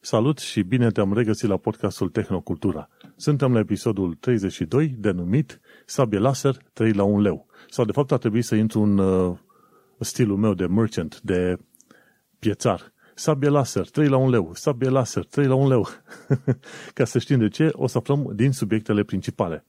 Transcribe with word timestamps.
Salut 0.00 0.38
și 0.38 0.62
bine 0.62 0.90
te-am 0.90 1.12
regăsit 1.12 1.48
la 1.48 1.56
podcastul 1.56 2.08
Tehnocultura. 2.08 2.88
Suntem 3.16 3.52
la 3.52 3.58
episodul 3.58 4.14
32, 4.14 4.88
denumit 4.88 5.60
Sabie 5.86 6.18
laser 6.18 6.56
3 6.72 6.92
la 6.92 7.02
1 7.02 7.20
leu. 7.20 7.46
Sau 7.68 7.84
de 7.84 7.92
fapt 7.92 8.12
ar 8.12 8.18
trebui 8.18 8.42
să 8.42 8.54
intru 8.54 8.80
în 8.80 8.98
uh, 8.98 9.36
stilul 9.98 10.36
meu 10.36 10.54
de 10.54 10.66
merchant, 10.66 11.20
de 11.20 11.58
piețar. 12.38 12.92
Sabie 13.14 13.48
laser 13.48 13.90
3 13.90 14.08
la 14.08 14.16
1 14.16 14.30
leu, 14.30 14.50
sabie 14.54 14.88
laser 14.88 15.24
3 15.24 15.46
la 15.46 15.54
1 15.54 15.68
leu. 15.68 15.88
Ca 16.94 17.04
să 17.04 17.18
știm 17.18 17.38
de 17.38 17.48
ce, 17.48 17.68
o 17.72 17.86
să 17.86 17.98
aflăm 17.98 18.32
din 18.34 18.52
subiectele 18.52 19.02
principale. 19.02 19.64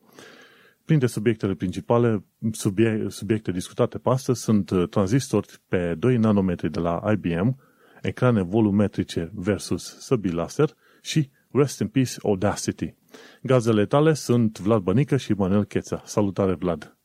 Printre 0.86 1.08
subiectele 1.08 1.54
principale, 1.54 2.26
subiecte, 2.52 3.10
subiecte 3.10 3.52
discutate 3.52 3.98
pe 3.98 4.10
astăzi 4.10 4.42
sunt 4.42 4.70
uh, 4.70 4.90
tranzistori 4.90 5.48
pe 5.68 5.96
2 5.96 6.18
nanometri 6.18 6.72
de 6.72 6.80
la 6.80 7.12
IBM, 7.12 7.58
ecrane 8.02 8.42
volumetrice 8.42 9.32
versus 9.34 10.00
săbii 10.00 10.32
laser 10.32 10.76
și 11.02 11.30
Rest 11.52 11.80
in 11.80 11.88
Peace 11.88 12.14
Audacity. 12.24 12.96
Gazele 13.42 13.86
tale 13.86 14.14
sunt 14.14 14.60
Vlad 14.60 14.82
Bănică 14.82 15.18
și 15.18 15.34
Manuel 15.34 15.64
Cheța. 15.64 16.02
Salutare, 16.06 16.54
Vlad! 16.54 16.98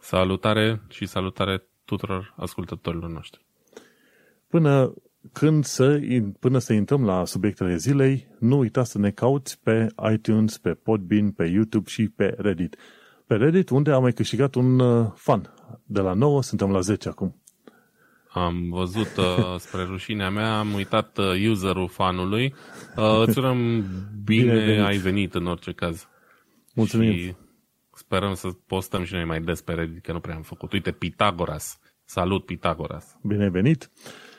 Salutare 0.00 0.82
și 0.88 1.06
salutare 1.06 1.62
tuturor 1.84 2.34
ascultătorilor 2.36 3.10
noștri. 3.10 3.46
Până 4.46 4.94
când 5.32 5.64
să, 5.64 6.00
până 6.40 6.58
să 6.58 6.72
intrăm 6.72 7.04
la 7.04 7.24
subiectele 7.24 7.76
zilei, 7.76 8.28
nu 8.38 8.58
uita 8.58 8.84
să 8.84 8.98
ne 8.98 9.10
cauți 9.10 9.60
pe 9.62 9.86
iTunes, 10.12 10.58
pe 10.58 10.74
Podbean, 10.74 11.30
pe 11.30 11.44
YouTube 11.44 11.88
și 11.88 12.08
pe 12.08 12.34
Reddit. 12.38 12.76
Pe 13.26 13.34
Reddit, 13.34 13.68
unde 13.68 13.90
am 13.90 14.02
mai 14.02 14.12
câștigat 14.12 14.54
un 14.54 14.78
uh, 14.78 15.10
fan. 15.14 15.54
De 15.84 16.00
la 16.00 16.12
9 16.12 16.42
suntem 16.42 16.70
la 16.70 16.80
10 16.80 17.08
acum. 17.08 17.37
Am 18.30 18.68
văzut, 18.70 19.16
uh, 19.16 19.56
spre 19.58 19.82
rușinea 19.82 20.30
mea, 20.30 20.58
am 20.58 20.72
uitat 20.72 21.18
uh, 21.18 21.48
userul 21.48 21.88
fanului. 21.88 22.54
Uh, 22.96 23.22
îți 23.26 23.38
urăm 23.38 23.84
bine, 24.24 24.52
bine 24.52 24.64
venit. 24.64 24.84
ai 24.84 24.96
venit 24.96 25.34
în 25.34 25.46
orice 25.46 25.72
caz. 25.72 26.08
Mulțumim. 26.74 27.12
Și 27.12 27.34
sperăm 27.94 28.34
să 28.34 28.48
postăm 28.66 29.04
și 29.04 29.14
noi 29.14 29.24
mai 29.24 29.40
des 29.40 29.60
pe 29.60 29.72
Reddit, 29.72 30.02
că 30.02 30.12
nu 30.12 30.20
prea 30.20 30.34
am 30.34 30.42
făcut. 30.42 30.72
Uite, 30.72 30.90
Pitagoras. 30.90 31.78
Salut, 32.04 32.44
Pitagoras. 32.44 33.16
Bine 33.22 33.48
venit. 33.48 33.90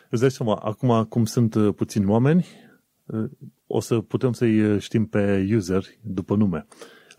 Îți 0.10 0.22
dai 0.22 0.32
seama, 0.32 0.56
acum 0.56 1.04
cum 1.04 1.26
sunt 1.26 1.56
uh, 1.56 1.73
puțini 1.76 2.06
oameni, 2.06 2.48
uh, 3.06 3.30
o 3.67 3.80
să 3.80 4.00
putem 4.00 4.32
să-i 4.32 4.62
uh, 4.62 4.82
știm 4.82 5.06
pe 5.06 5.50
user 5.56 5.84
după 6.02 6.36
nume. 6.36 6.67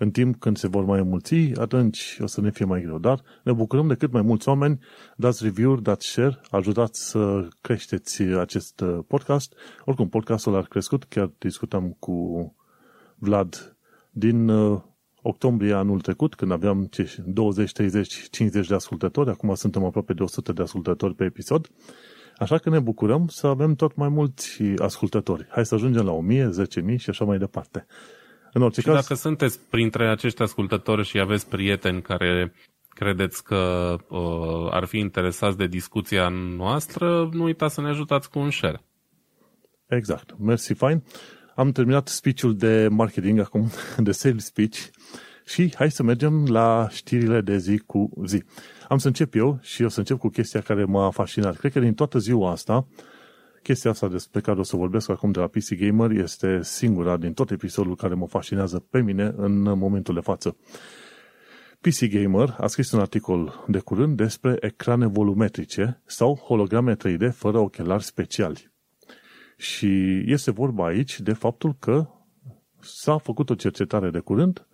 În 0.02 0.10
timp 0.10 0.36
când 0.36 0.56
se 0.56 0.68
vor 0.68 0.84
mai 0.84 1.02
mulți, 1.02 1.34
atunci 1.34 2.18
o 2.20 2.26
să 2.26 2.40
ne 2.40 2.50
fie 2.50 2.64
mai 2.64 2.80
greu. 2.80 2.98
Dar 2.98 3.22
ne 3.44 3.52
bucurăm 3.52 3.88
de 3.88 3.94
cât 3.94 4.12
mai 4.12 4.22
mulți 4.22 4.48
oameni, 4.48 4.78
dați 5.16 5.44
review-uri, 5.44 5.82
dați 5.82 6.06
share, 6.06 6.40
ajutați 6.50 7.08
să 7.08 7.48
creșteți 7.60 8.22
acest 8.22 8.84
podcast. 9.06 9.54
Oricum, 9.84 10.08
podcastul 10.08 10.56
a 10.56 10.62
crescut, 10.62 11.04
chiar 11.04 11.30
discutam 11.38 11.96
cu 11.98 12.14
Vlad 13.14 13.76
din 14.10 14.50
octombrie 15.22 15.72
anul 15.72 16.00
trecut, 16.00 16.34
când 16.34 16.52
aveam 16.52 16.88
20, 17.24 17.72
30, 17.72 18.28
50 18.30 18.68
de 18.68 18.74
ascultători, 18.74 19.30
acum 19.30 19.54
suntem 19.54 19.84
aproape 19.84 20.12
de 20.12 20.22
100 20.22 20.52
de 20.52 20.62
ascultători 20.62 21.14
pe 21.14 21.24
episod, 21.24 21.70
așa 22.36 22.58
că 22.58 22.70
ne 22.70 22.78
bucurăm 22.78 23.26
să 23.28 23.46
avem 23.46 23.74
tot 23.74 23.96
mai 23.96 24.08
mulți 24.08 24.62
ascultători. 24.76 25.46
Hai 25.50 25.66
să 25.66 25.74
ajungem 25.74 26.04
la 26.04 26.12
1000, 26.12 26.50
10.000 26.92 26.96
și 26.96 27.10
așa 27.10 27.24
mai 27.24 27.38
departe. 27.38 27.86
În 28.52 28.62
orice 28.62 28.80
și 28.80 28.86
caz... 28.86 28.94
dacă 28.94 29.14
sunteți 29.14 29.58
printre 29.70 30.10
acești 30.10 30.42
ascultători 30.42 31.04
și 31.04 31.20
aveți 31.20 31.48
prieteni 31.48 32.02
care 32.02 32.52
credeți 32.88 33.44
că 33.44 33.96
uh, 34.08 34.68
ar 34.70 34.84
fi 34.84 34.98
interesați 34.98 35.56
de 35.56 35.66
discuția 35.66 36.28
noastră, 36.56 37.28
nu 37.32 37.44
uitați 37.44 37.74
să 37.74 37.80
ne 37.80 37.88
ajutați 37.88 38.30
cu 38.30 38.38
un 38.38 38.50
share. 38.50 38.80
Exact. 39.86 40.38
Mersi, 40.38 40.74
fine. 40.74 41.02
Am 41.54 41.72
terminat 41.72 42.08
speech-ul 42.08 42.56
de 42.56 42.88
marketing 42.90 43.38
acum, 43.38 43.70
de 44.06 44.12
sales 44.12 44.44
speech 44.44 44.78
și 45.44 45.72
hai 45.74 45.90
să 45.90 46.02
mergem 46.02 46.46
la 46.46 46.88
știrile 46.90 47.40
de 47.40 47.56
zi 47.56 47.78
cu 47.78 48.10
zi. 48.24 48.42
Am 48.88 48.98
să 48.98 49.06
încep 49.06 49.34
eu 49.34 49.58
și 49.62 49.82
o 49.82 49.88
să 49.88 49.98
încep 49.98 50.18
cu 50.18 50.28
chestia 50.28 50.60
care 50.60 50.84
m-a 50.84 51.10
fascinat. 51.10 51.56
Cred 51.56 51.72
că 51.72 51.80
din 51.80 51.94
toată 51.94 52.18
ziua 52.18 52.50
asta 52.50 52.86
Chestia 53.62 53.90
asta 53.90 54.08
despre 54.08 54.40
care 54.40 54.58
o 54.58 54.62
să 54.62 54.76
vorbesc 54.76 55.08
acum 55.08 55.30
de 55.30 55.40
la 55.40 55.46
PC 55.46 55.74
Gamer 55.74 56.10
este 56.10 56.62
singura 56.62 57.16
din 57.16 57.32
tot 57.32 57.50
episodul 57.50 57.96
care 57.96 58.14
mă 58.14 58.26
fascinează 58.26 58.78
pe 58.78 59.00
mine 59.00 59.32
în 59.36 59.62
momentul 59.62 60.14
de 60.14 60.20
față. 60.20 60.56
PC 61.80 62.04
Gamer 62.10 62.56
a 62.58 62.66
scris 62.66 62.90
un 62.92 63.00
articol 63.00 63.64
de 63.68 63.78
curând 63.78 64.16
despre 64.16 64.56
ecrane 64.60 65.06
volumetrice 65.06 66.02
sau 66.04 66.34
holograme 66.34 66.96
3D 66.96 67.32
fără 67.32 67.58
ochelari 67.58 68.04
speciali. 68.04 68.72
Și 69.56 70.22
este 70.26 70.50
vorba 70.50 70.86
aici 70.86 71.20
de 71.20 71.32
faptul 71.32 71.76
că 71.78 72.08
s-a 72.80 73.18
făcut 73.18 73.50
o 73.50 73.54
cercetare 73.54 74.10
de 74.10 74.18
curând 74.18 74.66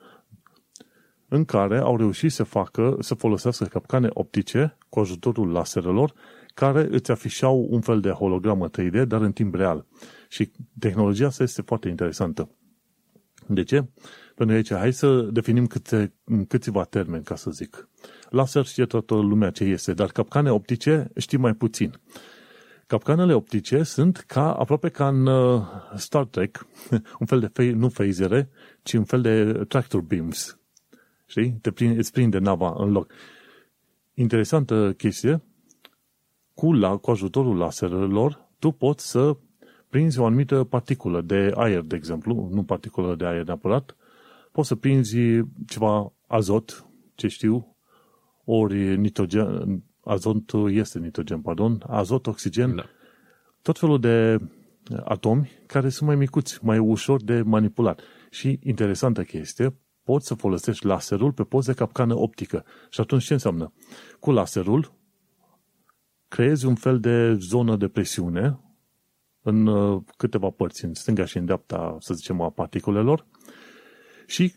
în 1.28 1.44
care 1.44 1.78
au 1.78 1.96
reușit 1.96 2.32
să 2.32 2.42
facă, 2.42 2.96
să 3.00 3.14
folosească 3.14 3.64
capcane 3.64 4.08
optice 4.12 4.76
cu 4.88 5.00
ajutorul 5.00 5.50
laserelor 5.50 6.12
care 6.54 6.86
îți 6.90 7.10
afișau 7.10 7.66
un 7.70 7.80
fel 7.80 8.00
de 8.00 8.10
hologramă 8.10 8.70
3D, 8.70 9.06
dar 9.06 9.20
în 9.20 9.32
timp 9.32 9.54
real. 9.54 9.86
Și 10.28 10.50
tehnologia 10.78 11.26
asta 11.26 11.42
este 11.42 11.62
foarte 11.62 11.88
interesantă. 11.88 12.50
De 13.46 13.62
ce? 13.62 13.76
Pentru 14.34 14.46
că 14.46 14.52
aici, 14.52 14.72
hai 14.72 14.92
să 14.92 15.20
definim 15.20 15.66
câte, 15.66 16.12
câțiva 16.48 16.84
termeni, 16.84 17.24
ca 17.24 17.36
să 17.36 17.50
zic. 17.50 17.88
Laser 18.30 18.64
știe 18.64 18.84
toată 18.84 19.14
lumea 19.14 19.50
ce 19.50 19.64
este, 19.64 19.92
dar 19.92 20.10
capcane 20.10 20.50
optice 20.50 21.10
știi 21.16 21.38
mai 21.38 21.54
puțin. 21.54 22.00
Capcanele 22.86 23.34
optice 23.34 23.82
sunt 23.82 24.16
ca, 24.16 24.52
aproape 24.52 24.88
ca 24.88 25.08
în 25.08 25.26
uh, 25.26 25.62
Star 25.96 26.24
Trek, 26.24 26.66
un 27.20 27.26
fel 27.26 27.40
de, 27.40 27.50
fe- 27.52 27.70
nu 27.70 27.88
phasere, 27.88 28.50
ci 28.82 28.92
un 28.92 29.04
fel 29.04 29.20
de 29.20 29.64
tractor 29.68 30.00
beams. 30.00 30.58
Știi? 31.26 31.58
Te 31.60 31.70
prind, 31.70 31.98
îți 31.98 32.12
prinde 32.12 32.38
nava 32.38 32.74
în 32.76 32.90
loc. 32.90 33.12
Interesantă 34.14 34.92
chestie, 34.96 35.42
cu, 36.54 36.72
la, 36.72 36.96
cu 36.96 37.10
ajutorul 37.10 37.56
laserelor, 37.56 38.48
tu 38.58 38.70
poți 38.70 39.10
să 39.10 39.36
prinzi 39.88 40.18
o 40.18 40.24
anumită 40.24 40.64
particulă 40.64 41.20
de 41.20 41.52
aer, 41.54 41.80
de 41.80 41.96
exemplu, 41.96 42.48
nu 42.52 42.62
particulă 42.62 43.14
de 43.14 43.26
aer 43.26 43.44
neapărat, 43.44 43.96
poți 44.52 44.68
să 44.68 44.74
prinzi 44.74 45.18
ceva 45.66 46.12
azot, 46.26 46.86
ce 47.14 47.28
știu, 47.28 47.76
ori 48.44 48.96
nitrogen, 48.96 49.82
azot 50.04 50.52
este 50.68 50.98
nitrogen, 50.98 51.40
pardon, 51.40 51.82
azot, 51.86 52.26
oxigen, 52.26 52.74
da. 52.74 52.84
tot 53.62 53.78
felul 53.78 54.00
de 54.00 54.38
atomi 55.04 55.50
care 55.66 55.88
sunt 55.88 56.08
mai 56.08 56.16
micuți, 56.16 56.64
mai 56.64 56.78
ușor 56.78 57.22
de 57.22 57.42
manipulat. 57.42 58.00
Și 58.30 58.58
interesantă 58.62 59.22
chestie, 59.22 59.74
poți 60.06 60.26
să 60.26 60.34
folosești 60.34 60.86
laserul 60.86 61.32
pe 61.32 61.42
poze 61.42 61.72
de 61.72 61.78
capcană 61.78 62.14
optică. 62.14 62.64
Și 62.90 63.00
atunci 63.00 63.24
ce 63.24 63.32
înseamnă? 63.32 63.72
Cu 64.20 64.30
laserul 64.30 64.92
creezi 66.28 66.66
un 66.66 66.74
fel 66.74 67.00
de 67.00 67.34
zonă 67.34 67.76
de 67.76 67.88
presiune 67.88 68.60
în 69.42 69.66
uh, 69.66 70.02
câteva 70.16 70.50
părți, 70.50 70.84
în 70.84 70.94
stânga 70.94 71.24
și 71.24 71.36
în 71.36 71.44
dreapta, 71.44 71.96
să 72.00 72.14
zicem, 72.14 72.40
a 72.40 72.50
particulelor 72.50 73.26
și 74.26 74.54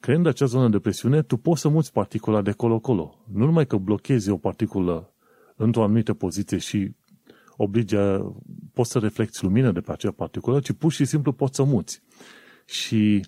creând 0.00 0.26
acea 0.26 0.46
zonă 0.46 0.68
de 0.68 0.78
presiune, 0.78 1.22
tu 1.22 1.36
poți 1.36 1.60
să 1.60 1.68
muți 1.68 1.92
particula 1.92 2.42
de 2.42 2.52
colo-colo. 2.52 3.24
Nu 3.32 3.44
numai 3.44 3.66
că 3.66 3.76
blochezi 3.76 4.30
o 4.30 4.36
particulă 4.36 5.14
într-o 5.56 5.82
anumită 5.82 6.14
poziție 6.14 6.58
și 6.58 6.94
oblige, 7.56 7.98
poți 8.72 8.90
să 8.90 8.98
reflecti 8.98 9.42
lumină 9.42 9.72
de 9.72 9.80
pe 9.80 9.92
acea 9.92 10.10
particulă, 10.10 10.60
ci 10.60 10.72
pur 10.72 10.92
și 10.92 11.04
simplu 11.04 11.32
poți 11.32 11.56
să 11.56 11.62
muți. 11.62 12.02
Și 12.64 13.20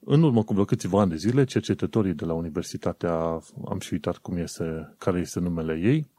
în 0.00 0.22
urmă 0.22 0.42
cu 0.42 0.52
vreo 0.52 0.64
câțiva 0.64 1.00
ani 1.00 1.10
de 1.10 1.16
zile, 1.16 1.44
cercetătorii 1.44 2.14
de 2.14 2.24
la 2.24 2.32
Universitatea, 2.32 3.40
am 3.68 3.78
și 3.80 3.92
uitat 3.92 4.16
cum 4.16 4.36
este, 4.36 4.94
care 4.98 5.20
este 5.20 5.40
numele 5.40 5.78
ei, 5.78 6.10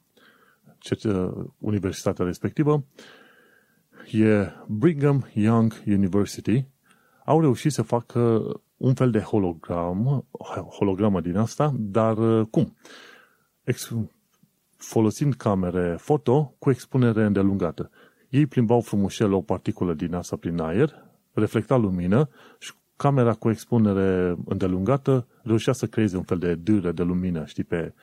universitatea 1.57 2.25
respectivă, 2.25 2.83
e 4.11 4.47
Brigham 4.67 5.29
Young 5.33 5.83
University, 5.87 6.65
au 7.25 7.41
reușit 7.41 7.71
să 7.71 7.81
facă 7.81 8.41
un 8.77 8.93
fel 8.93 9.11
de 9.11 9.19
hologramă, 9.19 10.25
hologramă 10.77 11.21
din 11.21 11.37
asta, 11.37 11.73
dar 11.77 12.17
uh, 12.17 12.47
cum? 12.49 12.75
Ex- 13.63 13.93
folosind 14.77 15.33
camere 15.33 15.95
foto 15.99 16.55
cu 16.59 16.69
expunere 16.69 17.25
îndelungată. 17.25 17.89
Ei 18.29 18.45
plimbau 18.45 18.81
frumușel 18.81 19.33
o 19.33 19.41
particulă 19.41 19.93
din 19.93 20.13
asta 20.13 20.35
prin 20.35 20.59
aer, 20.59 21.09
reflecta 21.33 21.75
lumină 21.75 22.29
și 22.59 22.73
camera 23.01 23.33
cu 23.33 23.49
expunere 23.49 24.37
îndelungată 24.45 25.27
reușea 25.43 25.73
să 25.73 25.87
creeze 25.87 26.17
un 26.17 26.23
fel 26.23 26.37
de 26.37 26.55
dâră 26.55 26.91
de 26.91 27.03
lumină, 27.03 27.45
știi, 27.45 27.63
pe, 27.63 27.93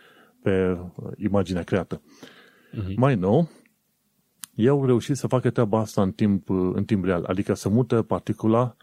pe 0.43 0.79
imaginea 1.17 1.63
creată. 1.63 2.01
Uh-huh. 2.01 2.95
Mai 2.97 3.15
nou, 3.15 3.49
ei 4.55 4.69
au 4.69 4.87
reușit 4.87 5.17
să 5.17 5.27
facă 5.27 5.51
treaba 5.51 5.79
asta 5.79 6.03
în 6.03 6.13
timp, 6.13 6.51
în 6.51 6.85
timp 6.85 7.05
real, 7.05 7.25
adică 7.25 7.55
să 7.55 7.69
mută 7.69 8.03
particula 8.03 8.77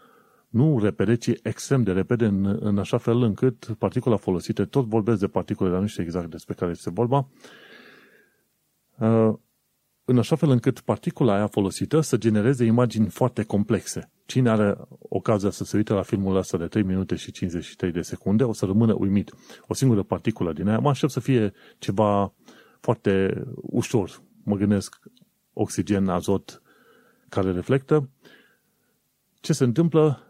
nu 0.48 0.78
repede, 0.82 1.14
ci 1.14 1.30
extrem 1.42 1.82
de 1.82 1.92
repede, 1.92 2.26
în, 2.26 2.58
în 2.60 2.78
așa 2.78 2.98
fel 2.98 3.22
încât 3.22 3.64
particula 3.78 4.16
folosită, 4.16 4.64
tot 4.64 4.84
vorbesc 4.84 5.20
de 5.20 5.26
particule, 5.26 5.70
dar 5.70 5.80
nu 5.80 5.86
știu 5.86 6.02
exact 6.02 6.30
despre 6.30 6.54
care 6.54 6.70
este 6.70 6.90
vorba, 6.90 7.28
uh, 8.98 9.34
în 10.08 10.18
așa 10.18 10.36
fel 10.36 10.50
încât 10.50 10.80
particula 10.80 11.34
aia 11.34 11.46
folosită 11.46 12.00
să 12.00 12.16
genereze 12.16 12.64
imagini 12.64 13.08
foarte 13.08 13.42
complexe. 13.42 14.10
Cine 14.26 14.50
are 14.50 14.76
ocazia 14.98 15.50
să 15.50 15.64
se 15.64 15.76
uite 15.76 15.92
la 15.92 16.02
filmul 16.02 16.36
ăsta 16.36 16.58
de 16.58 16.66
3 16.66 16.82
minute 16.82 17.14
și 17.14 17.32
53 17.32 17.92
de 17.92 18.00
secunde, 18.00 18.44
o 18.44 18.52
să 18.52 18.66
rămână 18.66 18.94
uimit. 18.98 19.32
O 19.66 19.74
singură 19.74 20.02
particulă 20.02 20.52
din 20.52 20.68
aia, 20.68 20.78
mă 20.78 20.88
aștept 20.88 21.12
să 21.12 21.20
fie 21.20 21.52
ceva 21.78 22.32
foarte 22.80 23.44
ușor. 23.54 24.22
Mă 24.42 24.56
gândesc 24.56 24.96
oxigen, 25.52 26.08
azot 26.08 26.62
care 27.28 27.52
reflectă. 27.52 28.08
Ce 29.40 29.52
se 29.52 29.64
întâmplă? 29.64 30.20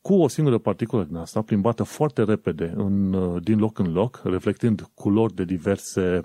Cu 0.00 0.14
o 0.14 0.28
singură 0.28 0.58
particulă 0.58 1.04
din 1.04 1.16
asta, 1.16 1.42
plimbată 1.42 1.82
foarte 1.82 2.22
repede 2.22 2.72
în, 2.76 3.16
din 3.42 3.58
loc 3.58 3.78
în 3.78 3.92
loc, 3.92 4.20
reflectând 4.24 4.90
culori 4.94 5.34
de 5.34 5.44
diverse, 5.44 6.20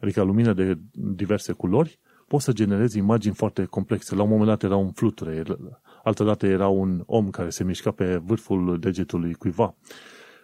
adică 0.00 0.22
lumină 0.22 0.52
de 0.52 0.78
diverse 0.92 1.52
culori, 1.52 1.98
poți 2.34 2.46
să 2.46 2.52
generezi 2.52 2.98
imagini 2.98 3.34
foarte 3.34 3.64
complexe. 3.64 4.14
La 4.14 4.22
un 4.22 4.28
moment 4.28 4.48
dat 4.48 4.62
era 4.62 4.76
un 4.76 4.92
fluture, 4.92 5.42
altădată 6.04 6.46
era 6.46 6.68
un 6.68 7.02
om 7.06 7.30
care 7.30 7.50
se 7.50 7.64
mișca 7.64 7.90
pe 7.90 8.16
vârful 8.16 8.78
degetului 8.80 9.34
cuiva. 9.34 9.76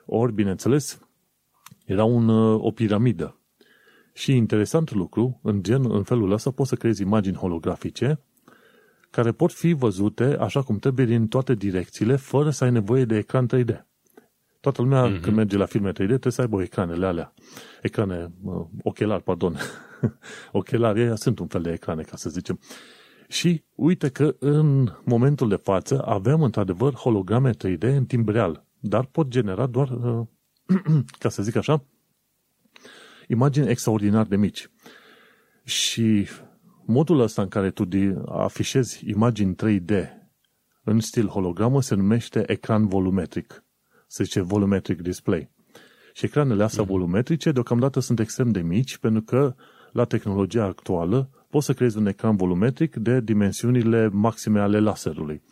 Ori, 0.07 0.33
bineînțeles, 0.33 1.01
era 1.85 2.05
un, 2.05 2.29
o 2.55 2.71
piramidă. 2.71 3.41
Și 4.13 4.37
interesant 4.37 4.93
lucru, 4.93 5.41
în, 5.43 5.63
gen, 5.63 5.91
în 5.91 6.03
felul 6.03 6.33
ăsta 6.33 6.51
poți 6.51 6.69
să 6.69 6.75
creezi 6.75 7.03
imagini 7.03 7.37
holografice 7.37 8.21
care 9.11 9.33
pot 9.33 9.53
fi 9.53 9.73
văzute 9.73 10.37
așa 10.41 10.63
cum 10.63 10.79
trebuie 10.79 11.07
din 11.07 11.29
toate 11.29 11.55
direcțiile, 11.55 12.17
fără 12.17 12.51
să 12.51 12.65
ai 12.65 12.71
nevoie 12.71 13.05
de 13.05 13.17
ecran 13.17 13.49
3D. 13.55 13.90
Toată 14.61 14.83
lumea, 14.83 15.07
mm-hmm. 15.07 15.21
când 15.21 15.37
merge 15.37 15.57
la 15.57 15.65
filme 15.65 15.91
3D, 15.91 15.95
trebuie 15.95 16.33
să 16.33 16.41
aibă 16.41 16.63
ecranele 16.63 17.07
alea. 17.07 17.35
Ecrane, 17.83 18.33
uh, 18.43 18.67
ochelari, 18.83 19.23
pardon. 19.23 19.57
ochelari, 20.53 21.19
sunt 21.19 21.39
un 21.39 21.47
fel 21.47 21.63
de 21.63 21.73
ecrane, 21.73 22.03
ca 22.03 22.17
să 22.17 22.31
zicem. 22.31 22.61
Și 23.29 23.65
uite 23.75 24.09
că 24.09 24.37
în 24.39 24.93
momentul 25.05 25.49
de 25.49 25.57
față 25.57 26.03
avem 26.05 26.43
într-adevăr 26.43 26.93
holograme 26.93 27.51
3D 27.51 27.81
în 27.81 28.05
timp 28.05 28.29
real, 28.29 28.65
dar 28.79 29.05
pot 29.05 29.29
genera 29.29 29.67
doar, 29.67 29.89
uh, 29.89 30.27
ca 31.19 31.29
să 31.29 31.43
zic 31.43 31.57
așa, 31.57 31.85
imagini 33.29 33.69
extraordinar 33.69 34.27
de 34.27 34.37
mici. 34.37 34.71
Și 35.65 36.29
modul 36.87 37.21
ăsta 37.21 37.43
în 37.43 37.49
care 37.49 37.71
tu 37.71 37.89
afișezi 38.27 39.09
imagini 39.09 39.57
3D 39.65 40.09
în 40.85 41.01
stil 41.01 41.27
hologramă 41.27 41.81
se 41.83 41.95
numește 41.95 42.43
ecran 42.47 42.87
volumetric. 42.87 43.65
Se 44.11 44.25
zice 44.25 44.41
volumetric 44.41 45.01
display. 45.01 45.51
Și 46.13 46.25
ecranele 46.25 46.63
astea 46.63 46.85
mm-hmm. 46.85 46.87
volumetrice 46.87 47.53
deocamdată 47.53 48.01
sunt 48.01 48.21
extrem 48.21 48.51
de 48.51 48.61
mici 48.61 48.99
pentru 48.99 49.23
că 49.23 49.55
la 49.93 50.05
tehnologia 50.05 50.65
actuală 50.65 51.31
poți 51.51 51.67
să 51.67 51.73
creezi 51.73 51.99
un 51.99 52.07
ecran 52.07 52.37
volumetric 52.37 52.97
de 52.97 53.21
dimensiunile 53.21 54.09
maxime 54.13 54.61
ale 54.61 54.79
laserului. 54.79 55.43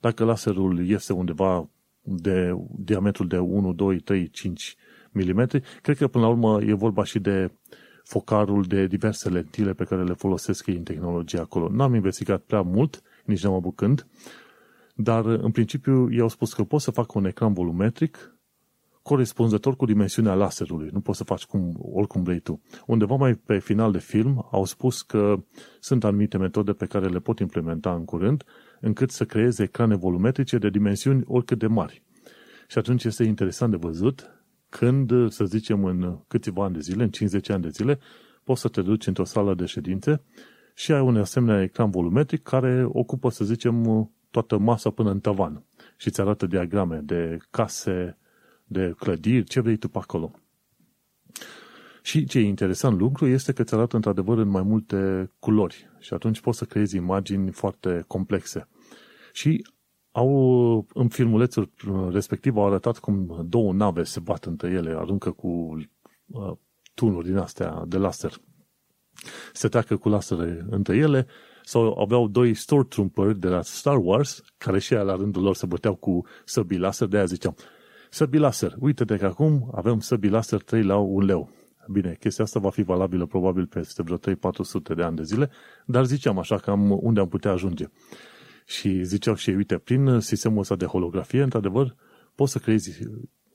Dacă 0.00 0.24
laserul 0.24 0.88
este 0.88 1.12
undeva 1.12 1.70
de 2.00 2.56
diametrul 2.78 3.26
de 3.26 3.38
1, 3.38 3.72
2, 3.72 4.00
3, 4.00 4.28
5 4.30 4.76
mm, 5.12 5.46
cred 5.82 5.96
că 5.96 6.08
până 6.08 6.24
la 6.24 6.30
urmă 6.30 6.62
e 6.62 6.72
vorba 6.72 7.04
și 7.04 7.18
de 7.18 7.50
focarul 8.04 8.62
de 8.62 8.86
diverse 8.86 9.28
lentile 9.28 9.72
pe 9.72 9.84
care 9.84 10.04
le 10.04 10.12
folosesc 10.12 10.66
ei 10.66 10.76
în 10.76 10.82
tehnologia 10.82 11.40
acolo. 11.40 11.68
N-am 11.68 11.94
investigat 11.94 12.40
prea 12.40 12.60
mult, 12.62 13.02
nici 13.24 13.42
n-am 13.42 13.54
abucând, 13.54 14.06
dar 14.96 15.24
în 15.24 15.50
principiu 15.50 16.10
i-au 16.10 16.28
spus 16.28 16.54
că 16.54 16.64
poți 16.64 16.84
să 16.84 16.90
fac 16.90 17.14
un 17.14 17.24
ecran 17.24 17.52
volumetric 17.52 18.36
corespunzător 19.02 19.76
cu 19.76 19.84
dimensiunea 19.84 20.34
laserului. 20.34 20.88
Nu 20.92 21.00
poți 21.00 21.18
să 21.18 21.24
faci 21.24 21.44
cum, 21.44 21.76
oricum 21.92 22.22
vrei 22.22 22.38
tu. 22.38 22.60
Undeva 22.86 23.14
mai 23.14 23.34
pe 23.34 23.58
final 23.58 23.92
de 23.92 23.98
film 23.98 24.48
au 24.50 24.64
spus 24.64 25.02
că 25.02 25.36
sunt 25.80 26.04
anumite 26.04 26.38
metode 26.38 26.72
pe 26.72 26.86
care 26.86 27.08
le 27.08 27.18
pot 27.18 27.38
implementa 27.38 27.94
în 27.94 28.04
curând, 28.04 28.44
încât 28.80 29.10
să 29.10 29.24
creeze 29.24 29.62
ecrane 29.62 29.94
volumetrice 29.94 30.58
de 30.58 30.70
dimensiuni 30.70 31.22
oricât 31.26 31.58
de 31.58 31.66
mari. 31.66 32.02
Și 32.68 32.78
atunci 32.78 33.04
este 33.04 33.24
interesant 33.24 33.70
de 33.70 33.76
văzut 33.76 34.30
când, 34.68 35.30
să 35.30 35.44
zicem, 35.44 35.84
în 35.84 36.18
câțiva 36.28 36.64
ani 36.64 36.74
de 36.74 36.80
zile, 36.80 37.02
în 37.02 37.10
50 37.10 37.48
ani 37.48 37.62
de 37.62 37.68
zile, 37.68 37.98
poți 38.44 38.60
să 38.60 38.68
te 38.68 38.82
duci 38.82 39.06
într-o 39.06 39.24
sală 39.24 39.54
de 39.54 39.64
ședințe 39.64 40.22
și 40.74 40.92
ai 40.92 41.00
un 41.00 41.16
asemenea 41.16 41.62
ecran 41.62 41.90
volumetric 41.90 42.42
care 42.42 42.84
ocupă, 42.88 43.30
să 43.30 43.44
zicem, 43.44 44.08
toată 44.30 44.58
masa 44.58 44.90
până 44.90 45.10
în 45.10 45.20
tavan 45.20 45.64
și 45.96 46.08
îți 46.08 46.20
arată 46.20 46.46
diagrame 46.46 46.96
de 46.96 47.38
case, 47.50 48.18
de 48.64 48.94
clădiri, 48.98 49.44
ce 49.44 49.60
vrei 49.60 49.76
tu 49.76 49.88
pe 49.88 49.98
acolo. 49.98 50.30
Și 52.02 52.24
ce 52.24 52.38
e 52.38 52.42
interesant 52.42 52.98
lucru 52.98 53.26
este 53.26 53.52
că 53.52 53.62
îți 53.62 53.74
arată 53.74 53.96
într-adevăr 53.96 54.38
în 54.38 54.48
mai 54.48 54.62
multe 54.62 55.30
culori 55.38 55.90
și 55.98 56.14
atunci 56.14 56.40
poți 56.40 56.58
să 56.58 56.64
creezi 56.64 56.96
imagini 56.96 57.50
foarte 57.50 58.04
complexe. 58.06 58.68
Și 59.32 59.66
au, 60.10 60.86
în 60.94 61.08
filmulețul 61.08 61.70
respectiv 62.10 62.56
au 62.56 62.66
arătat 62.66 62.98
cum 62.98 63.46
două 63.48 63.72
nave 63.72 64.02
se 64.02 64.20
bat 64.20 64.44
între 64.44 64.70
ele, 64.70 64.90
aruncă 64.90 65.30
cu 65.30 65.78
uh, 66.26 66.52
tunuri 66.94 67.26
din 67.26 67.36
astea 67.36 67.84
de 67.86 67.96
laser. 67.96 68.32
Se 69.52 69.68
treacă 69.68 69.96
cu 69.96 70.08
lasere 70.08 70.66
între 70.70 70.96
ele 70.96 71.26
sau 71.66 71.98
aveau 72.00 72.28
doi 72.28 72.54
Stormtrooper 72.54 73.32
de 73.32 73.48
la 73.48 73.62
Star 73.62 73.96
Wars, 73.96 74.42
care 74.58 74.78
și 74.78 74.92
la 74.92 75.16
rândul 75.16 75.42
lor 75.42 75.54
se 75.54 75.66
băteau 75.66 75.94
cu 75.94 76.26
săbii 76.44 76.78
laser, 76.78 77.08
de 77.08 77.16
aia 77.16 77.24
ziceam, 77.24 77.56
săbii 78.10 78.40
laser, 78.40 78.74
uite-te 78.78 79.16
că 79.16 79.26
acum 79.26 79.70
avem 79.74 80.00
săbii 80.00 80.30
laser 80.30 80.62
3 80.62 80.82
la 80.82 80.96
un 80.96 81.24
leu. 81.24 81.50
Bine, 81.88 82.16
chestia 82.20 82.44
asta 82.44 82.60
va 82.60 82.70
fi 82.70 82.82
valabilă 82.82 83.26
probabil 83.26 83.66
peste 83.66 84.02
vreo 84.02 84.16
3-400 84.16 84.20
de 84.96 85.02
ani 85.02 85.16
de 85.16 85.22
zile, 85.22 85.50
dar 85.86 86.04
ziceam 86.04 86.38
așa 86.38 86.56
cam 86.56 86.90
unde 86.90 87.20
am 87.20 87.28
putea 87.28 87.50
ajunge. 87.50 87.86
Și 88.66 89.02
ziceau 89.02 89.34
și 89.34 89.50
ei, 89.50 89.56
uite, 89.56 89.78
prin 89.78 90.20
sistemul 90.20 90.58
ăsta 90.58 90.76
de 90.76 90.84
holografie, 90.84 91.42
într-adevăr, 91.42 91.94
poți 92.34 92.52
să 92.52 92.58
creezi 92.58 92.98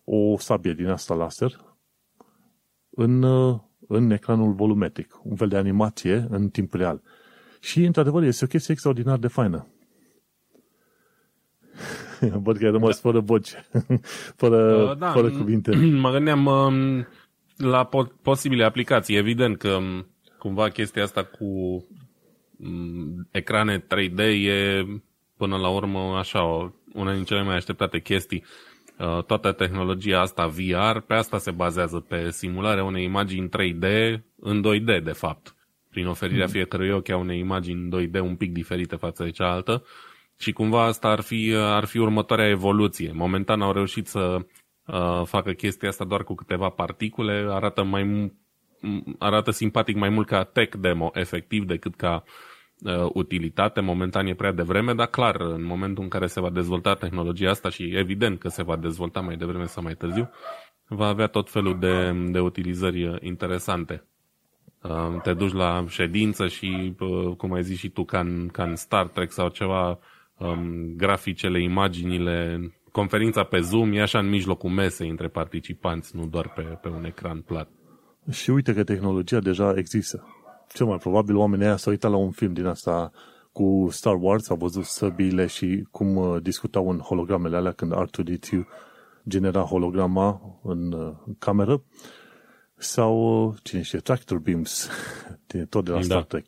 o 0.03 0.37
sabie 0.37 0.73
din 0.73 0.87
asta 0.87 1.13
laser 1.13 1.75
în, 2.89 3.23
în 3.87 4.11
ecranul 4.11 4.53
volumetric, 4.53 5.19
un 5.23 5.35
fel 5.35 5.47
de 5.47 5.57
animație 5.57 6.27
în 6.29 6.49
timp 6.49 6.73
real. 6.73 7.01
Și, 7.61 7.83
într-adevăr, 7.83 8.23
este 8.23 8.45
o 8.45 8.47
chestie 8.47 8.73
extraordinar 8.73 9.17
de 9.17 9.27
faină. 9.27 9.67
Văd 12.43 12.57
că 12.57 12.65
ai 12.65 12.71
rămas 12.71 12.95
da. 12.95 13.09
fără 13.09 13.19
voce, 13.19 13.65
fără, 14.41 14.75
uh, 14.75 14.97
da, 14.97 15.11
fără 15.11 15.29
cuvinte. 15.29 15.75
Mă 16.05 16.11
gândeam 16.11 16.45
uh, 16.45 17.05
la 17.57 17.87
po- 17.87 18.21
posibile 18.21 18.63
aplicații. 18.63 19.15
Evident 19.15 19.57
că 19.57 19.69
um, 19.69 20.07
cumva 20.37 20.69
chestia 20.69 21.03
asta 21.03 21.23
cu 21.23 21.45
um, 22.57 23.27
ecrane 23.31 23.79
3D 23.79 24.19
e 24.45 24.85
până 25.37 25.57
la 25.57 25.69
urmă 25.69 25.99
așa 25.99 26.73
una 26.93 27.13
din 27.13 27.23
cele 27.23 27.43
mai 27.43 27.55
așteptate 27.55 27.99
chestii. 27.99 28.43
Uh, 28.99 29.23
toată 29.23 29.51
tehnologia 29.51 30.19
asta 30.19 30.47
VR, 30.47 30.97
pe 30.99 31.13
asta 31.13 31.37
se 31.37 31.51
bazează, 31.51 31.99
pe 31.99 32.29
simularea 32.29 32.83
unei 32.83 33.03
imagini 33.03 33.49
3D 33.49 34.17
în 34.39 34.63
2D, 34.63 35.03
de 35.03 35.11
fapt 35.11 35.55
prin 35.91 36.07
oferirea 36.07 36.45
mm. 36.45 36.51
fiecărui 36.51 36.89
ochi 36.89 37.09
a 37.09 37.17
unei 37.17 37.39
imagini 37.39 37.89
2D 37.89 38.19
un 38.19 38.35
pic 38.35 38.51
diferite 38.51 38.95
față 38.95 39.23
de 39.23 39.29
cealaltă 39.29 39.83
și 40.41 40.51
cumva 40.51 40.83
asta 40.83 41.07
ar 41.07 41.21
fi, 41.21 41.53
ar 41.55 41.85
fi 41.85 41.97
următoarea 41.97 42.49
evoluție. 42.49 43.11
Momentan 43.13 43.61
au 43.61 43.71
reușit 43.71 44.07
să 44.07 44.37
uh, 44.85 45.21
facă 45.25 45.51
chestia 45.51 45.89
asta 45.89 46.05
doar 46.05 46.23
cu 46.23 46.33
câteva 46.33 46.69
particule, 46.69 47.45
arată 47.49 47.83
mai 47.83 48.33
arată 49.17 49.51
simpatic 49.51 49.95
mai 49.95 50.09
mult 50.09 50.27
ca 50.27 50.43
tech 50.43 50.77
demo 50.77 51.11
efectiv 51.13 51.65
decât 51.65 51.95
ca 51.95 52.23
uh, 52.79 53.09
utilitate. 53.13 53.81
Momentan 53.81 54.25
e 54.25 54.35
prea 54.35 54.51
devreme, 54.51 54.93
dar 54.93 55.07
clar, 55.07 55.41
în 55.41 55.63
momentul 55.63 56.03
în 56.03 56.09
care 56.09 56.27
se 56.27 56.41
va 56.41 56.49
dezvolta 56.49 56.93
tehnologia 56.93 57.49
asta 57.49 57.69
și 57.69 57.95
evident 57.95 58.39
că 58.39 58.47
se 58.47 58.63
va 58.63 58.75
dezvolta 58.75 59.19
mai 59.19 59.35
devreme 59.35 59.65
sau 59.65 59.83
mai 59.83 59.95
târziu, 59.95 60.29
va 60.87 61.07
avea 61.07 61.27
tot 61.27 61.49
felul 61.49 61.79
de, 61.79 62.11
de 62.31 62.39
utilizări 62.39 63.17
interesante 63.21 64.05
te 65.23 65.33
duci 65.33 65.53
la 65.53 65.85
ședință 65.87 66.47
și, 66.47 66.95
cum 67.37 67.53
ai 67.53 67.63
zis 67.63 67.77
și 67.77 67.89
tu, 67.89 68.03
ca 68.03 68.19
în, 68.19 68.47
ca 68.51 68.63
în 68.63 68.75
Star 68.75 69.07
Trek 69.07 69.31
sau 69.31 69.47
ceva, 69.47 69.99
um, 70.37 70.93
graficele, 70.95 71.61
imaginile, 71.61 72.59
conferința 72.91 73.43
pe 73.43 73.59
Zoom 73.59 73.93
e 73.93 74.01
așa 74.01 74.19
în 74.19 74.29
mijlocul 74.29 74.69
mesei 74.69 75.09
între 75.09 75.27
participanți, 75.27 76.15
nu 76.15 76.25
doar 76.25 76.53
pe, 76.55 76.61
pe 76.61 76.87
un 76.87 77.05
ecran 77.05 77.41
plat. 77.41 77.69
Și 78.31 78.49
uite 78.49 78.73
că 78.73 78.83
tehnologia 78.83 79.39
deja 79.39 79.73
există. 79.75 80.27
Cel 80.73 80.85
mai 80.85 80.97
probabil 80.97 81.35
oamenii 81.35 81.65
ăia 81.65 81.75
s-au 81.75 81.91
uitat 81.91 82.11
la 82.11 82.17
un 82.17 82.31
film 82.31 82.53
din 82.53 82.65
asta 82.65 83.11
cu 83.51 83.87
Star 83.89 84.17
Wars, 84.19 84.49
au 84.49 84.55
văzut 84.55 84.83
săbile 84.83 85.45
și 85.45 85.87
cum 85.91 86.15
uh, 86.15 86.41
discutau 86.41 86.89
în 86.89 86.99
hologramele 86.99 87.55
alea 87.55 87.71
când 87.71 87.93
R2-D2 87.93 88.59
genera 89.27 89.61
holograma 89.61 90.41
în 90.63 90.91
uh, 90.91 91.13
cameră 91.39 91.83
sau, 92.81 93.55
cine 93.63 93.81
știe, 93.81 93.99
Tractor 93.99 94.39
Beams, 94.39 94.89
tot 95.69 95.85
de 95.85 95.91
la 95.91 95.97
da. 95.97 96.03
Star 96.03 96.23
Trek. 96.23 96.45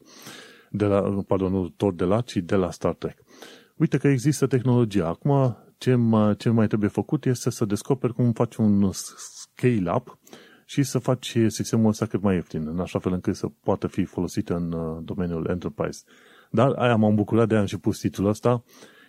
De 0.70 0.86
la, 0.86 1.24
pardon, 1.28 1.52
nu 1.52 1.70
tot 1.70 1.98
de 1.98 2.04
la, 2.04 2.22
ci 2.22 2.36
de 2.36 2.56
la 2.56 2.72
Star 2.72 2.94
Trek. 2.94 3.18
Uite 3.75 3.98
că 3.98 4.08
există 4.08 4.48
tehnologia. 4.48 5.08
Acum, 5.08 5.58
ce 5.78 5.96
mai, 5.96 6.36
ce 6.36 6.50
mai 6.50 6.68
trebuie 6.68 6.90
făcut 6.90 7.25
este 7.25 7.50
să 7.50 7.66
descoperi 7.66 8.13
cum 8.13 8.32
faci 8.32 8.56
un 8.56 8.92
scale-up 8.94 10.20
și 10.66 10.84
să 10.84 11.00
faci 11.00 11.38
sistemul 11.48 11.90
ăsta 11.90 12.06
cât 12.06 12.22
mai 12.22 12.36
ieftin, 12.36 12.68
în 12.68 12.80
așa 12.80 13.00
fel 13.00 13.12
încât 13.12 13.36
să 13.36 13.48
poată 13.48 13.88
fi 13.88 14.04
folosit 14.04 14.50
în 14.50 14.72
uh, 14.72 14.98
domeniul 15.04 15.48
enterprise. 15.50 16.04
Dar 16.52 16.72
aia 16.72 16.96
m-am 16.96 17.16
bucurat 17.16 17.48
de 17.48 17.56
a 17.56 17.60
am 17.60 17.66
și 17.66 17.78
pus 17.78 18.00
titlul 18.00 18.28
ăsta, 18.28 18.63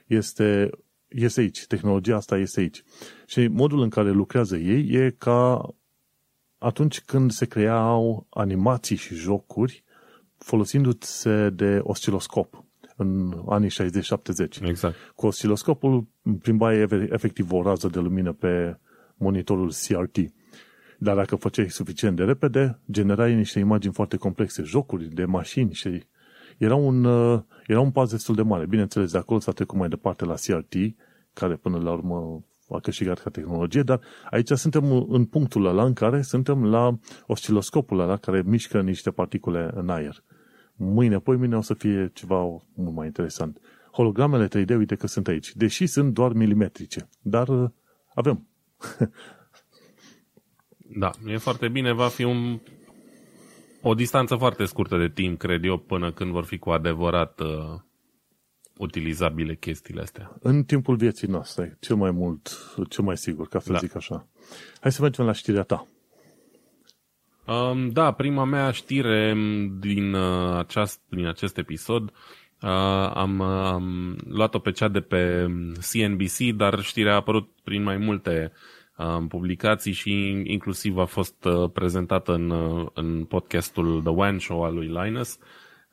este, 0.07 0.71
este 1.09 1.41
aici, 1.41 1.67
tehnologia 1.67 2.17
asta 2.17 2.37
este 2.37 2.61
aici. 2.61 2.83
Și 3.27 3.47
modul 3.47 3.81
în 3.81 3.89
care 3.89 4.11
lucrează 4.11 4.57
ei 4.57 4.89
e 4.91 5.11
ca 5.11 5.69
atunci 6.65 7.01
când 7.01 7.31
se 7.31 7.47
creau 7.47 8.27
animații 8.31 8.97
și 8.97 9.15
jocuri 9.15 9.85
folosindu-se 10.39 11.51
de 11.51 11.81
osciloscop 11.83 12.65
în 12.97 13.43
anii 13.49 13.71
60-70. 13.71 14.63
Exact. 14.63 14.95
Cu 15.15 15.27
osciloscopul 15.27 16.07
plimbai 16.43 16.79
efectiv 17.09 17.53
o 17.53 17.63
rază 17.63 17.89
de 17.89 17.99
lumină 17.99 18.33
pe 18.33 18.79
monitorul 19.17 19.73
CRT. 19.87 20.17
Dar 20.99 21.17
dacă 21.17 21.37
făceai 21.37 21.71
suficient 21.71 22.17
de 22.17 22.25
repede, 22.25 22.81
generai 22.91 23.35
niște 23.35 23.59
imagini 23.59 23.93
foarte 23.93 24.17
complexe, 24.17 24.63
jocuri 24.63 25.05
de 25.05 25.25
mașini 25.25 25.73
și 25.73 26.03
era 26.59 26.75
un, 26.75 27.05
uh, 27.05 27.41
era 27.67 27.81
un 27.81 27.91
pas 27.91 28.11
destul 28.11 28.35
de 28.35 28.43
mare. 28.43 28.67
Bineînțeles, 28.67 29.13
de 29.13 29.19
acolo 29.19 29.41
s-a 29.41 29.53
trecut 29.53 29.79
mai 29.79 29.89
departe 29.89 30.25
la 30.25 30.35
CRT, 30.35 30.75
care 31.33 31.57
până 31.57 31.79
la 31.79 31.93
urmă 31.93 32.45
a 32.69 32.81
câștigat 32.81 33.23
ca 33.23 33.31
tehnologie, 33.31 33.83
dar 33.83 34.01
aici 34.31 34.51
suntem 34.51 35.07
în 35.09 35.25
punctul 35.25 35.67
ăla 35.67 35.85
în 35.85 35.93
care 35.93 36.23
suntem 36.23 36.65
la 36.65 36.99
osciloscopul 37.27 38.01
ăla 38.01 38.17
care 38.17 38.43
mișcă 38.47 38.81
niște 38.81 39.11
particule 39.11 39.71
în 39.75 39.89
aer. 39.89 40.23
Mâine, 40.77 41.19
poi 41.19 41.37
mine 41.37 41.57
o 41.57 41.61
să 41.61 41.75
fie 41.75 42.11
ceva 42.15 42.41
mult 42.75 42.95
mai 42.95 43.07
interesant. 43.07 43.61
Hologramele 43.93 44.49
3D, 44.49 44.77
uite 44.77 44.95
că 44.95 45.07
sunt 45.07 45.29
aici, 45.29 45.55
deși 45.55 45.87
sunt 45.87 46.15
doar 46.15 46.33
milimetrice, 46.33 47.09
dar 47.21 47.49
uh, 47.49 47.71
avem. 48.15 48.47
da, 51.01 51.11
e 51.27 51.37
foarte 51.37 51.69
bine, 51.69 51.93
va 51.93 52.09
fi 52.09 52.25
un, 52.25 52.61
o 53.83 53.95
distanță 53.95 54.37
foarte 54.37 54.65
scurtă 54.65 54.99
de 54.99 55.09
timp, 55.09 55.39
cred 55.39 55.65
eu, 55.65 55.79
până 55.79 56.13
când 56.13 56.31
vor 56.31 56.45
fi 56.45 56.59
cu 56.59 56.71
adevărat 56.71 57.41
uh, 57.41 57.81
utilizabile 58.77 59.55
chestiile 59.55 60.01
astea. 60.01 60.37
În 60.41 60.65
timpul 60.65 60.97
vieții 60.97 61.29
noastre, 61.29 61.77
cel 61.81 61.97
mai 61.97 62.11
mult, 62.11 62.75
cel 62.89 63.05
mai 63.05 63.17
sigur, 63.17 63.49
ca 63.49 63.59
să 63.59 63.73
da. 63.73 63.79
zic 63.79 63.97
așa. 63.97 64.27
Hai 64.81 64.93
să 64.93 65.03
mergem 65.03 65.25
la 65.25 65.33
știrea 65.33 65.63
ta. 65.63 65.87
Um, 67.47 67.89
da, 67.89 68.13
prima 68.13 68.45
mea 68.45 68.71
știre 68.71 69.35
din, 69.79 70.15
uh, 70.15 70.57
aceast, 70.57 71.01
din 71.09 71.27
acest 71.27 71.59
episod 71.59 72.03
uh, 72.61 72.69
am, 73.15 73.41
am 73.41 74.17
luat-o 74.29 74.59
pe 74.59 74.71
cea 74.71 74.89
de 74.89 75.01
pe 75.01 75.47
CNBC, 75.93 76.57
dar 76.57 76.81
știrea 76.81 77.13
a 77.13 77.17
apărut 77.17 77.51
prin 77.65 77.83
mai 77.83 77.97
multe 77.97 78.53
uh, 78.97 79.25
publicații 79.29 79.93
și 79.93 80.43
inclusiv 80.45 80.99
a 80.99 81.05
fost 81.05 81.45
uh, 81.45 81.71
prezentată 81.73 82.33
în, 82.33 82.51
uh, 82.51 82.87
în 82.95 83.25
podcastul 83.25 84.01
The 84.03 84.13
One 84.13 84.39
Show 84.39 84.65
al 84.65 84.75
lui 84.75 84.87
Linus. 84.87 85.39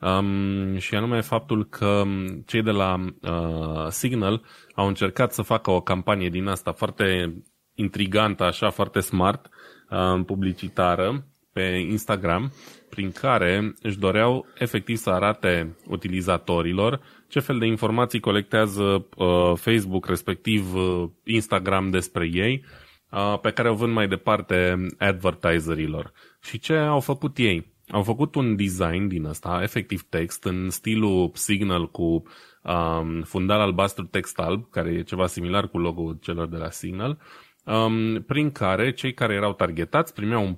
Um, 0.01 0.77
și 0.77 0.95
anume 0.95 1.21
faptul 1.21 1.65
că 1.65 2.03
cei 2.45 2.61
de 2.61 2.71
la 2.71 2.95
uh, 3.21 3.87
Signal 3.89 4.41
au 4.75 4.87
încercat 4.87 5.33
să 5.33 5.41
facă 5.41 5.71
o 5.71 5.81
campanie 5.81 6.29
din 6.29 6.47
asta 6.47 6.71
foarte 6.71 7.33
intrigantă, 7.75 8.43
așa, 8.43 8.69
foarte 8.69 8.99
smart, 8.99 9.49
uh, 9.89 10.23
publicitară, 10.25 11.25
pe 11.53 11.85
Instagram 11.89 12.53
prin 12.89 13.11
care 13.11 13.73
își 13.81 13.99
doreau 13.99 14.45
efectiv 14.57 14.95
să 14.95 15.09
arate 15.09 15.77
utilizatorilor 15.87 17.01
ce 17.27 17.39
fel 17.39 17.59
de 17.59 17.65
informații 17.65 18.19
colectează 18.19 19.07
uh, 19.17 19.51
Facebook, 19.55 20.05
respectiv 20.05 20.73
uh, 20.73 21.09
Instagram 21.23 21.89
despre 21.89 22.29
ei, 22.33 22.65
uh, 23.11 23.39
pe 23.41 23.51
care 23.51 23.69
o 23.69 23.73
vând 23.73 23.93
mai 23.93 24.07
departe 24.07 24.85
advertiserilor. 24.97 26.11
Și 26.41 26.59
ce 26.59 26.73
au 26.73 26.99
făcut 26.99 27.37
ei? 27.37 27.70
Au 27.91 28.03
făcut 28.03 28.35
un 28.35 28.55
design 28.55 29.07
din 29.07 29.25
ăsta, 29.25 29.59
efectiv 29.63 30.01
text, 30.09 30.43
în 30.43 30.69
stilul 30.69 31.31
Signal 31.33 31.89
cu 31.89 32.23
um, 32.63 33.21
fundal 33.21 33.59
albastru 33.59 34.05
text 34.05 34.39
alb, 34.39 34.69
care 34.69 34.91
e 34.91 35.01
ceva 35.01 35.27
similar 35.27 35.67
cu 35.67 35.77
logo 35.77 36.13
celor 36.13 36.47
de 36.47 36.57
la 36.57 36.69
Signal, 36.69 37.17
um, 37.65 38.21
prin 38.21 38.51
care 38.51 38.91
cei 38.91 39.13
care 39.13 39.33
erau 39.33 39.53
targetați 39.53 40.13
primeau 40.13 40.45
un, 40.45 40.57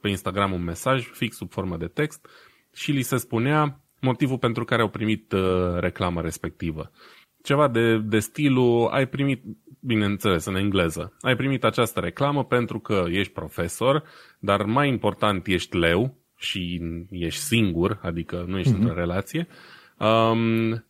pe 0.00 0.08
Instagram 0.08 0.52
un 0.52 0.62
mesaj 0.62 1.10
fix 1.10 1.36
sub 1.36 1.50
formă 1.50 1.76
de 1.76 1.86
text 1.86 2.26
și 2.74 2.92
li 2.92 3.02
se 3.02 3.16
spunea 3.16 3.80
motivul 4.00 4.38
pentru 4.38 4.64
care 4.64 4.82
au 4.82 4.88
primit 4.88 5.32
uh, 5.32 5.40
reclama 5.78 6.20
respectivă. 6.20 6.90
Ceva 7.42 7.68
de, 7.68 7.98
de 7.98 8.18
stilul, 8.18 8.88
ai 8.88 9.06
primit, 9.06 9.42
bineînțeles, 9.80 10.44
în 10.44 10.54
engleză, 10.54 11.16
ai 11.20 11.36
primit 11.36 11.64
această 11.64 12.00
reclamă 12.00 12.44
pentru 12.44 12.78
că 12.78 13.04
ești 13.08 13.32
profesor, 13.32 14.02
dar 14.38 14.64
mai 14.64 14.88
important 14.88 15.46
ești 15.46 15.76
leu 15.76 16.21
și 16.42 16.80
ești 17.10 17.40
singur, 17.40 17.98
adică 18.02 18.44
nu 18.48 18.58
ești 18.58 18.72
uh-huh. 18.72 18.76
într-o 18.76 18.94
relație. 18.94 19.46
Um, 19.98 20.84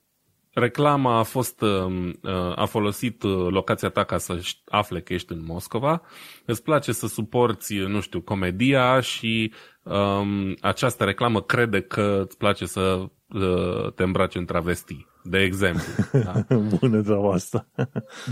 reclama 0.52 1.18
a 1.18 1.22
fost, 1.22 1.60
um, 1.60 2.08
uh, 2.08 2.52
a 2.54 2.64
folosit 2.64 3.22
uh, 3.22 3.46
locația 3.48 3.88
ta 3.88 4.04
ca 4.04 4.18
să 4.18 4.40
afle 4.64 5.00
că 5.00 5.12
ești 5.12 5.32
în 5.32 5.44
Moscova, 5.44 6.02
îți 6.44 6.62
place 6.62 6.92
să 6.92 7.06
suporți, 7.06 7.74
nu 7.74 8.00
știu, 8.00 8.20
comedia 8.20 9.00
și 9.00 9.52
um, 9.82 10.56
această 10.60 11.04
reclamă 11.04 11.42
crede 11.42 11.80
că 11.80 12.22
îți 12.26 12.36
place 12.36 12.66
să 12.66 13.04
uh, 13.28 13.92
te 13.94 14.02
îmbraci 14.02 14.34
în 14.34 14.44
travesti 14.44 15.06
de 15.22 15.38
exemplu. 15.38 15.82
Da? 16.24 16.56
Bună 16.78 17.02
treaba 17.02 17.32
asta. 17.32 17.66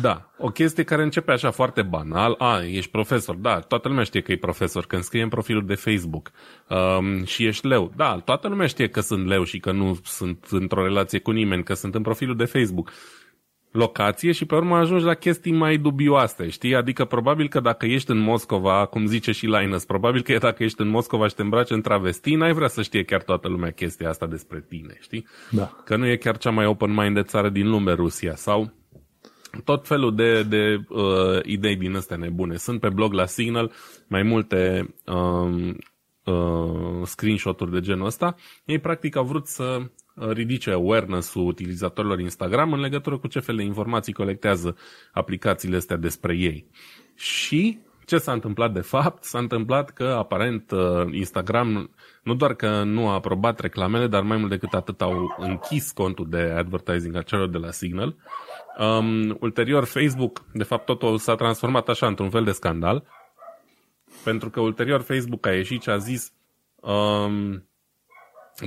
da, 0.00 0.30
o 0.38 0.48
chestie 0.48 0.84
care 0.84 1.02
începe 1.02 1.32
așa 1.32 1.50
foarte 1.50 1.82
banal. 1.82 2.34
A, 2.38 2.62
ești 2.64 2.90
profesor. 2.90 3.34
Da, 3.34 3.60
toată 3.60 3.88
lumea 3.88 4.04
știe 4.04 4.20
că 4.20 4.32
e 4.32 4.36
profesor. 4.36 4.86
Când 4.86 5.02
scrie 5.02 5.22
în 5.22 5.28
profilul 5.28 5.66
de 5.66 5.74
Facebook 5.74 6.30
um, 6.68 7.24
și 7.24 7.46
ești 7.46 7.66
leu. 7.66 7.92
Da, 7.96 8.18
toată 8.24 8.48
lumea 8.48 8.66
știe 8.66 8.88
că 8.88 9.00
sunt 9.00 9.26
leu 9.26 9.44
și 9.44 9.58
că 9.58 9.72
nu 9.72 9.98
sunt 10.04 10.46
într-o 10.50 10.82
relație 10.82 11.18
cu 11.18 11.30
nimeni, 11.30 11.62
că 11.62 11.74
sunt 11.74 11.94
în 11.94 12.02
profilul 12.02 12.36
de 12.36 12.44
Facebook 12.44 12.90
locație 13.70 14.32
și 14.32 14.44
pe 14.44 14.54
urmă 14.54 14.76
ajungi 14.76 15.04
la 15.04 15.14
chestii 15.14 15.52
mai 15.52 15.76
dubioase, 15.76 16.48
știi? 16.48 16.74
Adică 16.74 17.04
probabil 17.04 17.48
că 17.48 17.60
dacă 17.60 17.86
ești 17.86 18.10
în 18.10 18.18
Moscova, 18.18 18.86
cum 18.86 19.06
zice 19.06 19.32
și 19.32 19.46
Linus, 19.46 19.84
probabil 19.84 20.22
că 20.22 20.38
dacă 20.38 20.62
ești 20.62 20.80
în 20.80 20.88
Moscova 20.88 21.26
și 21.26 21.34
te 21.34 21.42
îmbraci 21.42 21.70
în 21.70 21.80
travesti, 21.80 22.34
n-ai 22.34 22.52
vrea 22.52 22.68
să 22.68 22.82
știe 22.82 23.04
chiar 23.04 23.22
toată 23.22 23.48
lumea 23.48 23.70
chestia 23.70 24.08
asta 24.08 24.26
despre 24.26 24.64
tine, 24.68 24.96
știi? 25.00 25.26
Da. 25.50 25.76
Că 25.84 25.96
nu 25.96 26.06
e 26.06 26.16
chiar 26.16 26.38
cea 26.38 26.50
mai 26.50 26.66
open 26.66 26.94
mind 26.94 27.14
de 27.14 27.22
țară 27.22 27.48
din 27.48 27.68
lume, 27.68 27.92
Rusia, 27.92 28.34
sau 28.34 28.72
tot 29.64 29.86
felul 29.86 30.14
de, 30.14 30.42
de 30.42 30.80
uh, 30.88 31.40
idei 31.44 31.76
din 31.76 31.96
astea 31.96 32.16
nebune. 32.16 32.56
Sunt 32.56 32.80
pe 32.80 32.88
blog 32.88 33.12
la 33.12 33.26
Signal 33.26 33.72
mai 34.06 34.22
multe 34.22 34.88
um, 35.06 35.76
uh, 36.24 37.02
screenshot-uri 37.04 37.70
de 37.70 37.80
genul 37.80 38.06
ăsta. 38.06 38.34
Ei 38.64 38.78
practic 38.78 39.16
au 39.16 39.24
vrut 39.24 39.46
să 39.46 39.80
ridice 40.14 40.70
awareness-ul 40.70 41.46
utilizatorilor 41.46 42.18
Instagram 42.18 42.72
în 42.72 42.80
legătură 42.80 43.18
cu 43.18 43.26
ce 43.26 43.40
fel 43.40 43.56
de 43.56 43.62
informații 43.62 44.12
colectează 44.12 44.76
aplicațiile 45.12 45.76
astea 45.76 45.96
despre 45.96 46.36
ei. 46.36 46.66
Și 47.14 47.78
ce 48.10 48.18
s-a 48.18 48.32
întâmplat 48.32 48.72
de 48.72 48.80
fapt? 48.80 49.24
S-a 49.24 49.38
întâmplat 49.38 49.90
că 49.90 50.04
aparent 50.04 50.70
uh, 50.70 51.06
Instagram 51.10 51.90
nu 52.22 52.34
doar 52.34 52.54
că 52.54 52.82
nu 52.82 53.08
a 53.08 53.12
aprobat 53.12 53.60
reclamele, 53.60 54.06
dar 54.06 54.22
mai 54.22 54.36
mult 54.36 54.50
decât 54.50 54.74
atât 54.74 55.00
au 55.00 55.36
închis 55.38 55.90
contul 55.90 56.26
de 56.28 56.40
advertising 56.40 57.16
a 57.16 57.22
celor 57.22 57.48
de 57.48 57.58
la 57.58 57.70
Signal. 57.70 58.16
Um, 58.78 59.36
ulterior 59.40 59.84
Facebook, 59.84 60.44
de 60.52 60.62
fapt 60.62 60.84
totul 60.84 61.18
s-a 61.18 61.34
transformat 61.34 61.88
așa 61.88 62.06
într-un 62.06 62.30
fel 62.30 62.44
de 62.44 62.52
scandal, 62.52 63.06
pentru 64.24 64.50
că 64.50 64.60
ulterior 64.60 65.00
Facebook 65.00 65.46
a 65.46 65.52
ieșit 65.52 65.82
și 65.82 65.90
a 65.90 65.96
zis 65.96 66.32
um, 66.74 67.64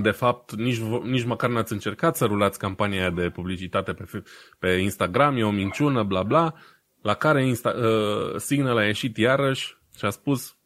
de 0.01 0.11
fapt, 0.11 0.55
nici, 0.55 0.79
nici 1.03 1.25
măcar 1.25 1.49
n-ați 1.49 1.73
încercat 1.73 2.15
să 2.15 2.25
rulați 2.25 2.59
campania 2.59 3.09
de 3.09 3.29
publicitate 3.29 3.93
pe, 3.93 4.23
pe 4.59 4.69
Instagram, 4.71 5.37
e 5.37 5.43
o 5.43 5.51
minciună, 5.51 6.03
bla 6.03 6.23
bla, 6.23 6.53
la 7.01 7.13
care 7.13 7.45
Insta, 7.45 7.69
uh, 7.69 8.35
Signal 8.37 8.77
a 8.77 8.85
ieșit 8.85 9.17
iarăși 9.17 9.77
și 9.97 10.05
a 10.05 10.09
spus, 10.09 10.57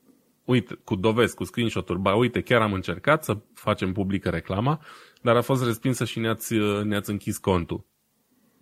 uite, 0.43 0.79
cu 0.83 0.95
dovezi, 0.95 1.35
cu 1.35 1.43
screenshot-uri, 1.43 1.99
ba 1.99 2.15
uite, 2.15 2.41
chiar 2.41 2.61
am 2.61 2.73
încercat 2.73 3.23
să 3.23 3.37
facem 3.53 3.91
publică 3.91 4.29
reclama, 4.29 4.81
dar 5.21 5.35
a 5.35 5.41
fost 5.41 5.65
respinsă 5.65 6.05
și 6.05 6.19
ne-ați, 6.19 6.53
uh, 6.53 6.83
ne-ați 6.83 7.09
închis 7.09 7.37
contul. 7.37 7.85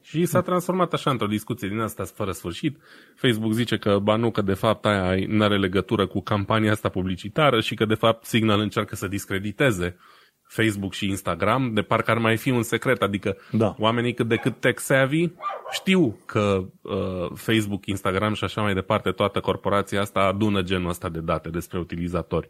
Și 0.02 0.26
s-a 0.26 0.42
transformat 0.42 0.94
așa 0.94 1.12
într-o 1.12 1.28
discuție 1.28 1.68
din 1.68 1.80
asta 1.80 2.04
fără 2.04 2.32
sfârșit. 2.32 2.78
Facebook 3.16 3.54
zice 3.54 3.78
că, 3.78 4.00
ba 4.00 4.16
nu, 4.16 4.32
că 4.32 4.42
de 4.42 4.54
fapt 4.54 4.86
aia 4.86 5.26
nu 5.28 5.44
are 5.44 5.58
legătură 5.58 6.08
cu 6.08 6.22
campania 6.22 6.72
asta 6.72 6.90
publicitară 6.90 7.60
și 7.60 7.76
că 7.76 7.86
de 7.86 7.94
fapt 7.94 8.26
Signal 8.26 8.60
încearcă 8.60 8.96
să 8.96 9.08
discrediteze 9.08 9.98
uh, 9.98 10.25
Facebook 10.48 10.94
și 10.94 11.08
Instagram, 11.08 11.74
de 11.74 11.82
parcă 11.82 12.12
ar 12.12 12.18
mai 12.18 12.38
fi 12.38 12.50
un 12.50 12.64
secret, 12.64 13.02
adică 13.02 13.38
da. 13.52 13.76
oamenii 13.78 14.14
cât 14.14 14.28
de 14.28 14.36
cât 14.36 14.60
tech 14.60 14.80
savvy 14.80 15.32
știu 15.72 16.20
că 16.26 16.66
uh, 16.82 17.32
Facebook, 17.34 17.86
Instagram 17.86 18.34
și 18.34 18.44
așa 18.44 18.62
mai 18.62 18.74
departe, 18.74 19.12
toată 19.12 19.40
corporația 19.40 20.02
asta 20.02 20.20
adună 20.20 20.62
genul 20.62 20.90
ăsta 20.90 21.10
de 21.10 21.20
date 21.20 21.50
despre 21.50 21.80
utilizatori. 21.80 22.48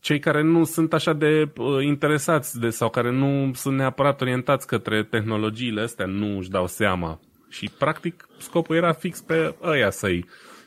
Cei 0.00 0.18
care 0.18 0.42
nu 0.42 0.64
sunt 0.64 0.92
așa 0.92 1.12
de 1.12 1.52
uh, 1.56 1.84
interesați 1.84 2.60
de, 2.60 2.70
sau 2.70 2.90
care 2.90 3.10
nu 3.10 3.50
sunt 3.54 3.76
neapărat 3.76 4.20
orientați 4.20 4.66
către 4.66 5.04
tehnologiile 5.04 5.80
astea 5.80 6.06
nu 6.06 6.36
își 6.36 6.50
dau 6.50 6.66
seama. 6.66 7.20
Și 7.48 7.70
practic 7.78 8.28
scopul 8.38 8.76
era 8.76 8.92
fix 8.92 9.20
pe 9.20 9.54
ăia 9.62 9.90
să-i 9.90 10.24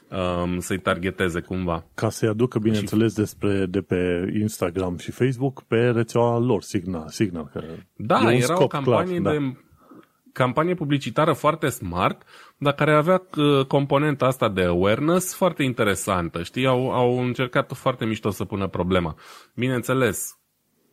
um, 0.09 0.59
să-i 0.59 0.79
targeteze 0.79 1.39
cumva. 1.39 1.85
Ca 1.93 2.09
să-i 2.09 2.27
aducă, 2.27 2.59
bineînțeles, 2.59 3.11
și... 3.11 3.17
despre 3.17 3.65
de 3.65 3.81
pe 3.81 4.31
Instagram 4.39 4.97
și 4.97 5.11
Facebook 5.11 5.63
pe 5.63 5.89
rețeaua 5.89 6.37
lor, 6.37 6.61
Signal. 6.61 7.07
Signal 7.07 7.49
că 7.51 7.61
da, 7.95 8.33
era 8.33 8.63
o 8.63 8.67
campanie 8.67 9.19
clar, 9.19 9.33
de 9.33 9.39
da. 9.39 9.51
campanie 10.31 10.73
publicitară 10.73 11.33
foarte 11.33 11.67
smart, 11.67 12.21
dar 12.57 12.73
care 12.73 12.93
avea 12.93 13.27
uh, 13.37 13.65
componenta 13.65 14.25
asta 14.25 14.49
de 14.49 14.63
awareness 14.63 15.35
foarte 15.35 15.63
interesantă. 15.63 16.43
Știi, 16.43 16.67
au, 16.67 16.91
au 16.91 17.19
încercat 17.19 17.71
foarte 17.73 18.05
mișto 18.05 18.29
să 18.29 18.45
pună 18.45 18.67
problema. 18.67 19.15
Bineînțeles, 19.55 20.37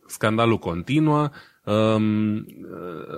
scandalul 0.05 0.57
continuă, 0.57 1.29
Um, 1.65 2.45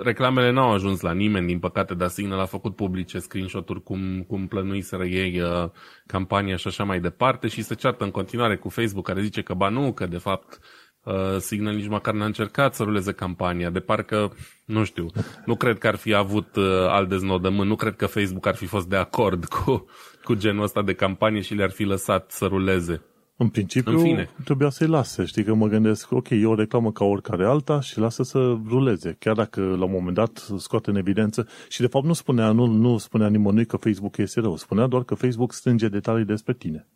reclamele 0.03 0.51
n-au 0.51 0.71
ajuns 0.71 1.01
la 1.01 1.11
nimeni, 1.11 1.47
din 1.47 1.59
păcate, 1.59 1.93
dar 1.93 2.07
Signal 2.07 2.39
a 2.39 2.45
făcut 2.45 2.75
publice 2.75 3.19
screenshot-uri 3.19 3.83
cum, 3.83 4.23
cum 4.27 4.47
plănuiseră 4.47 5.05
ei 5.05 5.41
uh, 5.41 5.69
campania 6.05 6.55
și 6.55 6.67
așa 6.67 6.83
mai 6.83 6.99
departe 6.99 7.47
și 7.47 7.61
se 7.61 7.75
ceartă 7.75 8.03
în 8.03 8.11
continuare 8.11 8.55
cu 8.55 8.69
Facebook 8.69 9.05
care 9.05 9.21
zice 9.21 9.41
că 9.41 9.53
ba 9.53 9.69
nu, 9.69 9.93
că 9.93 10.05
de 10.05 10.17
fapt 10.17 10.59
uh, 11.03 11.37
Signal 11.37 11.75
nici 11.75 11.87
măcar 11.87 12.13
n-a 12.13 12.25
încercat 12.25 12.75
să 12.75 12.83
ruleze 12.83 13.11
campania, 13.11 13.69
de 13.69 13.79
parcă, 13.79 14.35
nu 14.65 14.83
știu, 14.83 15.07
nu 15.45 15.55
cred 15.55 15.77
că 15.77 15.87
ar 15.87 15.95
fi 15.95 16.13
avut 16.13 16.55
uh, 16.55 16.63
alt 16.87 17.09
deznodământ, 17.09 17.69
nu 17.69 17.75
cred 17.75 17.95
că 17.95 18.05
Facebook 18.05 18.45
ar 18.45 18.55
fi 18.55 18.65
fost 18.65 18.87
de 18.87 18.95
acord 18.95 19.45
cu, 19.45 19.85
cu 20.23 20.33
genul 20.33 20.63
ăsta 20.63 20.81
de 20.81 20.93
campanie 20.93 21.41
și 21.41 21.53
le-ar 21.53 21.71
fi 21.71 21.83
lăsat 21.83 22.31
să 22.31 22.45
ruleze. 22.45 23.01
În 23.39 23.49
principiu, 23.49 23.91
în 23.91 24.03
fine. 24.03 24.29
trebuia 24.43 24.69
să-i 24.69 24.87
lase. 24.87 25.25
Știi 25.25 25.43
că 25.43 25.53
mă 25.53 25.67
gândesc, 25.67 26.11
ok, 26.11 26.29
e 26.29 26.45
o 26.45 26.55
reclamă 26.55 26.91
ca 26.91 27.05
oricare 27.05 27.45
alta 27.45 27.79
și 27.79 27.99
lasă 27.99 28.23
să 28.23 28.57
ruleze. 28.67 29.15
Chiar 29.19 29.35
dacă 29.35 29.61
la 29.61 29.85
un 29.85 29.91
moment 29.91 30.15
dat 30.15 30.47
scoate 30.57 30.89
în 30.89 30.95
evidență 30.95 31.47
și 31.69 31.81
de 31.81 31.87
fapt 31.87 32.05
nu 32.05 32.13
spunea, 32.13 32.51
nu, 32.51 32.65
nu 32.65 32.97
spunea 32.97 33.27
nimănui 33.27 33.65
că 33.65 33.77
Facebook 33.77 34.17
este 34.17 34.39
rău. 34.39 34.55
Spunea 34.55 34.87
doar 34.87 35.03
că 35.03 35.15
Facebook 35.15 35.53
strânge 35.53 35.87
detalii 35.87 36.25
despre 36.25 36.53
tine. 36.53 36.87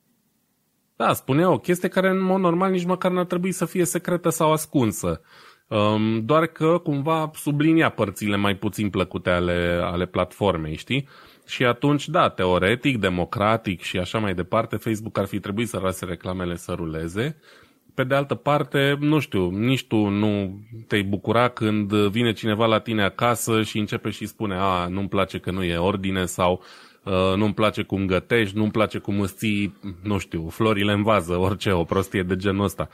Da, 0.96 1.14
spunea 1.14 1.52
o 1.52 1.58
chestie 1.58 1.90
care 1.90 2.10
în 2.10 2.22
mod 2.22 2.40
normal 2.40 2.72
nici 2.72 2.86
măcar 2.86 3.12
n-ar 3.12 3.26
trebui 3.26 3.52
să 3.52 3.66
fie 3.66 3.86
secretă 3.86 4.30
sau 4.30 4.52
ascunsă. 4.52 5.22
Um, 5.68 6.26
doar 6.26 6.46
că 6.46 6.80
cumva 6.84 7.32
sublinia 7.34 7.90
părțile 7.90 8.36
mai 8.36 8.56
puțin 8.56 8.90
plăcute 8.90 9.30
ale, 9.30 9.80
ale 9.84 10.06
platformei, 10.06 10.76
știi? 10.76 11.08
Și 11.48 11.66
atunci, 11.66 12.10
da, 12.10 12.30
teoretic, 12.30 12.98
democratic 12.98 13.82
și 13.82 13.98
așa 13.98 14.20
mai 14.20 14.34
departe, 14.34 14.76
Facebook 14.76 15.18
ar 15.18 15.26
fi 15.26 15.40
trebuit 15.40 15.68
să 15.68 15.80
lase 15.80 16.06
reclamele 16.06 16.56
să 16.56 16.74
ruleze. 16.74 17.38
Pe 17.94 18.04
de 18.04 18.16
altă 18.16 18.36
parte, 18.36 18.98
nu 19.00 19.20
știu, 19.20 19.50
nici 19.50 19.86
tu 19.86 20.08
nu 20.08 20.60
te-ai 20.88 21.02
bucura 21.04 21.48
când 21.48 21.94
vine 21.94 22.32
cineva 22.34 22.66
la 22.66 22.80
tine 22.80 23.04
acasă 23.04 23.62
și 23.62 23.78
începe 23.78 24.10
și 24.10 24.26
spune, 24.26 24.56
a, 24.60 24.88
nu-mi 24.88 25.10
place 25.10 25.38
că 25.38 25.52
nu 25.52 25.64
e 25.64 25.78
ordine 25.78 26.26
sau 26.26 26.64
uh, 27.04 27.34
nu-mi 27.36 27.54
place 27.54 27.82
cum 27.82 28.06
gătești, 28.06 28.58
nu-mi 28.58 28.72
place 28.72 28.98
cum 28.98 29.20
îți 29.20 29.36
ții, 29.36 29.78
nu 30.04 30.18
știu, 30.18 30.50
florile 30.50 30.92
în 30.92 31.04
vază, 31.04 31.38
orice, 31.38 31.72
o 31.72 31.84
prostie 31.84 32.24
de 32.24 32.36
genul 32.36 32.64
ăsta. 32.64 32.90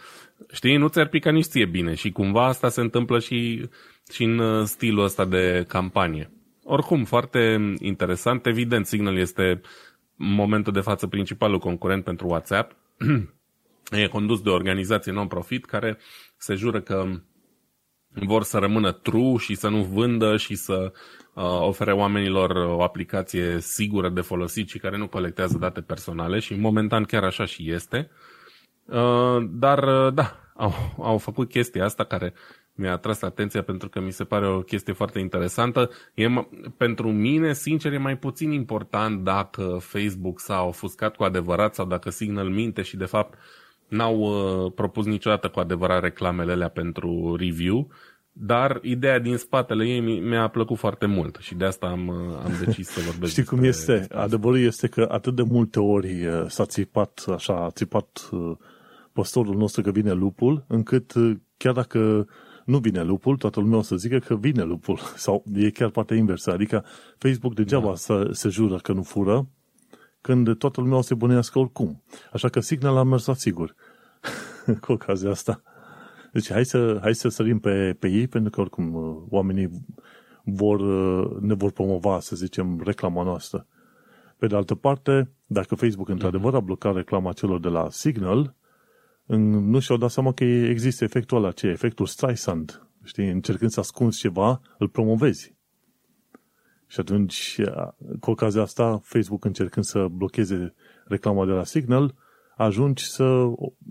Știi, 0.52 0.78
nu 0.78 0.88
ți-ar 0.88 1.08
pica 1.08 1.32
nici 1.32 1.46
ție 1.46 1.66
bine 1.66 1.94
și 1.94 2.12
cumva 2.12 2.46
asta 2.46 2.70
se 2.70 2.82
întâmplă 2.82 3.20
și, 3.20 3.70
și 4.12 4.24
în 4.24 4.40
uh, 4.40 4.64
stilul 4.64 5.04
ăsta 5.04 5.26
de 5.26 5.66
campanie. 5.68 6.32
Oricum, 6.70 7.04
foarte 7.04 7.74
interesant. 7.80 8.46
Evident, 8.46 8.86
Signal 8.86 9.18
este 9.18 9.62
în 10.18 10.34
momentul 10.34 10.74
de 10.74 10.80
față 10.80 11.08
principalul 11.08 11.60
concurent 11.60 12.04
pentru 12.04 12.28
WhatsApp. 12.28 12.76
e 14.04 14.08
condus 14.08 14.42
de 14.42 14.50
o 14.50 14.54
organizație 14.54 15.12
non-profit 15.12 15.66
care 15.66 15.98
se 16.38 16.54
jură 16.54 16.82
că 16.82 17.06
vor 18.10 18.44
să 18.44 18.58
rămână 18.58 18.92
true 18.92 19.38
și 19.38 19.56
să 19.56 19.68
nu 19.68 19.84
vândă 19.84 20.38
și 20.38 20.56
să 20.56 20.92
uh, 21.34 21.44
ofere 21.44 21.92
oamenilor 21.92 22.50
o 22.56 22.84
aplicație 22.84 23.60
sigură 23.60 24.10
de 24.10 24.22
folosit 24.22 24.70
și 24.70 24.80
care 24.80 24.98
nu 24.98 25.08
colectează 25.08 25.58
date 25.58 25.82
personale 25.82 26.40
și 26.40 26.56
momentan 26.56 27.04
chiar 27.04 27.24
așa 27.24 27.46
și 27.46 27.72
este. 27.72 28.10
Uh, 28.86 29.48
dar 29.50 30.06
uh, 30.06 30.14
da, 30.14 30.40
au, 30.56 30.74
au 30.98 31.18
făcut 31.18 31.50
chestia 31.50 31.86
asta 31.86 32.04
care 32.04 32.34
mi-a 32.78 32.92
atras 32.92 33.22
atenția 33.22 33.62
pentru 33.62 33.90
că 33.90 34.00
mi 34.00 34.12
se 34.12 34.24
pare 34.24 34.48
o 34.48 34.62
chestie 34.62 34.94
foarte 34.94 35.20
interesantă. 35.20 35.90
E, 36.14 36.28
pentru 36.78 37.12
mine, 37.12 37.54
sincer, 37.54 37.94
e 37.94 37.98
mai 37.98 38.18
puțin 38.18 38.52
important 38.52 39.24
dacă 39.24 39.78
Facebook 39.82 40.40
s-a 40.40 40.62
ofuscat 40.62 41.16
cu 41.16 41.24
adevărat 41.24 41.76
sau 41.76 41.86
dacă 41.86 42.10
Signal 42.10 42.50
minte 42.50 42.82
și, 42.82 42.98
de 42.98 43.06
fapt, 43.06 43.38
n-au 43.88 44.20
uh, 44.20 44.72
propus 44.76 45.06
niciodată 45.06 45.48
cu 45.48 45.60
adevărat 45.60 46.02
reclamele 46.02 46.52
alea 46.52 46.70
pentru 46.70 47.36
review, 47.40 47.88
dar 48.32 48.80
ideea 48.82 49.20
din 49.20 49.38
spatele 49.38 49.86
ei 49.86 50.20
mi-a 50.20 50.48
plăcut 50.48 50.78
foarte 50.78 51.06
mult 51.06 51.38
și 51.40 51.56
de 51.56 51.66
asta 51.66 51.88
am, 51.88 52.08
uh, 52.08 52.40
am 52.44 52.52
decis 52.66 52.88
să 52.88 53.00
vorbesc 53.06 53.32
Știi 53.38 53.44
cum 53.44 53.64
este? 53.64 54.08
Adevărul 54.12 54.60
este 54.60 54.88
că 54.88 55.08
atât 55.12 55.36
de 55.36 55.42
multe 55.42 55.80
ori 55.80 56.26
uh, 56.26 56.46
s-a 56.48 56.66
țipat, 56.66 57.26
așa, 57.34 57.64
a 57.64 57.70
țipat 57.70 58.30
uh, 58.32 58.52
păstorul 59.14 59.56
nostru 59.56 59.82
că 59.82 59.92
vine 59.92 60.12
lupul, 60.12 60.64
încât 60.68 61.14
chiar 61.58 61.74
dacă 61.74 62.28
nu 62.68 62.78
vine 62.78 63.04
lupul, 63.04 63.38
toată 63.38 63.60
lumea 63.60 63.78
o 63.78 63.82
să 63.82 63.96
zică 63.96 64.18
că 64.20 64.36
vine 64.36 64.64
lupul. 64.64 64.98
Sau 65.26 65.44
e 65.54 65.70
chiar 65.70 65.90
partea 65.90 66.18
inversă. 66.18 66.52
Adică 66.52 66.86
Facebook 67.18 67.54
degeaba 67.54 67.88
da. 67.88 67.96
să 67.96 68.30
se 68.32 68.50
jură 68.50 68.78
că 68.78 68.94
nu 68.94 69.04
fură, 69.04 69.48
când 70.22 70.58
toată 70.58 70.82
lumea 70.82 70.98
o 70.98 71.02
să 71.02 71.16
bunească 71.16 71.60
oricum. 71.60 72.04
Așa 72.34 72.50
că 72.50 72.60
Signal 72.60 72.98
a 72.98 73.04
mers 73.04 73.26
la 73.26 73.34
sigur 73.34 73.76
cu 74.82 74.92
ocazia 74.92 75.30
asta. 75.30 75.62
Deci 76.32 76.52
hai 76.52 76.66
să, 76.66 76.98
hai 77.02 77.16
să 77.16 77.30
sărim 77.30 77.60
pe, 77.60 77.96
pe 78.00 78.08
ei, 78.08 78.28
pentru 78.28 78.52
că 78.52 78.62
oricum 78.62 78.94
uh, 78.94 79.16
oamenii 79.30 79.70
vor, 80.44 80.80
uh, 80.80 81.38
ne 81.40 81.54
vor 81.54 81.72
promova, 81.72 82.20
să 82.20 82.36
zicem, 82.36 82.82
reclama 82.84 83.24
noastră. 83.24 83.68
Pe 84.38 84.48
de 84.48 84.56
altă 84.56 84.76
parte, 84.76 85.32
dacă 85.46 85.76
Facebook 85.76 86.10
într-adevăr 86.10 86.56
a 86.56 86.60
blocat 86.60 86.96
reclama 86.96 87.34
celor 87.34 87.60
de 87.60 87.68
la 87.68 87.88
Signal, 87.90 88.56
nu 89.36 89.80
și-au 89.80 89.98
dat 89.98 90.12
seama 90.12 90.34
că 90.34 90.44
există 90.44 91.04
efectul 91.04 91.38
ăla, 91.38 91.52
ce 91.52 91.68
efectul 91.68 92.06
Streisand. 92.06 92.88
Știi, 93.04 93.30
încercând 93.30 93.72
să 93.72 93.80
ascunzi 93.80 94.20
ceva, 94.20 94.62
îl 94.78 94.88
promovezi. 94.88 95.56
Și 96.88 97.00
atunci, 97.00 97.62
cu 98.20 98.32
ocazia 98.32 98.62
asta, 98.62 99.00
Facebook 99.04 99.46
încercând 99.46 99.86
să 99.86 100.08
blocheze 100.12 100.74
reclama 101.06 101.46
de 101.46 101.52
la 101.52 101.64
Signal, 101.64 102.16
ajungi 102.56 103.06
să, 103.06 103.46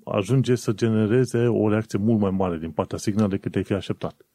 ajunge 0.05 0.55
să 0.55 0.73
genereze 0.73 1.47
o 1.47 1.69
reacție 1.69 1.99
mult 1.99 2.21
mai 2.21 2.31
mare 2.31 2.59
din 2.59 2.71
partea 2.71 2.99
Signal 2.99 3.29
decât 3.29 3.55
ai 3.55 3.65
fi 3.65 3.73
așteptat. 3.73 4.27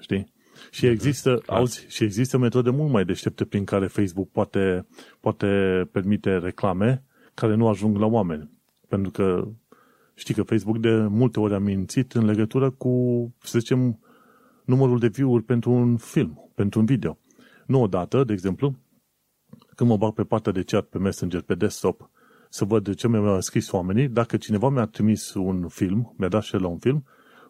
Știi? 0.00 0.32
Și 0.70 0.84
mhm. 0.84 0.92
există, 0.92 1.42
auzi, 1.46 1.86
și 1.88 2.04
există 2.04 2.38
metode 2.38 2.70
mult 2.70 2.90
mai 2.90 3.04
deștepte 3.04 3.44
prin 3.44 3.64
care 3.64 3.86
Facebook 3.86 4.30
poate, 4.30 4.86
poate 5.20 5.46
permite 5.92 6.38
reclame 6.38 7.04
care 7.34 7.54
nu 7.54 7.68
ajung 7.68 7.96
la 7.96 8.06
oameni. 8.06 8.50
Pentru 8.92 9.10
că 9.10 9.48
știi 10.14 10.34
că 10.34 10.42
Facebook 10.42 10.78
de 10.78 11.06
multe 11.10 11.40
ori 11.40 11.54
a 11.54 11.58
mințit 11.58 12.12
în 12.12 12.24
legătură 12.24 12.70
cu, 12.70 12.92
să 13.42 13.58
zicem, 13.58 13.98
numărul 14.64 14.98
de 14.98 15.08
view-uri 15.08 15.42
pentru 15.42 15.70
un 15.70 15.96
film, 15.96 16.50
pentru 16.54 16.80
un 16.80 16.84
video. 16.84 17.18
Nu 17.66 17.82
odată, 17.82 18.24
de 18.24 18.32
exemplu, 18.32 18.74
când 19.74 19.90
mă 19.90 19.96
bag 19.96 20.12
pe 20.12 20.24
partea 20.24 20.52
de 20.52 20.62
chat 20.62 20.84
pe 20.84 20.98
Messenger, 20.98 21.40
pe 21.40 21.54
desktop, 21.54 22.10
să 22.48 22.64
văd 22.64 22.94
ce 22.94 23.08
mi-au 23.08 23.40
scris 23.40 23.70
oamenii, 23.70 24.08
dacă 24.08 24.36
cineva 24.36 24.68
mi-a 24.68 24.86
trimis 24.86 25.34
un 25.34 25.68
film, 25.68 26.14
mi-a 26.16 26.28
dat 26.28 26.42
și 26.42 26.54
la 26.54 26.66
un 26.66 26.78
film, 26.78 27.04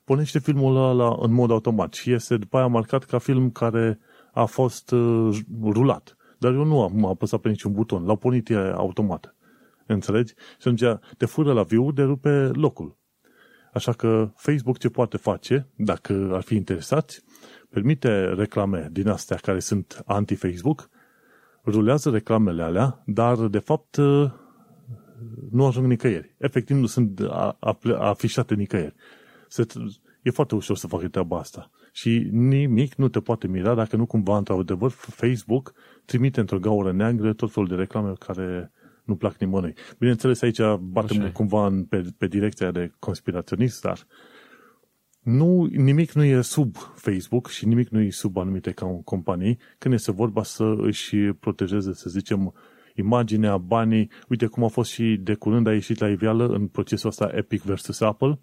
pornește 0.05 0.39
filmul 0.39 0.77
ăla 0.77 1.17
în 1.21 1.33
mod 1.33 1.51
automat 1.51 1.93
și 1.93 2.13
este 2.13 2.37
după 2.37 2.57
aia 2.57 2.67
marcat 2.67 3.05
ca 3.05 3.19
film 3.19 3.51
care 3.51 3.99
a 4.33 4.45
fost 4.45 4.91
uh, 4.91 5.39
rulat. 5.63 6.17
Dar 6.39 6.53
eu 6.53 6.65
nu 6.65 6.83
am 6.83 7.05
apăsat 7.05 7.41
pe 7.41 7.49
niciun 7.49 7.73
buton, 7.73 8.05
l-au 8.05 8.17
pornit 8.17 8.51
automat. 8.75 9.35
Înțelegi? 9.87 10.33
Și 10.33 10.69
atunci 10.69 10.83
te 11.17 11.27
fură 11.27 11.53
la 11.53 11.63
view, 11.63 11.93
de 11.93 12.03
rupe 12.03 12.51
locul. 12.53 13.01
Așa 13.73 13.93
că 13.93 14.31
Facebook 14.37 14.79
ce 14.79 14.89
poate 14.89 15.17
face, 15.17 15.69
dacă 15.77 16.31
ar 16.33 16.43
fi 16.43 16.55
interesați, 16.55 17.23
permite 17.71 18.33
reclame 18.33 18.89
din 18.93 19.09
astea 19.09 19.37
care 19.37 19.59
sunt 19.59 20.03
anti-Facebook, 20.07 20.89
rulează 21.65 22.11
reclamele 22.11 22.63
alea, 22.63 23.03
dar 23.07 23.47
de 23.47 23.59
fapt 23.59 23.97
nu 25.51 25.67
ajung 25.67 25.87
nicăieri. 25.87 26.35
Efectiv 26.39 26.77
nu 26.77 26.87
sunt 26.87 27.21
afișate 27.99 28.55
nicăieri. 28.55 28.95
Se, 29.49 29.67
e 30.23 30.31
foarte 30.31 30.55
ușor 30.55 30.77
să 30.77 30.87
facă 30.87 31.09
treaba 31.09 31.39
asta. 31.39 31.71
Și 31.93 32.29
nimic 32.31 32.95
nu 32.95 33.09
te 33.09 33.21
poate 33.21 33.47
mira 33.47 33.75
dacă 33.75 33.97
nu 33.97 34.07
cumva, 34.07 34.37
într-adevăr, 34.37 34.91
Facebook 34.91 35.73
trimite 36.05 36.41
într-o 36.41 36.59
gaură 36.59 36.93
neagră 36.93 37.33
tot 37.33 37.53
felul 37.53 37.69
de 37.69 37.75
reclame 37.75 38.13
care 38.19 38.73
nu 39.13 39.19
plac 39.19 39.37
nimănui. 39.39 39.75
Bineînțeles, 39.99 40.43
aici 40.43 40.61
batem 40.81 41.21
Așa 41.21 41.31
cumva 41.33 41.67
în, 41.67 41.85
pe, 41.85 42.05
pe 42.19 42.27
direcția 42.27 42.71
de 42.71 42.93
conspiraționist, 42.99 43.83
dar 43.83 44.07
nu, 45.21 45.65
nimic 45.65 46.13
nu 46.13 46.25
e 46.25 46.41
sub 46.41 46.77
Facebook 46.95 47.49
și 47.49 47.67
nimic 47.67 47.89
nu 47.89 48.01
e 48.01 48.11
sub 48.11 48.37
anumite 48.37 48.75
companii 49.05 49.59
când 49.79 49.95
este 49.95 50.13
vorba 50.13 50.43
să 50.43 50.75
își 50.77 51.17
protejeze, 51.17 51.93
să 51.93 52.11
zicem, 52.11 52.55
imaginea, 52.95 53.57
banii. 53.57 54.11
Uite 54.29 54.47
cum 54.47 54.65
a 54.65 54.69
fost 54.69 54.91
și 54.91 55.19
de 55.23 55.35
curând 55.35 55.67
a 55.67 55.73
ieșit 55.73 55.99
la 55.99 56.09
iveală 56.09 56.47
în 56.47 56.67
procesul 56.67 57.09
ăsta 57.09 57.31
Epic 57.35 57.63
versus 57.63 58.01
Apple. 58.01 58.39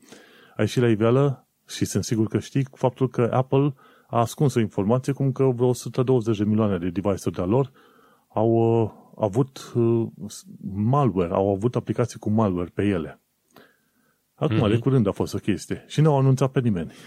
A 0.55 0.62
ieșit 0.62 0.82
la 0.82 0.89
iveală 0.89 1.47
și 1.67 1.86
sunt 1.86 2.03
sigur 2.03 2.27
că 2.27 2.39
știi 2.39 2.67
faptul 2.71 3.10
că 3.10 3.29
Apple 3.32 3.73
a 4.08 4.19
ascuns 4.19 4.55
o 4.55 4.60
informație 4.60 5.13
cum 5.13 5.32
că 5.32 5.43
vreo 5.43 5.67
120 5.67 6.38
de 6.38 6.43
milioane 6.43 6.77
de 6.77 6.89
device-uri 6.89 7.36
de-a 7.36 7.45
lor 7.45 7.71
au, 8.34 9.08
avut 9.25 9.71
uh, 9.75 10.08
malware, 10.73 11.34
au 11.34 11.49
avut 11.49 11.75
aplicații 11.75 12.19
cu 12.19 12.29
malware 12.29 12.71
pe 12.73 12.84
ele. 12.84 13.19
Acum, 14.34 14.58
mm-hmm. 14.58 14.69
de 14.69 14.77
curând 14.77 15.08
a 15.08 15.12
fost 15.12 15.34
o 15.34 15.38
chestie. 15.38 15.84
Și 15.88 16.01
nu 16.01 16.12
au 16.12 16.17
anunțat 16.17 16.51
pe 16.51 16.60
nimeni. 16.60 16.91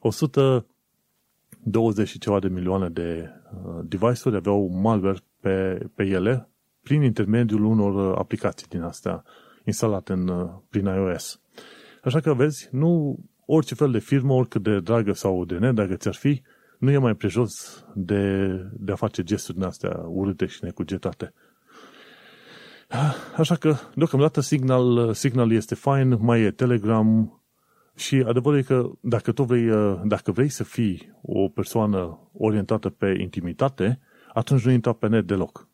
120 0.00 2.08
și 2.08 2.18
ceva 2.18 2.38
de 2.38 2.48
milioane 2.48 2.88
de 2.88 3.30
uh, 3.64 3.78
device-uri 3.82 4.36
aveau 4.36 4.68
malware 4.68 5.18
pe, 5.40 5.86
pe 5.94 6.04
ele 6.04 6.48
prin 6.82 7.02
intermediul 7.02 7.64
unor 7.64 8.10
uh, 8.10 8.18
aplicații 8.18 8.66
din 8.68 8.82
astea 8.82 9.24
instalate 9.64 10.12
în, 10.12 10.28
uh, 10.28 10.50
prin 10.68 10.84
iOS. 10.84 11.40
Așa 12.02 12.20
că, 12.20 12.34
vezi, 12.34 12.68
nu 12.70 13.18
orice 13.46 13.74
fel 13.74 13.90
de 13.90 13.98
firmă, 13.98 14.32
oricât 14.32 14.62
de 14.62 14.80
dragă 14.80 15.12
sau 15.12 15.44
de 15.44 15.58
nedragă 15.58 15.94
ți-ar 15.94 16.14
fi, 16.14 16.42
nu 16.78 16.90
e 16.90 16.98
mai 16.98 17.14
prejos 17.14 17.84
de, 17.94 18.46
de 18.72 18.92
a 18.92 18.96
face 18.96 19.22
gesturi 19.22 19.58
din 19.58 19.66
astea 19.66 20.02
urâte 20.06 20.46
și 20.46 20.58
necugetate. 20.64 21.32
Așa 23.36 23.54
că, 23.54 23.76
deocamdată, 23.94 24.40
Signal, 24.40 25.14
Signal 25.14 25.52
este 25.52 25.74
fine, 25.74 26.16
mai 26.20 26.42
e 26.42 26.50
Telegram 26.50 27.40
și 27.96 28.24
adevărul 28.26 28.58
e 28.58 28.62
că 28.62 28.90
dacă 29.00 29.32
tu 29.32 29.42
vrei, 29.42 29.70
dacă 30.04 30.32
vrei 30.32 30.48
să 30.48 30.64
fii 30.64 31.18
o 31.22 31.48
persoană 31.48 32.30
orientată 32.32 32.88
pe 32.88 33.16
intimitate, 33.20 34.00
atunci 34.32 34.64
nu 34.64 34.70
intra 34.70 34.92
pe 34.92 35.08
net 35.08 35.26
deloc. 35.26 35.68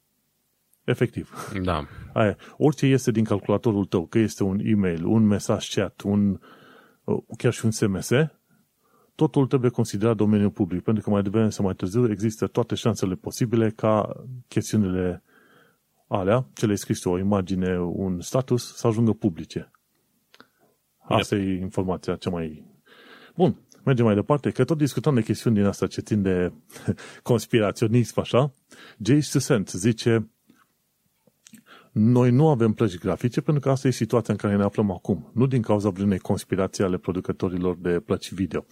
Efectiv. 0.85 1.53
Da. 1.63 1.87
Aia. 2.13 2.37
Orice 2.57 2.87
este 2.87 3.11
din 3.11 3.25
calculatorul 3.25 3.85
tău, 3.85 4.07
că 4.07 4.19
este 4.19 4.43
un 4.43 4.59
e-mail, 4.63 5.05
un 5.05 5.27
mesaj 5.27 5.69
chat, 5.69 6.01
un, 6.01 6.39
chiar 7.39 7.53
și 7.53 7.65
un 7.65 7.71
SMS, 7.71 8.11
totul 9.15 9.47
trebuie 9.47 9.71
considerat 9.71 10.17
domeniul 10.17 10.51
public, 10.51 10.83
pentru 10.83 11.03
că 11.03 11.11
mai 11.11 11.23
devreme 11.23 11.51
sau 11.51 11.65
mai 11.65 11.75
târziu 11.75 12.11
există 12.11 12.47
toate 12.47 12.75
șansele 12.75 13.15
posibile 13.15 13.71
ca 13.71 14.25
chestiunile 14.49 15.23
alea, 16.07 16.47
cele 16.55 16.75
scrise, 16.75 17.09
o 17.09 17.19
imagine, 17.19 17.81
un 17.81 18.21
status, 18.21 18.75
să 18.77 18.87
ajungă 18.87 19.13
publice. 19.13 19.71
Asta 20.99 21.37
yep. 21.37 21.47
e 21.47 21.63
informația 21.63 22.17
cea 22.17 22.31
mai... 22.31 22.65
Bun, 23.37 23.57
mergem 23.85 24.05
mai 24.05 24.15
departe, 24.15 24.51
că 24.51 24.65
tot 24.65 24.79
discutăm 24.79 25.15
de 25.15 25.23
chestiuni 25.23 25.57
din 25.57 25.65
asta 25.65 25.87
ce 25.87 26.01
țin 26.01 26.23
de 26.23 26.53
conspiraționism, 27.23 28.21
așa. 28.21 28.53
Jay 28.99 29.21
Sussent 29.21 29.69
zice 29.69 30.29
noi 31.95 32.31
nu 32.31 32.49
avem 32.49 32.73
plăci 32.73 32.99
grafice 32.99 33.41
pentru 33.41 33.63
că 33.63 33.71
asta 33.71 33.89
e 33.89 33.91
situația 33.91 34.33
în 34.33 34.39
care 34.39 34.57
ne 34.57 34.63
aflăm 34.63 34.91
acum, 34.91 35.31
nu 35.35 35.47
din 35.47 35.63
cauza 35.63 35.89
vreunei 35.89 36.19
conspirații 36.19 36.85
ale 36.85 36.97
producătorilor 36.97 37.77
de 37.77 38.01
plăci 38.01 38.33
video. 38.33 38.65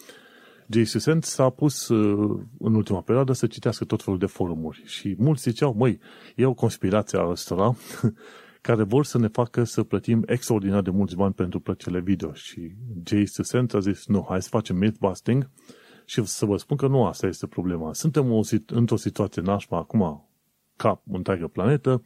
Jay 0.68 0.84
Sussent 0.84 1.24
s-a 1.24 1.50
pus 1.50 1.88
uh, 1.88 2.40
în 2.58 2.74
ultima 2.74 3.00
perioadă 3.00 3.32
să 3.32 3.46
citească 3.46 3.84
tot 3.84 4.02
felul 4.02 4.18
de 4.18 4.26
forumuri 4.26 4.82
și 4.84 5.14
mulți 5.18 5.42
ziceau, 5.42 5.74
măi, 5.74 6.00
e 6.36 6.46
o 6.46 6.54
conspirație 6.54 7.18
a 7.18 7.28
ăstora 7.28 7.74
care 8.60 8.82
vor 8.82 9.04
să 9.04 9.18
ne 9.18 9.28
facă 9.28 9.64
să 9.64 9.82
plătim 9.82 10.22
extraordinar 10.26 10.82
de 10.82 10.90
mulți 10.90 11.16
bani 11.16 11.34
pentru 11.34 11.60
plăcile 11.60 12.00
video 12.00 12.32
și 12.32 12.74
Jay 13.04 13.26
Sussent 13.26 13.74
a 13.74 13.78
zis, 13.78 14.06
nu, 14.06 14.26
hai 14.28 14.42
să 14.42 14.48
facem 14.48 14.76
mythbusting 14.76 15.50
și 16.04 16.24
să 16.24 16.46
vă 16.46 16.56
spun 16.56 16.76
că 16.76 16.86
nu 16.86 17.04
asta 17.04 17.26
este 17.26 17.46
problema. 17.46 17.92
Suntem 17.92 18.32
o, 18.32 18.40
într-o 18.66 18.96
situație 18.96 19.42
nașpa 19.42 19.76
acum 19.76 20.28
ca 20.76 21.02
întreagă 21.06 21.46
planetă, 21.46 22.02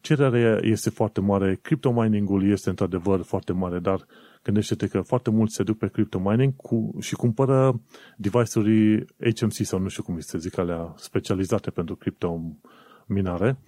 cererea 0.00 0.58
este 0.62 0.90
foarte 0.90 1.20
mare, 1.20 1.58
crypto 1.62 1.92
mining-ul 1.92 2.50
este 2.50 2.68
într-adevăr 2.68 3.22
foarte 3.22 3.52
mare, 3.52 3.78
dar 3.78 4.06
Gândește-te 4.44 4.86
că 4.86 5.00
foarte 5.00 5.30
mulți 5.30 5.54
se 5.54 5.62
duc 5.62 5.78
pe 5.78 5.88
crypto 5.88 6.18
mining 6.18 6.56
cu, 6.56 6.94
și 7.00 7.14
cumpără 7.14 7.80
device-uri 8.16 9.04
HMC 9.38 9.52
sau 9.52 9.78
nu 9.78 9.88
știu 9.88 10.02
cum 10.02 10.18
se 10.18 10.38
zic 10.38 10.58
alea 10.58 10.94
specializate 10.96 11.70
pentru 11.70 11.96
crypto 11.96 12.40
minare. 13.06 13.58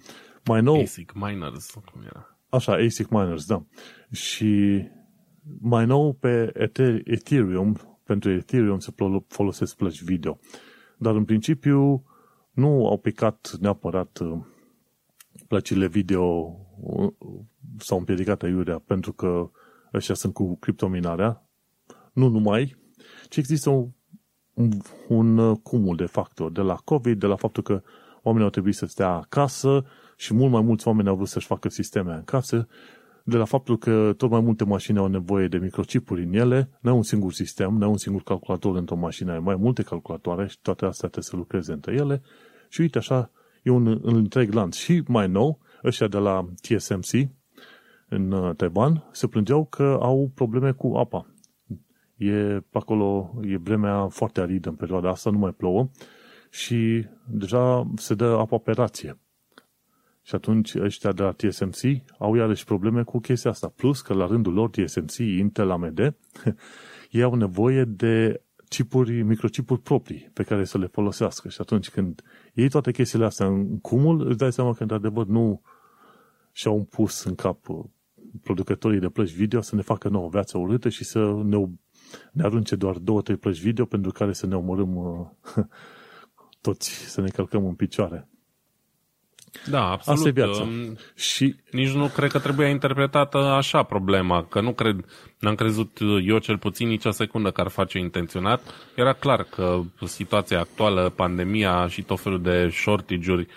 Mai 0.45 0.61
nou... 0.61 0.81
ASIC 0.81 1.13
miners, 1.13 1.69
cum 1.71 2.01
era. 2.01 2.37
Așa, 2.49 2.73
ASIC 2.73 3.09
miners, 3.09 3.45
da. 3.45 3.65
Și 4.11 4.81
mai 5.59 5.85
nou 5.85 6.13
pe 6.13 6.51
Ethereum, 7.03 7.77
pentru 8.03 8.31
Ethereum 8.31 8.79
se 8.79 8.93
folosesc 9.27 9.75
plăci 9.75 10.03
video. 10.03 10.39
Dar 10.97 11.15
în 11.15 11.25
principiu 11.25 12.03
nu 12.51 12.87
au 12.87 12.97
picat 12.97 13.51
neapărat 13.59 14.17
uh, 14.17 14.39
plăcile 15.47 15.87
video 15.87 16.55
uh, 16.79 17.13
sau 17.77 17.97
împiedicat 17.97 18.43
aiurea 18.43 18.79
pentru 18.79 19.13
că 19.13 19.51
ăștia 19.97 20.15
sunt 20.15 20.33
cu 20.33 20.57
criptominarea, 20.57 21.49
nu 22.13 22.27
numai, 22.27 22.75
ci 23.29 23.37
există 23.37 23.69
un, 23.69 23.89
un, 24.53 24.69
un 25.07 25.37
uh, 25.37 25.57
cumul 25.63 25.95
de 25.95 26.05
factori, 26.05 26.53
de 26.53 26.61
la 26.61 26.75
COVID, 26.75 27.19
de 27.19 27.25
la 27.25 27.35
faptul 27.35 27.63
că 27.63 27.81
oamenii 28.21 28.45
au 28.45 28.51
trebuit 28.51 28.75
să 28.75 28.85
stea 28.85 29.09
acasă 29.09 29.85
și 30.17 30.33
mult 30.33 30.51
mai 30.51 30.61
mulți 30.61 30.87
oameni 30.87 31.07
au 31.07 31.15
vrut 31.15 31.27
să-și 31.27 31.45
facă 31.45 31.69
sisteme 31.69 32.13
în 32.13 32.23
casă, 32.23 32.67
de 33.23 33.37
la 33.37 33.45
faptul 33.45 33.77
că 33.77 34.13
tot 34.17 34.29
mai 34.29 34.39
multe 34.39 34.63
mașini 34.63 34.97
au 34.97 35.07
nevoie 35.07 35.47
de 35.47 35.57
microchipuri 35.57 36.23
în 36.23 36.33
ele, 36.33 36.69
nu 36.81 36.95
un 36.95 37.03
singur 37.03 37.33
sistem, 37.33 37.73
nu 37.73 37.89
un 37.89 37.97
singur 37.97 38.23
calculator 38.23 38.75
într-o 38.75 38.95
mașină, 38.95 39.31
ai 39.31 39.39
mai 39.39 39.55
multe 39.55 39.83
calculatoare 39.83 40.47
și 40.47 40.59
toate 40.61 40.85
astea 40.85 41.09
trebuie 41.09 41.23
să 41.23 41.35
lucreze 41.35 41.71
între 41.71 41.93
ele 41.93 42.21
și 42.69 42.81
uite 42.81 42.97
așa, 42.97 43.31
e 43.63 43.69
un, 43.69 43.87
un 43.87 44.15
întreg 44.15 44.53
lanț. 44.53 44.75
Și 44.75 45.03
mai 45.07 45.27
nou, 45.27 45.59
ăștia 45.83 46.07
de 46.07 46.17
la 46.17 46.49
TSMC, 46.61 47.29
în 48.09 48.31
uh, 48.31 48.55
Taiwan 48.55 49.09
se 49.11 49.27
plângeau 49.27 49.65
că 49.65 49.97
au 50.01 50.31
probleme 50.35 50.71
cu 50.71 50.95
apa. 50.95 51.27
E 52.15 52.61
acolo, 52.71 53.39
e 53.41 53.57
vremea 53.57 54.07
foarte 54.07 54.41
aridă 54.41 54.69
în 54.69 54.75
perioada 54.75 55.09
asta, 55.09 55.29
nu 55.29 55.37
mai 55.37 55.51
plouă 55.51 55.89
și 56.49 57.05
deja 57.27 57.91
se 57.95 58.13
dă 58.13 58.25
apa 58.25 58.57
pe 58.57 58.71
rație. 58.71 59.19
Și 60.21 60.35
atunci 60.35 60.75
ăștia 60.75 61.11
de 61.11 61.21
la 61.23 61.31
TSMC 61.31 61.81
au 62.19 62.35
iarăși 62.35 62.65
probleme 62.65 63.03
cu 63.03 63.19
chestia 63.19 63.51
asta. 63.51 63.73
Plus 63.75 64.01
că 64.01 64.13
la 64.13 64.27
rândul 64.27 64.53
lor 64.53 64.69
TSMC, 64.69 65.17
Intel, 65.17 65.71
AMD, 65.71 65.99
ei 67.11 67.21
au 67.21 67.35
nevoie 67.35 67.83
de 67.83 68.41
chipuri, 68.69 69.21
microchipuri 69.21 69.81
proprii 69.81 70.29
pe 70.33 70.43
care 70.43 70.63
să 70.63 70.77
le 70.77 70.85
folosească. 70.85 71.49
Și 71.49 71.57
atunci 71.61 71.89
când 71.89 72.21
iei 72.53 72.69
toate 72.69 72.91
chestiile 72.91 73.25
astea 73.25 73.45
în 73.45 73.79
cumul, 73.79 74.27
îți 74.27 74.37
dai 74.37 74.51
seama 74.51 74.73
că 74.73 74.81
într-adevăr 74.81 75.25
nu 75.25 75.61
și-au 76.51 76.87
pus 76.89 77.23
în 77.23 77.35
cap 77.35 77.65
producătorii 78.43 78.99
de 78.99 79.09
plăci 79.09 79.31
video 79.31 79.61
să 79.61 79.75
ne 79.75 79.81
facă 79.81 80.09
nouă 80.09 80.29
viață 80.29 80.57
urâtă 80.57 80.89
și 80.89 81.03
să 81.03 81.19
ne, 81.43 81.57
ne 82.31 82.43
arunce 82.43 82.75
doar 82.75 82.97
două, 82.97 83.21
trei 83.21 83.37
plăci 83.37 83.59
video 83.59 83.85
pentru 83.85 84.11
care 84.11 84.33
să 84.33 84.45
ne 84.45 84.55
omorâm 84.55 84.95
uh, 84.95 85.27
toți, 86.61 86.89
să 86.89 87.21
ne 87.21 87.29
călcăm 87.29 87.65
în 87.65 87.73
picioare. 87.73 88.27
Da, 89.69 89.91
absolut. 89.91 90.17
Asta 90.17 90.29
e 90.29 90.31
viața. 90.31 90.61
Um, 90.61 90.97
și... 91.15 91.55
Nici 91.71 91.91
nu 91.91 92.07
cred 92.07 92.31
că 92.31 92.39
trebuie 92.39 92.67
interpretată 92.67 93.37
așa 93.37 93.83
problema, 93.83 94.43
că 94.43 94.61
nu 94.61 94.73
cred, 94.73 95.05
n-am 95.39 95.55
crezut 95.55 95.97
eu 96.23 96.37
cel 96.37 96.57
puțin 96.57 96.87
nici 96.87 97.05
o 97.05 97.11
secundă 97.11 97.51
că 97.51 97.61
ar 97.61 97.67
face 97.67 97.97
intenționat. 97.97 98.61
Era 98.95 99.13
clar 99.13 99.43
că 99.43 99.81
situația 100.05 100.59
actuală, 100.59 101.09
pandemia 101.15 101.87
și 101.87 102.01
tot 102.01 102.19
felul 102.19 102.41
de 102.41 102.69
shortage-uri 102.69 103.41
Uh, 103.41 103.53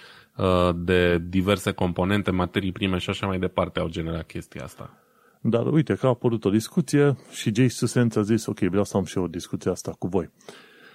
de 0.76 1.18
diverse 1.18 1.72
componente, 1.72 2.31
materii 2.31 2.72
prime 2.72 2.98
și 2.98 3.11
așa 3.11 3.26
mai 3.26 3.38
departe 3.38 3.81
au 3.81 3.88
generat 3.88 4.26
chestia 4.26 4.64
asta. 4.64 4.98
Dar 5.40 5.66
uite 5.66 5.94
că 5.94 6.07
a 6.07 6.09
apărut 6.09 6.44
o 6.44 6.50
discuție 6.50 7.16
și 7.31 7.55
Jay 7.55 7.68
Susenț 7.68 8.16
a 8.16 8.22
zis, 8.22 8.46
ok, 8.46 8.59
vreau 8.59 8.85
să 8.85 8.96
am 8.96 9.05
și 9.05 9.16
eu 9.16 9.24
o 9.24 9.29
discuție 9.29 9.70
asta 9.70 9.94
cu 9.98 10.07
voi. 10.07 10.31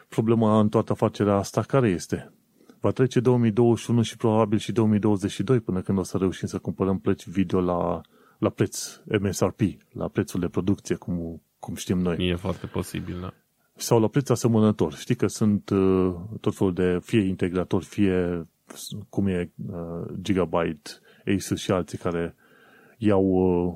Problema 0.08 0.60
în 0.60 0.70
toată 0.70 0.92
afacerea 0.92 1.36
asta 1.36 1.62
care 1.62 1.90
este? 1.90 2.34
Va 2.80 2.92
trece 2.92 3.20
2021 3.20 4.02
și 4.02 4.18
probabil 4.18 4.58
și 4.58 4.72
2022 4.72 5.60
până 5.60 5.82
când 5.82 5.98
o 5.98 6.04
să 6.04 6.18
reușim 6.18 6.48
să 6.48 6.58
cumpărăm 6.58 7.00
plăci 7.00 7.28
video 7.28 7.62
la, 7.62 8.02
la 8.38 8.50
preț 8.50 9.00
MSRP, 9.20 9.62
la 9.92 10.08
prețul 10.08 10.40
de 10.40 10.48
producție, 10.48 10.96
cum, 10.96 11.42
cum 11.60 11.76
știm 11.76 11.98
noi. 11.98 12.30
E 12.30 12.36
foarte 12.36 12.66
posibil, 12.66 13.18
da. 13.22 13.34
Sau 13.76 14.00
la 14.00 14.08
preț 14.08 14.30
asemănător. 14.30 14.94
Știi 14.94 15.16
că 15.16 15.28
sunt 15.28 15.70
uh, 15.70 16.16
tot 16.42 16.56
felul 16.56 16.74
de 16.74 17.00
fie 17.04 17.20
integratori, 17.20 17.86
fie 17.86 18.48
cum 19.10 19.28
e 19.28 19.51
uh, 19.67 20.08
Gigabyte, 20.21 20.89
Asus 21.36 21.60
și 21.60 21.71
alții 21.71 21.97
care 21.97 22.36
iau, 22.97 23.23
uh, 23.25 23.73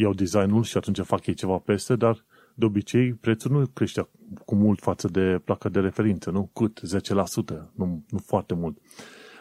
iau 0.00 0.12
designul 0.12 0.62
și 0.62 0.76
atunci 0.76 1.00
fac 1.00 1.26
ei 1.26 1.34
ceva 1.34 1.58
peste, 1.58 1.96
dar 1.96 2.24
de 2.54 2.64
obicei 2.64 3.14
prețul 3.14 3.50
nu 3.50 3.66
crește 3.66 4.08
cu 4.44 4.54
mult 4.54 4.80
față 4.80 5.08
de 5.08 5.40
placa 5.44 5.68
de 5.68 5.80
referință, 5.80 6.30
nu? 6.30 6.50
Cât? 6.54 6.80
10%, 6.80 7.70
nu, 7.74 8.04
nu 8.08 8.18
foarte 8.18 8.54
mult. 8.54 8.78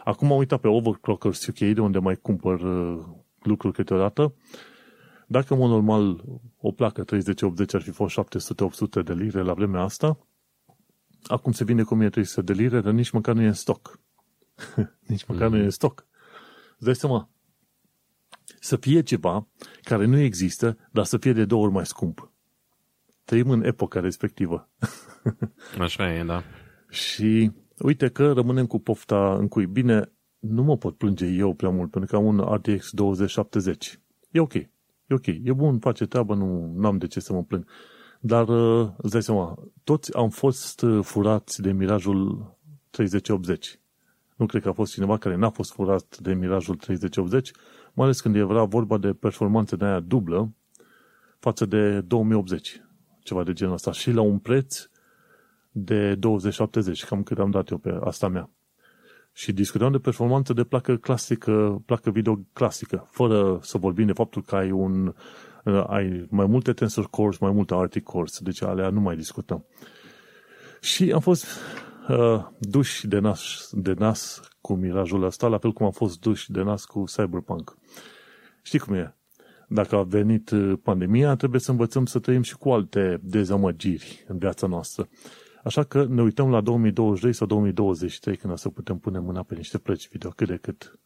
Acum 0.04 0.32
am 0.32 0.38
uitat 0.38 0.60
pe 0.60 0.68
Overclockers 0.68 1.46
UK, 1.46 1.58
de 1.58 1.82
unde 1.82 2.00
mai 2.00 2.16
cumpăr 2.16 2.62
uh, 2.62 3.04
lucruri 3.42 3.74
câteodată. 3.74 4.34
Dacă, 5.28 5.54
în 5.54 5.60
mod 5.60 5.70
normal, 5.70 6.24
o 6.58 6.72
placă 6.72 7.04
3080 7.04 7.74
ar 7.74 7.82
fi 7.82 7.92
fost 7.92 8.20
700-800 9.02 9.04
de 9.04 9.14
lire 9.14 9.42
la 9.42 9.54
vremea 9.54 9.82
asta, 9.82 10.28
acum 11.24 11.52
se 11.52 11.64
vine 11.64 11.84
cu 11.84 11.94
1300 11.94 12.54
de 12.54 12.62
lire, 12.62 12.82
dar 12.82 12.94
nici 12.94 13.10
măcar 13.10 13.36
nu 13.36 13.42
e 13.42 13.48
în 13.48 13.54
stoc. 13.54 14.00
Nici 15.08 15.26
măcar 15.26 15.48
mm-hmm. 15.48 15.52
nu 15.52 15.58
e 15.58 15.64
în 15.64 15.70
stoc. 15.70 16.08
Îți 16.76 16.86
dai 16.86 16.96
seama? 16.96 17.30
Să 18.60 18.76
fie 18.76 19.02
ceva 19.02 19.48
care 19.82 20.06
nu 20.06 20.18
există, 20.18 20.78
dar 20.92 21.06
să 21.06 21.18
fie 21.18 21.34
de 21.34 21.46
două 21.46 21.64
ori 21.64 21.74
mai 21.74 21.86
scump. 21.86 22.32
Trăim 23.24 23.50
în 23.50 23.64
epoca 23.64 24.00
respectivă. 24.00 24.70
Așa 25.80 26.14
e, 26.14 26.24
da. 26.24 26.44
Și 26.90 27.52
uite 27.78 28.10
că 28.10 28.32
rămânem 28.32 28.66
cu 28.66 28.80
pofta 28.80 29.36
în 29.36 29.48
cui. 29.48 29.66
Bine, 29.66 30.12
nu 30.40 30.64
mă 30.64 30.78
pot 30.78 30.98
plânge 30.98 31.26
eu 31.26 31.54
prea 31.54 31.70
mult, 31.70 31.92
pentru 31.92 32.10
că 32.10 32.16
am 32.16 32.26
un 32.26 32.56
RTX 32.56 32.92
2070. 32.92 34.00
E 34.32 34.40
ok. 34.40 34.54
E 34.54 34.70
ok. 35.10 35.26
E 35.26 35.54
bun, 35.56 35.80
face 35.80 36.06
treabă, 36.06 36.36
nu 36.36 36.88
am 36.88 36.98
de 36.98 37.08
ce 37.08 37.20
să 37.20 37.34
mă 37.34 37.44
plâng. 37.44 37.68
Dar 38.20 38.48
uh, 38.48 38.90
îți 38.98 39.12
dai 39.12 39.24
seama, 39.24 39.64
toți 39.84 40.16
am 40.16 40.30
fost 40.30 40.82
uh, 40.82 41.04
furați 41.04 41.62
de 41.62 41.72
mirajul 41.72 42.52
3080. 42.90 43.80
Nu 44.38 44.46
cred 44.46 44.62
că 44.62 44.70
a 44.70 44.74
fost 44.74 44.94
cineva 44.94 45.18
care 45.18 45.36
n-a 45.36 45.50
fost 45.50 45.72
furat 45.72 46.18
de 46.18 46.34
mirajul 46.34 46.76
3080, 46.76 47.52
mai 47.94 48.06
ales 48.06 48.22
când 48.22 48.36
era 48.36 48.64
vorba 48.64 48.98
de 48.98 49.14
performanță 49.14 49.76
de 49.76 49.86
aia 49.86 50.00
dublă 50.00 50.52
față 51.40 51.66
de 51.66 52.02
2080, 52.02 52.82
ceva 53.24 53.44
de 53.44 53.54
genul 53.54 53.74
ăsta, 53.74 53.92
și 53.92 54.12
la 54.12 54.22
un 54.22 54.40
preț 54.40 54.90
de 55.72 56.16
2070, 56.16 57.06
cam 57.06 57.24
cât 57.24 57.40
am 57.40 57.52
dat 57.52 57.70
eu 57.70 57.78
pe 57.78 57.98
asta 58.04 58.28
mea. 58.28 58.50
Și 59.34 59.54
discutăm 59.54 59.92
de 59.92 59.98
performanță 59.98 60.54
de 60.54 60.64
placă 60.64 60.96
clasică, 60.96 61.82
placă 61.86 62.10
video 62.10 62.40
clasică, 62.54 63.08
fără 63.12 63.60
să 63.62 63.78
vorbim 63.78 64.06
de 64.06 64.14
faptul 64.14 64.42
că 64.42 64.56
ai 64.56 64.72
un 64.72 65.14
uh, 65.64 65.84
ai 65.88 66.26
mai 66.30 66.46
multe 66.46 66.74
tensor 66.74 67.10
cores, 67.10 67.38
mai 67.38 67.52
multe 67.52 67.76
RT 67.76 68.04
cores, 68.04 68.40
deci 68.40 68.62
alea 68.62 68.90
nu 68.90 69.00
mai 69.00 69.16
discutăm. 69.16 69.66
Și 70.82 71.12
am 71.12 71.20
fost 71.20 71.46
uh, 72.08 72.46
duși 72.60 73.08
de 73.08 73.20
nas, 73.20 73.70
de 73.72 73.94
nas 73.94 74.42
cu 74.62 74.74
mirajul 74.74 75.24
ăsta, 75.24 75.48
la 75.48 75.58
fel 75.58 75.72
cum 75.72 75.86
am 75.86 75.92
fost 75.92 76.20
duși 76.20 76.52
de 76.52 76.62
nas 76.62 76.86
cu 76.86 77.04
Cyberpunk. 77.04 77.78
Știi 78.62 78.80
cum 78.80 78.94
e? 78.94 79.16
Dacă 79.68 79.96
a 79.96 80.04
venit 80.04 80.50
uh, 80.50 80.74
pandemia, 80.84 81.36
trebuie 81.36 81.62
să 81.62 81.72
învățăm 81.72 82.06
să 82.06 82.20
trăim 82.20 82.42
și 82.42 82.58
cu 82.58 82.70
alte 82.70 83.20
dezamăgiri 83.22 84.26
în 84.28 84.38
viața 84.38 84.68
noastră. 84.68 85.08
Așa 85.64 85.84
că 85.84 86.06
ne 86.10 86.22
uităm 86.22 86.50
la 86.50 86.62
2022 86.62 87.34
sau 87.34 87.48
2023 87.48 88.38
când 88.38 88.54
o 88.54 88.56
să 88.56 88.70
putem 88.70 88.98
pune 88.98 89.20
mâna 89.20 89.44
pe 89.44 89.56
niște 89.56 89.78
plăci 89.78 90.10
video 90.10 90.30
cât 90.30 90.48
de 90.48 90.58
cât. 90.58 91.00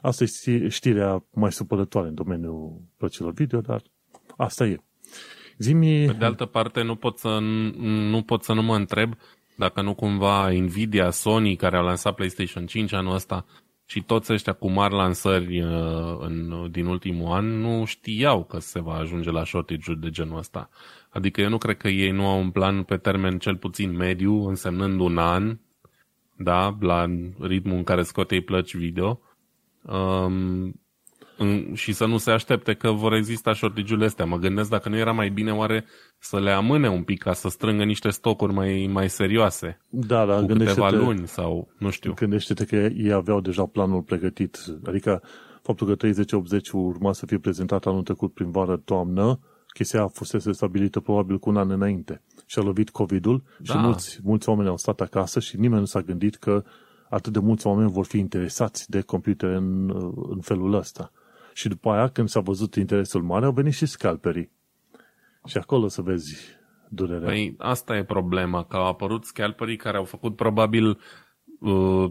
Asta 0.00 0.24
e 0.24 0.68
știrea 0.68 1.24
mai 1.30 1.52
supărătoare 1.52 2.08
în 2.08 2.14
domeniul 2.14 2.80
plăcilor 2.96 3.32
video, 3.32 3.60
dar 3.60 3.82
asta 4.36 4.66
e. 4.66 4.80
Zimi... 5.58 6.06
Pe 6.06 6.12
de 6.12 6.24
altă 6.24 6.44
parte, 6.44 6.82
nu 6.82 6.94
pot 6.94 7.18
să 7.18 7.38
nu, 8.10 8.22
pot 8.22 8.42
să 8.42 8.52
nu 8.52 8.62
mă 8.62 8.76
întreb 8.76 9.14
dacă 9.58 9.82
nu 9.82 9.94
cumva 9.94 10.50
Nvidia, 10.50 11.10
Sony, 11.10 11.56
care 11.56 11.76
au 11.76 11.84
lansat 11.84 12.14
PlayStation 12.14 12.66
5 12.66 12.92
anul 12.92 13.14
ăsta, 13.14 13.44
și 13.84 14.02
toți 14.02 14.32
ăștia 14.32 14.52
cu 14.52 14.70
mari 14.70 14.94
lansări 14.94 15.62
uh, 15.62 16.16
în, 16.18 16.68
din 16.70 16.86
ultimul 16.86 17.32
an 17.32 17.60
nu 17.60 17.84
știau 17.84 18.44
că 18.44 18.58
se 18.58 18.80
va 18.80 18.94
ajunge 18.94 19.30
la 19.30 19.44
shortage 19.44 19.94
de 19.94 20.10
genul 20.10 20.38
ăsta. 20.38 20.68
Adică 21.10 21.40
eu 21.40 21.48
nu 21.48 21.58
cred 21.58 21.76
că 21.76 21.88
ei 21.88 22.10
nu 22.10 22.26
au 22.26 22.38
un 22.38 22.50
plan 22.50 22.82
pe 22.82 22.96
termen 22.96 23.38
cel 23.38 23.56
puțin 23.56 23.96
mediu, 23.96 24.46
însemnând 24.46 25.00
un 25.00 25.18
an, 25.18 25.58
da, 26.36 26.76
la 26.80 27.06
ritmul 27.40 27.76
în 27.76 27.84
care 27.84 28.02
scoate 28.02 28.34
ei 28.34 28.42
plăci 28.42 28.76
video, 28.76 29.20
um, 29.82 30.34
în, 30.62 30.72
și 31.72 31.92
să 31.92 32.06
nu 32.06 32.16
se 32.16 32.30
aștepte 32.30 32.74
că 32.74 32.90
vor 32.90 33.12
exista 33.12 33.52
shortage 33.52 34.04
astea. 34.04 34.24
Mă 34.24 34.36
gândesc 34.36 34.70
dacă 34.70 34.88
nu 34.88 34.96
era 34.96 35.12
mai 35.12 35.28
bine 35.28 35.52
oare 35.52 35.84
să 36.18 36.40
le 36.40 36.50
amâne 36.50 36.88
un 36.88 37.02
pic 37.02 37.22
ca 37.22 37.32
să 37.32 37.48
strângă 37.48 37.84
niște 37.84 38.08
stocuri 38.08 38.52
mai, 38.52 38.88
mai 38.92 39.08
serioase. 39.08 39.80
Da, 39.88 40.26
da, 40.26 40.40
cu 40.40 40.46
câteva 40.46 40.90
luni 40.90 41.26
sau 41.26 41.68
nu 41.78 41.90
știu. 41.90 42.12
Gândește-te 42.14 42.64
că 42.64 42.76
ei 42.76 43.12
aveau 43.12 43.40
deja 43.40 43.66
planul 43.66 44.02
pregătit. 44.02 44.58
Adică 44.84 45.22
faptul 45.62 45.86
că 45.86 45.94
3080 45.94 46.70
urma 46.70 47.12
să 47.12 47.26
fie 47.26 47.38
prezentat 47.38 47.86
anul 47.86 48.02
trecut 48.02 48.34
prin 48.34 48.50
vară-toamnă, 48.50 49.40
chestia 49.74 50.06
fusese 50.06 50.52
stabilită 50.52 51.00
probabil 51.00 51.38
cu 51.38 51.48
un 51.48 51.56
an 51.56 51.70
înainte. 51.70 52.22
Și 52.46 52.58
a 52.58 52.62
lovit 52.62 52.90
COVID-ul 52.90 53.42
da. 53.58 53.72
și 53.72 53.78
mulți, 53.78 54.20
mulți 54.22 54.48
oameni 54.48 54.68
au 54.68 54.76
stat 54.76 55.00
acasă 55.00 55.40
și 55.40 55.56
nimeni 55.56 55.80
nu 55.80 55.86
s-a 55.86 56.00
gândit 56.00 56.36
că 56.36 56.64
atât 57.08 57.32
de 57.32 57.38
mulți 57.38 57.66
oameni 57.66 57.90
vor 57.90 58.04
fi 58.04 58.18
interesați 58.18 58.90
de 58.90 59.00
computere 59.00 59.54
în, 59.54 59.90
în 60.30 60.40
felul 60.40 60.74
ăsta. 60.74 61.12
Și 61.58 61.68
după 61.68 61.90
aia, 61.90 62.08
când 62.08 62.28
s-a 62.28 62.40
văzut 62.40 62.74
interesul 62.74 63.22
mare, 63.22 63.44
au 63.44 63.52
venit 63.52 63.72
și 63.72 63.86
scalperii. 63.86 64.50
Și 65.46 65.56
acolo 65.56 65.88
să 65.88 66.02
vezi 66.02 66.36
durerea. 66.88 67.28
Păi 67.28 67.54
asta 67.58 67.96
e 67.96 68.04
problema, 68.04 68.64
că 68.64 68.76
au 68.76 68.86
apărut 68.86 69.24
scalperii 69.24 69.76
care 69.76 69.96
au 69.96 70.04
făcut 70.04 70.36
probabil 70.36 70.98
uh, 71.60 72.10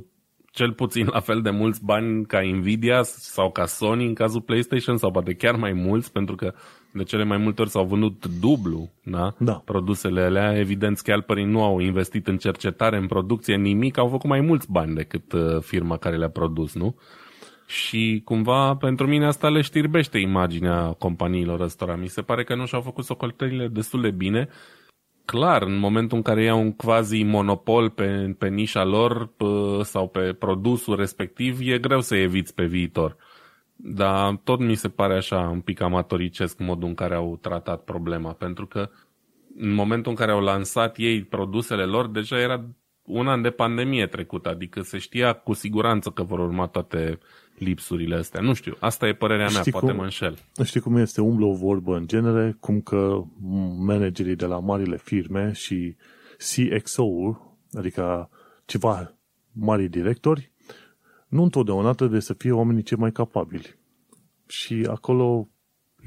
cel 0.52 0.74
puțin 0.74 1.08
la 1.12 1.20
fel 1.20 1.42
de 1.42 1.50
mulți 1.50 1.84
bani 1.84 2.26
ca 2.26 2.42
Nvidia 2.42 3.04
sau 3.04 3.52
ca 3.52 3.66
Sony 3.66 4.06
în 4.06 4.14
cazul 4.14 4.42
PlayStation 4.42 4.98
sau 4.98 5.12
poate 5.12 5.34
chiar 5.34 5.56
mai 5.56 5.74
mulți, 5.74 6.12
pentru 6.12 6.36
că 6.36 6.54
de 6.94 7.04
cele 7.04 7.24
mai 7.24 7.38
multe 7.38 7.62
ori 7.62 7.70
s-au 7.70 7.86
vândut 7.86 8.26
dublu 8.40 8.90
da? 9.04 9.36
Da. 9.40 9.62
produsele 9.66 10.22
alea. 10.22 10.58
Evident, 10.58 10.98
scalperii 10.98 11.46
nu 11.46 11.64
au 11.64 11.80
investit 11.80 12.28
în 12.28 12.38
cercetare, 12.38 12.98
în 12.98 13.08
producție, 13.08 13.56
nimic, 13.56 13.98
au 13.98 14.08
făcut 14.08 14.30
mai 14.30 14.42
mulți 14.42 14.72
bani 14.72 14.96
decât 14.96 15.32
uh, 15.32 15.62
firma 15.62 15.98
care 15.98 16.18
le-a 16.18 16.30
produs, 16.30 16.76
nu? 16.76 16.96
Și 17.70 18.22
cumva 18.24 18.76
pentru 18.76 19.08
mine 19.08 19.26
asta 19.26 19.50
le 19.50 19.62
știrbește 19.62 20.18
imaginea 20.18 20.92
companiilor 20.92 21.60
ăstora. 21.60 21.96
Mi 21.96 22.08
se 22.08 22.22
pare 22.22 22.44
că 22.44 22.56
nu 22.56 22.66
și-au 22.66 22.82
făcut 22.82 23.04
socotelile 23.04 23.68
destul 23.68 24.02
de 24.02 24.12
bine. 24.12 24.48
Clar, 25.26 25.62
în 25.62 25.78
momentul 25.78 26.18
în 26.18 26.24
care 26.24 26.44
iau 26.44 26.62
un 26.62 26.74
quasi 26.74 27.24
monopol 27.24 27.90
pe, 27.90 28.36
pe 28.38 28.48
nișa 28.48 28.84
lor 28.84 29.28
p- 29.28 29.82
sau 29.82 30.08
pe 30.08 30.34
produsul 30.34 30.96
respectiv, 30.96 31.60
e 31.62 31.78
greu 31.78 32.02
să 32.02 32.16
eviți 32.16 32.54
pe 32.54 32.66
viitor. 32.66 33.16
Dar 33.76 34.36
tot 34.44 34.60
mi 34.60 34.76
se 34.76 34.90
pare 34.90 35.16
așa 35.16 35.40
un 35.40 35.62
pic 35.62 35.82
amatoricesc 35.82 36.60
modul 36.60 36.88
în 36.88 36.96
care 36.96 37.16
au 37.16 37.38
tratat 37.42 37.84
problema, 37.84 38.32
pentru 38.34 38.68
că 38.68 38.90
în 39.58 39.74
momentul 39.74 40.12
în 40.12 40.18
care 40.18 40.32
au 40.32 40.42
lansat 40.42 40.98
ei 40.98 41.24
produsele 41.24 41.84
lor, 41.84 42.08
deja 42.08 42.40
era 42.40 42.66
un 43.04 43.28
an 43.28 43.42
de 43.42 43.50
pandemie 43.50 44.08
trecut, 44.08 44.46
adică 44.46 44.82
se 44.82 44.98
știa 44.98 45.34
cu 45.34 45.54
siguranță 45.54 46.10
că 46.10 46.24
vor 46.24 46.40
urma 46.40 46.68
toate 46.68 47.20
lipsurile 47.58 48.16
astea. 48.16 48.42
Nu 48.42 48.54
știu, 48.54 48.76
asta 48.80 49.08
e 49.08 49.14
părerea 49.14 49.50
mea, 49.50 49.60
știi 49.60 49.72
poate 49.72 49.88
cum, 49.88 49.96
mă 49.96 50.04
înșel. 50.04 50.38
Știi 50.64 50.80
cum 50.80 50.96
este, 50.96 51.22
umblă 51.22 51.46
o 51.46 51.54
vorbă 51.54 51.96
în 51.96 52.08
genere, 52.08 52.58
cum 52.60 52.82
că 52.82 53.24
managerii 53.78 54.36
de 54.36 54.46
la 54.46 54.60
marile 54.60 54.98
firme 54.98 55.52
și 55.52 55.96
CXO-uri, 56.38 57.38
adică 57.74 58.30
ceva 58.66 59.18
mari 59.52 59.88
directori, 59.88 60.52
nu 61.28 61.44
întotdeauna 61.44 61.92
trebuie 61.92 62.22
să 62.22 62.34
fie 62.34 62.52
oamenii 62.52 62.84
cei 62.84 62.98
mai 62.98 63.12
capabili. 63.12 63.80
Și 64.48 64.88
acolo, 64.90 65.50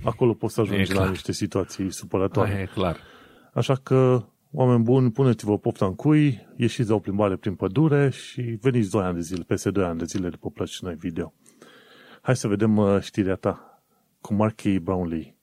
acolo 0.04 0.34
poți 0.34 0.54
să 0.54 0.60
ajungi 0.60 0.94
la 0.94 1.08
niște 1.08 1.32
situații 1.32 1.92
supărătoare. 1.92 2.50
e 2.60 2.72
clar. 2.74 2.96
Așa 3.54 3.74
că, 3.74 4.24
oameni 4.50 4.82
buni, 4.82 5.10
puneți-vă 5.10 5.58
pofta 5.58 5.86
în 5.86 5.94
cui, 5.94 6.46
ieșiți 6.56 6.88
la 6.88 6.94
o 6.94 6.98
plimbare 6.98 7.36
prin 7.36 7.54
pădure 7.54 8.10
și 8.10 8.40
veniți 8.40 8.90
2 8.90 9.02
ani 9.02 9.14
de 9.14 9.20
zile, 9.20 9.42
peste 9.42 9.70
2 9.70 9.84
ani 9.84 9.98
de 9.98 10.04
zile 10.04 10.28
după 10.28 10.50
plăci 10.50 10.80
noi 10.80 10.94
video. 10.94 11.34
Hai 12.22 12.36
să 12.36 12.48
vedem 12.48 12.76
uh, 12.76 13.00
știrea 13.00 13.34
ta 13.34 13.82
cu 14.20 14.34
Marquis 14.34 14.78
Brownlee. 14.78 15.36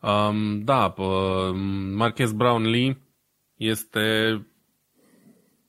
Um, 0.00 0.60
da, 0.60 0.94
uh, 0.96 1.54
Marquez 1.94 2.32
Brownlee 2.32 2.98
este 3.56 4.02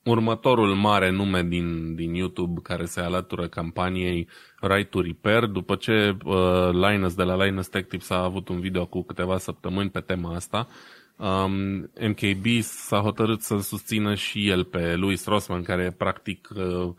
următorul 0.04 0.74
mare 0.74 1.10
nume 1.10 1.42
din, 1.42 1.94
din 1.94 2.14
YouTube 2.14 2.60
care 2.62 2.84
se 2.84 3.00
alătură 3.00 3.48
campaniei 3.48 4.28
Right 4.60 4.90
to 4.90 5.00
Repair, 5.00 5.44
după 5.44 5.74
ce 5.74 6.16
uh, 6.24 6.70
Linus 6.72 7.14
de 7.14 7.22
la 7.22 7.44
Linus 7.44 7.68
Tech 7.68 7.88
Tips 7.88 8.10
a 8.10 8.22
avut 8.22 8.48
un 8.48 8.60
video 8.60 8.86
cu 8.86 9.02
câteva 9.02 9.38
săptămâni 9.38 9.90
pe 9.90 10.00
tema 10.00 10.34
asta. 10.34 10.68
Um, 11.16 11.90
MKB 12.00 12.44
s-a 12.60 12.98
hotărât 12.98 13.40
să 13.40 13.58
susțină 13.58 14.14
și 14.14 14.48
el 14.48 14.64
pe 14.64 14.94
Louis 14.94 15.26
Rossman, 15.26 15.62
care 15.62 15.82
e 15.82 15.90
practic 15.90 16.48
uh, 16.56 16.94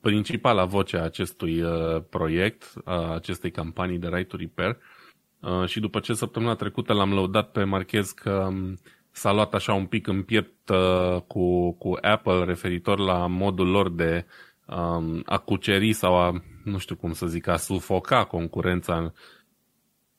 principala 0.00 0.64
voce 0.64 0.96
a 0.96 1.02
acestui 1.02 1.62
uh, 1.62 2.02
proiect, 2.10 2.72
a 2.84 3.14
acestei 3.14 3.50
campanii 3.50 3.98
de 3.98 4.08
Right 4.08 4.28
to 4.28 4.36
Repair. 4.36 4.76
Uh, 5.40 5.66
și 5.66 5.80
după 5.80 6.00
ce 6.00 6.14
săptămâna 6.14 6.54
trecută 6.54 6.92
l-am 6.92 7.12
lăudat 7.12 7.50
pe 7.50 7.64
Marchez 7.64 8.10
că 8.10 8.46
um, 8.48 8.78
s-a 9.10 9.32
luat 9.32 9.54
așa 9.54 9.72
un 9.74 9.86
pic 9.86 10.06
în 10.06 10.22
piept 10.22 10.68
uh, 10.68 11.20
cu, 11.26 11.72
cu 11.72 11.96
Apple 12.00 12.44
referitor 12.44 12.98
la 12.98 13.26
modul 13.26 13.68
lor 13.68 13.90
de 13.90 14.26
um, 14.66 15.22
a 15.24 15.38
cuceri 15.38 15.92
sau 15.92 16.16
a, 16.16 16.42
nu 16.64 16.78
știu 16.78 16.96
cum 16.96 17.12
să 17.12 17.26
zic, 17.26 17.46
a 17.46 17.56
sufoca 17.56 18.24
concurența 18.24 19.12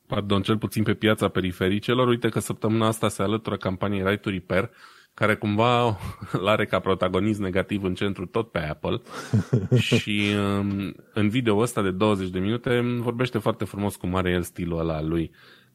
pardon, 0.08 0.42
cel 0.42 0.58
puțin 0.58 0.82
pe 0.82 0.94
piața 0.94 1.28
perifericelor. 1.28 2.08
Uite 2.08 2.28
că 2.28 2.40
săptămâna 2.40 2.86
asta 2.86 3.08
se 3.08 3.22
alătură 3.22 3.56
campaniei 3.56 4.04
Right 4.04 4.22
to 4.22 4.30
Repair, 4.30 4.70
care 5.18 5.34
cumva 5.34 5.98
l-are 6.44 6.64
ca 6.64 6.78
protagonist 6.78 7.40
negativ 7.40 7.82
în 7.82 7.94
centru 7.94 8.26
tot 8.26 8.50
pe 8.50 8.58
Apple. 8.58 9.00
Și 9.94 10.34
um, 10.58 10.94
în 11.12 11.28
video 11.28 11.56
ăsta 11.58 11.82
de 11.82 11.90
20 11.90 12.28
de 12.28 12.38
minute 12.38 12.80
vorbește 12.98 13.38
foarte 13.38 13.64
frumos 13.64 13.96
cum 13.96 14.14
are 14.14 14.30
el 14.30 14.42
stilul 14.42 14.78
ăla 14.78 15.02
lui. 15.02 15.30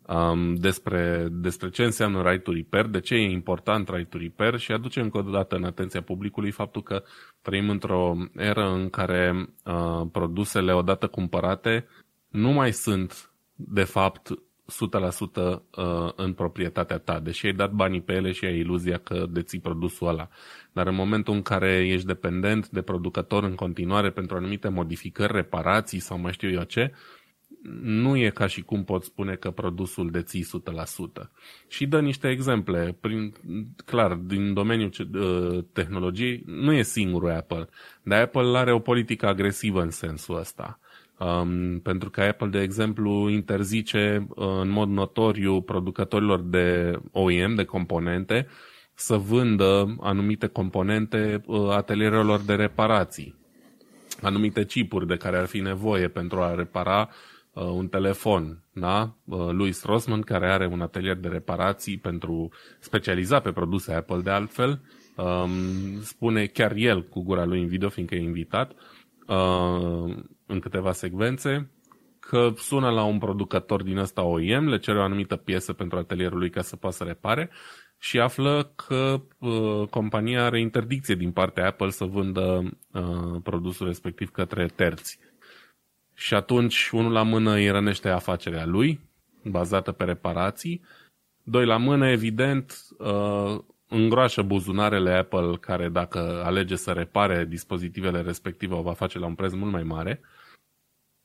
Um, 0.08 0.56
despre, 0.56 1.27
despre 1.32 1.69
ce 1.69 1.84
înseamnă 1.84 2.29
right 2.29 2.43
to 2.43 2.51
repair, 2.51 2.86
de 2.86 2.99
ce 2.99 3.15
e 3.15 3.32
important 3.32 3.89
right 3.89 4.10
to 4.10 4.17
repair 4.17 4.58
și 4.58 4.71
aduce 4.71 4.99
încă 4.99 5.17
o 5.17 5.21
dată 5.21 5.56
în 5.56 5.63
atenția 5.63 6.01
publicului 6.01 6.51
faptul 6.51 6.84
că 6.84 7.03
trăim 7.41 7.69
într-o 7.69 8.15
eră 8.36 8.71
în 8.73 8.89
care 8.89 9.49
uh, 9.65 10.08
produsele 10.12 10.73
odată 10.73 11.08
cumpărate 11.08 11.88
nu 12.27 12.51
mai 12.51 12.73
sunt 12.73 13.32
de 13.56 13.84
fapt 13.84 14.29
100% 14.65 15.62
în 16.15 16.34
proprietatea 16.34 16.97
ta, 16.97 17.19
deși 17.19 17.45
ai 17.45 17.54
dat 17.54 17.71
banii 17.71 18.02
pe 18.02 18.13
ele 18.13 18.32
și 18.32 18.45
ai 18.45 18.58
iluzia 18.58 18.97
că 18.97 19.26
deții 19.30 19.60
produsul 19.60 20.08
ăla. 20.08 20.30
Dar 20.71 20.88
în 20.88 20.95
momentul 20.95 21.34
în 21.34 21.41
care 21.41 21.88
ești 21.88 22.08
dependent 22.08 22.69
de 22.69 22.82
producător 22.82 23.43
în 23.43 23.56
continuare 23.56 24.10
pentru 24.10 24.36
anumite 24.36 24.67
modificări, 24.67 25.34
reparații 25.34 25.99
sau 25.99 26.19
mai 26.19 26.32
știu 26.34 26.49
eu 26.49 26.63
ce, 26.63 26.93
nu 27.82 28.17
e 28.17 28.30
ca 28.30 28.47
și 28.47 28.62
cum 28.62 28.84
poți 28.84 29.06
spune 29.08 29.36
că 29.36 29.52
produsul 29.52 30.12
deții 30.12 30.45
100%. 31.23 31.30
Și 31.67 31.86
dă 31.86 32.02
niște 32.02 32.30
exemple. 32.30 32.97
Prin, 33.02 33.34
clar, 33.86 34.13
din 34.13 34.54
domeniul 34.54 34.91
uh, 35.13 35.63
tehnologiei, 35.73 36.43
nu 36.45 36.73
e 36.73 36.82
singurul 36.82 37.32
Apple, 37.32 37.67
dar 38.04 38.21
Apple 38.21 38.58
are 38.58 38.73
o 38.73 38.80
politică 38.80 39.28
agresivă 39.28 39.82
în 39.82 39.89
sensul 39.89 40.38
ăsta. 40.38 40.80
Um, 41.23 41.79
pentru 41.79 42.09
că 42.09 42.21
Apple, 42.21 42.47
de 42.47 42.62
exemplu, 42.62 43.29
interzice 43.29 44.27
uh, 44.29 44.47
în 44.62 44.69
mod 44.69 44.89
notoriu 44.89 45.62
producătorilor 45.62 46.41
de 46.41 46.99
OEM, 47.12 47.55
de 47.55 47.63
componente, 47.63 48.47
să 48.93 49.15
vândă 49.15 49.95
anumite 49.99 50.47
componente 50.47 51.43
uh, 51.45 51.69
atelierelor 51.69 52.39
de 52.39 52.53
reparații, 52.53 53.36
anumite 54.21 54.65
chipuri 54.65 55.07
de 55.07 55.15
care 55.15 55.38
ar 55.38 55.45
fi 55.45 55.59
nevoie 55.59 56.07
pentru 56.07 56.41
a 56.41 56.55
repara 56.55 57.09
uh, 57.53 57.63
un 57.63 57.88
telefon. 57.88 58.63
Da? 58.73 59.15
Uh, 59.23 59.49
Louis 59.51 59.83
Rossman, 59.83 60.21
care 60.21 60.51
are 60.51 60.67
un 60.67 60.81
atelier 60.81 61.15
de 61.15 61.27
reparații 61.27 61.97
pentru 61.97 62.49
specializat 62.79 63.43
pe 63.43 63.51
produse 63.51 63.93
Apple 63.93 64.21
de 64.21 64.29
altfel, 64.29 64.81
um, 65.15 66.01
spune 66.01 66.45
chiar 66.45 66.73
el 66.75 67.03
cu 67.03 67.23
gura 67.23 67.45
lui 67.45 67.62
în 67.62 67.67
video, 67.67 67.89
fiindcă 67.89 68.15
e 68.15 68.21
invitat, 68.21 68.71
uh, 69.27 70.15
în 70.45 70.60
câteva 70.60 70.91
secvențe, 70.91 71.71
că 72.19 72.53
sună 72.56 72.89
la 72.89 73.03
un 73.03 73.17
producător 73.17 73.84
din 73.84 73.97
ăsta 73.97 74.21
OEM, 74.21 74.67
le 74.67 74.79
cere 74.79 74.97
o 74.97 75.01
anumită 75.01 75.36
piesă 75.36 75.73
pentru 75.73 75.97
atelierul 75.97 76.38
lui 76.38 76.49
ca 76.49 76.62
să 76.62 76.75
poată 76.75 76.95
să 76.95 77.03
repare 77.03 77.49
și 78.03 78.19
află 78.19 78.71
că 78.75 79.21
uh, 79.38 79.88
compania 79.89 80.45
are 80.45 80.60
interdicție 80.60 81.15
din 81.15 81.32
partea 81.32 81.67
Apple 81.67 81.89
să 81.89 82.06
vândă 82.06 82.63
uh, 82.91 83.41
produsul 83.43 83.88
respectiv 83.88 84.29
către 84.32 84.65
terți. 84.65 85.19
Și 86.13 86.34
atunci, 86.34 86.89
unul 86.89 87.12
la 87.12 87.23
mână 87.23 87.53
îi 87.53 87.69
rănește 87.69 88.10
afacerea 88.10 88.65
lui, 88.65 88.99
bazată 89.43 89.91
pe 89.91 90.03
reparații, 90.03 90.82
doi 91.43 91.65
la 91.65 91.77
mână, 91.77 92.10
evident, 92.10 92.88
uh, 92.97 93.60
îngroașă 93.93 94.41
buzunarele 94.41 95.12
Apple, 95.12 95.58
care 95.60 95.89
dacă 95.89 96.41
alege 96.45 96.75
să 96.75 96.91
repare 96.91 97.45
dispozitivele 97.45 98.21
respective, 98.21 98.73
o 98.73 98.82
va 98.82 98.93
face 98.93 99.19
la 99.19 99.25
un 99.25 99.36
preț 99.36 99.53
mult 99.53 99.71
mai 99.71 99.84
mare. 99.84 100.21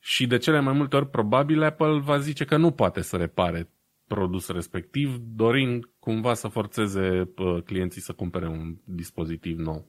Și 0.00 0.26
de 0.26 0.38
cele 0.38 0.60
mai 0.60 0.72
multe 0.72 0.96
ori, 0.96 1.10
probabil, 1.10 1.62
Apple 1.62 1.98
va 1.98 2.18
zice 2.18 2.44
că 2.44 2.56
nu 2.56 2.70
poate 2.70 3.00
să 3.00 3.16
repare 3.16 3.70
produs 4.06 4.48
respectiv, 4.48 5.16
dorind 5.16 5.84
cumva 5.98 6.34
să 6.34 6.48
forțeze 6.48 7.32
clienții 7.64 8.00
să 8.00 8.12
cumpere 8.12 8.46
un 8.46 8.76
dispozitiv 8.84 9.58
nou. 9.58 9.86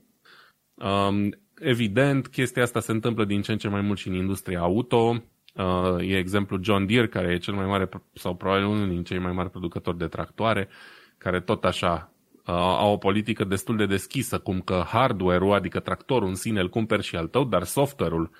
Um, 0.74 1.30
evident, 1.60 2.28
chestia 2.28 2.63
asta 2.63 2.80
se 2.80 2.92
întâmplă 2.92 3.26
din 3.26 3.42
ce 3.42 3.52
în 3.52 3.58
ce 3.58 3.68
mai 3.68 3.82
mult 3.82 3.98
și 3.98 4.08
în 4.08 4.13
industria 4.13 4.60
auto. 4.60 5.24
Uh, 5.56 5.98
e 6.00 6.18
exemplu 6.18 6.60
John 6.62 6.86
Deere, 6.86 7.08
care 7.08 7.34
e 7.34 7.38
cel 7.38 7.54
mai 7.54 7.65
mare, 7.65 7.89
sau 8.13 8.36
probabil 8.36 8.65
unul 8.65 8.89
din 8.89 9.04
cei 9.04 9.20
mai 9.20 9.32
mari 9.32 9.50
producători 9.50 9.98
de 9.98 10.08
tractoare, 10.08 10.70
care 11.18 11.42
tot 11.42 11.65
așa 11.65 12.13
uh, 12.13 12.19
au 12.52 12.92
o 12.92 12.98
politică 12.98 13.44
destul 13.44 13.78
de 13.78 13.86
deschisă, 13.86 14.38
cum 14.38 14.60
că 14.60 14.84
hardware-ul, 14.86 15.54
adică 15.54 15.80
tractorul 15.80 16.28
în 16.28 16.36
sine 16.36 16.60
îl 16.60 16.70
cumperi 16.70 17.04
și 17.04 17.16
al 17.16 17.28
tău, 17.28 17.44
dar 17.44 17.64
software-ul 17.64 18.32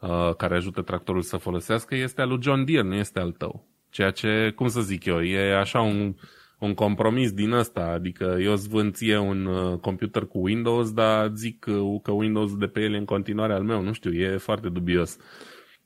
uh, 0.00 0.34
care 0.36 0.56
ajută 0.56 0.82
tractorul 0.82 1.22
să 1.22 1.36
folosească 1.36 1.94
este 1.94 2.20
al 2.20 2.28
lui 2.28 2.42
John 2.42 2.64
Deere, 2.64 2.88
nu 2.88 2.94
este 2.94 3.18
al 3.18 3.30
tău. 3.30 3.66
Ceea 3.90 4.10
ce, 4.10 4.52
cum 4.56 4.68
să 4.68 4.80
zic 4.80 5.04
eu, 5.04 5.22
e 5.22 5.56
așa 5.56 5.80
un, 5.80 6.14
un 6.58 6.74
compromis 6.74 7.32
din 7.32 7.52
ăsta, 7.52 7.80
adică 7.80 8.36
eu 8.40 8.52
îți 8.52 8.68
vând 8.68 8.94
ție 8.94 9.18
un 9.18 9.46
uh, 9.46 9.78
computer 9.78 10.24
cu 10.24 10.38
Windows, 10.38 10.92
dar 10.92 11.30
zic 11.34 11.66
uh, 11.68 12.00
că 12.02 12.10
Windows 12.10 12.56
de 12.56 12.66
pe 12.66 12.80
el 12.80 12.94
e 12.94 12.96
în 12.96 13.04
continuare 13.04 13.52
al 13.52 13.62
meu, 13.62 13.82
nu 13.82 13.92
știu, 13.92 14.12
e 14.12 14.36
foarte 14.36 14.68
dubios. 14.68 15.16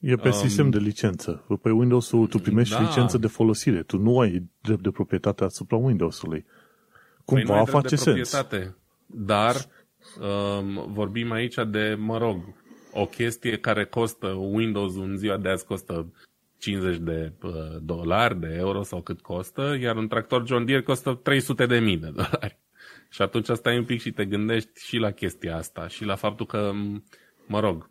E 0.00 0.14
pe 0.14 0.28
um, 0.28 0.34
sistem 0.34 0.70
de 0.70 0.78
licență. 0.78 1.58
Pe 1.62 1.70
Windows-ul 1.70 2.26
tu 2.26 2.38
primești 2.38 2.74
da. 2.74 2.80
licență 2.80 3.18
de 3.18 3.26
folosire. 3.26 3.82
Tu 3.82 3.98
nu 3.98 4.20
ai 4.20 4.50
drept 4.60 4.82
de 4.82 4.90
proprietate 4.90 5.44
asupra 5.44 5.76
Windows-ului. 5.76 6.44
Cumva 7.28 7.62
păi 7.62 7.66
face 7.66 7.96
sens. 7.96 8.46
Dar 9.06 9.54
um, 10.20 10.92
vorbim 10.92 11.32
aici 11.32 11.54
de, 11.68 11.94
mă 11.98 12.18
rog, 12.18 12.54
o 12.92 13.06
chestie 13.06 13.58
care 13.58 13.84
costă 13.84 14.26
Windows 14.26 14.96
în 14.96 15.16
ziua 15.16 15.36
de 15.36 15.48
azi 15.48 15.64
costă 15.64 16.12
50 16.58 16.96
de 16.96 17.32
uh, 17.42 17.52
dolari, 17.82 18.40
de 18.40 18.54
euro 18.58 18.82
sau 18.82 19.00
cât 19.00 19.20
costă, 19.20 19.76
iar 19.80 19.96
un 19.96 20.08
tractor 20.08 20.46
John 20.46 20.64
Deere 20.64 20.82
costă 20.82 21.20
300 21.22 21.66
de 21.66 21.78
mii 21.78 21.96
de 21.96 22.10
dolari. 22.10 22.58
Și 23.14 23.22
atunci 23.22 23.46
stai 23.46 23.78
un 23.78 23.84
pic 23.84 24.00
și 24.00 24.10
te 24.10 24.24
gândești 24.24 24.70
și 24.86 24.96
la 24.96 25.10
chestia 25.10 25.56
asta 25.56 25.88
și 25.88 26.04
la 26.04 26.14
faptul 26.14 26.46
că, 26.46 26.72
mă 27.46 27.60
rog, 27.60 27.90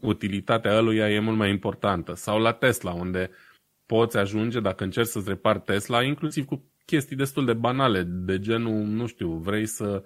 utilitatea 0.00 0.76
ăluia 0.76 1.10
e 1.10 1.20
mult 1.20 1.36
mai 1.36 1.50
importantă. 1.50 2.14
Sau 2.14 2.38
la 2.38 2.52
Tesla, 2.52 2.92
unde 2.92 3.30
poți 3.86 4.16
ajunge, 4.16 4.60
dacă 4.60 4.84
încerci 4.84 5.08
să-ți 5.08 5.28
repari 5.28 5.60
Tesla, 5.60 6.02
inclusiv 6.02 6.44
cu 6.44 6.70
chestii 6.90 7.16
destul 7.16 7.44
de 7.44 7.52
banale, 7.52 8.02
de 8.02 8.38
genul, 8.38 8.84
nu 8.84 9.06
știu, 9.06 9.30
vrei 9.30 9.66
să 9.66 10.02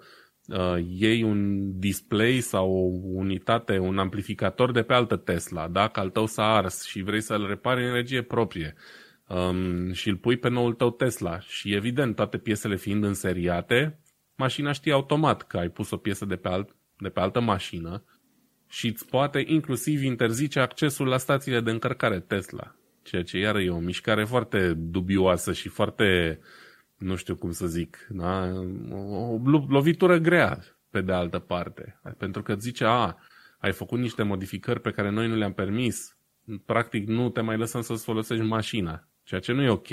uh, 0.47 0.85
iei 0.89 1.23
un 1.23 1.71
display 1.79 2.39
sau 2.39 2.69
o 2.71 2.89
unitate, 3.17 3.77
un 3.77 3.97
amplificator 3.97 4.71
de 4.71 4.81
pe 4.81 4.93
altă 4.93 5.15
Tesla, 5.15 5.67
dacă 5.67 5.99
al 5.99 6.09
tău 6.09 6.25
s-a 6.25 6.43
ars 6.43 6.83
și 6.83 7.01
vrei 7.01 7.21
să-l 7.21 7.47
repari 7.47 7.85
în 7.85 7.93
regie 7.93 8.21
proprie 8.21 8.75
um, 9.27 9.91
și 9.91 10.09
îl 10.09 10.15
pui 10.15 10.37
pe 10.37 10.49
noul 10.49 10.73
tău 10.73 10.91
Tesla. 10.91 11.39
Și 11.39 11.73
evident 11.73 12.15
toate 12.15 12.37
piesele 12.37 12.75
fiind 12.75 13.03
înseriate, 13.03 13.99
mașina 14.35 14.71
știe 14.71 14.93
automat 14.93 15.41
că 15.41 15.57
ai 15.57 15.69
pus 15.69 15.91
o 15.91 15.97
piesă 15.97 16.25
de 16.25 16.35
pe, 16.35 16.47
alt, 16.47 16.75
de 16.97 17.09
pe 17.09 17.19
altă 17.19 17.39
mașină 17.39 18.03
și 18.69 18.87
îți 18.87 19.05
poate 19.05 19.43
inclusiv 19.47 20.03
interzice 20.03 20.59
accesul 20.59 21.07
la 21.07 21.17
stațiile 21.17 21.61
de 21.61 21.71
încărcare 21.71 22.19
Tesla, 22.19 22.75
ceea 23.03 23.23
ce 23.23 23.37
iară 23.37 23.59
e 23.59 23.69
o 23.69 23.79
mișcare 23.79 24.23
foarte 24.23 24.73
dubioasă 24.77 25.53
și 25.53 25.69
foarte 25.69 26.39
uh, 26.39 26.63
nu 26.97 27.15
știu 27.15 27.35
cum 27.35 27.51
să 27.51 27.67
zic, 27.67 28.07
da? 28.09 28.51
o 28.91 29.39
lovitură 29.67 30.17
grea, 30.17 30.59
pe 30.89 31.01
de 31.01 31.11
altă 31.11 31.39
parte. 31.39 31.99
Pentru 32.17 32.41
că 32.41 32.55
zice, 32.55 32.83
a, 32.85 33.15
ai 33.57 33.71
făcut 33.71 33.99
niște 33.99 34.23
modificări 34.23 34.81
pe 34.81 34.91
care 34.91 35.09
noi 35.09 35.27
nu 35.27 35.35
le-am 35.35 35.53
permis, 35.53 36.17
practic 36.65 37.07
nu 37.07 37.29
te 37.29 37.41
mai 37.41 37.57
lăsăm 37.57 37.81
să-ți 37.81 38.03
folosești 38.03 38.43
mașina, 38.43 39.07
ceea 39.23 39.39
ce 39.39 39.51
nu 39.51 39.61
e 39.61 39.69
ok. 39.69 39.87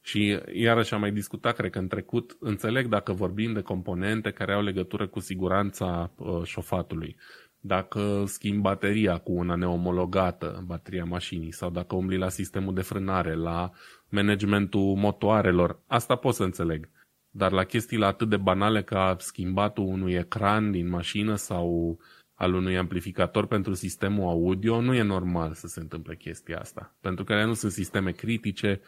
Și 0.00 0.40
iarăși 0.52 0.94
am 0.94 1.00
mai 1.00 1.12
discutat, 1.12 1.56
cred 1.56 1.70
că 1.70 1.78
în 1.78 1.88
trecut, 1.88 2.36
înțeleg 2.40 2.86
dacă 2.86 3.12
vorbim 3.12 3.52
de 3.52 3.60
componente 3.60 4.30
care 4.30 4.52
au 4.52 4.62
legătură 4.62 5.06
cu 5.06 5.20
siguranța 5.20 6.12
uh, 6.16 6.42
șofatului. 6.44 7.16
Dacă 7.60 8.24
schimbi 8.26 8.60
bateria 8.60 9.18
cu 9.18 9.32
una 9.32 9.54
neomologată, 9.54 10.64
bateria 10.66 11.04
mașinii, 11.04 11.52
sau 11.52 11.70
dacă 11.70 11.94
umbli 11.94 12.18
la 12.18 12.28
sistemul 12.28 12.74
de 12.74 12.80
frânare, 12.80 13.34
la 13.34 13.70
managementul 14.08 14.94
motoarelor, 14.96 15.80
asta 15.86 16.16
pot 16.16 16.34
să 16.34 16.42
înțeleg. 16.42 16.88
Dar 17.30 17.52
la 17.52 17.64
chestiile 17.64 18.04
atât 18.04 18.28
de 18.28 18.36
banale 18.36 18.82
ca 18.82 19.16
schimbatul 19.18 19.84
unui 19.84 20.12
ecran 20.12 20.70
din 20.70 20.88
mașină 20.88 21.34
sau 21.34 21.98
al 22.34 22.54
unui 22.54 22.76
amplificator 22.76 23.46
pentru 23.46 23.74
sistemul 23.74 24.28
audio, 24.28 24.80
nu 24.80 24.94
e 24.94 25.02
normal 25.02 25.52
să 25.52 25.66
se 25.66 25.80
întâmple 25.80 26.16
chestia 26.16 26.58
asta. 26.58 26.94
Pentru 27.00 27.24
că 27.24 27.32
ele 27.32 27.44
nu 27.44 27.54
sunt 27.54 27.72
sisteme 27.72 28.10
critice, 28.10 28.80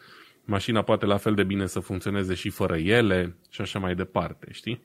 mașina 0.45 0.81
poate 0.81 1.05
la 1.05 1.17
fel 1.17 1.35
de 1.35 1.43
bine 1.43 1.65
să 1.65 1.79
funcționeze 1.79 2.33
și 2.33 2.49
fără 2.49 2.77
ele 2.77 3.37
și 3.49 3.61
așa 3.61 3.79
mai 3.79 3.95
departe, 3.95 4.47
știi? 4.51 4.83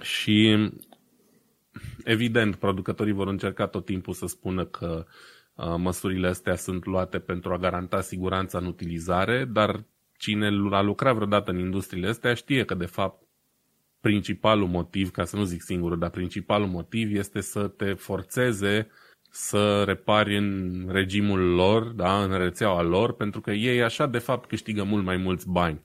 Și 0.00 0.70
evident, 2.04 2.56
producătorii 2.56 3.12
vor 3.12 3.28
încerca 3.28 3.66
tot 3.66 3.84
timpul 3.84 4.14
să 4.14 4.26
spună 4.26 4.64
că 4.64 5.06
Uh, 5.54 5.74
măsurile 5.76 6.28
astea 6.28 6.56
sunt 6.56 6.84
luate 6.84 7.18
pentru 7.18 7.52
a 7.52 7.58
garanta 7.58 8.00
siguranța 8.00 8.58
în 8.58 8.66
utilizare, 8.66 9.44
dar 9.44 9.84
cine 10.18 10.46
a 10.70 10.80
lucrat 10.82 11.14
vreodată 11.14 11.50
în 11.50 11.58
industriile 11.58 12.08
astea 12.08 12.34
știe 12.34 12.64
că, 12.64 12.74
de 12.74 12.86
fapt, 12.86 13.22
principalul 14.00 14.68
motiv, 14.68 15.10
ca 15.10 15.24
să 15.24 15.36
nu 15.36 15.44
zic 15.44 15.62
singurul, 15.62 15.98
dar 15.98 16.10
principalul 16.10 16.66
motiv 16.66 17.16
este 17.16 17.40
să 17.40 17.68
te 17.68 17.92
forțeze 17.92 18.90
să 19.30 19.82
repari 19.86 20.36
în 20.36 20.86
regimul 20.90 21.40
lor, 21.40 21.82
da, 21.82 22.22
în 22.22 22.38
rețeaua 22.38 22.82
lor, 22.82 23.12
pentru 23.12 23.40
că 23.40 23.50
ei 23.50 23.82
așa 23.82 24.06
de 24.06 24.18
fapt 24.18 24.48
câștigă 24.48 24.82
mult 24.82 25.04
mai 25.04 25.16
mulți 25.16 25.50
bani. 25.50 25.80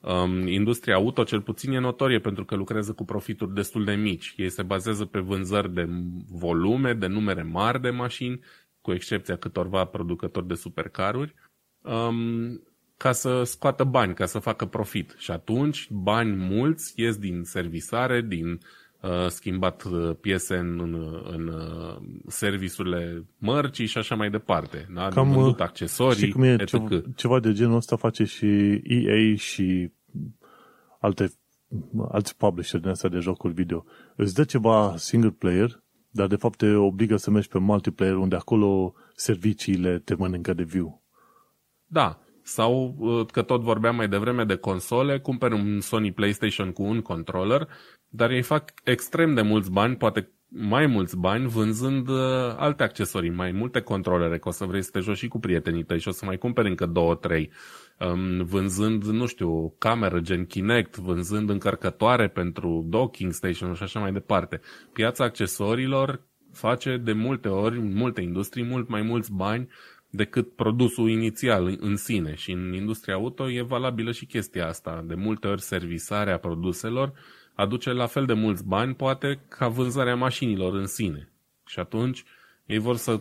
Um, 0.00 0.46
industria 0.46 0.94
auto 0.94 1.24
cel 1.24 1.40
puțin 1.40 1.72
e 1.72 1.78
notorie 1.78 2.18
pentru 2.18 2.44
că 2.44 2.54
lucrează 2.54 2.92
cu 2.92 3.04
profituri 3.04 3.54
destul 3.54 3.84
de 3.84 3.92
mici. 3.92 4.34
Ei 4.36 4.50
se 4.50 4.62
bazează 4.62 5.04
pe 5.04 5.18
vânzări 5.18 5.74
de 5.74 5.88
volume, 6.28 6.92
de 6.92 7.06
numere 7.06 7.42
mari 7.42 7.80
de 7.80 7.90
mașini 7.90 8.40
cu 8.80 8.92
excepția 8.92 9.36
câtorva 9.36 9.84
producători 9.84 10.46
de 10.46 10.54
supercaruri, 10.54 11.34
um, 11.80 12.62
ca 12.96 13.12
să 13.12 13.42
scoată 13.42 13.84
bani, 13.84 14.14
ca 14.14 14.26
să 14.26 14.38
facă 14.38 14.66
profit. 14.66 15.14
Și 15.18 15.30
atunci 15.30 15.90
bani 15.90 16.34
mulți 16.34 16.92
ies 16.96 17.16
din 17.16 17.42
servisare, 17.44 18.20
din 18.20 18.50
uh, 18.50 18.58
schimbat 19.28 19.82
uh, 19.82 20.16
piese 20.20 20.56
în, 20.56 20.80
în, 20.80 21.22
în 21.30 21.46
uh, 21.46 21.96
serviciurile 22.26 23.26
mărcii 23.38 23.86
și 23.86 23.98
așa 23.98 24.14
mai 24.14 24.30
departe. 24.30 24.86
Da? 24.94 25.08
Cam, 25.08 25.32
vândut 25.32 25.60
accesorii, 25.60 26.16
știi 26.16 26.32
cum 26.32 26.42
e, 26.42 26.56
ceva, 26.56 26.88
ceva 27.16 27.40
de 27.40 27.52
genul 27.52 27.76
ăsta 27.76 27.96
face 27.96 28.24
și 28.24 28.80
EA 28.84 29.34
și 29.36 29.92
alte, 31.00 31.32
alți 32.08 32.36
publisher 32.36 32.80
din 32.80 32.90
astea 32.90 33.08
de 33.08 33.18
jocuri 33.18 33.52
video. 33.52 33.84
Îți 34.16 34.34
dă 34.34 34.44
ceva 34.44 34.94
single 34.96 35.30
player, 35.30 35.82
dar 36.10 36.26
de 36.26 36.36
fapt 36.36 36.58
te 36.58 36.74
obligă 36.74 37.16
să 37.16 37.30
mergi 37.30 37.48
pe 37.48 37.58
multiplayer, 37.58 38.16
unde 38.16 38.36
acolo 38.36 38.94
serviciile 39.14 39.98
te 39.98 40.14
mănâncă 40.14 40.52
de 40.52 40.62
view. 40.62 41.02
Da, 41.86 42.20
sau 42.42 42.96
că 43.32 43.42
tot 43.42 43.60
vorbeam 43.60 43.96
mai 43.96 44.08
devreme 44.08 44.44
de 44.44 44.56
console, 44.56 45.18
cumperi 45.18 45.54
un 45.54 45.80
Sony 45.80 46.12
PlayStation 46.12 46.72
cu 46.72 46.82
un 46.82 47.00
controller, 47.00 47.68
dar 48.10 48.30
ei 48.30 48.42
fac 48.42 48.72
extrem 48.84 49.34
de 49.34 49.42
mulți 49.42 49.70
bani, 49.70 49.96
poate 49.96 50.30
mai 50.48 50.86
mulți 50.86 51.18
bani, 51.18 51.46
vânzând 51.46 52.08
uh, 52.08 52.16
alte 52.56 52.82
accesorii, 52.82 53.30
mai 53.30 53.52
multe 53.52 53.80
controlere, 53.80 54.38
că 54.38 54.48
o 54.48 54.50
să 54.50 54.64
vrei 54.64 54.82
să 54.82 54.90
te 54.92 55.00
joci 55.00 55.16
și 55.16 55.28
cu 55.28 55.38
prietenii 55.38 55.84
tăi 55.84 56.00
și 56.00 56.08
o 56.08 56.10
să 56.10 56.24
mai 56.24 56.36
cumperi 56.36 56.68
încă 56.68 56.86
două, 56.86 57.14
trei. 57.14 57.50
Um, 57.98 58.44
vânzând, 58.44 59.04
nu 59.04 59.26
știu, 59.26 59.74
cameră 59.78 60.20
gen 60.20 60.44
Kinect, 60.44 60.96
vânzând 60.96 61.50
încărcătoare 61.50 62.28
pentru 62.28 62.84
docking 62.88 63.32
station 63.32 63.74
și 63.74 63.82
așa 63.82 64.00
mai 64.00 64.12
departe. 64.12 64.60
Piața 64.92 65.24
accesoriilor 65.24 66.20
face 66.52 66.96
de 66.96 67.12
multe 67.12 67.48
ori, 67.48 67.78
în 67.78 67.94
multe 67.94 68.20
industrii, 68.20 68.64
mult 68.64 68.88
mai 68.88 69.02
mulți 69.02 69.32
bani 69.32 69.68
decât 70.10 70.54
produsul 70.54 71.10
inițial 71.10 71.76
în 71.80 71.96
sine. 71.96 72.34
Și 72.34 72.52
în 72.52 72.72
industria 72.72 73.14
auto 73.14 73.50
e 73.50 73.62
valabilă 73.62 74.12
și 74.12 74.26
chestia 74.26 74.66
asta. 74.66 75.04
De 75.06 75.14
multe 75.14 75.46
ori 75.46 75.62
servisarea 75.62 76.38
produselor 76.38 77.12
aduce 77.60 77.92
la 77.92 78.06
fel 78.06 78.26
de 78.26 78.32
mulți 78.32 78.66
bani, 78.66 78.94
poate, 78.94 79.40
ca 79.48 79.68
vânzarea 79.68 80.16
mașinilor 80.16 80.74
în 80.74 80.86
sine. 80.86 81.32
Și 81.66 81.78
atunci 81.78 82.24
ei 82.66 82.78
vor 82.78 82.96
să 82.96 83.20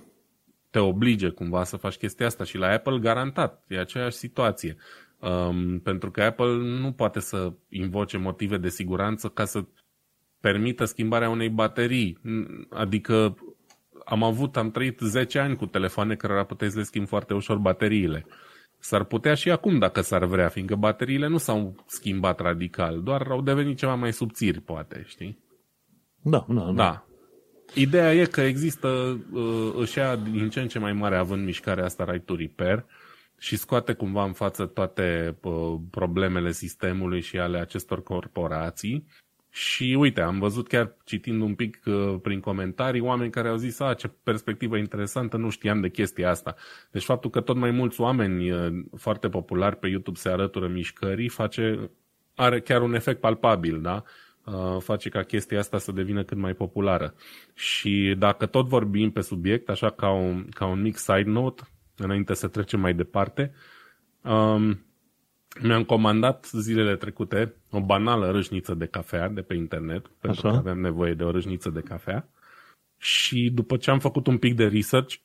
te 0.70 0.80
oblige 0.80 1.30
cumva 1.30 1.64
să 1.64 1.78
faci 1.78 1.96
chestia 1.96 2.26
asta 2.26 2.44
și 2.44 2.58
la 2.58 2.68
Apple 2.68 3.00
garantat, 3.00 3.64
e 3.68 3.80
aceeași 3.80 4.18
situație. 4.18 4.78
Um, 5.20 5.80
pentru 5.80 6.12
că 6.12 6.24
Apple 6.24 6.54
nu 6.56 6.92
poate 6.92 7.20
să 7.20 7.54
invoce 7.70 8.18
motive 8.18 8.58
de 8.58 8.70
siguranță 8.70 9.28
ca 9.28 9.46
să 9.46 9.64
permită 10.40 10.86
schimbarea 10.86 11.30
unei 11.30 11.50
baterii. 11.50 12.18
Adică 12.70 13.38
am 14.06 14.24
avut, 14.24 14.58
am 14.58 14.72
trăit 14.72 15.00
10 15.00 15.40
ani 15.40 15.56
cu 15.56 15.66
telefoane 15.66 16.16
care 16.16 16.46
puteți 16.46 16.78
le 16.78 16.84
schimb 16.84 17.08
foarte 17.08 17.34
ușor 17.34 17.58
bateriile. 17.58 18.26
S-ar 18.80 19.04
putea 19.04 19.34
și 19.34 19.52
acum 19.52 19.80
dacă 19.80 20.02
s-ar 20.02 20.26
vrea, 20.26 20.48
fiindcă 20.48 20.76
bateriile 20.76 21.28
nu 21.28 21.38
s-au 21.38 21.76
schimbat 21.86 22.40
radical, 22.40 23.02
doar 23.02 23.28
au 23.30 23.42
devenit 23.42 23.78
ceva 23.78 23.96
mai 23.96 24.14
subțiri, 24.14 24.62
poate, 24.62 25.04
știi? 25.08 25.44
Da, 26.22 26.46
da, 26.48 26.62
da. 26.62 26.72
da. 26.72 27.04
Ideea 27.74 28.14
e 28.14 28.26
că 28.26 28.42
există, 28.42 28.88
uh, 29.32 29.74
își 29.76 29.98
ia 29.98 30.16
din 30.16 30.50
ce 30.50 30.60
în 30.60 30.68
ce 30.68 30.80
mai 30.80 30.94
mare 30.94 31.18
având 31.18 31.46
mișcarea 31.46 31.86
asta 31.86 32.12
Right 32.12 32.26
to 32.26 32.36
Repair 32.36 32.86
și 33.38 33.58
scoate 33.58 33.94
cumva 33.94 34.24
în 34.24 34.34
față 34.34 34.66
toate 34.66 35.38
uh, 35.42 35.76
problemele 35.92 36.52
sistemului 36.52 37.22
și 37.22 37.40
ale 37.40 37.60
acestor 37.60 38.04
corporații 38.04 39.08
și 39.52 39.96
uite, 40.00 40.22
am 40.22 40.40
văzut 40.40 40.68
chiar 40.68 40.96
citind 41.04 41.42
un 41.42 41.56
pic 41.56 41.80
uh, 41.86 42.16
prin 42.22 42.40
comentarii 42.40 43.02
oameni 43.02 43.32
care 43.32 43.48
au 43.48 43.56
zis, 43.56 43.80
a, 43.80 43.94
ce 43.94 44.08
perspectivă 44.24 44.78
interesantă, 44.78 45.38
nu 45.38 45.50
știam 45.50 45.82
de 45.82 45.90
chestia 45.90 46.30
asta. 46.30 46.56
Deci 46.92 47.04
faptul 47.04 47.30
că 47.30 47.42
tot 47.42 47.56
mai 47.56 47.72
mulți 47.72 48.02
oameni 48.02 48.52
uh, 48.52 48.68
foarte 48.98 49.30
populari 49.30 49.76
pe 49.76 49.88
YouTube 49.88 50.18
se 50.18 50.30
arătură 50.30 50.68
mișcării 50.68 51.30
face, 51.30 51.90
are 52.36 52.60
chiar 52.60 52.82
un 52.82 52.94
efect 52.94 53.20
palpabil, 53.20 53.82
da? 53.82 54.04
Uh, 54.46 54.82
face 54.82 55.10
ca 55.10 55.24
chestia 55.24 55.60
asta 55.60 55.78
să 55.78 55.92
devină 55.92 56.24
cât 56.24 56.38
mai 56.38 56.54
populară. 56.54 57.14
Și 57.54 58.16
dacă 58.18 58.46
tot 58.46 58.68
vorbim 58.68 59.12
pe 59.12 59.22
subiect, 59.22 59.70
așa 59.70 59.90
ca 59.90 60.10
un, 60.10 60.46
ca 60.50 60.66
un 60.66 60.82
mic 60.82 60.98
side 60.98 61.30
note, 61.30 61.64
înainte 61.98 62.34
să 62.34 62.48
trecem 62.48 62.80
mai 62.80 62.94
departe, 62.94 63.54
um, 64.22 64.89
mi-am 65.62 65.84
comandat 65.84 66.50
zilele 66.52 66.96
trecute 66.96 67.56
o 67.70 67.82
banală 67.82 68.32
râșniță 68.32 68.74
de 68.74 68.86
cafea 68.86 69.30
de 69.30 69.42
pe 69.42 69.54
internet, 69.54 70.08
pentru 70.22 70.48
Așa. 70.48 70.50
că 70.50 70.58
aveam 70.58 70.80
nevoie 70.80 71.14
de 71.14 71.24
o 71.24 71.32
râșniță 71.32 71.70
de 71.70 71.82
cafea. 71.82 72.30
Și 72.98 73.50
după 73.54 73.78
ce 73.78 73.92
am 73.92 74.00
făcut 74.00 74.28
un 74.28 74.38
pic 74.38 74.56
de 74.56 74.68
research, 74.68 75.16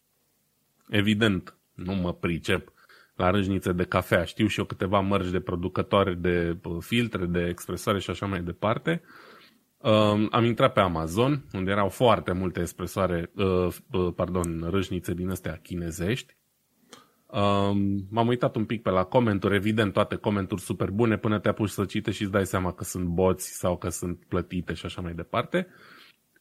evident, 0.89 1.57
nu 1.75 1.95
mă 1.95 2.13
pricep 2.13 2.73
la 3.15 3.31
râșnițe 3.31 3.73
de 3.73 3.85
cafea. 3.85 4.25
Știu 4.25 4.47
și 4.47 4.59
eu 4.59 4.65
câteva 4.65 5.01
mărci 5.01 5.31
de 5.31 5.41
producătoare 5.41 6.15
de 6.15 6.57
filtre, 6.81 7.27
de 7.27 7.47
expresoare 7.47 7.99
și 7.99 8.11
așa 8.11 8.27
mai 8.27 8.43
departe. 8.43 9.03
Um, 9.79 10.29
am 10.31 10.45
intrat 10.45 10.73
pe 10.73 10.81
Amazon, 10.81 11.45
unde 11.53 11.71
erau 11.71 11.89
foarte 11.89 12.33
multe 12.33 12.61
expresoare, 12.61 13.31
uh, 13.35 13.67
uh, 13.91 14.13
pardon, 14.15 14.67
râșnițe 14.71 15.15
din 15.15 15.31
astea 15.31 15.61
chinezești 15.63 16.37
Um, 17.35 18.07
m-am 18.11 18.27
uitat 18.27 18.57
un 18.57 18.65
pic 18.65 18.83
pe 18.83 18.91
la 18.91 19.05
comenturi, 19.05 19.55
evident 19.55 19.93
toate 19.93 20.17
comenturi 20.17 20.61
super 20.61 20.91
bune 20.91 21.17
până 21.17 21.39
te 21.39 21.49
apuci 21.49 21.69
să 21.69 21.85
citești 21.85 22.17
și 22.17 22.23
îți 22.23 22.33
dai 22.33 22.47
seama 22.47 22.73
că 22.73 22.85
sunt 22.85 23.05
boți 23.05 23.59
sau 23.59 23.77
că 23.77 23.89
sunt 23.89 24.25
plătite 24.29 24.75
și 24.75 24.87
așa 24.87 25.01
mai 25.01 25.15
departe. 25.15 25.67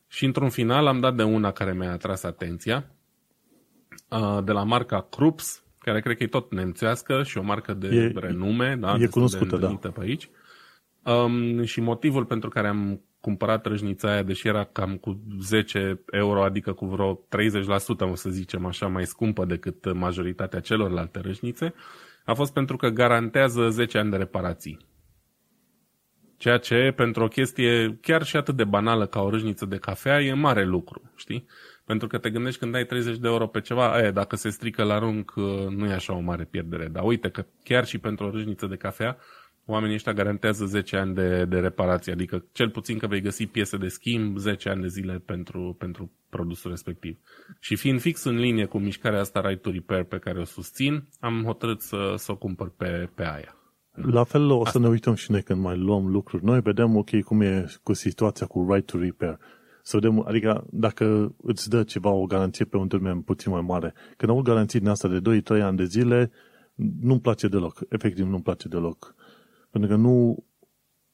Și 0.07 0.25
într-un 0.25 0.49
final 0.49 0.87
am 0.87 0.99
dat 0.99 1.15
de 1.15 1.23
una 1.23 1.51
care 1.51 1.73
mi-a 1.73 1.91
atras 1.91 2.23
atenția, 2.23 2.91
uh, 4.09 4.43
de 4.43 4.51
la 4.51 4.63
marca 4.63 5.07
Krups, 5.09 5.63
care 5.79 6.01
cred 6.01 6.17
că 6.17 6.23
e 6.23 6.27
tot 6.27 6.51
nemțească 6.51 7.23
și 7.23 7.37
o 7.37 7.43
marcă 7.43 7.73
de 7.73 7.87
e, 7.87 8.11
renume, 8.15 8.75
da, 8.79 8.95
e 8.99 9.07
cunoscută, 9.07 9.57
da. 9.57 9.89
pe 9.89 10.01
aici. 10.01 10.29
Um, 11.03 11.63
și 11.63 11.81
motivul 11.81 12.25
pentru 12.25 12.49
care 12.49 12.67
am 12.67 13.01
cumpărat 13.23 13.65
răjnița 13.65 14.11
aia, 14.11 14.23
deși 14.23 14.47
era 14.47 14.63
cam 14.63 14.97
cu 14.97 15.21
10 15.39 16.03
euro, 16.11 16.43
adică 16.43 16.73
cu 16.73 16.85
vreo 16.85 17.15
30%, 17.15 18.11
o 18.11 18.15
să 18.15 18.29
zicem 18.29 18.65
așa, 18.65 18.87
mai 18.87 19.05
scumpă 19.05 19.45
decât 19.45 19.93
majoritatea 19.93 20.59
celorlalte 20.59 21.19
răjnițe, 21.19 21.73
a 22.25 22.33
fost 22.33 22.53
pentru 22.53 22.75
că 22.75 22.87
garantează 22.87 23.69
10 23.69 23.97
ani 23.97 24.09
de 24.09 24.17
reparații. 24.17 24.77
Ceea 26.37 26.57
ce, 26.57 26.93
pentru 26.95 27.23
o 27.23 27.27
chestie 27.27 27.97
chiar 28.01 28.23
și 28.23 28.35
atât 28.35 28.55
de 28.55 28.63
banală 28.63 29.05
ca 29.05 29.21
o 29.21 29.29
râșniță 29.29 29.65
de 29.65 29.77
cafea, 29.77 30.21
e 30.21 30.33
mare 30.33 30.65
lucru, 30.65 31.11
știi? 31.15 31.45
Pentru 31.85 32.07
că 32.07 32.17
te 32.17 32.29
gândești 32.29 32.59
când 32.59 32.71
dai 32.71 32.85
30 32.85 33.17
de 33.17 33.27
euro 33.27 33.47
pe 33.47 33.61
ceva, 33.61 33.93
aia, 33.93 34.11
dacă 34.11 34.35
se 34.35 34.49
strică 34.49 34.83
la 34.83 34.99
rung, 34.99 35.33
nu 35.69 35.85
e 35.85 35.93
așa 35.93 36.13
o 36.13 36.19
mare 36.19 36.43
pierdere. 36.43 36.87
Dar 36.87 37.03
uite 37.03 37.29
că 37.29 37.45
chiar 37.63 37.85
și 37.85 37.97
pentru 37.97 38.25
o 38.25 38.29
râșniță 38.29 38.67
de 38.67 38.75
cafea, 38.75 39.17
oamenii 39.65 39.95
ăștia 39.95 40.13
garantează 40.13 40.65
10 40.65 40.97
ani 40.97 41.13
de, 41.13 41.45
de 41.45 41.59
reparație, 41.59 42.11
adică 42.11 42.45
cel 42.51 42.69
puțin 42.69 42.97
că 42.97 43.07
vei 43.07 43.21
găsi 43.21 43.45
piese 43.45 43.77
de 43.77 43.87
schimb 43.87 44.37
10 44.37 44.69
ani 44.69 44.81
de 44.81 44.87
zile 44.87 45.21
pentru, 45.25 45.75
pentru 45.79 46.11
produsul 46.29 46.69
respectiv. 46.69 47.17
Și 47.59 47.75
fiind 47.75 47.99
fix 47.99 48.23
în 48.23 48.35
linie 48.35 48.65
cu 48.65 48.77
mișcarea 48.77 49.19
asta 49.19 49.41
Right 49.41 49.61
to 49.61 49.71
Repair 49.71 50.03
pe 50.03 50.17
care 50.17 50.39
o 50.39 50.43
susțin, 50.43 51.07
am 51.19 51.43
hotărât 51.45 51.81
să, 51.81 52.13
să 52.17 52.31
o 52.31 52.35
cumpăr 52.35 52.71
pe, 52.77 53.09
pe 53.15 53.23
aia. 53.23 53.57
La 53.95 54.23
fel 54.23 54.49
o 54.49 54.65
să 54.65 54.79
ne 54.79 54.87
uităm 54.87 55.13
și 55.13 55.31
noi 55.31 55.41
când 55.41 55.61
mai 55.61 55.77
luăm 55.77 56.07
lucruri. 56.07 56.43
Noi 56.43 56.61
vedem, 56.61 56.95
ok, 56.95 57.21
cum 57.21 57.41
e 57.41 57.65
cu 57.83 57.93
situația 57.93 58.45
cu 58.45 58.67
Right 58.71 58.85
to 58.85 58.97
Repair. 58.97 59.37
Să 59.81 59.97
vedem, 59.97 60.23
adică 60.27 60.65
dacă 60.69 61.35
îți 61.41 61.69
dă 61.69 61.83
ceva 61.83 62.09
o 62.09 62.25
garanție 62.25 62.65
pe 62.65 62.77
un 62.77 62.87
termen 62.87 63.21
puțin 63.21 63.51
mai 63.51 63.61
mare. 63.61 63.93
Când 64.17 64.31
au 64.31 64.41
garanții 64.41 64.79
din 64.79 64.89
asta 64.89 65.07
de 65.07 65.41
2-3 65.41 65.61
ani 65.61 65.77
de 65.77 65.83
zile, 65.83 66.31
nu-mi 67.01 67.21
place 67.21 67.47
deloc. 67.47 67.79
Efectiv, 67.89 68.25
nu-mi 68.25 68.43
place 68.43 68.67
deloc. 68.67 69.15
Pentru 69.73 69.89
că 69.89 69.95
nu, 69.95 70.43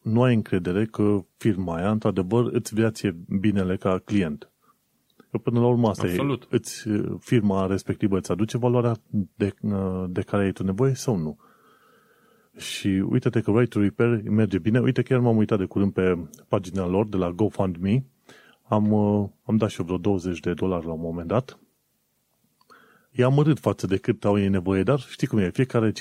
nu 0.02 0.24
ai 0.24 0.34
încredere 0.34 0.86
că 0.86 1.26
firma 1.38 1.76
aia, 1.76 1.92
într-adevăr, 1.92 2.46
îți 2.52 2.74
vrea 2.74 2.92
ție 2.92 3.16
binele 3.40 3.76
ca 3.76 4.02
client. 4.06 4.52
Că 5.32 5.38
până 5.38 5.60
la 5.60 5.68
urmă 5.68 5.90
asta 5.90 6.08
Absolut. 6.08 6.44
e, 6.44 6.48
îți, 6.50 6.88
firma 7.20 7.68
respectivă 7.68 8.18
îți 8.18 8.32
aduce 8.32 8.58
valoarea 8.58 8.96
de, 9.36 9.54
de 10.10 10.22
care 10.22 10.44
ai 10.44 10.52
tu 10.52 10.64
nevoie 10.64 10.94
sau 10.94 11.16
nu. 11.16 11.38
Și 12.58 12.88
uite-te 12.88 13.42
că 13.42 13.52
Right 13.52 13.70
to 13.70 13.80
Repair 13.80 14.22
merge 14.30 14.60
bine. 14.60 14.80
Uite, 14.80 15.02
chiar 15.02 15.20
m-am 15.20 15.38
uitat 15.38 15.58
de 15.58 15.66
curând 15.66 15.94
pe 15.94 16.28
pagina 16.48 16.88
lor 16.88 17.08
de 17.08 17.18
la 17.18 17.32
GoFundMe. 17.32 18.06
Am, 18.64 18.94
am 19.44 19.58
dat 19.58 19.70
și 19.70 19.80
eu 19.80 19.86
vreo 19.86 19.98
20 19.98 20.40
de 20.40 20.54
dolari 20.54 20.86
la 20.86 20.92
un 20.92 21.02
moment 21.02 21.28
dat 21.28 21.60
e 23.12 23.24
amărât 23.24 23.60
față 23.60 23.88
de 23.88 23.98
cât 23.98 24.26
au 24.26 24.40
ei 24.40 24.50
nevoie, 24.50 24.84
dar 24.84 25.00
știi 25.00 25.28
cum 25.28 25.38
e, 25.38 25.50
fiecare 25.50 25.92
5-10 25.92 25.94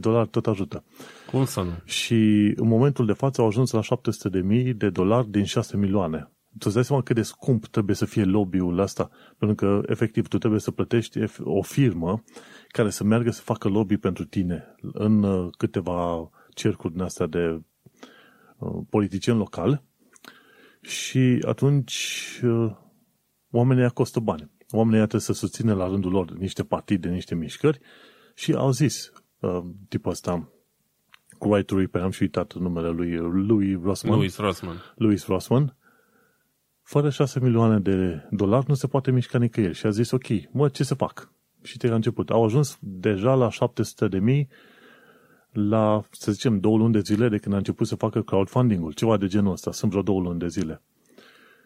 dolari 0.00 0.28
tot 0.28 0.46
ajută. 0.46 0.84
Cum 1.30 1.44
să 1.44 1.62
nu? 1.62 1.72
Și 1.84 2.14
în 2.56 2.68
momentul 2.68 3.06
de 3.06 3.12
față 3.12 3.40
au 3.40 3.46
ajuns 3.46 3.70
la 3.70 3.82
700 3.82 4.28
de 4.28 4.40
mii 4.40 4.74
de 4.74 4.90
dolari 4.90 5.30
din 5.30 5.44
6 5.44 5.76
milioane. 5.76 6.30
Tu 6.50 6.64
îți 6.64 6.74
dai 6.74 6.84
seama 6.84 7.02
cât 7.02 7.16
de 7.16 7.22
scump 7.22 7.66
trebuie 7.66 7.96
să 7.96 8.04
fie 8.04 8.24
lobby-ul 8.24 8.78
ăsta, 8.78 9.10
pentru 9.38 9.56
că, 9.56 9.80
efectiv, 9.86 10.28
tu 10.28 10.38
trebuie 10.38 10.60
să 10.60 10.70
plătești 10.70 11.18
o 11.38 11.62
firmă 11.62 12.22
care 12.68 12.90
să 12.90 13.04
meargă 13.04 13.30
să 13.30 13.40
facă 13.42 13.68
lobby 13.68 13.96
pentru 13.96 14.24
tine 14.24 14.74
în 14.92 15.22
uh, 15.22 15.50
câteva 15.58 16.30
cercuri 16.54 16.92
din 16.92 17.02
astea 17.02 17.26
de 17.26 17.60
uh, 18.58 18.82
politicieni 18.88 19.38
locali 19.38 19.82
și 20.80 21.44
atunci 21.46 22.40
uh, 22.44 22.72
oamenii 23.50 23.90
costă 23.90 24.20
bani 24.20 24.50
oamenii 24.70 24.98
trebuie 24.98 25.20
să 25.20 25.32
susțină 25.32 25.74
la 25.74 25.86
rândul 25.86 26.10
lor 26.10 26.30
niște 26.30 26.64
partide, 26.64 27.08
niște 27.08 27.34
mișcări 27.34 27.80
și 28.34 28.52
au 28.52 28.70
zis 28.70 29.12
uh, 29.40 29.60
tipul 29.88 30.10
ăsta 30.10 30.48
cu 31.40 31.54
Right 31.54 31.66
to 31.66 31.78
Repair, 31.78 32.04
am 32.04 32.10
și 32.10 32.22
uitat 32.22 32.54
numele 32.54 32.88
lui 32.88 33.16
Louis 33.46 33.82
Rossman. 33.82 34.14
Louis 34.14 34.36
Rossman. 34.36 34.76
Louis 34.94 35.26
Rossman. 35.26 35.76
fără 36.82 37.10
6 37.10 37.40
milioane 37.40 37.78
de 37.78 38.26
dolari 38.30 38.64
nu 38.68 38.74
se 38.74 38.86
poate 38.86 39.10
mișca 39.10 39.38
nicăieri. 39.38 39.74
Și 39.74 39.86
a 39.86 39.90
zis, 39.90 40.10
ok, 40.10 40.26
mă, 40.52 40.68
ce 40.68 40.84
să 40.84 40.94
fac? 40.94 41.32
Și 41.62 41.76
te 41.76 41.88
a 41.88 41.94
început. 41.94 42.30
Au 42.30 42.44
ajuns 42.44 42.78
deja 42.80 43.34
la 43.34 43.50
700 43.50 44.08
de 44.08 44.18
mii 44.18 44.48
la, 45.52 46.02
să 46.10 46.32
zicem, 46.32 46.60
două 46.60 46.76
luni 46.76 46.92
de 46.92 47.00
zile 47.00 47.28
de 47.28 47.38
când 47.38 47.54
a 47.54 47.58
început 47.58 47.86
să 47.86 47.94
facă 47.94 48.22
crowdfunding-ul, 48.22 48.92
ceva 48.92 49.16
de 49.16 49.26
genul 49.26 49.52
ăsta. 49.52 49.72
Sunt 49.72 49.90
vreo 49.90 50.02
două 50.02 50.20
luni 50.20 50.38
de 50.38 50.48
zile. 50.48 50.82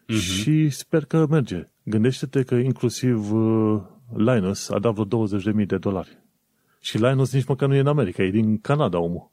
Uh-huh. 0.08 0.20
Și 0.20 0.70
sper 0.70 1.04
că 1.04 1.26
merge. 1.30 1.68
Gândește-te 1.82 2.42
că 2.42 2.54
inclusiv 2.54 3.32
uh, 3.32 3.82
Linus 4.16 4.70
a 4.70 4.78
dat 4.78 4.94
vreo 4.94 5.28
20.000 5.28 5.66
de 5.66 5.76
dolari. 5.76 6.18
Și 6.80 6.98
Linus 6.98 7.32
nici 7.32 7.46
măcar 7.46 7.68
nu 7.68 7.74
e 7.74 7.78
în 7.78 7.86
America, 7.86 8.22
e 8.22 8.30
din 8.30 8.60
Canada 8.60 8.98
omul. 8.98 9.32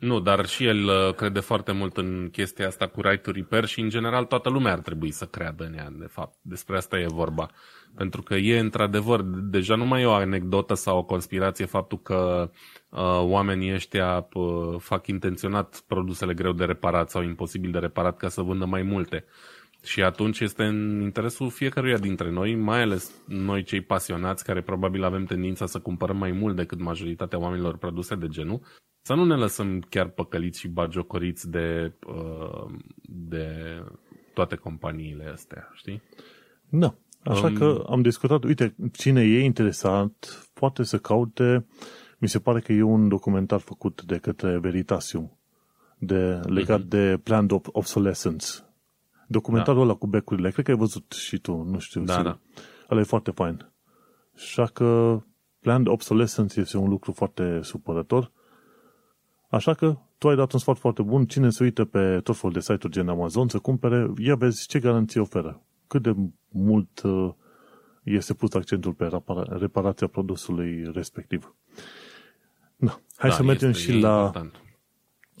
nu, 0.00 0.20
dar 0.20 0.46
și 0.46 0.64
el 0.64 0.84
uh, 0.84 1.14
crede 1.14 1.40
foarte 1.40 1.72
mult 1.72 1.96
în 1.96 2.28
chestia 2.32 2.66
asta 2.66 2.86
cu 2.86 3.00
right 3.00 3.22
to 3.22 3.30
repair 3.30 3.64
și 3.64 3.80
în 3.80 3.88
general 3.88 4.24
toată 4.24 4.48
lumea 4.48 4.72
ar 4.72 4.78
trebui 4.78 5.10
să 5.10 5.24
creadă 5.24 5.64
în 5.64 5.74
ea, 5.74 5.88
de 5.98 6.06
fapt. 6.06 6.38
Despre 6.42 6.76
asta 6.76 6.98
e 6.98 7.06
vorba. 7.06 7.50
Pentru 7.94 8.22
că 8.22 8.34
e 8.34 8.58
într-adevăr, 8.58 9.22
deja 9.24 9.74
nu 9.74 9.86
mai 9.86 10.02
e 10.02 10.06
o 10.06 10.12
anecdotă 10.12 10.74
sau 10.74 10.98
o 10.98 11.04
conspirație 11.04 11.64
faptul 11.64 11.98
că 11.98 12.50
uh, 12.88 13.00
oamenii 13.20 13.74
ăștia 13.74 14.28
uh, 14.32 14.78
fac 14.78 15.06
intenționat 15.06 15.82
produsele 15.86 16.34
greu 16.34 16.52
de 16.52 16.64
reparat 16.64 17.10
sau 17.10 17.22
imposibil 17.22 17.70
de 17.70 17.78
reparat 17.78 18.16
ca 18.16 18.28
să 18.28 18.42
vândă 18.42 18.64
mai 18.64 18.82
multe. 18.82 19.24
Și 19.82 20.02
atunci 20.02 20.40
este 20.40 20.64
în 20.64 21.00
interesul 21.00 21.50
fiecăruia 21.50 21.98
dintre 21.98 22.30
noi, 22.30 22.54
mai 22.54 22.82
ales 22.82 23.22
noi 23.26 23.62
cei 23.62 23.80
pasionați 23.80 24.44
care 24.44 24.62
probabil 24.62 25.04
avem 25.04 25.24
tendința 25.24 25.66
să 25.66 25.78
cumpărăm 25.78 26.16
mai 26.16 26.32
mult 26.32 26.56
decât 26.56 26.80
majoritatea 26.80 27.38
oamenilor 27.38 27.76
produse 27.76 28.14
de 28.14 28.26
genul, 28.28 28.60
să 29.02 29.14
nu 29.14 29.24
ne 29.24 29.34
lăsăm 29.34 29.80
chiar 29.80 30.08
păcăliți 30.08 30.60
și 30.60 30.68
bagiocoriți 30.68 31.50
de, 31.50 31.92
uh, 32.06 32.74
de 33.02 33.48
toate 34.34 34.56
companiile 34.56 35.30
astea, 35.32 35.70
știi? 35.74 36.02
Da. 36.68 36.94
Așa 37.22 37.46
um, 37.46 37.54
că 37.54 37.84
am 37.88 38.02
discutat, 38.02 38.44
uite, 38.44 38.74
cine 38.92 39.22
e 39.22 39.44
interesat 39.44 40.46
poate 40.54 40.82
să 40.82 40.98
caute, 40.98 41.66
mi 42.18 42.28
se 42.28 42.38
pare 42.38 42.60
că 42.60 42.72
e 42.72 42.82
un 42.82 43.08
documentar 43.08 43.60
făcut 43.60 44.02
de 44.02 44.16
către 44.16 44.58
Veritasium, 44.58 45.38
de, 45.98 46.40
legat 46.42 46.80
uh-huh. 46.80 46.88
de 46.88 47.20
planned 47.22 47.50
obsolescence. 47.72 48.46
Documentarul 49.26 49.80
da. 49.80 49.86
ăla 49.86 49.94
cu 49.94 50.06
becurile, 50.06 50.50
cred 50.50 50.64
că 50.64 50.70
ai 50.70 50.76
văzut 50.76 51.12
și 51.12 51.38
tu, 51.38 51.62
nu 51.62 51.78
știu. 51.78 52.02
Da, 52.04 52.22
da. 52.22 52.38
Ăla 52.90 53.00
e 53.00 53.04
foarte 53.04 53.30
fain. 53.30 53.70
Așa 54.34 54.66
că 54.66 55.20
planned 55.60 55.86
obsolescence 55.86 56.60
este 56.60 56.76
un 56.76 56.88
lucru 56.88 57.12
foarte 57.12 57.60
supărător. 57.62 58.32
Așa 59.50 59.74
că 59.74 59.98
tu 60.18 60.28
ai 60.28 60.36
dat 60.36 60.52
un 60.52 60.58
sfat 60.58 60.78
foarte 60.78 61.02
bun. 61.02 61.24
Cine 61.24 61.50
se 61.50 61.62
uită 61.64 61.84
pe 61.84 62.20
tot 62.20 62.36
felul 62.36 62.52
de 62.52 62.60
site-uri 62.60 62.92
gen 62.92 63.08
Amazon 63.08 63.48
să 63.48 63.58
cumpere, 63.58 64.12
ia 64.18 64.34
vezi 64.34 64.66
ce 64.66 64.78
garanție 64.78 65.20
oferă. 65.20 65.62
Cât 65.86 66.02
de 66.02 66.14
mult 66.48 67.02
uh, 67.02 67.32
este 68.02 68.34
pus 68.34 68.54
accentul 68.54 68.92
pe 68.92 69.10
reparația 69.48 70.06
produsului 70.06 70.90
respectiv. 70.92 71.54
Da. 72.76 73.00
Hai 73.16 73.30
da, 73.30 73.36
să 73.36 73.42
mergem 73.42 73.72
și 73.72 73.92
la... 73.92 74.22
Important. 74.24 74.60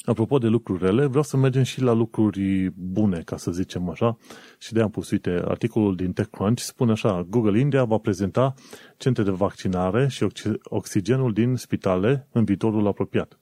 Apropo 0.06 0.38
de 0.38 0.46
lucruri 0.46 0.84
rele, 0.84 1.06
vreau 1.06 1.22
să 1.22 1.36
mergem 1.36 1.62
și 1.62 1.80
la 1.80 1.92
lucruri 1.92 2.70
bune, 2.74 3.22
ca 3.24 3.36
să 3.36 3.50
zicem 3.50 3.88
așa. 3.88 4.16
Și 4.58 4.72
de 4.72 4.80
am 4.80 4.90
pus, 4.90 5.10
uite, 5.10 5.42
articolul 5.44 5.96
din 5.96 6.12
TechCrunch 6.12 6.60
spune 6.60 6.92
așa, 6.92 7.26
Google 7.28 7.60
India 7.60 7.84
va 7.84 7.98
prezenta 7.98 8.54
centre 8.96 9.22
de 9.22 9.30
vaccinare 9.30 10.08
și 10.08 10.26
oxigenul 10.64 11.32
din 11.32 11.56
spitale 11.56 12.28
în 12.32 12.44
viitorul 12.44 12.86
apropiat. 12.86 13.38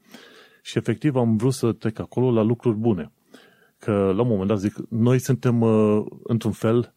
Și 0.62 0.78
efectiv 0.78 1.16
am 1.16 1.36
vrut 1.36 1.52
să 1.52 1.72
trec 1.72 1.98
acolo 1.98 2.30
la 2.30 2.42
lucruri 2.42 2.76
bune. 2.76 3.12
Că 3.78 4.12
la 4.16 4.22
un 4.22 4.28
moment 4.28 4.48
dat 4.48 4.58
zic, 4.58 4.74
noi 4.88 5.18
suntem 5.18 5.60
uh, 5.60 6.04
într-un 6.22 6.52
fel 6.52 6.94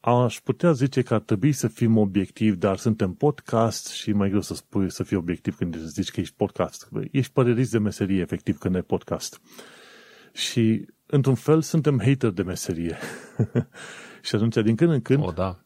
aș 0.00 0.40
putea 0.40 0.72
zice 0.72 1.02
că 1.02 1.14
ar 1.14 1.20
trebui 1.20 1.52
să 1.52 1.68
fim 1.68 1.96
obiectivi, 1.96 2.56
dar 2.56 2.76
suntem 2.76 3.12
podcast 3.12 3.88
și 3.88 4.12
mai 4.12 4.28
greu 4.28 4.40
să 4.40 4.54
spui 4.54 4.90
să 4.90 5.02
fii 5.02 5.16
obiectiv 5.16 5.56
când 5.56 5.76
zici 5.76 6.10
că 6.10 6.20
ești 6.20 6.34
podcast. 6.36 6.88
Ești 7.10 7.32
părerist 7.32 7.70
de 7.70 7.78
meserie, 7.78 8.20
efectiv, 8.20 8.58
când 8.58 8.74
e 8.74 8.80
podcast. 8.80 9.40
Și, 10.32 10.86
într-un 11.06 11.34
fel, 11.34 11.62
suntem 11.62 12.00
hater 12.04 12.30
de 12.30 12.42
meserie. 12.42 12.96
și 14.26 14.34
atunci, 14.34 14.54
din 14.54 14.76
când 14.76 14.90
în 14.90 15.00
când, 15.00 15.24
o, 15.24 15.30
da. 15.30 15.58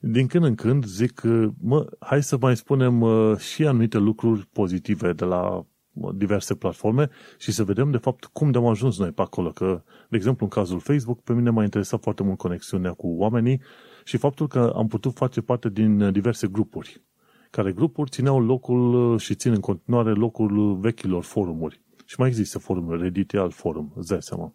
din 0.00 0.26
când 0.26 0.44
în 0.44 0.54
când 0.54 0.84
zic, 0.84 1.22
mă, 1.60 1.86
hai 1.98 2.22
să 2.22 2.36
mai 2.40 2.56
spunem 2.56 3.00
uh, 3.00 3.36
și 3.36 3.66
anumite 3.66 3.98
lucruri 3.98 4.46
pozitive 4.52 5.12
de 5.12 5.24
la 5.24 5.66
diverse 6.14 6.54
platforme 6.54 7.10
și 7.38 7.52
să 7.52 7.64
vedem 7.64 7.90
de 7.90 7.96
fapt 7.96 8.24
cum 8.24 8.50
de-am 8.50 8.66
ajuns 8.66 8.98
noi 8.98 9.10
pe 9.10 9.22
acolo. 9.22 9.50
Că, 9.50 9.82
de 10.08 10.16
exemplu, 10.16 10.44
în 10.44 10.50
cazul 10.50 10.80
Facebook, 10.80 11.20
pe 11.20 11.32
mine 11.32 11.50
m-a 11.50 11.62
interesat 11.62 12.02
foarte 12.02 12.22
mult 12.22 12.38
conexiunea 12.38 12.92
cu 12.92 13.06
oamenii 13.06 13.60
și 14.04 14.16
faptul 14.16 14.48
că 14.48 14.72
am 14.76 14.86
putut 14.86 15.14
face 15.14 15.40
parte 15.40 15.68
din 15.68 16.12
diverse 16.12 16.46
grupuri, 16.46 17.02
care 17.50 17.72
grupuri 17.72 18.10
țineau 18.10 18.40
locul 18.40 19.18
și 19.18 19.34
țin 19.34 19.52
în 19.52 19.60
continuare 19.60 20.12
locul 20.12 20.76
vechilor 20.76 21.22
forumuri. 21.22 21.80
Și 22.04 22.14
mai 22.18 22.28
există 22.28 22.58
forumuri, 22.58 23.02
Reddit 23.02 23.32
e 23.32 23.38
alt 23.38 23.54
forum, 23.54 23.92
îți 23.96 24.08
dai 24.08 24.22
seama. 24.22 24.52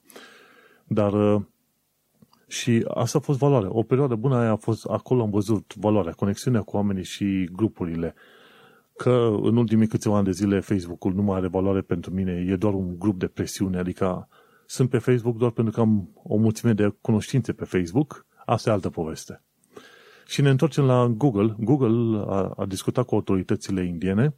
Dar 0.87 1.43
și 2.47 2.85
asta 2.93 3.17
a 3.17 3.21
fost 3.21 3.39
valoare. 3.39 3.67
O 3.69 3.83
perioadă 3.83 4.15
bună 4.15 4.35
aia 4.35 4.51
a 4.51 4.55
fost, 4.55 4.85
acolo 4.85 5.21
am 5.21 5.29
văzut 5.29 5.73
valoarea, 5.75 6.11
conexiunea 6.11 6.61
cu 6.61 6.75
oamenii 6.75 7.03
și 7.03 7.49
grupurile 7.51 8.15
că 8.97 9.37
în 9.41 9.57
ultimii 9.57 9.87
câțiva 9.87 10.15
ani 10.15 10.25
de 10.25 10.31
zile 10.31 10.59
Facebook-ul 10.59 11.13
nu 11.13 11.21
mai 11.21 11.37
are 11.37 11.47
valoare 11.47 11.81
pentru 11.81 12.13
mine, 12.13 12.45
e 12.47 12.55
doar 12.55 12.73
un 12.73 12.99
grup 12.99 13.19
de 13.19 13.27
presiune, 13.27 13.77
adică 13.77 14.27
sunt 14.65 14.89
pe 14.89 14.97
Facebook 14.97 15.37
doar 15.37 15.51
pentru 15.51 15.73
că 15.73 15.79
am 15.79 16.09
o 16.23 16.35
mulțime 16.35 16.73
de 16.73 16.95
cunoștințe 17.01 17.53
pe 17.53 17.65
Facebook, 17.65 18.25
asta 18.45 18.69
e 18.69 18.73
altă 18.73 18.89
poveste. 18.89 19.43
Și 20.27 20.41
ne 20.41 20.49
întoarcem 20.49 20.85
la 20.85 21.07
Google. 21.07 21.55
Google 21.59 22.23
a, 22.27 22.53
a 22.57 22.65
discutat 22.65 23.05
cu 23.05 23.15
autoritățile 23.15 23.85
indiene. 23.85 24.35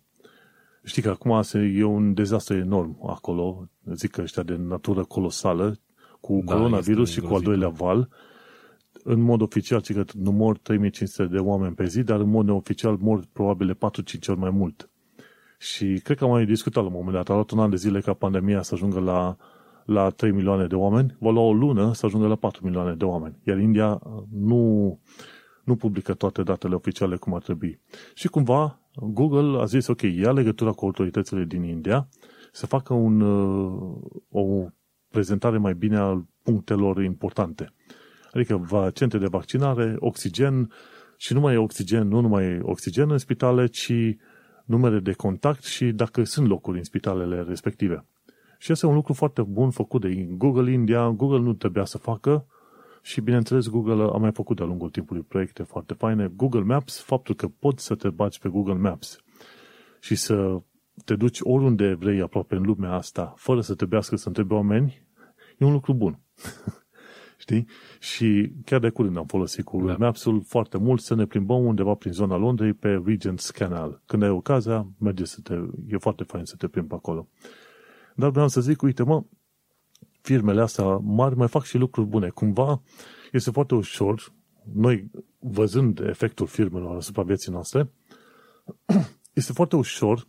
Știi 0.84 1.02
că 1.02 1.10
acum 1.10 1.44
e 1.54 1.84
un 1.84 2.14
dezastru 2.14 2.56
enorm 2.56 3.10
acolo, 3.10 3.70
zic 3.94 4.12
că 4.12 4.22
ăștia 4.22 4.44
de 4.44 4.56
natură 4.56 5.04
colosală, 5.04 5.80
cu 6.20 6.42
da, 6.46 6.54
coronavirus 6.54 7.12
și 7.12 7.22
cu 7.22 7.34
al 7.34 7.42
doilea 7.42 7.70
val 7.70 8.10
în 9.10 9.22
mod 9.22 9.42
oficial, 9.42 9.82
că 9.94 10.04
nu 10.14 10.32
mor 10.32 10.58
3500 10.58 11.26
de 11.26 11.38
oameni 11.38 11.76
pe 11.76 11.86
zi, 11.86 12.04
dar 12.04 12.20
în 12.20 12.30
mod 12.30 12.46
neoficial 12.46 12.98
mor 13.00 13.24
probabil 13.34 13.76
4-5 13.76 13.78
ori 14.28 14.40
mai 14.40 14.50
mult. 14.50 14.90
Și 15.60 16.00
cred 16.04 16.18
că 16.18 16.24
am 16.24 16.30
mai 16.30 16.46
discutat 16.46 16.84
la 16.84 16.90
un 16.90 16.96
moment 16.96 17.14
dat, 17.16 17.30
a 17.30 17.34
luat 17.34 17.50
un 17.50 17.60
an 17.60 17.70
de 17.70 17.76
zile 17.76 18.00
ca 18.00 18.14
pandemia 18.14 18.62
să 18.62 18.74
ajungă 18.74 19.00
la, 19.00 19.38
la 19.86 20.10
3 20.10 20.32
milioane 20.32 20.68
de 20.68 20.76
oameni, 20.76 21.16
va 21.20 21.30
lua 21.30 21.42
o 21.42 21.54
lună 21.54 21.94
să 21.94 22.06
ajungă 22.06 22.28
la 22.28 22.36
4 22.36 22.66
milioane 22.66 22.94
de 22.94 23.06
oameni. 23.06 23.36
Iar 23.44 23.58
India 23.58 24.02
nu, 24.32 25.00
nu 25.64 25.76
publică 25.76 26.14
toate 26.14 26.44
datele 26.44 26.76
oficiale 26.76 27.16
cum 27.16 27.34
ar 27.34 27.42
trebui. 27.42 27.80
Și 28.14 28.28
cumva 28.28 28.80
Google 28.96 29.62
a 29.62 29.66
zis, 29.66 29.88
ok, 29.88 30.02
ia 30.02 30.32
legătura 30.32 30.72
cu 30.72 30.86
autoritățile 30.86 31.44
din 31.44 31.64
India 31.64 32.08
să 32.52 32.66
facă 32.66 32.94
un, 32.94 33.22
o 34.30 34.66
prezentare 35.10 35.58
mai 35.58 35.74
bine 35.74 35.98
al 35.98 36.26
punctelor 36.44 37.04
importante. 37.04 37.74
Adică 38.38 38.58
va, 38.58 38.90
centre 38.90 39.18
de 39.18 39.26
vaccinare, 39.26 39.96
oxigen 40.00 40.72
și 41.16 41.34
nu 41.34 41.40
mai 41.40 41.54
e 41.54 41.58
oxigen, 41.58 42.08
nu 42.08 42.20
numai 42.20 42.44
e 42.44 42.60
oxigen 42.62 43.12
în 43.12 43.18
spitale, 43.18 43.68
ci 43.68 43.94
numere 44.66 45.00
de 45.00 45.14
contact 45.14 45.64
și 45.64 45.92
dacă 45.92 46.24
sunt 46.24 46.48
locuri 46.48 46.78
în 46.78 46.84
spitalele 46.84 47.42
respective. 47.42 48.06
Și 48.58 48.72
este 48.72 48.86
un 48.86 48.94
lucru 48.94 49.14
foarte 49.14 49.42
bun 49.42 49.70
făcut 49.70 50.02
de 50.02 50.28
Google 50.30 50.72
India. 50.72 51.10
Google 51.10 51.40
nu 51.40 51.54
trebuia 51.54 51.86
să 51.86 51.98
facă 51.98 52.46
și, 53.02 53.22
bineînțeles, 53.22 53.68
Google 53.68 54.04
a 54.14 54.18
mai 54.18 54.32
făcut 54.32 54.56
de-a 54.56 54.66
lungul 54.66 54.90
timpului 54.90 55.22
proiecte 55.22 55.64
foarte 55.64 55.94
faine. 55.94 56.32
Google 56.36 56.64
Maps, 56.64 57.02
faptul 57.02 57.36
că 57.36 57.48
poți 57.48 57.86
să 57.86 57.96
te 57.96 58.10
baci 58.10 58.40
pe 58.40 58.50
Google 58.50 58.74
Maps 58.74 59.20
și 60.00 60.16
să 60.16 60.62
te 61.06 61.16
duci 61.16 61.40
oriunde 61.42 61.94
vrei 61.94 62.22
aproape 62.22 62.56
în 62.56 62.64
lumea 62.64 62.92
asta, 62.92 63.34
fără 63.38 63.62
să 63.62 63.76
trebuiască 63.76 64.16
să 64.16 64.28
întrebi 64.28 64.54
oameni, 64.54 65.08
e 65.58 65.66
un 65.66 65.72
lucru 65.72 65.94
bun. 65.94 66.20
Știi? 67.38 67.68
Și 68.00 68.52
chiar 68.66 68.80
de 68.80 68.90
curând 68.90 69.18
am 69.18 69.26
folosit 69.26 69.66
cu 69.66 69.86
da. 69.86 69.96
Maps-ul 70.00 70.44
foarte 70.48 70.78
mult 70.78 71.02
să 71.02 71.16
ne 71.16 71.26
plimbăm 71.26 71.66
undeva 71.66 71.94
prin 71.94 72.12
zona 72.12 72.36
Londrei 72.36 72.74
pe 72.74 73.04
Regent's 73.08 73.52
Canal. 73.54 74.02
Când 74.06 74.24
ai 74.24 74.30
ocazia, 74.30 74.88
merge 75.00 75.26
să 75.26 75.40
te... 75.44 75.54
E 75.88 75.98
foarte 75.98 76.24
fain 76.24 76.46
să 76.46 76.56
te 76.56 76.68
plimbi 76.68 76.94
acolo. 76.94 77.28
Dar 78.16 78.30
vreau 78.30 78.48
să 78.48 78.62
zic, 78.62 78.82
uite 78.82 79.04
mă, 79.04 79.24
firmele 80.22 80.62
astea 80.62 80.86
mari 80.98 81.36
mai 81.36 81.48
fac 81.48 81.64
și 81.64 81.78
lucruri 81.78 82.08
bune. 82.08 82.30
Cumva 82.30 82.82
este 83.32 83.52
foarte 83.52 83.76
ușor, 83.76 84.34
noi 84.74 85.12
văzând 85.40 86.00
efectul 86.00 86.48
firmelor 86.48 86.96
asupra 86.96 87.24
vieții 87.24 87.52
noastre, 87.52 87.92
este 89.34 89.54
foarte 89.54 89.76
ușor 89.76 90.28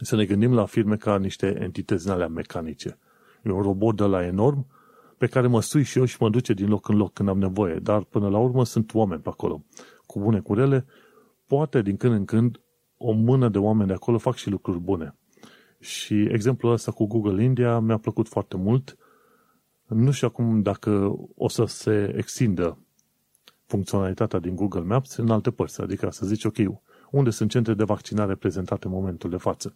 să 0.00 0.16
ne 0.16 0.24
gândim 0.24 0.54
la 0.54 0.64
firme 0.64 0.96
ca 0.96 1.18
niște 1.18 1.58
entități 1.60 2.10
alea 2.10 2.28
mecanice. 2.28 2.98
E 3.42 3.50
un 3.50 3.62
robot 3.62 3.96
de 3.96 4.04
la 4.04 4.24
enorm 4.24 4.66
pe 5.18 5.26
care 5.26 5.46
mă 5.46 5.62
sui 5.62 5.82
și 5.82 5.98
eu 5.98 6.04
și 6.04 6.16
mă 6.20 6.30
duce 6.30 6.52
din 6.52 6.68
loc 6.68 6.88
în 6.88 6.96
loc 6.96 7.12
când 7.12 7.28
am 7.28 7.38
nevoie. 7.38 7.74
Dar 7.74 8.04
până 8.04 8.28
la 8.28 8.38
urmă 8.38 8.64
sunt 8.64 8.94
oameni 8.94 9.20
pe 9.20 9.28
acolo. 9.28 9.64
Cu 10.06 10.18
bune, 10.18 10.40
cu 10.40 10.54
rele, 10.54 10.86
poate 11.46 11.82
din 11.82 11.96
când 11.96 12.14
în 12.14 12.24
când 12.24 12.60
o 12.96 13.12
mână 13.12 13.48
de 13.48 13.58
oameni 13.58 13.88
de 13.88 13.94
acolo 13.94 14.18
fac 14.18 14.34
și 14.34 14.50
lucruri 14.50 14.78
bune. 14.78 15.16
Și 15.80 16.22
exemplul 16.22 16.72
ăsta 16.72 16.92
cu 16.92 17.06
Google 17.06 17.42
India 17.42 17.78
mi-a 17.78 17.98
plăcut 17.98 18.28
foarte 18.28 18.56
mult. 18.56 18.96
Nu 19.86 20.10
știu 20.10 20.26
acum 20.26 20.62
dacă 20.62 21.16
o 21.34 21.48
să 21.48 21.64
se 21.64 22.14
extindă 22.16 22.78
funcționalitatea 23.66 24.38
din 24.38 24.54
Google 24.54 24.80
Maps 24.80 25.16
în 25.16 25.30
alte 25.30 25.50
părți. 25.50 25.80
Adică 25.80 26.10
să 26.10 26.26
zici, 26.26 26.44
ok, 26.44 26.56
unde 27.10 27.30
sunt 27.30 27.50
centre 27.50 27.74
de 27.74 27.84
vaccinare 27.84 28.34
prezentate 28.34 28.86
în 28.86 28.92
momentul 28.92 29.30
de 29.30 29.36
față. 29.36 29.74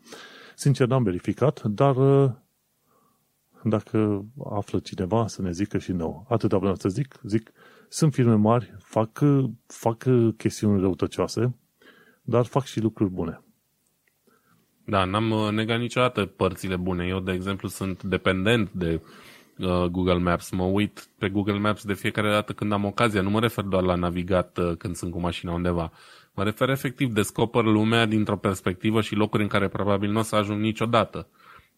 Sincer, 0.57 0.87
n-am 0.87 1.03
verificat, 1.03 1.63
dar 1.63 1.97
uh, 1.97 2.31
dacă 3.65 4.25
află 4.51 4.79
cineva 4.79 5.27
să 5.27 5.43
ne 5.43 5.51
zică 5.51 5.79
și 5.79 5.93
nou. 5.93 6.27
Atâta 6.29 6.59
vreau 6.59 6.75
să 6.75 6.89
zic, 6.89 7.21
zic, 7.23 7.53
sunt 7.89 8.13
firme 8.13 8.35
mari, 8.35 8.75
fac, 8.79 9.21
fac 9.67 10.05
chestiuni 10.37 10.81
răutăcioase, 10.81 11.57
dar 12.23 12.45
fac 12.45 12.65
și 12.65 12.81
lucruri 12.81 13.11
bune. 13.11 13.43
Da, 14.85 15.05
n-am 15.05 15.31
uh, 15.31 15.51
negat 15.51 15.79
niciodată 15.79 16.25
părțile 16.25 16.77
bune. 16.77 17.07
Eu, 17.07 17.21
de 17.21 17.33
exemplu, 17.33 17.69
sunt 17.69 18.03
dependent 18.03 18.73
de 18.73 19.01
uh, 19.59 19.85
Google 19.85 20.19
Maps. 20.19 20.51
Mă 20.51 20.65
uit 20.65 21.09
pe 21.19 21.29
Google 21.29 21.59
Maps 21.59 21.85
de 21.85 21.95
fiecare 21.95 22.31
dată 22.31 22.53
când 22.53 22.73
am 22.73 22.85
ocazia. 22.85 23.23
Nu 23.23 23.31
mă 23.31 23.41
refer 23.41 23.65
doar 23.65 23.83
la 23.83 23.95
navigat 23.95 24.59
uh, 24.59 24.77
când 24.77 24.95
sunt 24.95 25.11
cu 25.13 25.21
mașina 25.21 25.53
undeva. 25.53 25.93
Mă 26.35 26.43
refer 26.45 26.69
efectiv, 26.69 27.13
descoper 27.13 27.65
lumea 27.65 28.07
dintr-o 28.07 28.37
perspectivă 28.37 29.01
și 29.01 29.15
locuri 29.15 29.43
în 29.43 29.49
care 29.49 29.69
probabil 29.69 30.11
nu 30.11 30.19
o 30.19 30.23
să 30.23 30.37
ajung 30.37 30.61
niciodată 30.61 31.29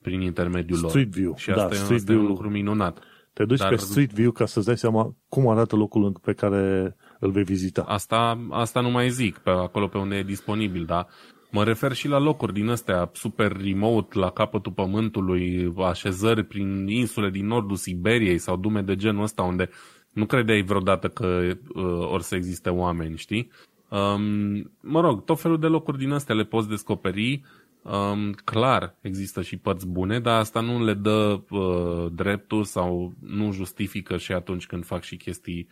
prin 0.05 0.21
intermediul 0.21 0.79
lor. 0.81 0.91
Street 0.91 1.09
View. 1.09 1.35
Și 1.37 1.51
asta, 1.51 1.69
da, 1.69 1.75
e, 1.75 1.79
street 1.79 2.01
asta 2.01 2.13
view. 2.13 2.19
e 2.19 2.27
un 2.27 2.29
lucru 2.29 2.51
minunat. 2.51 2.99
Te 3.33 3.45
duci 3.45 3.59
Dar... 3.59 3.69
pe 3.69 3.77
Street 3.77 4.13
View 4.13 4.31
ca 4.31 4.47
să-ți 4.47 4.67
dai 4.67 4.79
seama 4.79 5.15
cum 5.29 5.49
arată 5.49 5.77
locul 5.77 6.19
pe 6.23 6.33
care 6.33 6.97
îl 7.21 7.31
vei 7.31 7.45
vizita. 7.45 7.83
Asta, 7.83 8.47
asta 8.51 8.81
nu 8.81 8.91
mai 8.91 9.11
zic, 9.11 9.39
pe 9.39 9.51
acolo 9.51 9.87
pe 9.87 9.99
unde 9.99 10.17
e 10.17 10.23
disponibil, 10.23 10.85
da? 10.85 11.07
Mă 11.51 11.65
refer 11.65 11.93
și 11.93 12.09
la 12.09 12.19
locuri 12.19 12.53
din 12.53 12.69
astea 12.69 13.11
super 13.13 13.57
remote, 13.63 14.19
la 14.19 14.31
capătul 14.31 14.73
pământului, 14.73 15.73
așezări 15.79 16.45
prin 16.45 16.87
insule 16.89 17.31
din 17.31 17.47
nordul 17.47 17.77
Siberiei 17.77 18.39
sau 18.39 18.57
dume 18.57 18.83
de 18.83 18.97
genul 18.97 19.23
ăsta 19.23 19.43
unde 19.43 19.69
nu 20.13 20.27
credeai 20.27 20.63
vreodată 20.63 21.09
că 21.09 21.41
uh, 21.75 22.13
or 22.13 22.21
să 22.21 22.35
existe 22.35 22.71
oameni, 22.71 23.17
știi? 23.17 23.51
Um, 23.89 24.71
mă 24.81 25.01
rog, 25.01 25.25
tot 25.25 25.41
felul 25.41 25.59
de 25.59 25.67
locuri 25.67 25.99
din 25.99 26.11
astea 26.11 26.35
le 26.35 26.45
poți 26.45 26.69
descoperi. 26.69 27.43
Um, 27.85 28.33
clar, 28.33 28.97
există 29.01 29.43
și 29.43 29.57
părți 29.57 29.87
bune, 29.87 30.21
dar 30.21 30.39
asta 30.39 30.61
nu 30.61 30.85
le 30.85 30.95
dă 30.95 31.41
uh, 31.51 32.13
dreptul 32.13 32.65
sau 32.65 33.13
nu 33.21 33.53
justifică 33.53 34.17
și 34.17 34.33
atunci 34.33 34.67
când 34.67 34.85
fac 34.85 35.03
și 35.03 35.17
chestii 35.17 35.69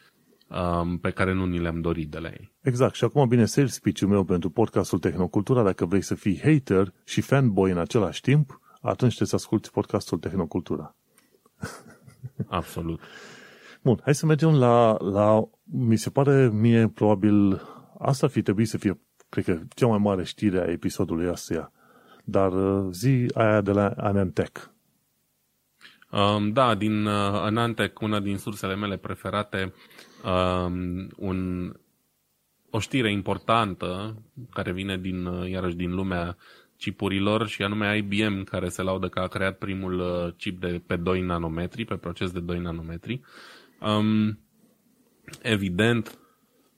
um, 0.48 0.98
pe 0.98 1.10
care 1.10 1.32
nu 1.32 1.46
ni 1.46 1.58
le-am 1.58 1.80
dorit 1.80 2.10
de 2.10 2.18
la 2.18 2.28
ei. 2.28 2.52
Exact. 2.60 2.94
Și 2.94 3.04
acum, 3.04 3.28
bine, 3.28 3.44
sales 3.44 3.72
speech-ul 3.72 4.08
meu 4.08 4.24
pentru 4.24 4.50
podcastul 4.50 4.98
Tehnocultura, 4.98 5.62
dacă 5.62 5.84
vrei 5.84 6.02
să 6.02 6.14
fii 6.14 6.40
hater 6.42 6.92
și 7.04 7.20
fanboy 7.20 7.70
în 7.70 7.78
același 7.78 8.20
timp, 8.20 8.60
atunci 8.80 9.14
trebuie 9.14 9.28
să 9.28 9.34
asculti 9.34 9.70
podcastul 9.70 10.18
Tehnocultura. 10.18 10.96
Absolut. 12.48 13.00
Bun, 13.82 14.00
hai 14.02 14.14
să 14.14 14.26
mergem 14.26 14.54
la, 14.54 14.96
la, 15.00 15.48
mi 15.62 15.96
se 15.96 16.10
pare 16.10 16.48
mie 16.48 16.88
probabil, 16.88 17.62
asta 17.98 18.26
ar 18.26 18.32
fi 18.32 18.42
trebuit 18.42 18.68
să 18.68 18.78
fie, 18.78 19.00
cred 19.28 19.44
că, 19.44 19.60
cea 19.74 19.86
mai 19.86 19.98
mare 19.98 20.24
știre 20.24 20.60
a 20.60 20.70
episodului 20.70 21.28
ăsta, 21.28 21.72
dar 22.25 22.53
uh, 22.53 22.89
zi 22.93 23.27
aia 23.35 23.61
de 23.61 23.73
la 23.73 23.89
Anantech. 23.97 24.70
Um, 26.11 26.53
da, 26.53 26.75
din 26.75 27.07
uh, 27.07 27.12
Anantec, 27.33 28.01
una 28.01 28.20
din 28.20 28.37
sursele 28.37 28.77
mele 28.77 28.97
preferate, 28.97 29.75
um, 30.25 31.09
un, 31.16 31.73
o 32.70 32.79
știre 32.79 33.11
importantă 33.12 34.23
care 34.51 34.73
vine 34.73 34.99
din, 34.99 35.27
uh, 35.27 35.51
iarăși 35.51 35.77
din 35.77 35.95
lumea 35.95 36.37
chipurilor 36.77 37.47
și 37.47 37.62
anume 37.62 37.97
IBM 37.97 38.45
care 38.45 38.68
se 38.68 38.83
laudă 38.83 39.09
că 39.09 39.20
a 39.20 39.27
creat 39.27 39.59
primul 39.59 39.99
uh, 39.99 40.33
chip 40.37 40.61
de 40.61 40.83
pe 40.87 40.97
2 40.97 41.20
nanometri, 41.20 41.85
pe 41.85 41.97
proces 41.97 42.31
de 42.31 42.41
2 42.41 42.59
nanometri. 42.59 43.20
Um, 43.81 44.39
evident, 45.43 46.18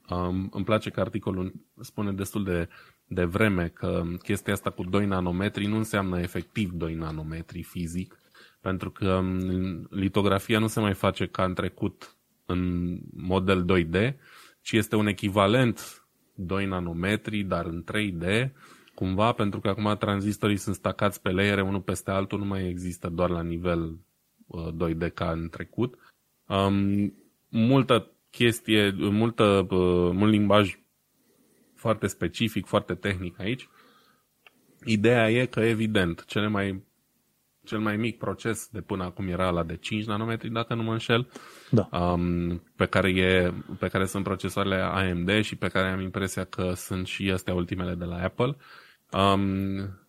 um, 0.09 0.49
îmi 0.53 0.65
place 0.65 0.89
că 0.89 0.99
articolul 0.99 1.53
spune 1.81 2.11
destul 2.11 2.43
de, 2.43 2.69
de 3.07 3.23
vreme 3.23 3.67
că 3.67 4.03
chestia 4.23 4.53
asta 4.53 4.69
cu 4.69 4.83
2 4.83 5.05
nanometri 5.05 5.65
nu 5.65 5.75
înseamnă 5.75 6.19
efectiv 6.19 6.71
2 6.71 6.93
nanometri 6.93 7.63
fizic, 7.63 8.19
pentru 8.61 8.91
că 8.91 9.13
um, 9.13 9.87
litografia 9.89 10.59
nu 10.59 10.67
se 10.67 10.79
mai 10.79 10.93
face 10.93 11.25
ca 11.25 11.43
în 11.43 11.53
trecut 11.53 12.15
în 12.45 12.97
model 13.15 13.65
2D, 13.65 14.15
ci 14.61 14.71
este 14.71 14.95
un 14.95 15.07
echivalent 15.07 16.05
2 16.35 16.65
nanometri, 16.65 17.43
dar 17.43 17.65
în 17.65 17.83
3D, 17.83 18.49
cumva, 18.93 19.31
pentru 19.31 19.59
că 19.59 19.67
acum 19.67 19.95
tranzistorii 19.99 20.57
sunt 20.57 20.75
stacați 20.75 21.21
pe 21.21 21.31
layere 21.31 21.61
unul 21.61 21.81
peste 21.81 22.11
altul, 22.11 22.39
nu 22.39 22.45
mai 22.45 22.67
există 22.69 23.09
doar 23.09 23.29
la 23.29 23.41
nivel 23.41 23.99
2D 24.87 25.01
uh, 25.01 25.11
ca 25.13 25.31
în 25.31 25.49
trecut. 25.49 25.97
Um, 26.47 27.13
multă 27.49 28.11
chestie, 28.29 28.95
multă, 28.97 29.43
uh, 29.69 30.11
mult 30.13 30.31
limbaj 30.31 30.77
foarte 31.85 32.07
specific, 32.07 32.65
foarte 32.65 32.93
tehnic 32.95 33.39
aici. 33.39 33.69
Ideea 34.85 35.31
e 35.31 35.45
că, 35.45 35.59
evident, 35.59 36.25
cele 36.25 36.47
mai 36.47 36.83
cel 37.63 37.79
mai 37.79 37.97
mic 37.97 38.17
proces 38.17 38.69
de 38.71 38.81
până 38.81 39.03
acum 39.03 39.27
era 39.27 39.49
la 39.49 39.63
de 39.63 39.75
5 39.75 40.05
nanometri, 40.05 40.49
dacă 40.49 40.73
nu 40.73 40.83
mă 40.83 40.91
înșel, 40.91 41.27
da. 41.71 41.89
um, 41.99 42.63
pe, 42.75 42.85
care 42.85 43.09
e, 43.09 43.53
pe 43.79 43.87
care 43.87 44.05
sunt 44.05 44.23
procesoarele 44.23 44.75
AMD 44.75 45.41
și 45.41 45.55
pe 45.55 45.67
care 45.67 45.87
am 45.87 45.99
impresia 45.99 46.43
că 46.43 46.73
sunt 46.75 47.07
și 47.07 47.31
astea 47.31 47.53
ultimele 47.53 47.95
de 47.95 48.05
la 48.05 48.23
Apple. 48.23 48.55
Um, 49.11 49.99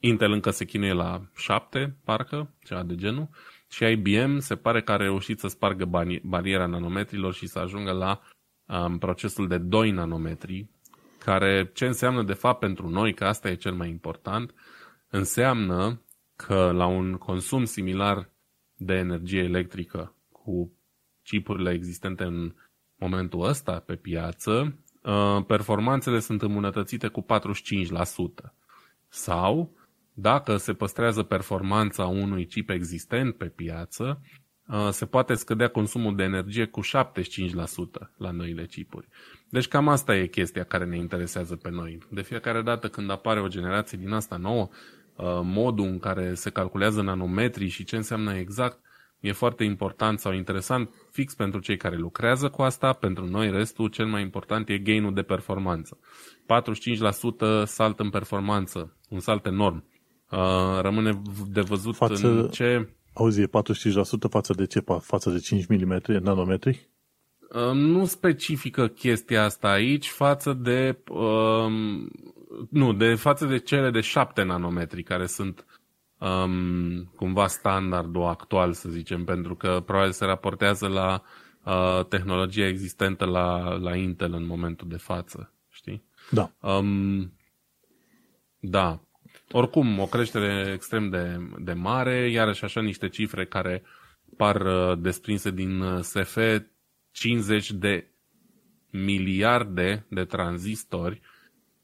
Intel 0.00 0.32
încă 0.32 0.50
se 0.50 0.64
chinuie 0.64 0.92
la 0.92 1.22
7, 1.36 1.96
parcă, 2.04 2.54
ceva 2.64 2.82
de 2.82 2.94
genul, 2.94 3.28
și 3.70 3.84
IBM 3.84 4.38
se 4.38 4.56
pare 4.56 4.82
că 4.82 4.92
a 4.92 4.96
reușit 4.96 5.38
să 5.38 5.48
spargă 5.48 6.08
bariera 6.22 6.66
nanometrilor 6.66 7.34
și 7.34 7.46
să 7.46 7.58
ajungă 7.58 7.92
la 7.92 8.20
um, 8.66 8.98
procesul 8.98 9.48
de 9.48 9.58
2 9.58 9.90
nanometri, 9.90 10.68
care 11.28 11.70
ce 11.74 11.86
înseamnă 11.86 12.22
de 12.22 12.32
fapt 12.32 12.58
pentru 12.58 12.88
noi, 12.88 13.14
că 13.14 13.24
asta 13.24 13.48
e 13.48 13.54
cel 13.54 13.74
mai 13.74 13.88
important, 13.88 14.54
înseamnă 15.08 16.02
că 16.36 16.70
la 16.74 16.86
un 16.86 17.14
consum 17.14 17.64
similar 17.64 18.30
de 18.76 18.94
energie 18.94 19.42
electrică 19.42 20.14
cu 20.32 20.72
chipurile 21.22 21.70
existente 21.72 22.24
în 22.24 22.54
momentul 22.96 23.46
ăsta 23.46 23.78
pe 23.86 23.94
piață, 23.94 24.78
uh, 25.02 25.44
performanțele 25.46 26.18
sunt 26.18 26.42
îmbunătățite 26.42 27.08
cu 27.08 27.22
45%. 27.22 28.54
Sau, 29.08 29.76
dacă 30.12 30.56
se 30.56 30.72
păstrează 30.72 31.22
performanța 31.22 32.06
unui 32.06 32.46
chip 32.46 32.70
existent 32.70 33.36
pe 33.36 33.46
piață, 33.46 34.20
uh, 34.66 34.88
se 34.90 35.06
poate 35.06 35.34
scădea 35.34 35.68
consumul 35.68 36.16
de 36.16 36.22
energie 36.22 36.66
cu 36.66 36.80
75% 36.80 38.10
la 38.16 38.30
noile 38.30 38.66
chipuri. 38.66 39.08
Deci 39.50 39.68
cam 39.68 39.88
asta 39.88 40.16
e 40.16 40.26
chestia 40.26 40.64
care 40.64 40.84
ne 40.84 40.96
interesează 40.96 41.56
pe 41.56 41.70
noi. 41.70 41.98
De 42.10 42.22
fiecare 42.22 42.62
dată 42.62 42.88
când 42.88 43.10
apare 43.10 43.40
o 43.40 43.48
generație 43.48 43.98
din 43.98 44.12
asta 44.12 44.36
nouă, 44.36 44.68
Uh, 45.18 45.40
modul 45.42 45.84
în 45.84 45.98
care 45.98 46.34
se 46.34 46.50
calculează 46.50 47.02
nanometrii 47.02 47.68
și 47.68 47.84
ce 47.84 47.96
înseamnă 47.96 48.34
exact, 48.34 48.78
e 49.20 49.32
foarte 49.32 49.64
important 49.64 50.18
sau 50.18 50.32
interesant 50.32 50.90
fix 51.10 51.34
pentru 51.34 51.60
cei 51.60 51.76
care 51.76 51.96
lucrează 51.96 52.48
cu 52.48 52.62
asta, 52.62 52.92
pentru 52.92 53.26
noi 53.26 53.50
restul 53.50 53.88
cel 53.88 54.06
mai 54.06 54.22
important 54.22 54.68
e 54.68 54.78
gainul 54.78 55.14
de 55.14 55.22
performanță. 55.22 55.98
45% 57.62 57.64
salt 57.64 58.00
în 58.00 58.10
performanță, 58.10 58.96
un 59.08 59.20
salt 59.20 59.46
enorm. 59.46 59.84
Uh, 60.30 60.80
rămâne 60.80 61.22
de 61.50 61.60
văzut 61.60 61.96
față, 61.96 62.28
în 62.28 62.48
ce... 62.48 62.88
Auzi, 63.12 63.40
e 63.40 63.46
45% 63.46 63.50
față 64.30 64.52
de 64.52 64.66
ce? 64.66 64.84
Față 65.00 65.30
de 65.30 65.38
5 65.38 65.66
mm, 65.66 66.02
nanometri? 66.06 66.88
Uh, 67.48 67.72
nu 67.72 68.04
specifică 68.04 68.88
chestia 68.88 69.44
asta 69.44 69.68
aici 69.68 70.08
față 70.08 70.52
de 70.52 70.98
uh, 71.08 71.72
nu, 72.70 72.92
de 72.92 73.14
față 73.14 73.46
de 73.46 73.58
cele 73.58 73.90
de 73.90 74.00
7 74.00 74.42
nanometri, 74.42 75.02
care 75.02 75.26
sunt 75.26 75.64
um, 76.18 77.04
cumva 77.16 77.46
standardul 77.46 78.24
actual, 78.24 78.72
să 78.72 78.88
zicem, 78.88 79.24
pentru 79.24 79.54
că 79.54 79.82
probabil 79.86 80.12
se 80.12 80.24
raportează 80.24 80.86
la 80.86 81.22
uh, 81.64 82.04
tehnologia 82.04 82.66
existentă 82.66 83.24
la, 83.24 83.76
la 83.76 83.96
Intel 83.96 84.32
în 84.32 84.46
momentul 84.46 84.88
de 84.88 84.96
față, 84.96 85.52
știi? 85.70 86.04
Da. 86.30 86.50
Um, 86.60 87.32
da. 88.58 89.00
Oricum, 89.52 89.98
o 89.98 90.06
creștere 90.06 90.70
extrem 90.74 91.10
de, 91.10 91.48
de 91.58 91.72
mare, 91.72 92.30
iarăși 92.30 92.64
așa 92.64 92.80
niște 92.80 93.08
cifre 93.08 93.46
care 93.46 93.82
par 94.36 94.60
uh, 94.60 94.98
desprinse 94.98 95.50
din 95.50 95.80
uh, 95.80 96.00
SF, 96.00 96.36
50 97.18 97.70
de 97.70 98.10
miliarde 98.90 100.06
de 100.10 100.24
tranzistori 100.24 101.20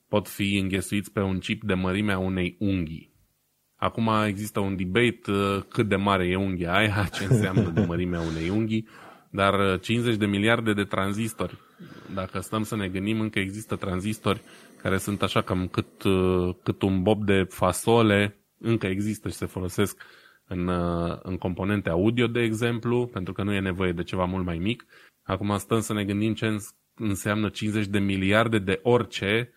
pot 0.09 0.29
fi 0.29 0.57
înghesuiți 0.57 1.13
pe 1.13 1.21
un 1.21 1.39
chip 1.39 1.63
de 1.63 1.75
mărimea 1.75 2.19
unei 2.19 2.57
unghii. 2.59 3.13
Acum 3.77 4.11
există 4.27 4.61
un 4.61 4.77
debate 4.77 5.31
uh, 5.31 5.63
cât 5.69 5.89
de 5.89 5.97
mare 5.97 6.27
e 6.27 6.37
unghia 6.37 6.75
aia, 6.75 7.09
ce 7.15 7.25
înseamnă 7.25 7.71
de 7.71 7.85
mărimea 7.85 8.21
unei 8.21 8.49
unghii, 8.49 8.89
dar 9.31 9.79
50 9.81 10.13
uh, 10.13 10.19
de 10.19 10.27
miliarde 10.27 10.73
de 10.73 10.85
tranzistori. 10.85 11.59
Dacă 12.15 12.41
stăm 12.41 12.63
să 12.63 12.77
ne 12.77 12.89
gândim, 12.89 13.21
încă 13.21 13.39
există 13.39 13.77
tranzistori 13.77 14.43
care 14.83 14.99
sunt 14.99 15.23
așa 15.23 15.41
cam 15.41 15.67
cât, 15.69 16.03
uh, 16.03 16.55
cât 16.63 16.83
un 16.83 17.03
bob 17.03 17.25
de 17.25 17.47
fasole, 17.49 18.39
încă 18.59 18.87
există 18.87 19.29
și 19.29 19.35
se 19.35 19.47
folosesc 19.47 20.03
în, 20.47 20.67
uh, 20.67 21.19
în 21.23 21.39
componente 21.39 21.91
audio, 21.91 22.27
de 22.27 22.41
exemplu, 22.41 23.07
pentru 23.07 23.33
că 23.33 23.43
nu 23.43 23.53
e 23.53 23.61
nevoie 23.61 23.93
de 23.93 24.03
ceva 24.03 24.25
mult 24.25 24.45
mai 24.45 24.59
mic. 24.59 24.87
Acum 25.25 25.57
stăm 25.59 25.81
să 25.81 25.93
ne 25.93 26.05
gândim 26.05 26.35
ce 26.35 26.57
înseamnă 26.95 27.49
50 27.49 27.87
de 27.87 27.99
miliarde 27.99 28.59
de 28.59 28.81
orice 28.83 29.53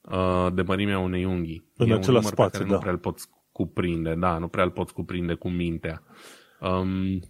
uh, 0.00 0.46
de 0.54 0.62
mărimea 0.62 0.98
unei 0.98 1.24
unghii. 1.24 1.70
În 1.76 1.90
e 1.90 1.94
același 1.94 2.26
spațiu, 2.26 2.64
da. 2.64 2.72
Nu 2.72 2.78
prea 2.78 2.92
îl 2.92 2.98
poți 2.98 3.28
cuprinde, 3.52 4.14
da, 4.14 4.38
nu 4.38 4.48
prea 4.48 4.64
îl 4.64 4.70
poți 4.70 4.92
cuprinde 4.92 5.34
cu 5.34 5.48
mintea. 5.48 6.02
Um, 6.60 7.20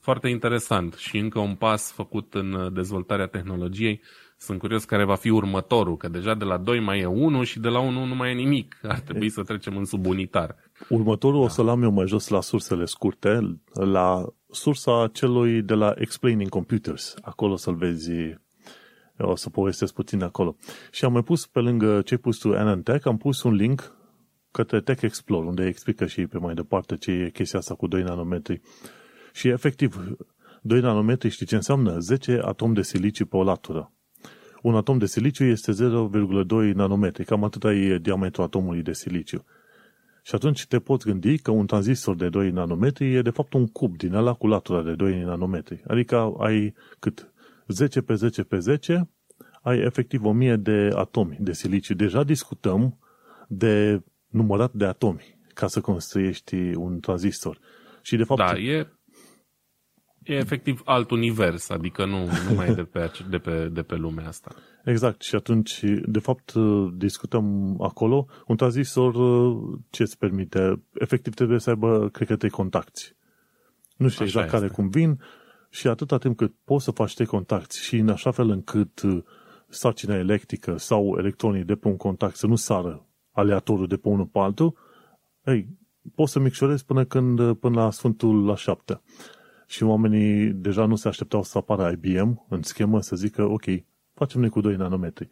foarte 0.00 0.28
interesant 0.28 0.94
și 0.94 1.18
încă 1.18 1.38
un 1.38 1.54
pas 1.54 1.92
făcut 1.92 2.34
în 2.34 2.74
dezvoltarea 2.74 3.26
tehnologiei. 3.26 4.02
Sunt 4.36 4.58
curios 4.58 4.84
care 4.84 5.04
va 5.04 5.14
fi 5.14 5.30
următorul, 5.30 5.96
că 5.96 6.08
deja 6.08 6.34
de 6.34 6.44
la 6.44 6.56
2 6.56 6.80
mai 6.80 7.00
e 7.00 7.06
1 7.06 7.42
și 7.42 7.60
de 7.60 7.68
la 7.68 7.78
1 7.78 8.04
nu 8.04 8.14
mai 8.14 8.30
e 8.30 8.34
nimic. 8.34 8.78
Ar 8.82 9.00
trebui 9.00 9.28
să 9.28 9.42
trecem 9.42 9.76
în 9.76 9.84
subunitar. 9.84 10.56
Următorul 10.88 11.38
da. 11.38 11.44
o 11.44 11.48
să-l 11.48 11.68
am 11.68 11.82
eu 11.82 11.90
mai 11.90 12.06
jos 12.06 12.28
la 12.28 12.40
sursele 12.40 12.84
scurte, 12.84 13.60
la 13.72 14.26
sursa 14.50 15.10
celui 15.12 15.62
de 15.62 15.74
la 15.74 15.94
Explaining 15.96 16.48
Computers. 16.48 17.14
Acolo 17.22 17.56
să-l 17.56 17.74
vezi, 17.74 18.10
o 19.18 19.36
să 19.36 19.50
povestesc 19.50 19.94
puțin 19.94 20.22
acolo. 20.22 20.56
Și 20.90 21.04
am 21.04 21.12
mai 21.12 21.22
pus 21.22 21.46
pe 21.46 21.60
lângă 21.60 22.02
ce 22.04 22.14
ai 22.14 22.20
pus 22.20 22.38
tu 22.38 22.52
Anantech, 22.52 23.06
am 23.06 23.16
pus 23.16 23.42
un 23.42 23.54
link 23.54 23.96
către 24.50 24.80
Tech 24.80 25.02
Explore, 25.02 25.46
unde 25.46 25.66
explică 25.66 26.06
și 26.06 26.26
pe 26.26 26.38
mai 26.38 26.54
departe 26.54 26.96
ce 26.96 27.10
e 27.10 27.30
chestia 27.30 27.58
asta 27.58 27.74
cu 27.74 27.86
2 27.86 28.02
nanometri. 28.02 28.60
Și 29.32 29.48
efectiv, 29.48 30.16
2 30.62 30.80
nanometri 30.80 31.28
știi 31.28 31.46
ce 31.46 31.54
înseamnă? 31.54 31.98
10 31.98 32.40
atomi 32.42 32.74
de 32.74 32.82
siliciu 32.82 33.26
pe 33.26 33.36
o 33.36 33.42
latură. 33.42 33.92
Un 34.62 34.74
atom 34.74 34.98
de 34.98 35.06
siliciu 35.06 35.44
este 35.44 35.72
0,2 35.72 36.72
nanometri, 36.74 37.24
cam 37.24 37.44
atât 37.44 37.64
e 37.64 37.98
diametrul 37.98 38.44
atomului 38.44 38.82
de 38.82 38.92
siliciu. 38.92 39.44
Și 40.22 40.34
atunci 40.34 40.66
te 40.66 40.78
poți 40.78 41.06
gândi 41.06 41.38
că 41.38 41.50
un 41.50 41.66
tranzistor 41.66 42.16
de 42.16 42.28
2 42.28 42.50
nanometri 42.50 43.14
e 43.14 43.22
de 43.22 43.30
fapt 43.30 43.52
un 43.52 43.66
cub 43.66 43.96
din 43.96 44.14
ăla 44.14 44.32
cu 44.34 44.46
latura 44.46 44.82
de 44.82 44.94
2 44.94 45.22
nanometri. 45.22 45.82
Adică 45.86 46.34
ai 46.38 46.74
cât 46.98 47.32
10 47.66 48.00
pe 48.00 48.14
10 48.14 48.42
pe 48.42 48.58
10, 48.58 49.08
ai 49.62 49.78
efectiv 49.78 50.24
1000 50.24 50.56
de 50.56 50.90
atomi 50.94 51.36
de 51.40 51.52
siliciu. 51.52 51.94
Deja 51.94 52.24
discutăm 52.24 52.98
de 53.48 54.02
numărat 54.28 54.72
de 54.72 54.84
atomi 54.84 55.38
ca 55.54 55.66
să 55.66 55.80
construiești 55.80 56.54
un 56.56 57.00
tranzistor. 57.00 57.58
Și 58.02 58.16
de 58.16 58.24
fapt... 58.24 58.40
Da, 58.40 58.58
e, 58.58 58.88
e 60.24 60.34
efectiv 60.34 60.82
alt 60.84 61.10
univers, 61.10 61.70
adică 61.70 62.04
nu, 62.04 62.18
nu 62.48 62.54
mai 62.54 62.68
e 62.68 62.72
de 62.72 62.82
pe, 62.82 63.10
de, 63.30 63.38
pe, 63.38 63.68
de 63.68 63.82
pe 63.82 63.94
lumea 63.94 64.26
asta. 64.26 64.54
Exact, 64.84 65.22
și 65.22 65.34
atunci, 65.34 65.80
de 66.06 66.18
fapt, 66.18 66.52
discutăm 66.94 67.76
acolo, 67.80 68.26
un 68.46 68.56
tranzistor 68.56 69.14
ce 69.90 70.02
îți 70.02 70.18
permite? 70.18 70.82
Efectiv 70.92 71.34
trebuie 71.34 71.58
să 71.58 71.70
aibă, 71.70 72.08
cred 72.12 72.28
că, 72.28 72.36
trei 72.36 72.50
contacti. 72.50 73.14
Nu 73.96 74.08
știu 74.08 74.24
așa 74.24 74.38
exact 74.40 74.46
este. 74.46 74.58
care 74.58 74.68
cum 74.68 74.88
vin 74.88 75.20
și 75.70 75.88
atâta 75.88 76.18
timp 76.18 76.36
cât 76.36 76.54
poți 76.64 76.84
să 76.84 76.90
faci 76.90 77.14
trei 77.14 77.26
contacti 77.26 77.78
și 77.78 77.96
în 77.96 78.08
așa 78.08 78.30
fel 78.30 78.50
încât 78.50 79.02
sarcina 79.68 80.14
electrică 80.14 80.76
sau 80.76 81.16
electronii 81.18 81.64
de 81.64 81.74
pe 81.74 81.88
un 81.88 81.96
contact 81.96 82.36
să 82.36 82.46
nu 82.46 82.56
sară 82.56 83.06
aleatoriu 83.30 83.86
de 83.86 83.96
pe 83.96 84.08
unul 84.08 84.26
pe 84.26 84.38
altul, 84.38 84.78
ei, 85.44 85.68
poți 86.14 86.32
să 86.32 86.38
micșorezi 86.38 86.84
până, 86.84 87.04
când, 87.04 87.54
până 87.54 87.82
la 87.82 87.90
Sfântul 87.90 88.44
la 88.44 88.56
șapte. 88.56 89.00
Și 89.72 89.82
oamenii 89.82 90.52
deja 90.52 90.86
nu 90.86 90.96
se 90.96 91.08
așteptau 91.08 91.42
să 91.42 91.58
apară 91.58 91.90
IBM 91.90 92.46
în 92.48 92.62
schemă 92.62 93.00
să 93.00 93.16
zică, 93.16 93.42
ok, 93.42 93.64
facem 94.14 94.40
noi 94.40 94.48
cu 94.48 94.60
2 94.60 94.76
nanometri. 94.76 95.28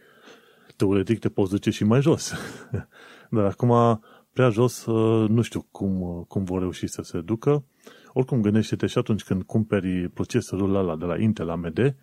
Teoretic 0.76 1.18
te 1.18 1.28
poți 1.28 1.50
duce 1.50 1.70
și 1.70 1.84
mai 1.84 2.00
jos. 2.00 2.34
Dar 3.30 3.44
acum, 3.44 4.00
prea 4.32 4.48
jos, 4.48 4.86
uh, 4.86 5.28
nu 5.28 5.42
știu 5.42 5.66
cum, 5.70 6.00
uh, 6.00 6.24
cum 6.28 6.44
vor 6.44 6.60
reuși 6.60 6.86
să 6.86 7.02
se 7.02 7.20
ducă. 7.20 7.64
Oricum, 8.12 8.40
gândește-te 8.40 8.86
și 8.86 8.98
atunci 8.98 9.24
când 9.24 9.42
cumperi 9.42 10.08
procesorul 10.08 10.74
ăla 10.74 10.96
de 10.96 11.04
la 11.04 11.18
Intel 11.18 11.50
AMD 11.50 11.96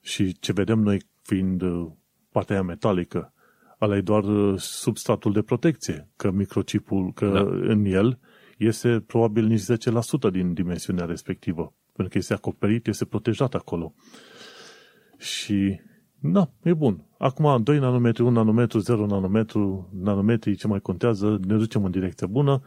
și 0.00 0.38
ce 0.38 0.52
vedem 0.52 0.78
noi 0.78 1.02
fiind 1.22 1.62
uh, 1.62 1.86
partea 2.30 2.62
metalică, 2.62 3.32
ăla 3.80 3.96
e 3.96 4.00
doar 4.00 4.24
uh, 4.24 4.58
substratul 4.58 5.32
de 5.32 5.42
protecție, 5.42 6.08
că 6.16 6.30
microchipul, 6.30 7.12
că 7.12 7.28
da. 7.28 7.40
în 7.72 7.84
el 7.84 8.18
este 8.56 9.00
probabil 9.06 9.46
nici 9.46 9.62
10% 9.62 10.30
din 10.30 10.52
dimensiunea 10.52 11.04
respectivă, 11.04 11.74
pentru 11.92 12.12
că 12.12 12.18
este 12.18 12.34
acoperit, 12.34 12.86
este 12.86 13.04
protejat 13.04 13.54
acolo. 13.54 13.94
Și, 15.18 15.80
da, 16.18 16.50
e 16.62 16.74
bun. 16.74 17.04
Acum 17.18 17.62
2 17.62 17.78
nanometri, 17.78 18.22
1 18.22 18.30
nanometru, 18.30 18.78
0 18.78 19.06
nanometru, 19.06 19.90
nanometri, 19.92 20.54
ce 20.54 20.66
mai 20.66 20.80
contează, 20.80 21.38
ne 21.46 21.56
ducem 21.56 21.84
în 21.84 21.90
direcția 21.90 22.26
bună. 22.26 22.62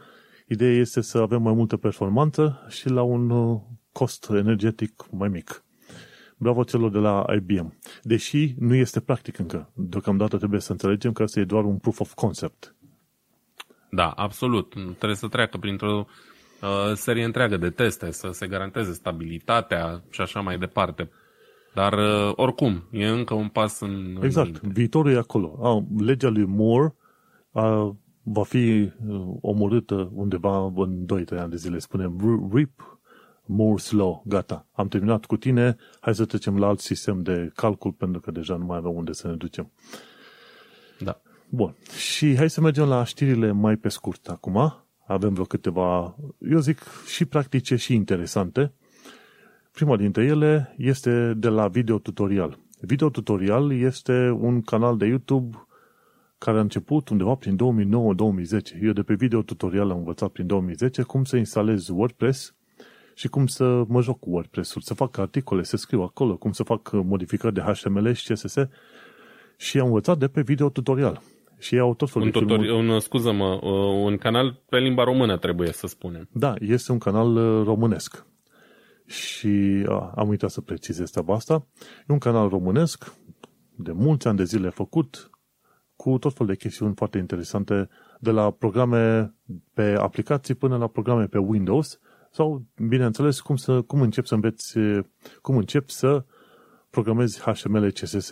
Ideea 0.48 0.72
este 0.72 1.00
să 1.00 1.18
avem 1.18 1.42
mai 1.42 1.54
multă 1.54 1.76
performanță 1.76 2.66
și 2.68 2.88
la 2.88 3.02
un 3.02 3.30
uh, 3.30 3.60
cost 3.92 4.30
energetic 4.30 5.06
mai 5.10 5.28
mic. 5.28 5.64
Bravo 6.36 6.64
celor 6.64 6.90
de 6.90 6.98
la 6.98 7.24
IBM. 7.34 7.78
Deși 8.02 8.54
nu 8.58 8.74
este 8.74 9.00
practic 9.00 9.38
încă. 9.38 9.72
Deocamdată 9.74 10.36
trebuie 10.36 10.60
să 10.60 10.72
înțelegem 10.72 11.12
că 11.12 11.22
asta 11.22 11.40
e 11.40 11.44
doar 11.44 11.64
un 11.64 11.76
proof 11.76 12.00
of 12.00 12.14
concept. 12.14 12.74
Da, 13.90 14.08
absolut. 14.08 14.72
Trebuie 14.72 15.14
să 15.14 15.28
treacă 15.28 15.58
printr-o 15.58 16.06
uh, 16.62 16.92
serie 16.94 17.24
întreagă 17.24 17.56
de 17.56 17.70
teste, 17.70 18.10
să 18.10 18.30
se 18.32 18.46
garanteze 18.46 18.92
stabilitatea 18.92 20.02
și 20.10 20.20
așa 20.20 20.40
mai 20.40 20.58
departe. 20.58 21.10
Dar, 21.74 21.92
uh, 21.92 22.32
oricum, 22.34 22.88
e 22.90 23.06
încă 23.06 23.34
un 23.34 23.48
pas 23.48 23.80
în 23.80 24.18
Exact. 24.22 24.48
Înainte. 24.48 24.68
Viitorul 24.72 25.12
e 25.12 25.16
acolo. 25.16 25.58
Ah, 25.62 26.02
legea 26.04 26.28
lui 26.28 26.44
Moore 26.44 26.94
uh, 27.50 27.90
va 28.22 28.42
fi 28.42 28.92
uh, 29.06 29.20
omorâtă 29.40 30.10
undeva 30.14 30.72
în 30.76 31.06
2-3 31.34 31.38
ani 31.38 31.50
de 31.50 31.56
zile. 31.56 31.78
Spunem 31.78 32.16
RIP 32.54 33.00
Moore's 33.50 33.90
Law, 33.90 34.22
gata, 34.26 34.66
am 34.72 34.88
terminat 34.88 35.24
cu 35.24 35.36
tine, 35.36 35.76
hai 36.00 36.14
să 36.14 36.24
trecem 36.24 36.58
la 36.58 36.66
alt 36.66 36.80
sistem 36.80 37.22
de 37.22 37.50
calcul, 37.54 37.92
pentru 37.92 38.20
că 38.20 38.30
deja 38.30 38.56
nu 38.56 38.64
mai 38.64 38.76
avem 38.76 38.94
unde 38.94 39.12
să 39.12 39.28
ne 39.28 39.34
ducem. 39.34 39.70
Da. 41.50 41.56
Bun, 41.56 41.74
și 41.98 42.36
hai 42.36 42.50
să 42.50 42.60
mergem 42.60 42.88
la 42.88 43.04
știrile 43.04 43.50
mai 43.50 43.76
pe 43.76 43.88
scurt 43.88 44.28
acum. 44.28 44.74
Avem 45.06 45.32
vreo 45.32 45.44
câteva, 45.44 46.16
eu 46.50 46.58
zic, 46.58 46.78
și 47.06 47.24
practice 47.24 47.76
și 47.76 47.94
interesante. 47.94 48.72
Prima 49.72 49.96
dintre 49.96 50.24
ele 50.24 50.74
este 50.76 51.34
de 51.34 51.48
la 51.48 51.68
Video 51.68 51.98
Tutorial. 51.98 52.58
Video 52.80 53.10
Tutorial 53.10 53.72
este 53.72 54.36
un 54.40 54.62
canal 54.62 54.96
de 54.96 55.06
YouTube 55.06 55.66
care 56.38 56.58
a 56.58 56.60
început 56.60 57.08
undeva 57.08 57.34
prin 57.34 57.56
2009-2010. 57.56 58.82
Eu 58.82 58.92
de 58.92 59.02
pe 59.02 59.14
Video 59.14 59.42
Tutorial 59.42 59.90
am 59.90 59.98
învățat 59.98 60.28
prin 60.28 60.46
2010 60.46 61.02
cum 61.02 61.24
să 61.24 61.36
instalez 61.36 61.88
WordPress 61.88 62.54
și 63.14 63.28
cum 63.28 63.46
să 63.46 63.84
mă 63.88 64.02
joc 64.02 64.18
cu 64.18 64.30
WordPress-ul, 64.30 64.80
să 64.80 64.94
fac 64.94 65.18
articole, 65.18 65.62
să 65.62 65.76
scriu 65.76 66.02
acolo, 66.02 66.36
cum 66.36 66.52
să 66.52 66.62
fac 66.62 66.90
modificări 66.92 67.54
de 67.54 67.60
HTML 67.60 68.12
și 68.12 68.32
CSS 68.32 68.56
și 69.56 69.78
am 69.78 69.86
învățat 69.86 70.18
de 70.18 70.28
pe 70.28 70.40
video 70.40 70.68
tutorial. 70.68 71.22
Și 71.60 71.78
au 71.78 71.94
tot 71.94 72.10
felul 72.10 72.30
un, 72.34 72.42
tutori- 72.42 72.70
un, 72.70 73.00
scuză-mă, 73.00 73.60
un 74.04 74.16
canal 74.16 74.62
pe 74.68 74.78
limba 74.78 75.04
română 75.04 75.36
trebuie 75.36 75.72
să 75.72 75.86
spunem. 75.86 76.28
Da, 76.32 76.54
este 76.60 76.92
un 76.92 76.98
canal 76.98 77.36
uh, 77.36 77.64
românesc. 77.64 78.26
Și 79.06 79.84
a, 79.88 80.12
am 80.16 80.28
uitat 80.28 80.50
să 80.50 80.60
precizez 80.60 81.10
treaba 81.10 81.34
asta. 81.34 81.66
E 82.08 82.12
un 82.12 82.18
canal 82.18 82.48
românesc 82.48 83.14
de 83.76 83.92
mulți 83.92 84.28
ani 84.28 84.36
de 84.36 84.44
zile 84.44 84.68
făcut 84.68 85.30
cu 85.96 86.18
tot 86.18 86.32
felul 86.32 86.52
de 86.52 86.58
chestiuni 86.58 86.94
foarte 86.96 87.18
interesante 87.18 87.88
de 88.20 88.30
la 88.30 88.50
programe 88.50 89.34
pe 89.74 89.94
aplicații 89.98 90.54
până 90.54 90.76
la 90.76 90.86
programe 90.86 91.26
pe 91.26 91.38
Windows 91.38 92.00
sau, 92.30 92.66
bineînțeles, 92.88 93.40
cum, 93.40 93.56
să, 93.56 93.82
cum 93.82 94.00
încep 94.00 94.26
să 94.26 94.34
înveți, 94.34 94.78
cum 95.40 95.56
încep 95.56 95.88
să 95.88 96.24
programezi 96.90 97.40
HTML, 97.40 97.90
CSS. 97.90 98.30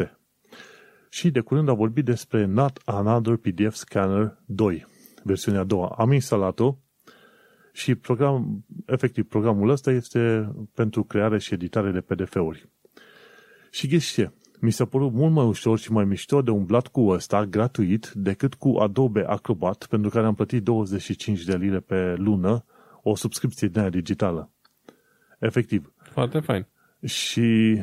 Și 1.11 1.31
de 1.31 1.41
curând 1.41 1.69
a 1.69 1.73
vorbit 1.73 2.05
despre 2.05 2.45
Not 2.45 2.81
Another 2.85 3.37
PDF 3.37 3.75
Scanner 3.75 4.39
2, 4.47 4.87
versiunea 5.23 5.61
a 5.61 5.65
doua. 5.65 5.95
Am 5.99 6.13
instalat-o 6.13 6.77
și 7.73 7.95
program, 7.95 8.65
efectiv 8.87 9.25
programul 9.25 9.69
ăsta 9.69 9.91
este 9.91 10.53
pentru 10.75 11.05
creare 11.05 11.39
și 11.39 11.55
editare 11.55 11.91
de 11.91 12.01
PDF-uri. 12.01 12.69
Și 13.71 13.89
ghiși 13.89 14.13
ce? 14.13 14.31
Mi 14.61 14.71
s-a 14.71 14.85
părut 14.85 15.13
mult 15.13 15.33
mai 15.33 15.45
ușor 15.45 15.79
și 15.79 15.93
mai 15.93 16.05
mișto 16.05 16.43
de 16.43 16.51
umblat 16.51 16.87
cu 16.87 17.09
ăsta 17.09 17.45
gratuit 17.45 18.11
decât 18.15 18.55
cu 18.55 18.77
Adobe 18.79 19.25
Acrobat, 19.27 19.87
pentru 19.87 20.11
care 20.11 20.27
am 20.27 20.35
plătit 20.35 20.63
25 20.63 21.45
de 21.45 21.57
lire 21.57 21.81
pe 21.81 22.15
lună 22.17 22.65
o 23.03 23.15
subscripție 23.15 23.69
de 23.69 23.81
aia 23.81 23.89
digitală. 23.89 24.51
Efectiv. 25.39 25.93
Foarte 25.97 26.41
fain. 26.41 26.67
Și 27.05 27.79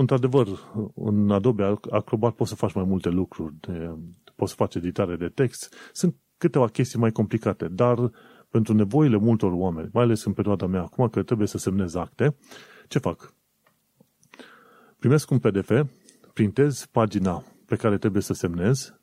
într-adevăr, 0.00 0.48
în 0.94 1.30
Adobe 1.30 1.78
Acrobat 1.90 2.34
poți 2.34 2.50
să 2.50 2.56
faci 2.56 2.72
mai 2.72 2.84
multe 2.84 3.08
lucruri. 3.08 3.54
De, 3.60 3.90
poți 4.36 4.50
să 4.50 4.56
faci 4.56 4.74
editare 4.74 5.16
de 5.16 5.28
text. 5.28 5.74
Sunt 5.92 6.16
câteva 6.38 6.66
chestii 6.66 6.98
mai 6.98 7.12
complicate, 7.12 7.68
dar 7.68 8.10
pentru 8.50 8.74
nevoile 8.74 9.16
multor 9.16 9.52
oameni, 9.52 9.88
mai 9.92 10.02
ales 10.02 10.24
în 10.24 10.32
perioada 10.32 10.66
mea 10.66 10.80
acum, 10.82 11.08
că 11.08 11.22
trebuie 11.22 11.46
să 11.46 11.58
semnez 11.58 11.94
acte, 11.94 12.36
ce 12.88 12.98
fac? 12.98 13.34
Primesc 14.98 15.30
un 15.30 15.38
PDF, 15.38 15.70
printez 16.32 16.86
pagina 16.86 17.44
pe 17.66 17.76
care 17.76 17.98
trebuie 17.98 18.22
să 18.22 18.32
semnez, 18.32 18.94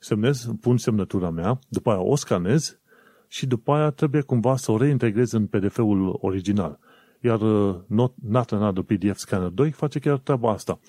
semnez, 0.00 0.50
pun 0.60 0.76
semnătura 0.76 1.30
mea, 1.30 1.58
după 1.68 1.90
aia 1.90 2.00
o 2.00 2.16
scanez 2.16 2.80
și 3.28 3.46
după 3.46 3.72
aia 3.72 3.90
trebuie 3.90 4.22
cumva 4.22 4.56
să 4.56 4.72
o 4.72 4.76
reintegrezi 4.76 5.34
în 5.34 5.46
PDF-ul 5.46 6.18
original. 6.20 6.78
Iar 7.20 7.40
uh, 7.40 7.76
Not, 7.86 8.14
Not 8.22 8.52
Another 8.52 8.82
PDF 8.82 9.16
Scanner 9.16 9.48
2 9.48 9.70
face 9.70 9.98
chiar 9.98 10.18
treaba 10.18 10.50
asta. 10.50 10.80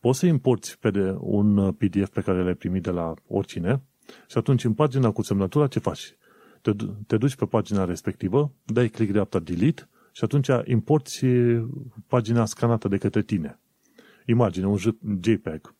Poți 0.00 0.18
să 0.18 0.26
importi 0.26 0.76
pe 0.80 1.16
un 1.18 1.72
PDF 1.72 2.08
pe 2.08 2.20
care 2.20 2.42
l-ai 2.42 2.54
primit 2.54 2.82
de 2.82 2.90
la 2.90 3.14
oricine 3.26 3.82
și 4.28 4.38
atunci 4.38 4.64
în 4.64 4.74
pagina 4.74 5.10
cu 5.10 5.22
semnătura 5.22 5.66
ce 5.66 5.78
faci? 5.78 6.14
Te, 6.62 6.72
te 7.06 7.16
duci 7.16 7.36
pe 7.36 7.44
pagina 7.44 7.84
respectivă, 7.84 8.52
dai 8.64 8.88
click 8.88 9.10
dreapta 9.10 9.38
Delete 9.38 9.88
și 10.12 10.24
atunci 10.24 10.48
importi 10.64 11.26
pagina 12.06 12.44
scanată 12.44 12.88
de 12.88 12.96
către 12.96 13.22
tine. 13.22 13.58
Imagine, 14.26 14.66
un 14.66 14.76
JPEG. 15.20 15.74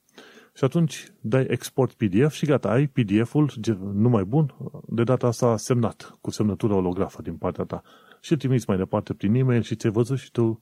Și 0.55 0.64
atunci 0.64 1.12
dai 1.20 1.46
export 1.48 1.92
PDF 1.92 2.32
și 2.32 2.46
gata, 2.46 2.70
ai 2.70 2.86
PDF-ul 2.86 3.51
numai 3.92 4.24
bun, 4.24 4.55
de 4.86 5.03
data 5.03 5.26
asta 5.26 5.57
semnat, 5.57 6.18
cu 6.20 6.30
semnătură 6.30 6.72
holografă 6.72 7.22
din 7.22 7.36
partea 7.36 7.64
ta. 7.64 7.82
Și 8.20 8.32
îl 8.32 8.38
trimiți 8.38 8.64
mai 8.68 8.76
departe 8.76 9.14
prin 9.14 9.34
e-mail 9.34 9.62
și 9.62 9.74
ți-ai 9.74 9.92
văzut 9.92 10.18
și 10.18 10.30
tu 10.30 10.61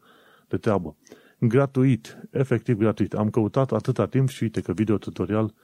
de 0.48 0.56
treabă. 0.56 0.96
Gratuit, 1.38 2.28
efectiv 2.30 2.76
gratuit. 2.76 3.14
Am 3.14 3.30
căutat 3.30 3.72
atâta 3.72 4.06
timp 4.06 4.28
și 4.28 4.42
uite 4.42 4.60
că 4.60 4.72
video 4.72 4.98
tutorial 4.98 5.54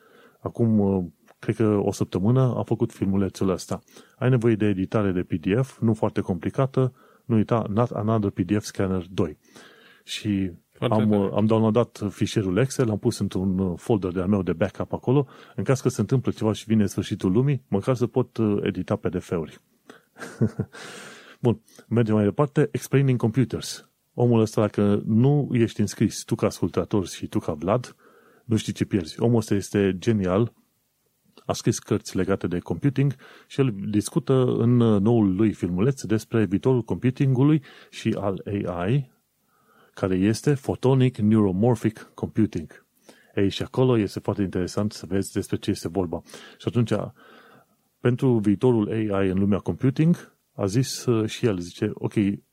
acum 0.41 1.13
cred 1.39 1.57
că 1.57 1.67
o 1.83 1.93
săptămână 1.93 2.55
a 2.57 2.63
făcut 2.63 2.93
filmulețul 2.93 3.49
ăsta. 3.49 3.81
Ai 4.17 4.31
nevoie 4.31 4.55
de 4.55 4.67
editare 4.67 5.13
de 5.13 5.23
PDF, 5.23 5.79
nu 5.81 5.95
foarte 5.95 6.21
complicată, 6.21 6.93
nu 7.25 7.37
uita, 7.37 7.67
Not 7.69 7.91
Another 7.91 8.31
PDF 8.31 8.65
Scanner 8.65 9.07
2. 9.11 9.39
Și 10.05 10.53
am, 10.79 11.13
am 11.13 11.47
downloadat 11.47 12.03
fișierul 12.11 12.57
Excel, 12.57 12.87
l-am 12.87 12.99
pus 12.99 13.19
într-un 13.19 13.77
folder 13.77 14.11
de-al 14.11 14.29
meu 14.29 14.43
de 14.43 14.53
backup 14.53 14.93
acolo, 14.93 15.27
în 15.57 15.65
caz 15.65 15.81
că 15.81 15.89
se 15.89 16.01
întâmplă 16.01 16.31
ceva 16.31 16.53
și 16.53 16.65
vine 16.67 16.87
sfârșitul 16.87 17.33
lumii, 17.33 17.63
măcar 17.69 17.95
să 17.95 18.07
pot 18.07 18.37
uh, 18.37 18.59
edita 18.63 18.97
PDF-uri. 18.97 19.61
Bun, 21.41 21.61
mergem 21.89 22.15
mai 22.15 22.25
departe. 22.25 22.69
Explaining 22.73 23.19
Computers. 23.19 23.89
Omul 24.15 24.41
ăsta, 24.41 24.61
dacă 24.61 25.03
nu 25.07 25.49
ești 25.53 25.81
înscris, 25.81 26.23
tu 26.23 26.35
ca 26.35 26.47
ascultator 26.47 27.07
și 27.07 27.27
tu 27.27 27.39
ca 27.39 27.53
Vlad, 27.53 27.97
nu 28.45 28.57
știi 28.57 28.73
ce 28.73 28.85
pierzi. 28.85 29.21
Omul 29.21 29.37
ăsta 29.37 29.55
este 29.55 29.97
genial, 29.99 30.53
a 31.47 31.53
scris 31.53 31.79
cărți 31.79 32.17
legate 32.17 32.47
de 32.47 32.59
computing 32.59 33.15
și 33.47 33.61
el 33.61 33.75
discută 33.89 34.55
în 34.59 34.77
noul 34.77 35.35
lui 35.35 35.53
filmuleț 35.53 36.03
despre 36.03 36.45
viitorul 36.45 36.83
computingului 36.83 37.63
și 37.91 38.17
al 38.21 38.43
AI, 38.65 39.13
care 39.95 40.15
este 40.15 40.53
Photonic 40.53 41.17
Neuromorphic 41.17 42.11
Computing. 42.15 42.87
Ei, 43.35 43.49
și 43.49 43.63
acolo 43.63 43.99
este 43.99 44.21
foarte 44.21 44.43
interesant 44.43 44.93
să 44.93 45.07
vezi 45.07 45.33
despre 45.33 45.57
ce 45.57 45.71
este 45.71 45.89
vorba. 45.89 46.23
Și 46.59 46.69
atunci, 46.69 46.93
pentru 48.01 48.39
viitorul 48.39 48.89
AI 48.89 49.29
în 49.29 49.39
lumea 49.39 49.59
computing, 49.59 50.37
a 50.53 50.67
zis 50.67 51.05
uh, 51.05 51.29
și 51.29 51.47
el, 51.47 51.59
zice, 51.59 51.91
ok, 51.95 52.13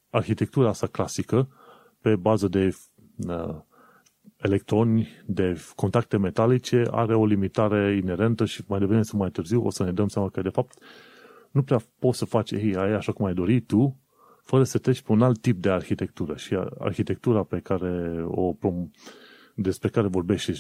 arhitectura 0.10 0.70
asta 0.70 0.88
clasică, 0.88 1.50
pe 2.02 2.16
bază 2.16 2.48
de 2.48 2.76
uh, 3.28 3.56
electroni, 4.38 5.08
de 5.26 5.62
contacte 5.76 6.18
metalice, 6.18 6.84
are 6.92 7.16
o 7.16 7.26
limitare 7.26 7.96
inerentă 7.96 8.46
și 8.46 8.64
mai 8.68 8.80
devreme 8.80 9.02
sau 9.02 9.20
mai 9.20 9.30
târziu 9.30 9.66
o 9.66 9.70
să 9.70 9.84
ne 9.84 9.92
dăm 9.92 10.08
seama 10.08 10.30
că, 10.30 10.42
de 10.42 10.50
fapt, 10.50 10.78
nu 11.52 11.64
prea 11.64 11.80
poți 12.00 12.18
să 12.18 12.26
faci 12.26 12.54
AI 12.54 12.94
așa 12.94 13.12
cum 13.12 13.26
ai 13.26 13.34
dori 13.34 13.62
tu, 13.62 14.00
fără 14.44 14.64
să 14.64 14.78
treci 14.78 15.02
pe 15.02 15.12
un 15.12 15.22
alt 15.22 15.42
tip 15.42 15.62
de 15.62 15.70
arhitectură. 15.70 16.36
Și 16.36 16.58
arhitectura 16.78 17.44
pe 17.44 17.60
care 17.60 18.24
o 18.28 18.54
despre 19.56 19.90
care 19.90 20.08
vorbește 20.08 20.54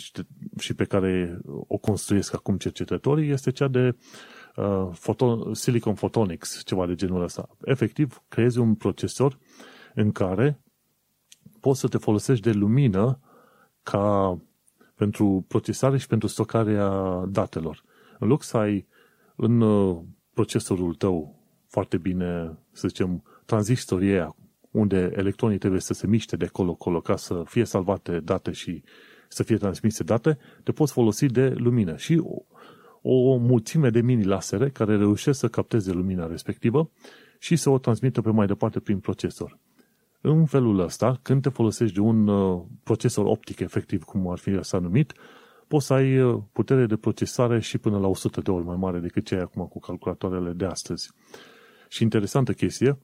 și 0.59 0.73
pe 0.73 0.83
care 0.83 1.39
o 1.45 1.77
construiesc 1.77 2.33
acum 2.33 2.57
cercetătorii 2.57 3.29
este 3.29 3.51
cea 3.51 3.67
de 3.67 3.95
uh, 4.55 4.89
photon, 4.99 5.53
Silicon 5.53 5.93
Photonics, 5.93 6.61
ceva 6.65 6.85
de 6.85 6.95
genul 6.95 7.23
ăsta. 7.23 7.49
Efectiv, 7.63 8.23
creezi 8.27 8.59
un 8.59 8.75
procesor 8.75 9.37
în 9.95 10.11
care 10.11 10.61
poți 11.59 11.79
să 11.79 11.87
te 11.87 11.97
folosești 11.97 12.43
de 12.43 12.51
lumină 12.51 13.19
ca 13.83 14.37
pentru 14.95 15.45
procesare 15.47 15.97
și 15.97 16.07
pentru 16.07 16.27
stocarea 16.27 16.89
datelor. 17.27 17.83
În 18.19 18.27
loc 18.27 18.43
să 18.43 18.57
ai 18.57 18.87
în 19.35 19.61
uh, 19.61 20.01
procesorul 20.33 20.93
tău 20.93 21.39
foarte 21.67 21.97
bine, 21.97 22.57
să 22.71 22.87
zicem, 22.87 23.23
tranzistorii 23.51 24.11
aia, 24.11 24.35
unde 24.71 25.11
electronii 25.15 25.57
trebuie 25.57 25.79
să 25.79 25.93
se 25.93 26.07
miște 26.07 26.35
de 26.35 26.45
colo-colo 26.45 27.01
ca 27.01 27.15
să 27.15 27.43
fie 27.45 27.63
salvate 27.63 28.19
date 28.19 28.51
și 28.51 28.83
să 29.27 29.43
fie 29.43 29.57
transmise 29.57 30.03
date, 30.03 30.37
te 30.63 30.71
poți 30.71 30.93
folosi 30.93 31.25
de 31.25 31.49
lumină. 31.49 31.95
Și 31.97 32.21
o, 32.23 32.41
o 33.01 33.35
mulțime 33.37 33.89
de 33.89 34.01
mini-lasere 34.01 34.69
care 34.69 34.97
reușesc 34.97 35.39
să 35.39 35.47
capteze 35.47 35.91
lumina 35.91 36.27
respectivă 36.27 36.91
și 37.39 37.55
să 37.55 37.69
o 37.69 37.77
transmită 37.77 38.21
pe 38.21 38.29
mai 38.29 38.47
departe 38.47 38.79
prin 38.79 38.99
procesor. 38.99 39.59
În 40.21 40.45
felul 40.45 40.79
ăsta, 40.79 41.19
când 41.21 41.41
te 41.41 41.49
folosești 41.49 41.93
de 41.93 41.99
un 41.99 42.27
uh, 42.27 42.61
procesor 42.83 43.25
optic, 43.25 43.59
efectiv, 43.59 44.03
cum 44.03 44.29
ar 44.29 44.37
fi 44.37 44.63
s-a 44.63 44.79
numit, 44.79 45.13
poți 45.67 45.85
să 45.85 45.93
ai 45.93 46.21
uh, 46.21 46.41
putere 46.51 46.85
de 46.85 46.95
procesare 46.95 47.59
și 47.59 47.77
până 47.77 47.97
la 47.97 48.07
100 48.07 48.41
de 48.41 48.51
ori 48.51 48.65
mai 48.65 48.77
mare 48.79 48.99
decât 48.99 49.25
ce 49.25 49.35
ai 49.35 49.41
acum 49.41 49.65
cu 49.65 49.79
calculatoarele 49.79 50.51
de 50.51 50.65
astăzi. 50.65 51.11
Și 51.89 52.03
interesantă 52.03 52.53
chestie, 52.53 52.97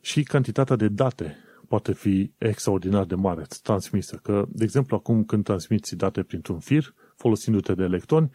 și 0.00 0.22
cantitatea 0.22 0.76
de 0.76 0.88
date 0.88 1.36
poate 1.68 1.92
fi 1.92 2.32
extraordinar 2.38 3.04
de 3.04 3.14
mare 3.14 3.46
transmisă. 3.62 4.16
Că, 4.16 4.44
de 4.48 4.64
exemplu, 4.64 4.96
acum 4.96 5.24
când 5.24 5.44
transmiți 5.44 5.96
date 5.96 6.22
printr-un 6.22 6.58
fir, 6.58 6.94
folosindu-te 7.16 7.74
de 7.74 7.82
electroni, 7.82 8.30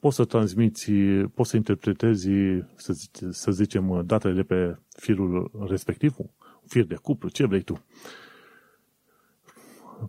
poți 0.00 0.16
să 0.16 0.24
transmiți, 0.24 0.90
poți 1.34 1.50
să 1.50 1.56
interpretezi, 1.56 2.28
să, 2.74 2.92
zice, 2.92 3.30
să 3.30 3.50
zicem, 3.50 4.02
datele 4.04 4.34
de 4.34 4.42
pe 4.42 4.78
firul 4.88 5.50
respectiv, 5.68 6.14
un 6.18 6.26
fir 6.66 6.84
de 6.84 6.94
cuplu, 6.94 7.28
ce 7.28 7.46
vrei 7.46 7.62
tu. 7.62 7.84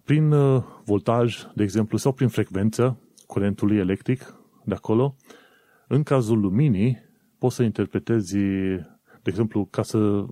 Prin 0.04 0.32
uh, 0.32 0.64
voltaj, 0.86 1.44
de 1.56 1.64
exemplu, 1.64 1.98
sau 1.98 2.12
prin 2.12 2.28
frecvență 2.28 3.00
curentului 3.26 3.78
electric 3.78 4.36
de 4.66 4.74
acolo, 4.74 5.16
în 5.88 6.04
cazul 6.04 6.40
luminii, 6.40 6.98
poți 7.38 7.56
să 7.56 7.64
interpretezi, 7.64 8.36
de 9.22 9.30
exemplu, 9.30 9.66
ca 9.66 9.84
să 9.84 10.26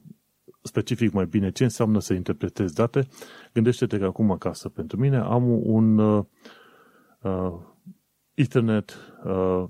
specific 0.68 1.12
mai 1.12 1.26
bine 1.26 1.52
ce 1.52 1.64
înseamnă 1.64 2.00
să 2.00 2.14
interpretezi 2.14 2.74
date, 2.74 3.08
gândește-te 3.54 3.98
că 3.98 4.06
acum 4.06 4.32
acasă 4.32 4.70
pentru 4.70 4.98
mine 4.98 5.18
am 5.18 5.44
un 5.66 5.98
uh, 5.98 6.26
uh, 7.22 7.54
Ethernet 8.34 8.98
uh, 9.26 9.64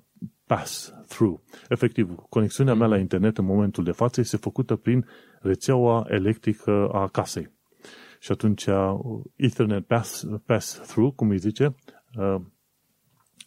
pass-through. 0.45 1.39
Efectiv, 1.69 2.15
conexiunea 2.29 2.73
mea 2.73 2.87
la 2.87 2.97
internet 2.97 3.37
în 3.37 3.45
momentul 3.45 3.83
de 3.83 3.91
față 3.91 4.19
este 4.19 4.37
făcută 4.37 4.75
prin 4.75 5.05
rețeaua 5.41 6.05
electrică 6.07 6.89
a 6.91 7.07
casei. 7.07 7.53
Și 8.19 8.31
atunci 8.31 8.65
uh, 8.65 8.93
Ethernet 9.35 9.85
pass, 9.85 10.25
pass-through, 10.45 11.13
cum 11.15 11.29
îi 11.29 11.37
zice, 11.37 11.75
uh, 12.17 12.41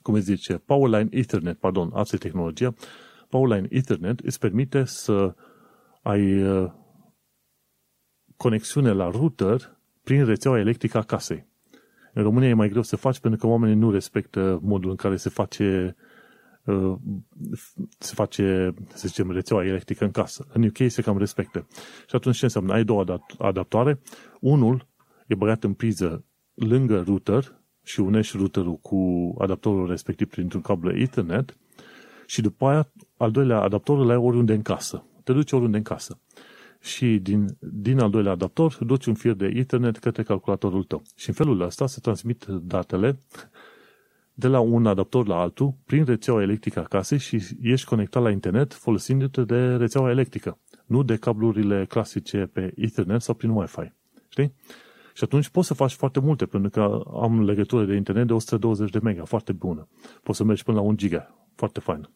cum 0.03 0.15
îi 0.15 0.21
zice, 0.21 0.55
Powerline 0.55 1.09
Ethernet, 1.11 1.59
pardon, 1.59 1.91
asta 1.93 2.17
e 2.17 2.19
tehnologia, 2.19 2.75
Powerline 3.29 3.67
Ethernet 3.71 4.19
îți 4.19 4.39
permite 4.39 4.85
să 4.85 5.35
ai 6.03 6.43
uh, 6.43 6.71
conexiune 8.39 8.93
la 8.93 9.11
router 9.11 9.77
prin 10.03 10.25
rețeaua 10.25 10.59
electrică 10.59 10.99
a 10.99 11.03
casei. 11.03 11.47
În 12.13 12.23
România 12.23 12.49
e 12.49 12.55
mai 12.55 12.69
greu 12.69 12.83
să 12.83 12.97
faci 12.97 13.19
pentru 13.19 13.41
că 13.41 13.47
oamenii 13.47 13.77
nu 13.77 13.91
respectă 13.91 14.61
modul 14.63 14.91
în 14.91 14.97
care 14.97 15.17
se 15.17 15.29
face 15.29 15.97
uh, 16.65 16.95
se 17.99 18.15
face, 18.15 18.75
să 18.95 19.09
zicem, 19.09 19.31
rețeaua 19.31 19.65
electrică 19.65 20.05
în 20.05 20.11
casă. 20.11 20.47
În 20.53 20.63
UK 20.63 20.77
se 20.91 21.03
cam 21.03 21.19
respectă. 21.19 21.67
Și 22.09 22.17
atunci 22.17 22.37
ce 22.37 22.45
înseamnă? 22.45 22.73
Ai 22.73 22.85
două 22.85 23.05
adaptoare. 23.39 24.01
Unul 24.41 24.87
e 25.27 25.35
băgat 25.35 25.65
în 25.65 25.73
priză 25.73 26.25
lângă 26.55 27.03
router 27.07 27.61
și 27.83 28.01
unești 28.01 28.37
routerul 28.37 28.77
cu 28.77 29.35
adaptorul 29.39 29.89
respectiv 29.89 30.29
printr-un 30.29 30.61
cablu 30.61 30.97
Ethernet 30.97 31.57
și 32.27 32.41
după 32.41 32.67
aia 32.67 32.93
al 33.17 33.31
doilea 33.31 33.61
adaptor 33.61 33.99
îl 33.99 34.11
ai 34.11 34.17
oriunde 34.17 34.53
în 34.53 34.63
casă. 34.63 35.05
Te 35.25 35.33
duci 35.33 35.53
oriunde 35.53 35.77
în 35.77 35.83
casă 35.83 36.19
și 36.81 37.19
din, 37.19 37.47
din 37.59 37.99
al 37.99 38.11
doilea 38.11 38.33
adaptor 38.33 38.79
duci 38.81 39.07
un 39.07 39.15
fir 39.15 39.33
de 39.33 39.47
Ethernet 39.47 39.99
către 39.99 40.23
calculatorul 40.23 40.85
tău. 40.85 41.03
Și 41.17 41.29
în 41.29 41.35
felul 41.35 41.61
ăsta 41.61 41.87
se 41.87 42.01
transmit 42.01 42.45
datele 42.45 43.19
de 44.35 44.49
la 44.49 44.61
un 44.61 44.87
adaptor 44.87 45.27
la 45.27 45.41
altul 45.41 45.75
prin 45.85 46.05
rețeaua 46.05 46.43
electrică 46.43 46.81
a 46.81 46.83
casei 46.83 47.19
și 47.19 47.43
ești 47.63 47.87
conectat 47.87 48.23
la 48.23 48.31
internet 48.31 48.75
folosindu-te 48.75 49.43
de 49.43 49.77
rețeaua 49.77 50.11
electrică, 50.11 50.59
nu 50.87 51.03
de 51.03 51.17
cablurile 51.17 51.87
clasice 51.89 52.51
pe 52.53 52.73
Ethernet 52.77 53.23
sau 53.23 53.35
prin 53.35 53.51
Wi-Fi. 53.51 53.93
Știi? 54.29 54.55
Și 55.15 55.25
atunci 55.25 55.49
poți 55.49 55.67
să 55.67 55.75
faci 55.75 55.93
foarte 55.93 56.21
multe, 56.21 56.47
pentru 56.47 56.71
că 56.71 57.03
am 57.23 57.45
legătură 57.45 57.85
de 57.85 57.95
internet 57.95 58.27
de 58.27 58.33
120 58.33 58.91
de 58.91 58.99
mega, 59.03 59.25
foarte 59.25 59.53
bună. 59.53 59.89
Poți 60.23 60.39
să 60.39 60.45
mergi 60.45 60.65
până 60.65 60.77
la 60.77 60.83
1 60.83 60.97
giga, 60.97 61.35
foarte 61.55 61.81
fain. 61.81 62.09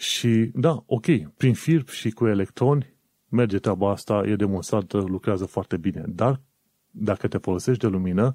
Și 0.00 0.50
da, 0.54 0.82
ok, 0.86 1.06
prin 1.36 1.54
fir 1.54 1.88
și 1.88 2.10
cu 2.10 2.26
electroni 2.26 2.94
merge 3.28 3.58
treaba 3.58 3.90
asta, 3.90 4.22
e 4.26 4.36
demonstrată, 4.36 4.98
lucrează 4.98 5.44
foarte 5.44 5.76
bine. 5.76 6.04
Dar 6.08 6.40
dacă 6.90 7.28
te 7.28 7.38
folosești 7.38 7.80
de 7.82 7.86
lumină, 7.86 8.34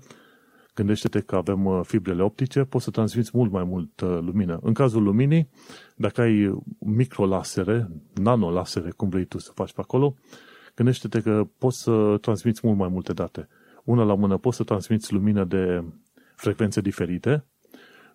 Gândește-te 0.75 1.19
că 1.19 1.35
avem 1.35 1.65
uh, 1.65 1.79
fibrele 1.83 2.23
optice, 2.23 2.63
poți 2.63 2.83
să 2.83 2.91
transmiți 2.91 3.31
mult 3.33 3.51
mai 3.51 3.63
mult 3.63 4.01
uh, 4.01 4.19
lumină. 4.21 4.59
În 4.61 4.73
cazul 4.73 5.03
luminii, 5.03 5.49
dacă 5.95 6.21
ai 6.21 6.61
microlasere, 6.79 7.89
nanolasere, 8.13 8.91
cum 8.91 9.09
vrei 9.09 9.25
tu 9.25 9.37
să 9.37 9.51
faci 9.53 9.73
pe 9.73 9.81
acolo, 9.81 10.15
gândește-te 10.75 11.21
că 11.21 11.47
poți 11.57 11.81
să 11.81 12.17
transmiți 12.21 12.61
mult 12.63 12.77
mai 12.77 12.87
multe 12.87 13.13
date. 13.13 13.47
Una 13.83 14.03
la 14.03 14.15
mână 14.15 14.37
poți 14.37 14.57
să 14.57 14.63
transmiți 14.63 15.13
lumină 15.13 15.43
de 15.43 15.83
frecvențe 16.35 16.81
diferite, 16.81 17.45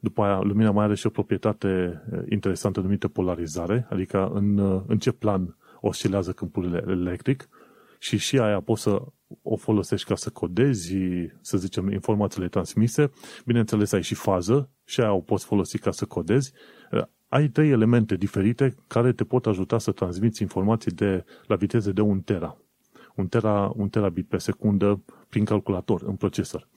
după 0.00 0.22
aia 0.22 0.40
lumina 0.40 0.70
mai 0.70 0.84
are 0.84 0.94
și 0.94 1.06
o 1.06 1.10
proprietate 1.10 2.02
uh, 2.12 2.18
interesantă 2.28 2.80
numită 2.80 3.08
polarizare, 3.08 3.86
adică 3.90 4.30
în, 4.34 4.58
în 4.86 4.98
ce 4.98 5.12
plan 5.12 5.56
oscilează 5.80 6.32
câmpurile 6.32 6.84
electric 6.86 7.48
și 7.98 8.16
și 8.16 8.38
aia 8.38 8.60
poți 8.60 8.82
să 8.82 9.02
o 9.42 9.56
folosești 9.56 10.08
ca 10.08 10.14
să 10.14 10.30
codezi, 10.30 10.94
să 11.40 11.58
zicem, 11.58 11.90
informațiile 11.90 12.48
transmise. 12.48 13.10
Bineînțeles, 13.44 13.92
ai 13.92 14.02
și 14.02 14.14
fază 14.14 14.70
și 14.84 15.00
aia 15.00 15.12
o 15.12 15.20
poți 15.20 15.44
folosi 15.44 15.78
ca 15.78 15.90
să 15.90 16.04
codezi. 16.04 16.52
Ai 17.28 17.48
trei 17.48 17.70
elemente 17.70 18.16
diferite 18.16 18.74
care 18.86 19.12
te 19.12 19.24
pot 19.24 19.46
ajuta 19.46 19.78
să 19.78 19.92
transmiți 19.92 20.42
informații 20.42 20.90
de, 20.90 21.24
la 21.46 21.56
viteze 21.56 21.92
de 21.92 22.00
un 22.00 22.20
tera. 22.20 22.56
Un, 23.14 23.26
tera, 23.26 23.72
un 23.76 23.88
terabit 23.88 24.28
pe 24.28 24.38
secundă 24.38 25.02
prin 25.28 25.44
calculator, 25.44 26.02
în 26.02 26.14
procesor. 26.14 26.68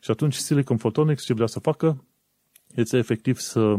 Și 0.00 0.10
atunci 0.10 0.34
Silicon 0.34 0.76
Photonics 0.76 1.24
ce 1.24 1.34
vrea 1.34 1.46
să 1.46 1.60
facă 1.60 2.04
este 2.74 2.96
efectiv 2.96 3.38
să 3.38 3.76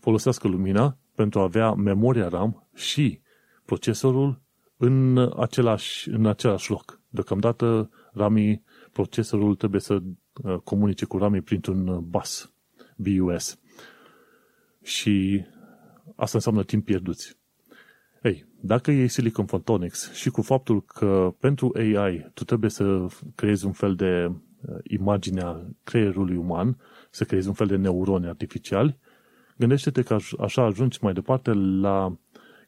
folosească 0.00 0.48
lumina 0.48 0.96
pentru 1.14 1.40
a 1.40 1.42
avea 1.42 1.72
memoria 1.72 2.28
RAM 2.28 2.68
și 2.74 3.20
procesorul 3.64 4.40
în 4.76 5.30
același, 5.36 6.08
în 6.08 6.26
același 6.26 6.70
loc. 6.70 7.00
Deocamdată 7.08 7.90
RAMI, 8.12 8.62
procesorul 8.92 9.54
trebuie 9.54 9.80
să 9.80 9.94
uh, 10.42 10.56
comunice 10.64 11.04
cu 11.04 11.18
RAMI 11.18 11.40
printr-un 11.40 11.86
uh, 11.88 11.98
bus, 11.98 12.52
BUS. 12.96 13.58
Și 14.82 15.44
asta 16.16 16.36
înseamnă 16.36 16.62
timp 16.62 16.84
pierduți. 16.84 17.36
Ei, 18.22 18.46
dacă 18.60 18.90
e 18.90 19.06
Silicon 19.06 19.44
Photonics 19.44 20.12
și 20.12 20.30
cu 20.30 20.42
faptul 20.42 20.82
că 20.84 21.34
pentru 21.38 21.72
AI 21.76 22.30
tu 22.34 22.44
trebuie 22.44 22.70
să 22.70 23.06
creezi 23.34 23.66
un 23.66 23.72
fel 23.72 23.94
de 23.94 24.26
uh, 24.26 24.78
imagine 24.82 25.40
a 25.40 25.60
creierului 25.84 26.36
uman, 26.36 26.76
să 27.16 27.24
creezi 27.24 27.48
un 27.48 27.54
fel 27.54 27.66
de 27.66 27.76
neuroni 27.76 28.26
artificiali, 28.26 28.98
gândește-te 29.56 30.02
că 30.02 30.16
așa 30.38 30.62
ajungi 30.62 30.98
mai 31.02 31.12
departe 31.12 31.52
la 31.52 32.16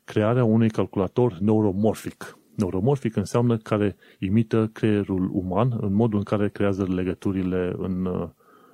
crearea 0.05 0.45
unui 0.45 0.71
calculator 0.71 1.39
neuromorfic. 1.39 2.39
Neuromorfic 2.55 3.17
înseamnă 3.17 3.57
care 3.57 3.97
imită 4.19 4.71
creierul 4.73 5.31
uman 5.33 5.79
în 5.81 5.95
modul 5.95 6.19
în 6.19 6.25
care 6.25 6.49
creează 6.49 6.87
legăturile 6.89 7.75
în, 7.77 8.09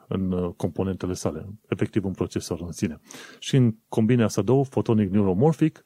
în 0.09 0.53
componentele 0.57 1.13
sale, 1.13 1.47
efectiv 1.69 2.05
în 2.05 2.13
procesor 2.13 2.61
în 2.61 2.73
sine. 2.73 3.01
Și 3.39 3.57
în 3.57 3.75
combinea 3.89 4.25
asta 4.25 4.43
două, 4.43 4.65
photonic 4.65 5.11
neuromorphic, 5.11 5.83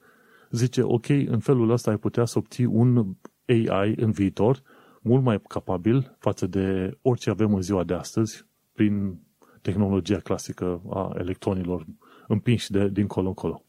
zice, 0.51 0.81
ok, 0.81 1.09
în 1.09 1.39
felul 1.39 1.69
ăsta 1.69 1.91
ai 1.91 1.97
putea 1.97 2.25
să 2.25 2.37
obții 2.37 2.65
un 2.65 3.15
AI 3.45 3.93
în 3.95 4.11
viitor 4.11 4.61
mult 5.01 5.23
mai 5.23 5.41
capabil 5.47 6.15
față 6.19 6.47
de 6.47 6.97
orice 7.01 7.29
avem 7.29 7.53
în 7.53 7.61
ziua 7.61 7.83
de 7.83 7.93
astăzi 7.93 8.45
prin 8.73 9.19
tehnologia 9.61 10.19
clasică 10.19 10.81
a 10.89 11.15
electronilor 11.17 11.85
împinși 12.27 12.71
de 12.71 12.89
dincolo 12.89 13.27
încolo. 13.27 13.63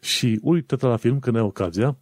Și 0.00 0.38
uite-te 0.42 0.86
la 0.86 0.96
film 0.96 1.18
când 1.18 1.36
ai 1.36 1.42
ocazia 1.42 1.98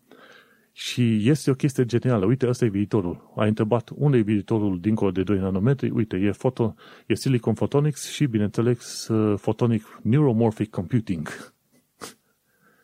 și 0.72 1.28
este 1.28 1.50
o 1.50 1.54
chestie 1.54 1.84
genială. 1.84 2.24
Uite, 2.24 2.48
ăsta 2.48 2.64
e 2.64 2.68
viitorul. 2.68 3.32
Ai 3.36 3.48
întrebat 3.48 3.90
unde 3.94 4.16
e 4.16 4.20
viitorul 4.20 4.80
dincolo 4.80 5.10
de 5.10 5.22
2 5.22 5.38
nanometri. 5.38 5.90
Uite, 5.90 6.16
e, 6.16 6.32
foto, 6.32 6.74
e 7.06 7.14
Silicon 7.14 7.54
Photonics 7.54 8.10
și, 8.10 8.26
bineînțeles, 8.26 9.08
uh, 9.08 9.38
Photonic 9.40 10.00
Neuromorphic 10.02 10.70
Computing. 10.70 11.28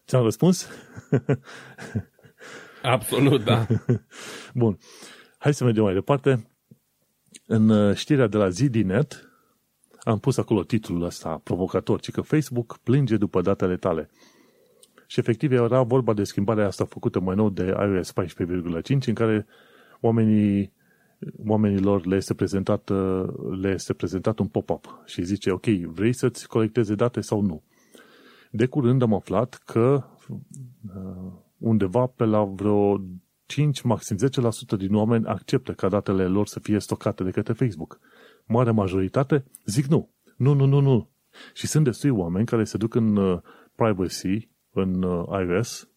Ți-am 0.06 0.22
răspuns? 0.22 0.68
Absolut, 2.82 3.44
da. 3.44 3.66
Bun. 4.54 4.78
Hai 5.38 5.54
să 5.54 5.64
mergem 5.64 5.82
mai 5.82 5.94
departe. 5.94 6.50
În 7.46 7.68
uh, 7.68 7.96
știrea 7.96 8.26
de 8.26 8.36
la 8.36 8.48
ZDNet 8.48 9.30
am 10.06 10.18
pus 10.18 10.36
acolo 10.36 10.62
titlul 10.62 11.02
ăsta 11.02 11.40
provocator, 11.44 12.00
ci 12.00 12.10
că 12.10 12.20
Facebook 12.20 12.78
plânge 12.82 13.16
după 13.16 13.40
datele 13.40 13.76
tale. 13.76 14.10
Și 15.06 15.18
efectiv 15.18 15.52
era 15.52 15.82
vorba 15.82 16.12
de 16.12 16.24
schimbarea 16.24 16.66
asta 16.66 16.84
făcută 16.84 17.20
mai 17.20 17.34
nou 17.34 17.50
de 17.50 17.64
iOS 17.64 18.12
14.5 18.12 19.06
în 19.06 19.14
care 19.14 19.46
oamenii 20.00 20.72
oamenilor 21.46 22.06
le 22.06 22.16
este 22.16 22.34
prezentat, 22.34 22.90
le 23.60 23.70
este 23.70 23.92
prezentat 23.92 24.38
un 24.38 24.46
pop-up 24.46 25.02
și 25.04 25.22
zice, 25.22 25.50
ok, 25.50 25.66
vrei 25.66 26.12
să-ți 26.12 26.48
colecteze 26.48 26.94
date 26.94 27.20
sau 27.20 27.40
nu? 27.40 27.62
De 28.50 28.66
curând 28.66 29.02
am 29.02 29.14
aflat 29.14 29.60
că 29.64 30.04
uh, 30.28 31.32
undeva 31.58 32.06
pe 32.06 32.24
la 32.24 32.44
vreo 32.44 33.00
5, 33.46 33.80
maxim 33.80 34.16
10% 34.74 34.78
din 34.78 34.94
oameni 34.94 35.26
acceptă 35.26 35.72
ca 35.72 35.88
datele 35.88 36.26
lor 36.26 36.46
să 36.46 36.60
fie 36.60 36.78
stocate 36.78 37.24
de 37.24 37.30
către 37.30 37.52
Facebook. 37.52 38.00
Mare 38.46 38.70
majoritate 38.70 39.44
zic 39.64 39.86
nu. 39.86 40.14
Nu, 40.36 40.52
nu, 40.52 40.64
nu, 40.64 40.80
nu. 40.80 41.10
Și 41.54 41.66
sunt 41.66 41.84
destui 41.84 42.10
oameni 42.10 42.46
care 42.46 42.64
se 42.64 42.76
duc 42.76 42.94
în 42.94 43.16
uh, 43.16 43.40
privacy 43.74 44.48
în 44.70 45.02
uh, 45.02 45.46
iOS 45.48 45.88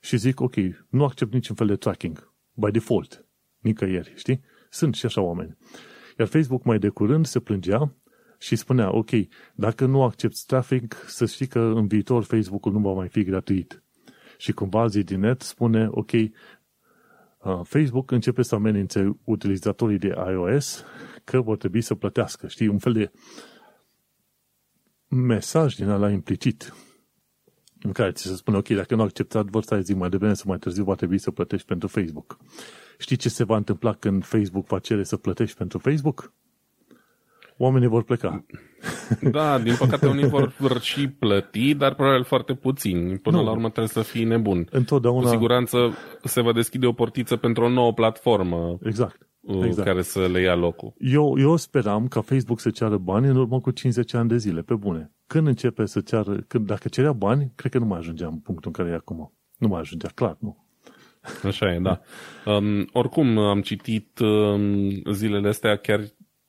și 0.00 0.16
zic, 0.16 0.40
ok, 0.40 0.54
nu 0.88 1.04
accept 1.04 1.32
niciun 1.32 1.56
fel 1.56 1.66
de 1.66 1.76
tracking, 1.76 2.32
by 2.52 2.70
default, 2.70 3.26
nicăieri, 3.58 4.12
știi? 4.16 4.40
Sunt 4.70 4.94
și 4.94 5.06
așa 5.06 5.20
oameni. 5.20 5.56
Iar 6.18 6.28
Facebook 6.28 6.64
mai 6.64 6.78
de 6.78 6.88
curând 6.88 7.26
se 7.26 7.40
plângea 7.40 7.94
și 8.38 8.56
spunea, 8.56 8.96
ok, 8.96 9.10
dacă 9.54 9.86
nu 9.86 10.02
accepti 10.02 10.44
traffic, 10.46 11.04
să 11.06 11.26
știi 11.26 11.46
că 11.46 11.60
în 11.60 11.86
viitor 11.86 12.22
Facebook-ul 12.22 12.72
nu 12.72 12.78
va 12.78 12.92
mai 12.92 13.08
fi 13.08 13.22
gratuit. 13.22 13.82
Și 14.36 14.52
cumva 14.52 14.86
net 15.16 15.40
spune, 15.40 15.88
ok, 15.90 16.12
uh, 16.12 16.30
Facebook 17.62 18.10
începe 18.10 18.42
să 18.42 18.54
amenințe 18.54 19.18
utilizatorii 19.24 19.98
de 19.98 20.14
iOS 20.30 20.84
că 21.24 21.40
vor 21.40 21.56
trebui 21.56 21.80
să 21.80 21.94
plătească. 21.94 22.48
Știi, 22.48 22.68
un 22.68 22.78
fel 22.78 22.92
de 22.92 23.10
mesaj 25.08 25.74
din 25.74 25.88
ala 25.88 26.10
implicit 26.10 26.74
în 27.82 27.92
care 27.92 28.12
ți 28.12 28.22
se 28.22 28.34
spune, 28.34 28.56
ok, 28.56 28.68
dacă 28.68 28.94
nu 28.94 29.02
acceptat, 29.02 29.46
vor 29.46 29.62
să 29.62 29.80
zi 29.80 29.94
mai 29.94 30.08
devreme 30.08 30.34
sau 30.34 30.44
mai 30.48 30.58
târziu 30.58 30.84
va 30.84 30.94
trebui 30.94 31.18
să 31.18 31.30
plătești 31.30 31.66
pentru 31.66 31.88
Facebook. 31.88 32.38
Știi 32.98 33.16
ce 33.16 33.28
se 33.28 33.44
va 33.44 33.56
întâmpla 33.56 33.92
când 33.92 34.24
Facebook 34.24 34.66
va 34.66 34.78
cere 34.78 35.02
să 35.02 35.16
plătești 35.16 35.56
pentru 35.56 35.78
Facebook? 35.78 36.32
Oamenii 37.60 37.88
vor 37.88 38.02
pleca. 38.02 38.44
Da, 39.30 39.58
din 39.58 39.74
păcate 39.78 40.06
unii 40.06 40.28
vor 40.28 40.80
și 40.80 41.08
plăti, 41.08 41.74
dar 41.74 41.94
probabil 41.94 42.24
foarte 42.24 42.54
puțin. 42.54 43.16
Până 43.22 43.36
nu. 43.36 43.44
la 43.44 43.50
urmă 43.50 43.68
trebuie 43.68 43.88
să 43.88 44.00
fii 44.00 44.24
nebun. 44.24 44.68
Întotdeauna... 44.70 45.22
Cu 45.22 45.28
siguranță 45.28 45.78
se 46.24 46.40
va 46.40 46.52
deschide 46.52 46.86
o 46.86 46.92
portiță 46.92 47.36
pentru 47.36 47.64
o 47.64 47.68
nouă 47.68 47.92
platformă. 47.92 48.78
Exact. 48.82 49.28
Uh, 49.40 49.64
exact. 49.64 49.86
care 49.88 50.02
să 50.02 50.26
le 50.26 50.40
ia 50.40 50.54
locul. 50.54 50.92
Eu, 50.98 51.38
eu 51.38 51.56
speram 51.56 52.08
ca 52.08 52.20
Facebook 52.20 52.60
să 52.60 52.70
ceară 52.70 52.96
bani 52.96 53.28
în 53.28 53.36
urmă 53.36 53.60
cu 53.60 53.70
50 53.70 54.14
ani 54.14 54.28
de 54.28 54.36
zile, 54.36 54.62
pe 54.62 54.74
bune. 54.74 55.12
Când 55.26 55.46
începe 55.46 55.86
să 55.86 56.00
ceară, 56.00 56.44
când, 56.48 56.66
dacă 56.66 56.88
cerea 56.88 57.12
bani, 57.12 57.52
cred 57.54 57.72
că 57.72 57.78
nu 57.78 57.84
mai 57.84 57.98
ajungea 57.98 58.26
în 58.26 58.38
punctul 58.38 58.72
în 58.74 58.82
care 58.82 58.94
e 58.94 58.96
acum. 58.96 59.32
Nu 59.58 59.68
mai 59.68 59.80
ajungea, 59.80 60.08
clar, 60.14 60.36
nu. 60.40 60.66
Așa 61.44 61.72
e, 61.74 61.78
da. 61.78 62.00
Um, 62.44 62.88
oricum, 62.92 63.38
am 63.38 63.60
citit 63.60 64.18
um, 64.18 65.12
zilele 65.12 65.48
astea, 65.48 65.76
chiar 65.76 66.00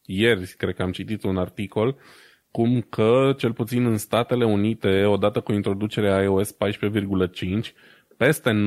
ieri, 0.09 0.53
cred 0.57 0.75
că 0.75 0.81
am 0.81 0.91
citit 0.91 1.23
un 1.23 1.37
articol, 1.37 1.95
cum 2.51 2.81
că, 2.81 3.33
cel 3.37 3.53
puțin 3.53 3.85
în 3.85 3.97
Statele 3.97 4.45
Unite, 4.45 5.05
odată 5.05 5.39
cu 5.39 5.51
introducerea 5.53 6.21
iOS 6.21 6.55
14,5, 6.55 7.73
peste 8.17 8.63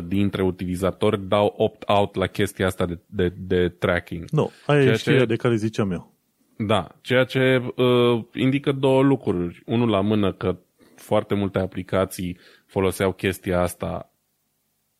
90% 0.00 0.04
dintre 0.06 0.42
utilizatori 0.42 1.28
dau 1.28 1.54
opt-out 1.56 2.14
la 2.14 2.26
chestia 2.26 2.66
asta 2.66 2.86
de, 2.86 2.98
de, 3.06 3.32
de 3.36 3.68
tracking. 3.68 4.24
Nu, 4.30 4.50
aia 4.66 4.80
ceea 4.80 4.92
e 4.92 4.96
știrea 4.96 5.18
ce, 5.18 5.24
de 5.26 5.36
care 5.36 5.56
ziceam 5.56 5.90
eu. 5.90 6.14
Da, 6.58 6.88
ceea 7.00 7.24
ce 7.24 7.72
uh, 7.76 8.24
indică 8.34 8.72
două 8.72 9.02
lucruri. 9.02 9.62
Unul 9.66 9.88
la 9.88 10.00
mână 10.00 10.32
că 10.32 10.58
foarte 10.96 11.34
multe 11.34 11.58
aplicații 11.58 12.38
foloseau 12.66 13.12
chestia 13.12 13.60
asta 13.60 14.12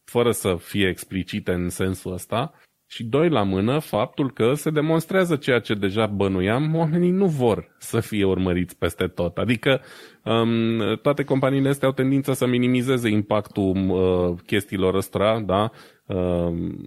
fără 0.05 0.30
să 0.30 0.57
fie 0.61 0.89
explicite 0.89 1.53
în 1.53 1.68
sensul 1.68 2.12
ăsta 2.12 2.53
și 2.91 3.05
doi 3.05 3.28
la 3.28 3.43
mână, 3.43 3.78
faptul 3.78 4.32
că 4.32 4.55
se 4.55 4.70
demonstrează 4.70 5.36
ceea 5.36 5.59
ce 5.59 5.74
deja 5.74 6.07
bănuiam, 6.07 6.74
oamenii 6.74 7.11
nu 7.11 7.26
vor 7.26 7.74
să 7.78 8.01
fie 8.01 8.24
urmăriți 8.24 8.76
peste 8.76 9.07
tot. 9.07 9.39
Adică 9.39 9.80
um, 10.24 10.97
toate 11.03 11.24
companiile 11.24 11.68
astea 11.68 11.89
au 11.89 11.95
tendința 11.95 12.32
să 12.32 12.47
minimizeze 12.47 13.09
impactul 13.09 13.89
uh, 13.89 14.39
chestiilor 14.47 14.95
ăstora, 14.95 15.41
da? 15.41 15.70
Um, 16.07 16.86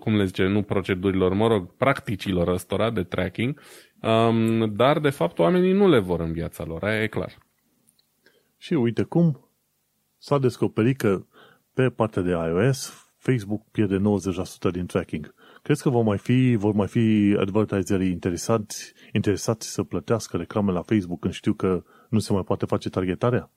cum 0.00 0.16
le 0.16 0.24
zice, 0.24 0.46
nu 0.46 0.62
procedurilor, 0.62 1.32
mă 1.32 1.46
rog, 1.46 1.76
practicilor 1.76 2.48
ăstora 2.48 2.90
de 2.90 3.02
tracking, 3.02 3.60
um, 4.02 4.74
dar 4.74 4.98
de 4.98 5.10
fapt 5.10 5.38
oamenii 5.38 5.72
nu 5.72 5.88
le 5.88 5.98
vor 5.98 6.20
în 6.20 6.32
viața 6.32 6.64
lor, 6.64 6.84
aia 6.84 7.02
e 7.02 7.06
clar. 7.06 7.38
Și 8.56 8.74
uite 8.74 9.02
cum 9.02 9.48
s-a 10.18 10.38
descoperit 10.38 10.96
că 10.96 11.24
pe 11.72 11.88
partea 11.88 12.22
de 12.22 12.30
iOS 12.30 13.07
Facebook 13.18 13.62
pierde 13.70 13.98
90% 14.68 14.70
din 14.72 14.86
tracking. 14.86 15.34
Crezi 15.62 15.82
că 15.82 15.88
vor 15.88 16.04
mai 16.04 16.18
fi, 16.18 16.56
vor 16.58 16.74
mai 16.74 16.86
fi 16.86 17.36
advertiserii 17.40 18.10
interesați, 18.10 18.92
interesați 19.12 19.72
să 19.72 19.82
plătească 19.82 20.36
reclame 20.36 20.72
la 20.72 20.82
Facebook 20.82 21.20
când 21.20 21.32
știu 21.32 21.52
că 21.52 21.82
nu 22.08 22.18
se 22.18 22.32
mai 22.32 22.42
poate 22.42 22.66
face 22.66 22.88
targetarea? 22.88 23.50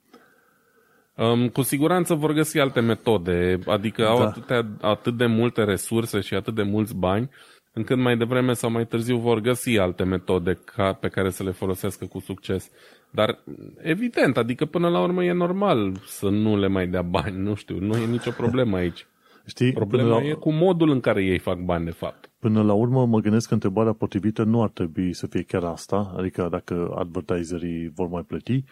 Um, 1.15 1.49
cu 1.49 1.61
siguranță 1.61 2.13
vor 2.13 2.33
găsi 2.33 2.59
alte 2.59 2.79
metode, 2.79 3.59
adică 3.65 4.01
da. 4.01 4.09
au 4.09 4.21
atâtea, 4.21 4.67
atât 4.81 5.17
de 5.17 5.25
multe 5.25 5.63
resurse 5.63 6.19
și 6.19 6.33
atât 6.33 6.55
de 6.55 6.63
mulți 6.63 6.95
bani, 6.95 7.29
încât 7.73 7.97
mai 7.97 8.17
devreme 8.17 8.53
sau 8.53 8.71
mai 8.71 8.85
târziu 8.85 9.17
vor 9.17 9.39
găsi 9.39 9.77
alte 9.77 10.03
metode 10.03 10.59
ca, 10.65 10.93
pe 10.93 11.07
care 11.07 11.29
să 11.29 11.43
le 11.43 11.51
folosească 11.51 12.05
cu 12.05 12.19
succes. 12.19 12.71
Dar, 13.09 13.43
evident, 13.77 14.37
adică 14.37 14.65
până 14.65 14.89
la 14.89 15.01
urmă 15.01 15.23
e 15.23 15.31
normal 15.31 15.95
să 16.05 16.29
nu 16.29 16.57
le 16.57 16.67
mai 16.67 16.87
dea 16.87 17.01
bani, 17.01 17.37
nu 17.37 17.55
știu, 17.55 17.79
nu 17.79 17.97
e 17.97 18.05
nicio 18.05 18.31
problemă 18.31 18.77
aici. 18.77 19.05
Știi, 19.51 19.73
Problema 19.73 20.19
la... 20.19 20.23
e 20.23 20.33
cu 20.33 20.51
modul 20.51 20.89
în 20.89 20.99
care 20.99 21.23
ei 21.23 21.39
fac 21.39 21.59
bani, 21.59 21.85
de 21.85 21.91
fapt. 21.91 22.29
Până 22.39 22.61
la 22.61 22.73
urmă, 22.73 23.05
mă 23.05 23.19
gândesc 23.19 23.47
că 23.47 23.53
întrebarea 23.53 23.93
potrivită 23.93 24.43
nu 24.43 24.61
ar 24.61 24.69
trebui 24.69 25.13
să 25.13 25.27
fie 25.27 25.43
chiar 25.43 25.63
asta, 25.63 26.13
adică 26.17 26.47
dacă 26.51 26.93
advertiserii 26.95 27.91
vor 27.95 28.07
mai 28.07 28.21
plăti, 28.21 28.63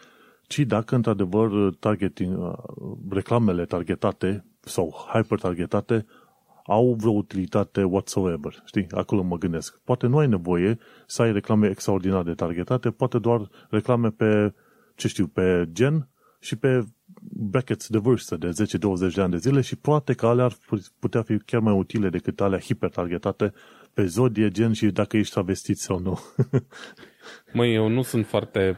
ci 0.48 0.60
dacă, 0.60 0.96
într-adevăr, 0.96 1.74
targeting, 1.80 2.38
uh, 2.38 2.54
reclamele 3.10 3.66
targetate 3.66 4.46
sau 4.60 4.96
hyper-targetate 5.14 6.06
au 6.66 6.94
vreo 6.94 7.12
utilitate 7.12 7.84
whatsoever. 7.84 8.62
Știi? 8.66 8.88
Acolo 8.92 9.22
mă 9.22 9.38
gândesc. 9.38 9.82
Poate 9.84 10.08
nu 10.08 10.18
ai 10.18 10.28
nevoie 10.28 10.78
să 11.06 11.22
ai 11.22 11.32
reclame 11.32 11.70
extraordinar 11.70 12.24
de 12.24 12.34
targetate, 12.34 12.90
poate 12.90 13.20
doar 13.20 13.50
reclame 13.70 14.10
pe, 14.10 14.54
ce 14.96 15.08
știu, 15.08 15.28
pe 15.28 15.70
gen 15.72 16.10
și 16.40 16.56
pe 16.56 16.84
brackets 17.22 17.88
de 17.88 17.98
vârstă 17.98 18.36
de 18.36 18.50
10-20 19.10 19.14
de 19.14 19.22
ani 19.22 19.32
de 19.32 19.38
zile 19.38 19.62
și 19.62 19.76
poate 19.76 20.14
că 20.14 20.28
alea 20.28 20.46
ar 20.46 20.58
putea 21.00 21.22
fi 21.22 21.38
chiar 21.38 21.62
mai 21.62 21.74
utile 21.74 22.10
decât 22.10 22.42
alea 22.42 22.60
hiper-targetate 22.60 23.54
pe 23.94 24.06
zodie, 24.06 24.50
gen 24.50 24.74
și 24.74 24.86
dacă 24.86 25.18
ești 25.18 25.34
travestit 25.34 25.78
sau 25.78 26.00
nu. 26.00 26.20
Măi, 27.54 27.74
eu 27.74 27.88
nu 27.88 28.02
sunt 28.02 28.26
foarte, 28.26 28.78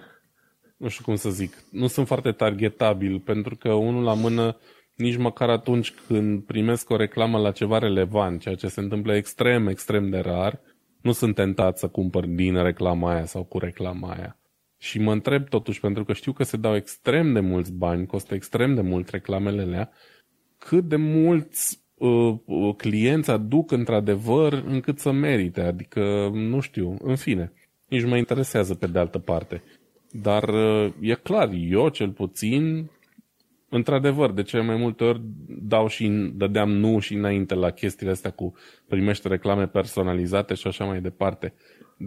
nu 0.77 0.87
știu 0.87 1.03
cum 1.03 1.15
să 1.15 1.29
zic, 1.29 1.53
nu 1.71 1.87
sunt 1.87 2.07
foarte 2.07 2.31
targetabil, 2.31 3.19
pentru 3.19 3.55
că 3.55 3.73
unul 3.73 4.03
la 4.03 4.13
mână, 4.13 4.57
nici 4.95 5.17
măcar 5.17 5.49
atunci 5.49 5.93
când 6.07 6.43
primesc 6.43 6.89
o 6.89 6.95
reclamă 6.95 7.37
la 7.37 7.51
ceva 7.51 7.77
relevant, 7.77 8.41
ceea 8.41 8.55
ce 8.55 8.67
se 8.67 8.79
întâmplă 8.79 9.15
extrem, 9.15 9.67
extrem 9.67 10.09
de 10.09 10.19
rar, 10.19 10.61
nu 11.01 11.11
sunt 11.11 11.35
tentat 11.35 11.77
să 11.77 11.87
cumpăr 11.87 12.25
din 12.25 12.63
reclama 12.63 13.11
aia 13.11 13.25
sau 13.25 13.43
cu 13.43 13.59
reclama 13.59 14.11
aia. 14.13 14.40
Și 14.81 14.99
mă 14.99 15.11
întreb 15.11 15.49
totuși, 15.49 15.79
pentru 15.79 16.05
că 16.05 16.13
știu 16.13 16.31
că 16.31 16.43
se 16.43 16.57
dau 16.57 16.75
extrem 16.75 17.33
de 17.33 17.39
mulți 17.39 17.73
bani, 17.73 18.05
costă 18.05 18.33
extrem 18.33 18.75
de 18.75 18.81
mult 18.81 19.09
reclamele 19.09 19.61
alea, 19.61 19.91
cât 20.57 20.83
de 20.83 20.95
mulți 20.95 21.83
uh, 21.95 22.35
uh, 22.45 22.75
clienți 22.75 23.31
aduc 23.31 23.71
într-adevăr 23.71 24.53
încât 24.53 24.99
să 24.99 25.11
merite. 25.11 25.61
Adică, 25.61 26.29
nu 26.33 26.59
știu, 26.59 26.97
în 27.01 27.15
fine, 27.15 27.53
nici 27.87 28.05
mă 28.05 28.17
interesează 28.17 28.75
pe 28.75 28.87
de 28.87 28.99
altă 28.99 29.17
parte. 29.19 29.63
Dar 30.11 30.43
uh, 30.43 30.93
e 30.99 31.13
clar, 31.13 31.49
eu 31.53 31.89
cel 31.89 32.09
puțin, 32.09 32.89
într-adevăr, 33.69 34.31
de 34.31 34.43
cele 34.43 34.63
mai 34.63 34.75
multe 34.75 35.03
ori 35.03 35.21
dau 35.47 35.87
și 35.87 36.07
dădeam 36.33 36.69
nu 36.69 36.99
și 36.99 37.13
înainte 37.13 37.53
la 37.53 37.69
chestiile 37.69 38.11
astea 38.11 38.31
cu 38.31 38.53
primește 38.87 39.27
reclame 39.27 39.67
personalizate 39.67 40.53
și 40.53 40.67
așa 40.67 40.85
mai 40.85 41.01
departe 41.01 41.53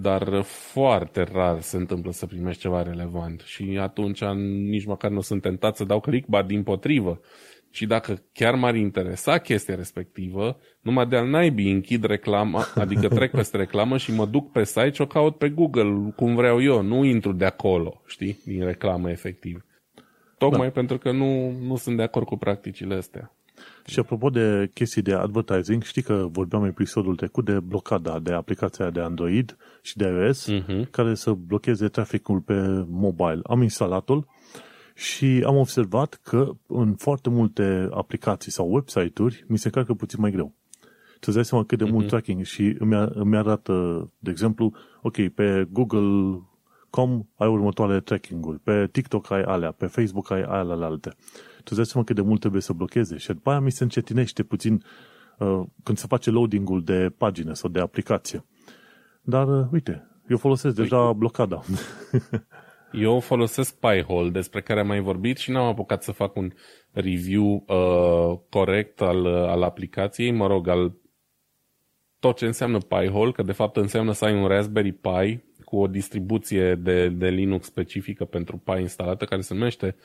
dar 0.00 0.42
foarte 0.42 1.22
rar 1.32 1.60
se 1.60 1.76
întâmplă 1.76 2.10
să 2.10 2.26
primești 2.26 2.60
ceva 2.60 2.82
relevant 2.82 3.40
și 3.40 3.78
atunci 3.80 4.24
nici 4.68 4.84
măcar 4.84 5.10
nu 5.10 5.20
sunt 5.20 5.42
tentat 5.42 5.76
să 5.76 5.84
dau 5.84 6.00
click, 6.00 6.28
ba 6.28 6.42
din 6.42 6.62
potrivă. 6.62 7.20
Și 7.70 7.86
dacă 7.86 8.22
chiar 8.32 8.54
m-ar 8.54 8.74
interesa 8.74 9.38
chestia 9.38 9.74
respectivă, 9.74 10.58
numai 10.80 11.06
de-al 11.06 11.28
naibii 11.28 11.72
închid 11.72 12.04
reclama, 12.04 12.64
adică 12.74 13.08
trec 13.08 13.30
peste 13.30 13.56
reclamă 13.56 13.96
și 13.96 14.14
mă 14.14 14.26
duc 14.26 14.52
pe 14.52 14.64
site 14.64 14.90
și 14.90 15.00
o 15.00 15.06
caut 15.06 15.36
pe 15.36 15.48
Google 15.48 16.12
cum 16.16 16.34
vreau 16.34 16.62
eu, 16.62 16.82
nu 16.82 17.04
intru 17.04 17.32
de 17.32 17.44
acolo, 17.44 18.02
știi, 18.06 18.40
din 18.44 18.64
reclamă 18.64 19.10
efectiv. 19.10 19.64
Tocmai 20.38 20.66
da. 20.66 20.72
pentru 20.72 20.98
că 20.98 21.10
nu, 21.10 21.50
nu 21.50 21.76
sunt 21.76 21.96
de 21.96 22.02
acord 22.02 22.26
cu 22.26 22.36
practicile 22.36 22.94
astea. 22.94 23.33
Și 23.86 23.98
apropo 23.98 24.30
de 24.30 24.70
chestii 24.74 25.02
de 25.02 25.14
advertising, 25.14 25.82
știi 25.82 26.02
că 26.02 26.26
vorbeam 26.30 26.62
în 26.62 26.68
episodul 26.68 27.16
trecut 27.16 27.44
de 27.44 27.60
blocada 27.60 28.18
de 28.18 28.32
aplicația 28.32 28.90
de 28.90 29.00
Android 29.00 29.56
și 29.82 29.96
de 29.96 30.04
iOS 30.04 30.50
uh-huh. 30.50 30.90
care 30.90 31.14
să 31.14 31.32
blocheze 31.32 31.88
traficul 31.88 32.40
pe 32.40 32.84
mobile. 32.88 33.40
Am 33.42 33.62
instalat-ul 33.62 34.26
și 34.94 35.42
am 35.46 35.56
observat 35.56 36.20
că 36.22 36.50
în 36.66 36.94
foarte 36.94 37.30
multe 37.30 37.88
aplicații 37.90 38.52
sau 38.52 38.72
website-uri 38.72 39.44
mi 39.48 39.58
se 39.58 39.66
încarcă 39.66 39.94
puțin 39.94 40.20
mai 40.20 40.30
greu. 40.30 40.54
Tu 41.10 41.30
îți 41.30 41.34
dai 41.34 41.44
seama 41.44 41.64
cât 41.64 41.78
de 41.78 41.84
uh-huh. 41.84 41.90
mult 41.90 42.04
mhm. 42.04 42.08
tracking 42.08 42.44
și 42.44 42.76
îmi, 42.78 43.08
îmi 43.14 43.36
arată, 43.36 44.08
de 44.18 44.30
exemplu, 44.30 44.72
ok, 45.02 45.28
pe 45.28 45.68
Google.com 45.70 47.24
ai 47.36 47.48
următoarele 47.48 48.00
tracking-uri, 48.00 48.58
pe 48.58 48.88
TikTok 48.92 49.30
ai 49.30 49.42
alea, 49.42 49.70
pe 49.70 49.86
Facebook 49.86 50.30
ai 50.30 50.42
alea 50.42 50.86
alte 50.86 51.14
tu 51.64 51.70
îți 51.70 51.76
dai 51.76 51.86
seama 51.86 52.06
cât 52.06 52.16
de 52.16 52.22
mult 52.22 52.40
trebuie 52.40 52.62
să 52.62 52.72
blocheze 52.72 53.16
și 53.16 53.26
după 53.26 53.50
aia 53.50 53.60
mi 53.60 53.70
se 53.70 53.82
încetinește 53.82 54.42
puțin 54.42 54.84
uh, 55.38 55.62
când 55.82 55.98
se 55.98 56.06
face 56.06 56.30
loading-ul 56.30 56.82
de 56.82 57.14
pagină 57.18 57.52
sau 57.52 57.70
de 57.70 57.80
aplicație. 57.80 58.44
Dar, 59.22 59.48
uh, 59.48 59.66
uite, 59.72 60.08
eu 60.28 60.36
folosesc 60.36 60.74
deja 60.74 61.00
uite. 61.00 61.18
blocada. 61.18 61.62
eu 62.92 63.20
folosesc 63.20 63.78
Pi-hole, 63.78 64.30
despre 64.30 64.60
care 64.60 64.80
am 64.80 64.86
mai 64.86 65.00
vorbit 65.00 65.36
și 65.36 65.50
n-am 65.50 65.66
apucat 65.66 66.02
să 66.02 66.12
fac 66.12 66.36
un 66.36 66.52
review 66.90 67.64
uh, 67.68 68.38
corect 68.48 69.00
al, 69.00 69.24
uh, 69.24 69.32
al 69.32 69.62
aplicației, 69.62 70.30
mă 70.30 70.46
rog, 70.46 70.68
al 70.68 70.96
tot 72.18 72.36
ce 72.36 72.46
înseamnă 72.46 72.78
Pi-hole, 72.78 73.32
că 73.32 73.42
de 73.42 73.52
fapt 73.52 73.76
înseamnă 73.76 74.12
să 74.12 74.24
ai 74.24 74.34
un 74.34 74.46
Raspberry 74.46 74.92
Pi 74.92 75.38
cu 75.64 75.76
o 75.76 75.86
distribuție 75.86 76.74
de, 76.74 77.08
de 77.08 77.28
Linux 77.28 77.66
specifică 77.66 78.24
pentru 78.24 78.56
Pi 78.56 78.80
instalată, 78.80 79.24
care 79.24 79.40
se 79.40 79.54
numește 79.54 79.96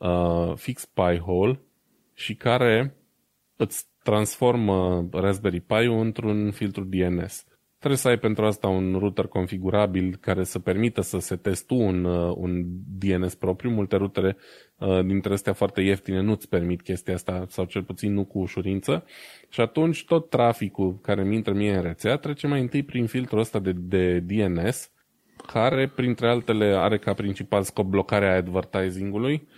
uh, 0.00 0.52
fix 0.54 0.84
Pi 0.84 1.18
hole 1.18 1.60
și 2.14 2.34
care 2.34 2.96
îți 3.56 3.86
transformă 4.02 5.08
Raspberry 5.12 5.60
Pi 5.60 5.86
într-un 5.86 6.50
filtru 6.50 6.84
DNS. 6.84 7.44
Trebuie 7.78 8.00
să 8.00 8.08
ai 8.08 8.18
pentru 8.18 8.46
asta 8.46 8.68
un 8.68 8.96
router 8.98 9.26
configurabil 9.26 10.16
care 10.20 10.44
să 10.44 10.58
permită 10.58 11.00
să 11.00 11.18
setezi 11.18 11.66
tu 11.66 11.74
un, 11.74 12.04
uh, 12.04 12.34
un 12.36 12.64
DNS 12.98 13.34
propriu. 13.34 13.70
Multe 13.70 13.96
rutere 13.96 14.36
uh, 14.78 15.04
dintre 15.04 15.32
astea 15.32 15.52
foarte 15.52 15.80
ieftine 15.80 16.20
nu-ți 16.20 16.48
permit 16.48 16.82
chestia 16.82 17.14
asta 17.14 17.44
sau 17.48 17.64
cel 17.64 17.82
puțin 17.82 18.12
nu 18.12 18.24
cu 18.24 18.38
ușurință. 18.38 19.04
Și 19.48 19.60
atunci 19.60 20.04
tot 20.04 20.30
traficul 20.30 20.98
care 21.02 21.24
mi 21.24 21.34
intră 21.34 21.52
mie 21.52 21.76
în 21.76 21.82
rețea 21.82 22.16
trece 22.16 22.46
mai 22.46 22.60
întâi 22.60 22.82
prin 22.82 23.06
filtrul 23.06 23.40
ăsta 23.40 23.58
de, 23.58 23.72
de 23.72 24.18
DNS 24.18 24.90
care, 25.46 25.88
printre 25.88 26.28
altele, 26.28 26.64
are 26.64 26.98
ca 26.98 27.14
principal 27.14 27.62
scop 27.62 27.86
blocarea 27.86 28.36
advertisingului 28.36 29.48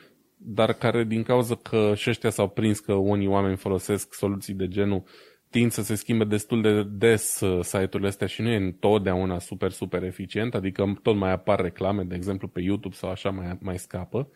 dar 0.45 0.73
care 0.73 1.05
din 1.05 1.23
cauza 1.23 1.55
că 1.55 1.93
și 1.97 2.11
ăștia 2.11 2.31
s-au 2.31 2.49
prins 2.49 2.79
că 2.79 2.93
unii 2.93 3.27
oameni 3.27 3.57
folosesc 3.57 4.15
soluții 4.15 4.55
de 4.55 4.69
genul 4.69 5.03
tind 5.51 5.71
să 5.71 5.83
se 5.83 5.95
schimbe 5.95 6.25
destul 6.25 6.63
de 6.63 6.83
des 6.83 7.41
uh, 7.41 7.65
site-urile 7.65 8.09
astea 8.09 8.27
și 8.27 8.43
nu 8.43 8.49
e 8.49 8.57
întotdeauna 8.57 9.39
super, 9.39 9.71
super 9.71 10.03
eficient, 10.03 10.55
adică 10.55 10.99
tot 11.03 11.17
mai 11.17 11.33
apar 11.33 11.61
reclame, 11.61 12.03
de 12.03 12.15
exemplu 12.15 12.49
pe 12.49 12.61
YouTube 12.61 12.95
sau 12.95 13.11
așa 13.11 13.31
mai, 13.31 13.59
mai 13.61 13.79
scapă. 13.79 14.29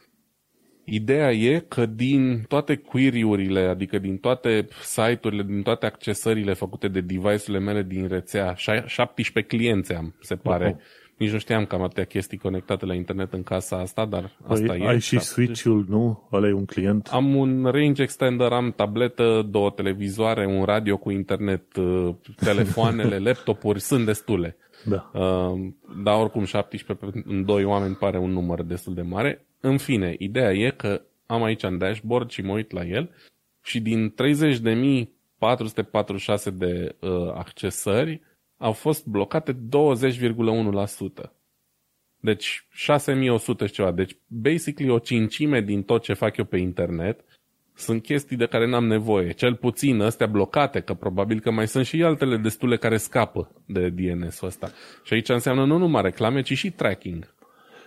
Ideea 0.84 1.32
e 1.32 1.64
că 1.68 1.86
din 1.86 2.44
toate 2.48 2.76
query-urile, 2.76 3.60
adică 3.60 3.98
din 3.98 4.16
toate 4.16 4.68
site-urile, 4.82 5.42
din 5.42 5.62
toate 5.62 5.86
accesările 5.86 6.52
făcute 6.52 6.88
de 6.88 7.00
device-urile 7.00 7.58
mele 7.58 7.82
din 7.82 8.08
rețea, 8.08 8.54
17 8.54 9.56
clienți 9.56 9.94
am, 9.94 10.14
se 10.20 10.36
pare, 10.36 10.74
uh-huh 10.74 11.05
nici 11.16 11.30
nu 11.30 11.38
știam 11.38 11.66
că 11.66 11.74
am 11.74 11.82
atâtea 11.82 12.04
chestii 12.04 12.38
conectate 12.38 12.86
la 12.86 12.94
internet 12.94 13.32
în 13.32 13.42
casa 13.42 13.76
asta, 13.76 14.04
dar 14.04 14.36
asta 14.46 14.72
ai, 14.72 14.80
e. 14.80 14.88
Ai 14.88 15.00
și 15.00 15.18
switch-ul, 15.18 15.84
nu? 15.88 16.28
Ăla 16.32 16.48
e 16.48 16.52
un 16.52 16.64
client? 16.64 17.08
Am 17.12 17.34
un 17.34 17.64
range 17.64 18.02
extender, 18.02 18.52
am 18.52 18.72
tabletă, 18.72 19.46
două 19.50 19.70
televizoare, 19.70 20.46
un 20.46 20.64
radio 20.64 20.96
cu 20.96 21.10
internet, 21.10 21.76
uh, 21.76 22.14
telefoanele, 22.36 23.18
laptopuri, 23.28 23.80
sunt 23.80 24.04
destule. 24.04 24.56
Da. 24.84 25.10
Uh, 25.14 25.72
dar 26.04 26.20
oricum 26.20 26.44
17 26.44 27.22
în 27.26 27.44
doi 27.44 27.64
oameni 27.64 27.94
pare 27.94 28.18
un 28.18 28.30
număr 28.30 28.62
destul 28.62 28.94
de 28.94 29.02
mare. 29.02 29.46
În 29.60 29.76
fine, 29.76 30.14
ideea 30.18 30.52
e 30.52 30.70
că 30.70 31.02
am 31.26 31.42
aici 31.42 31.62
în 31.62 31.78
dashboard 31.78 32.30
și 32.30 32.42
mă 32.42 32.52
uit 32.52 32.70
la 32.70 32.84
el 32.84 33.10
și 33.62 33.80
din 33.80 34.14
30.446 34.14 34.16
de 36.52 36.94
uh, 37.00 37.32
accesări, 37.34 38.20
au 38.56 38.72
fost 38.72 39.06
blocate 39.06 39.52
20,1%. 39.52 39.58
Deci 42.20 42.66
6100 42.70 43.66
și 43.66 43.72
ceva. 43.72 43.92
Deci 43.92 44.16
basically 44.26 44.90
o 44.90 44.98
cincime 44.98 45.60
din 45.60 45.82
tot 45.82 46.02
ce 46.02 46.12
fac 46.12 46.36
eu 46.36 46.44
pe 46.44 46.56
internet 46.56 47.24
sunt 47.76 48.02
chestii 48.02 48.36
de 48.36 48.46
care 48.46 48.68
n-am 48.68 48.86
nevoie. 48.86 49.32
Cel 49.32 49.54
puțin 49.54 50.00
astea 50.00 50.26
blocate, 50.26 50.80
că 50.80 50.94
probabil 50.94 51.40
că 51.40 51.50
mai 51.50 51.68
sunt 51.68 51.86
și 51.86 52.02
altele 52.02 52.36
destule 52.36 52.76
care 52.76 52.96
scapă 52.96 53.50
de 53.66 53.88
DNS-ul 53.88 54.48
ăsta. 54.48 54.70
Și 55.04 55.12
aici 55.12 55.28
înseamnă 55.28 55.64
nu 55.64 55.78
numai 55.78 56.02
reclame, 56.02 56.42
ci 56.42 56.52
și 56.52 56.70
tracking. 56.70 57.34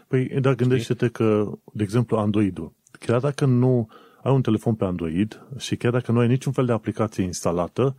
Păi, 0.08 0.28
dar 0.42 0.56
gândește-te 0.56 1.08
că, 1.08 1.52
de 1.74 1.84
exemplu, 1.84 2.18
Android-ul, 2.18 2.74
chiar 3.00 3.20
dacă 3.20 3.46
nu 3.46 3.90
ai 4.24 4.34
un 4.34 4.42
telefon 4.42 4.76
pe 4.76 4.86
Android 4.86 5.46
și 5.58 5.76
chiar 5.76 5.92
dacă 5.92 6.12
nu 6.12 6.20
ai 6.20 6.28
niciun 6.28 6.52
fel 6.52 6.66
de 6.66 6.72
aplicație 6.72 7.24
instalată, 7.24 7.96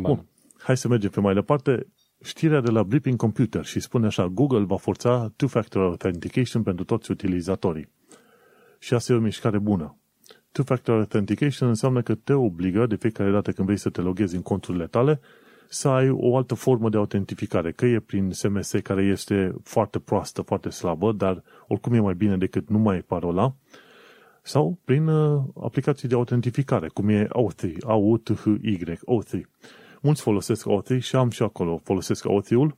Bun, 0.00 0.26
hai 0.58 0.76
să 0.76 0.88
mergem 0.88 1.10
pe 1.10 1.20
mai 1.20 1.34
departe. 1.34 1.86
Știrea 2.22 2.60
de 2.60 2.70
la 2.70 2.82
Blipping 2.82 3.16
Computer 3.16 3.64
și 3.64 3.80
spune 3.80 4.06
așa, 4.06 4.26
Google 4.26 4.64
va 4.64 4.76
forța 4.76 5.32
two-factor 5.36 5.82
authentication 5.82 6.62
pentru 6.62 6.84
toți 6.84 7.10
utilizatorii. 7.10 7.88
Și 8.78 8.94
asta 8.94 9.12
e 9.12 9.16
o 9.16 9.20
mișcare 9.20 9.58
bună. 9.58 9.98
Two-factor 10.52 10.98
authentication 10.98 11.68
înseamnă 11.68 12.02
că 12.02 12.14
te 12.14 12.32
obligă 12.32 12.86
de 12.86 12.96
fiecare 12.96 13.30
dată 13.30 13.52
când 13.52 13.66
vrei 13.66 13.78
să 13.78 13.90
te 13.90 14.00
loghezi 14.00 14.34
în 14.34 14.42
conturile 14.42 14.86
tale 14.86 15.20
să 15.68 15.88
ai 15.88 16.10
o 16.10 16.36
altă 16.36 16.54
formă 16.54 16.88
de 16.88 16.96
autentificare, 16.96 17.72
că 17.72 17.86
e 17.86 18.00
prin 18.00 18.30
SMS 18.30 18.74
care 18.82 19.02
este 19.02 19.54
foarte 19.62 19.98
proastă, 19.98 20.42
foarte 20.42 20.68
slabă, 20.68 21.12
dar 21.12 21.42
oricum 21.68 21.92
e 21.92 22.00
mai 22.00 22.14
bine 22.14 22.36
decât 22.36 22.68
numai 22.68 23.02
parola, 23.02 23.54
sau 24.42 24.78
prin 24.84 25.06
uh, 25.06 25.42
aplicații 25.62 26.08
de 26.08 26.14
autentificare, 26.14 26.88
cum 26.88 27.08
e 27.08 27.28
Authy, 27.32 27.76
a 27.86 27.94
u 27.94 28.16
t 28.16 28.30
h 28.30 28.44
y 28.62 28.78
Authy. 29.06 29.40
Mulți 30.02 30.22
folosesc 30.22 30.66
Authy 30.66 30.98
și 30.98 31.16
am 31.16 31.30
și 31.30 31.42
acolo, 31.42 31.80
folosesc 31.84 32.26
Authy-ul 32.26 32.76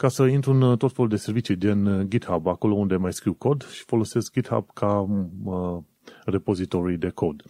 ca 0.00 0.08
să 0.08 0.24
intru 0.26 0.50
în 0.50 0.62
uh, 0.62 0.78
tot 0.78 0.92
felul 0.92 1.10
de 1.10 1.16
servicii 1.16 1.56
din 1.56 1.86
uh, 1.86 2.06
GitHub, 2.06 2.46
acolo 2.46 2.74
unde 2.74 2.96
mai 2.96 3.12
scriu 3.12 3.34
cod 3.34 3.66
și 3.68 3.84
folosesc 3.84 4.32
GitHub 4.32 4.70
ca 4.74 5.06
uh, 5.44 5.82
repozitorii 6.24 6.96
de 6.96 7.08
cod. 7.08 7.42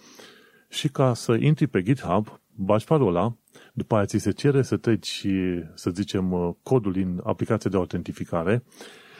Și 0.68 0.88
ca 0.88 1.14
să 1.14 1.34
intri 1.34 1.66
pe 1.66 1.82
GitHub, 1.82 2.40
bagi 2.55 2.84
parola, 2.84 3.36
după 3.74 3.94
aia 3.94 4.05
ți 4.05 4.18
se 4.18 4.30
cere 4.30 4.62
să 4.62 4.76
treci, 4.76 5.26
să 5.74 5.90
zicem, 5.90 6.32
uh, 6.32 6.55
codul 6.62 6.92
din 6.92 7.20
aplicația 7.24 7.70
de 7.70 7.76
autentificare, 7.76 8.62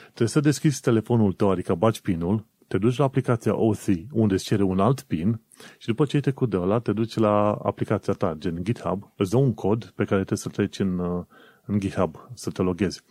trebuie 0.06 0.28
să 0.28 0.40
deschizi 0.40 0.81
telefonul 0.81 1.32
tău, 1.32 1.51
adică 1.51 1.74
bagi 1.74 2.01
pinul, 2.01 2.47
te 2.70 2.78
duci 2.78 2.97
la 2.97 3.05
aplicația 3.05 3.56
OC, 3.56 3.85
unde 4.12 4.35
îți 4.35 4.44
cere 4.44 4.62
un 4.62 4.81
alt 4.81 5.01
pin 5.01 5.40
și 5.78 5.86
după 5.86 6.05
ce 6.05 6.16
ai 6.16 6.22
trecut 6.22 6.51
de 6.51 6.56
ăla, 6.56 6.78
te 6.78 6.93
duci 6.93 7.16
la 7.16 7.52
aplicația 7.52 8.12
ta, 8.12 8.35
gen 8.39 8.64
GitHub, 8.64 9.12
îți 9.16 9.31
dă 9.31 9.36
un 9.36 9.55
cod 9.55 9.85
pe 9.85 10.05
care 10.05 10.24
trebuie 10.24 10.39
să 10.39 10.48
treci 10.48 10.78
în, 10.78 10.98
uh, 10.98 11.24
în 11.64 11.78
GitHub, 11.78 12.28
să 12.35 12.51
te 12.51 12.62
loghezi. 12.62 13.02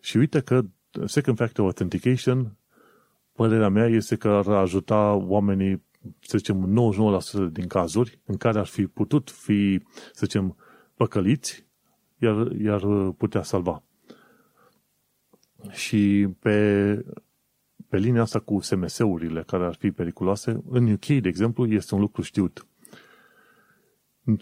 Și 0.00 0.16
uite 0.16 0.40
că 0.40 0.62
Second 1.04 1.36
Factor 1.36 1.64
Authentication, 1.64 2.56
părerea 3.32 3.68
mea 3.68 3.86
este 3.86 4.16
că 4.16 4.28
ar 4.28 4.48
ajuta 4.48 5.12
oamenii 5.12 5.82
să 6.20 6.38
zicem, 6.38 6.90
99% 7.48 7.52
din 7.52 7.66
cazuri 7.66 8.20
în 8.24 8.36
care 8.36 8.58
ar 8.58 8.66
fi 8.66 8.86
putut 8.86 9.30
fi, 9.30 9.82
să 10.12 10.20
zicem, 10.24 10.56
păcăliți, 10.94 11.66
iar, 12.18 12.52
iar 12.52 12.80
putea 13.10 13.42
salva. 13.42 13.82
Și 15.70 16.28
pe, 16.38 17.04
pe 17.88 17.98
linia 17.98 18.20
asta 18.20 18.38
cu 18.38 18.60
SMS-urile 18.60 19.42
care 19.42 19.64
ar 19.64 19.74
fi 19.74 19.90
periculoase, 19.90 20.62
în 20.70 20.92
UK, 20.92 21.06
de 21.06 21.28
exemplu, 21.28 21.66
este 21.66 21.94
un 21.94 22.00
lucru 22.00 22.22
știut. 22.22 22.66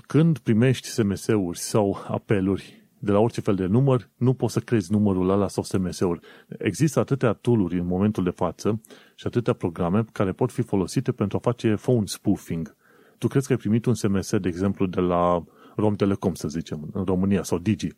Când 0.06 0.38
primești 0.38 0.88
SMS-uri 0.88 1.58
sau 1.58 2.04
apeluri 2.08 2.85
de 2.98 3.12
la 3.12 3.18
orice 3.18 3.40
fel 3.40 3.54
de 3.54 3.66
număr, 3.66 4.10
nu 4.16 4.34
poți 4.34 4.52
să 4.52 4.60
crezi 4.60 4.92
numărul 4.92 5.30
ăla 5.30 5.48
sau 5.48 5.62
SMS-uri. 5.62 6.20
Există 6.58 7.00
atâtea 7.00 7.32
tool 7.32 7.68
în 7.70 7.86
momentul 7.86 8.24
de 8.24 8.30
față 8.30 8.80
și 9.14 9.26
atâtea 9.26 9.52
programe 9.52 10.04
care 10.12 10.32
pot 10.32 10.52
fi 10.52 10.62
folosite 10.62 11.12
pentru 11.12 11.36
a 11.36 11.40
face 11.40 11.74
phone 11.74 12.06
spoofing. 12.06 12.76
Tu 13.18 13.28
crezi 13.28 13.46
că 13.46 13.52
ai 13.52 13.58
primit 13.58 13.84
un 13.84 13.94
SMS, 13.94 14.36
de 14.36 14.48
exemplu, 14.48 14.86
de 14.86 15.00
la 15.00 15.44
Rom 15.76 15.94
Telecom, 15.94 16.34
să 16.34 16.48
zicem, 16.48 16.88
în 16.92 17.04
România, 17.04 17.42
sau 17.42 17.58
Digi, 17.58 17.88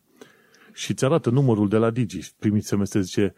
și 0.73 0.95
ți 0.95 1.05
arată 1.05 1.31
numărul 1.31 1.69
de 1.69 1.77
la 1.77 1.91
Digi, 1.91 2.35
primiți 2.39 2.69
SMS, 2.69 2.93
zice, 2.93 3.35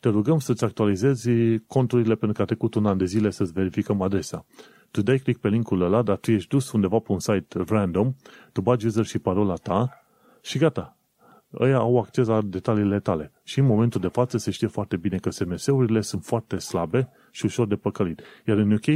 te 0.00 0.08
rugăm 0.08 0.38
să-ți 0.38 0.64
actualizezi 0.64 1.30
conturile 1.66 2.14
pentru 2.14 2.32
că 2.32 2.42
a 2.42 2.44
trecut 2.44 2.74
un 2.74 2.86
an 2.86 2.96
de 2.96 3.04
zile 3.04 3.30
să-ți 3.30 3.52
verificăm 3.52 4.02
adresa. 4.02 4.46
Tu 4.90 5.02
dai 5.02 5.18
click 5.18 5.40
pe 5.40 5.48
linkul 5.48 5.82
ăla, 5.82 6.02
dar 6.02 6.16
tu 6.16 6.30
ești 6.30 6.48
dus 6.48 6.72
undeva 6.72 6.98
pe 6.98 7.12
un 7.12 7.18
site 7.18 7.64
random, 7.66 8.14
tu 8.52 8.60
bagi 8.60 8.86
user 8.86 9.04
și 9.04 9.18
parola 9.18 9.54
ta 9.54 9.99
și 10.42 10.58
gata. 10.58 10.96
Ăia 11.58 11.76
au 11.76 11.98
acces 11.98 12.26
la 12.26 12.42
detaliile 12.42 13.00
tale. 13.00 13.32
Și 13.44 13.58
în 13.58 13.66
momentul 13.66 14.00
de 14.00 14.08
față 14.08 14.38
se 14.38 14.50
știe 14.50 14.66
foarte 14.66 14.96
bine 14.96 15.16
că 15.18 15.30
SMS-urile 15.30 16.00
sunt 16.00 16.24
foarte 16.24 16.58
slabe 16.58 17.08
și 17.30 17.44
ușor 17.44 17.66
de 17.66 17.76
păcălit. 17.76 18.22
Iar 18.46 18.56
în 18.56 18.72
UK, 18.72 18.86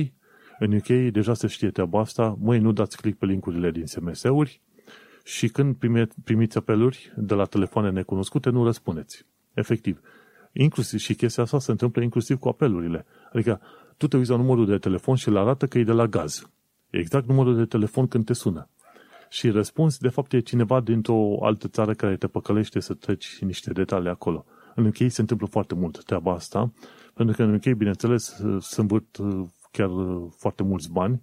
în 0.58 0.72
UK 0.72 1.12
deja 1.12 1.34
se 1.34 1.46
știe 1.46 1.70
treaba 1.70 2.00
asta, 2.00 2.36
măi, 2.40 2.58
nu 2.58 2.72
dați 2.72 2.96
click 2.96 3.18
pe 3.18 3.26
linkurile 3.26 3.70
din 3.70 3.86
SMS-uri 3.86 4.60
și 5.24 5.48
când 5.48 5.76
prime, 5.76 6.08
primiți 6.24 6.56
apeluri 6.56 7.12
de 7.16 7.34
la 7.34 7.44
telefoane 7.44 7.90
necunoscute, 7.90 8.50
nu 8.50 8.64
răspundeți. 8.64 9.26
Efectiv. 9.54 10.00
Inclusiv, 10.52 10.98
și 10.98 11.14
chestia 11.14 11.42
asta 11.42 11.58
se 11.58 11.70
întâmplă 11.70 12.02
inclusiv 12.02 12.38
cu 12.38 12.48
apelurile. 12.48 13.04
Adică 13.32 13.60
tu 13.96 14.08
te 14.08 14.16
uiți 14.16 14.30
la 14.30 14.36
numărul 14.36 14.66
de 14.66 14.78
telefon 14.78 15.14
și 15.14 15.28
îl 15.28 15.36
arată 15.36 15.66
că 15.66 15.78
e 15.78 15.84
de 15.84 15.92
la 15.92 16.06
gaz. 16.06 16.50
E 16.90 16.98
exact 16.98 17.28
numărul 17.28 17.56
de 17.56 17.64
telefon 17.64 18.06
când 18.06 18.24
te 18.24 18.32
sună 18.32 18.68
și 19.34 19.50
răspuns, 19.50 19.98
de 19.98 20.08
fapt, 20.08 20.32
e 20.32 20.40
cineva 20.40 20.80
dintr-o 20.80 21.44
altă 21.44 21.68
țară 21.68 21.94
care 21.94 22.16
te 22.16 22.26
păcălește 22.26 22.80
să 22.80 22.94
treci 22.94 23.38
niște 23.40 23.72
detalii 23.72 24.08
acolo. 24.08 24.44
În 24.74 24.86
UK 24.86 24.96
se 25.08 25.20
întâmplă 25.20 25.46
foarte 25.46 25.74
mult 25.74 26.04
treaba 26.04 26.32
asta, 26.32 26.72
pentru 27.14 27.36
că 27.36 27.42
în 27.42 27.54
UK, 27.54 27.76
bineînțeles, 27.76 28.42
se 28.58 28.80
învârt 28.80 29.16
uh, 29.16 29.44
chiar 29.70 29.90
uh, 29.90 30.32
foarte 30.36 30.62
mulți 30.62 30.90
bani 30.90 31.22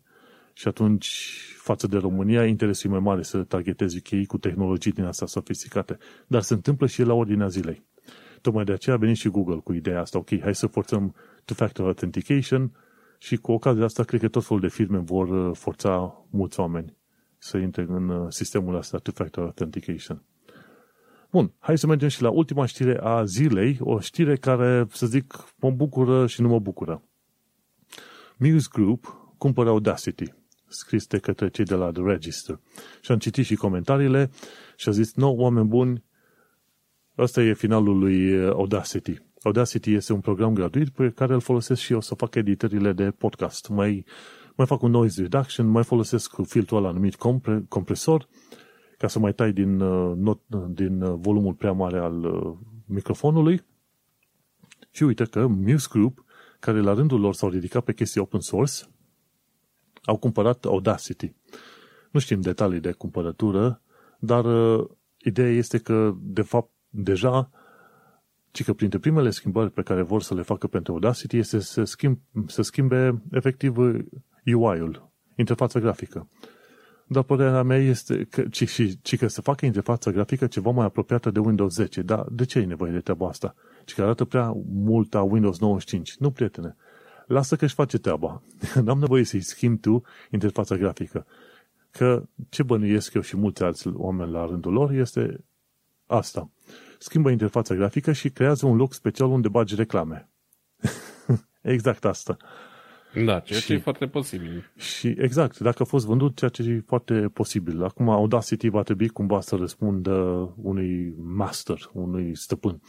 și 0.53 0.67
atunci, 0.67 1.31
față 1.57 1.87
de 1.87 1.97
România, 1.97 2.45
interesul 2.45 2.89
e 2.89 2.93
mai 2.93 3.01
mare 3.01 3.21
să 3.21 3.43
targetezi 3.43 3.97
UK 3.97 4.25
cu 4.25 4.37
tehnologii 4.37 4.91
din 4.91 5.03
astea 5.03 5.27
sofisticate. 5.27 5.97
Dar 6.27 6.41
se 6.41 6.53
întâmplă 6.53 6.87
și 6.87 7.03
la 7.03 7.13
ordinea 7.13 7.47
zilei. 7.47 7.85
Tocmai 8.41 8.63
de 8.63 8.71
aceea 8.71 8.95
a 8.95 8.99
venit 8.99 9.17
și 9.17 9.29
Google 9.29 9.59
cu 9.63 9.73
ideea 9.73 10.01
asta, 10.01 10.17
ok, 10.17 10.39
hai 10.41 10.55
să 10.55 10.67
forțăm 10.67 11.15
two-factor 11.45 11.85
authentication 11.85 12.71
și 13.17 13.35
cu 13.35 13.51
ocazia 13.51 13.83
asta 13.83 14.03
cred 14.03 14.19
că 14.19 14.27
tot 14.27 14.45
felul 14.45 14.61
de 14.61 14.69
firme 14.69 14.97
vor 14.97 15.29
uh, 15.29 15.55
forța 15.55 16.25
mulți 16.29 16.59
oameni 16.59 16.99
să 17.43 17.57
intre 17.57 17.85
în 17.87 18.09
uh, 18.09 18.25
sistemul 18.29 18.75
ăsta 18.75 18.97
Two-Factor 18.97 19.43
Authentication. 19.43 20.23
Bun, 21.31 21.53
hai 21.59 21.77
să 21.77 21.87
mergem 21.87 22.07
și 22.07 22.21
la 22.21 22.29
ultima 22.29 22.65
știre 22.65 22.99
a 23.01 23.23
zilei, 23.23 23.77
o 23.79 23.99
știre 23.99 24.35
care, 24.35 24.87
să 24.89 25.05
zic, 25.05 25.53
mă 25.59 25.71
bucură 25.71 26.27
și 26.27 26.41
nu 26.41 26.47
mă 26.47 26.59
bucură. 26.59 27.03
Muse 28.37 28.67
Group 28.71 29.33
cumpără 29.37 29.69
Audacity, 29.69 30.33
scris 30.67 31.07
de 31.07 31.19
către 31.19 31.49
cei 31.49 31.65
de 31.65 31.75
la 31.75 31.91
The 31.91 32.03
Register. 32.03 32.59
Și 33.01 33.11
am 33.11 33.17
citit 33.17 33.45
și 33.45 33.55
comentariile 33.55 34.29
și 34.75 34.89
a 34.89 34.91
zis, 34.91 35.13
no, 35.13 35.29
oameni 35.29 35.67
buni, 35.67 36.03
ăsta 37.17 37.41
e 37.41 37.53
finalul 37.53 37.97
lui 37.97 38.37
uh, 38.37 38.49
Audacity. 38.49 39.21
Audacity 39.43 39.93
este 39.93 40.13
un 40.13 40.19
program 40.19 40.53
gratuit 40.53 40.89
pe 40.89 41.09
care 41.09 41.33
îl 41.33 41.41
folosesc 41.41 41.81
și 41.81 41.93
eu 41.93 42.01
să 42.01 42.15
fac 42.15 42.35
editările 42.35 42.93
de 42.93 43.11
podcast. 43.11 43.69
Mai 43.69 44.05
mai 44.61 44.69
fac 44.69 44.81
un 44.81 44.91
noise 44.91 45.21
reduction, 45.21 45.67
mai 45.67 45.83
folosesc 45.83 46.35
filtrul 46.45 46.77
ăla 46.77 46.91
numit 46.91 47.15
compre, 47.15 47.65
compresor 47.69 48.27
ca 48.97 49.07
să 49.07 49.19
mai 49.19 49.33
tai 49.33 49.51
din, 49.51 49.79
uh, 49.79 50.15
not, 50.15 50.41
din 50.67 51.01
uh, 51.01 51.15
volumul 51.19 51.53
prea 51.53 51.71
mare 51.71 51.97
al 51.97 52.23
uh, 52.23 52.57
microfonului 52.85 53.63
Și 54.91 55.03
uite 55.03 55.25
că 55.25 55.47
Muse 55.47 55.87
Group, 55.91 56.25
care 56.59 56.79
la 56.79 56.93
rândul 56.93 57.19
lor 57.19 57.33
s-au 57.33 57.49
ridicat 57.49 57.83
pe 57.83 57.93
chestii 57.93 58.21
open 58.21 58.39
source, 58.39 58.83
au 60.03 60.17
cumpărat 60.17 60.65
Audacity. 60.65 61.33
Nu 62.11 62.19
știm 62.19 62.41
detalii 62.41 62.79
de 62.79 62.91
cumpărătură, 62.91 63.81
dar 64.19 64.45
uh, 64.45 64.87
ideea 65.17 65.51
este 65.51 65.77
că, 65.77 66.15
de 66.19 66.41
fapt, 66.41 66.71
deja, 66.89 67.49
ci 68.51 68.63
că 68.63 68.73
printre 68.73 68.99
primele 68.99 69.29
schimbări 69.29 69.71
pe 69.71 69.81
care 69.81 70.01
vor 70.01 70.21
să 70.21 70.33
le 70.33 70.41
facă 70.41 70.67
pentru 70.67 70.93
Audacity 70.93 71.37
este 71.37 71.59
să, 71.59 71.83
schimb, 71.83 72.19
să 72.47 72.61
schimbe 72.61 73.21
efectiv 73.31 73.75
UI-ul, 74.45 75.11
interfața 75.35 75.79
grafică. 75.79 76.27
Dar 77.11 77.23
părerea 77.23 77.63
mea 77.63 77.77
este 77.77 78.27
că, 78.29 78.41
ci, 78.41 78.69
și, 78.69 79.01
ci 79.01 79.17
că 79.17 79.27
să 79.27 79.41
facă 79.41 79.65
interfața 79.65 80.11
grafică 80.11 80.47
ceva 80.47 80.69
mai 80.69 80.85
apropiată 80.85 81.31
de 81.31 81.39
Windows 81.39 81.73
10. 81.73 82.01
Dar 82.01 82.25
de 82.31 82.45
ce 82.45 82.59
e 82.59 82.65
nevoie 82.65 82.91
de 82.91 82.99
treaba 82.99 83.27
asta? 83.27 83.55
Ci 83.85 83.93
că 83.93 84.01
arată 84.01 84.25
prea 84.25 84.53
mult 84.65 85.15
a 85.15 85.21
Windows 85.21 85.59
95. 85.59 86.15
Nu, 86.17 86.31
prietene. 86.31 86.75
Lasă 87.27 87.55
că 87.55 87.65
își 87.65 87.73
face 87.73 87.97
treaba. 87.97 88.41
N-am 88.83 88.99
nevoie 88.99 89.23
să-i 89.23 89.41
schimbi 89.41 89.79
tu 89.79 90.03
interfața 90.29 90.75
grafică. 90.75 91.25
Că 91.91 92.23
ce 92.49 92.63
bănuiesc 92.63 93.13
eu 93.13 93.21
și 93.21 93.37
mulți 93.37 93.63
alți 93.63 93.87
oameni 93.87 94.31
la 94.31 94.45
rândul 94.45 94.73
lor 94.73 94.91
este 94.91 95.43
asta. 96.05 96.49
Schimbă 96.99 97.29
interfața 97.29 97.75
grafică 97.75 98.11
și 98.11 98.29
creează 98.29 98.65
un 98.65 98.75
loc 98.75 98.93
special 98.93 99.29
unde 99.29 99.47
bagi 99.47 99.75
reclame. 99.75 100.29
exact 101.61 102.05
asta. 102.05 102.37
Da, 103.13 103.39
ceea 103.39 103.59
și, 103.59 103.65
ce 103.65 103.73
e 103.73 103.77
foarte 103.77 104.07
posibil. 104.07 104.71
Și 104.77 105.15
exact, 105.17 105.59
dacă 105.59 105.81
a 105.81 105.85
fost 105.85 106.05
vândut, 106.05 106.35
ceea 106.35 106.49
ce 106.49 106.61
e 106.61 106.83
foarte 106.85 107.29
posibil. 107.33 107.83
Acum 107.83 108.09
Audacity 108.09 108.69
va 108.69 108.81
trebui 108.81 109.07
cumva 109.07 109.41
să 109.41 109.55
răspundă 109.55 110.11
unui 110.61 111.13
master, 111.17 111.89
unui 111.93 112.35
stăpân. 112.35 112.81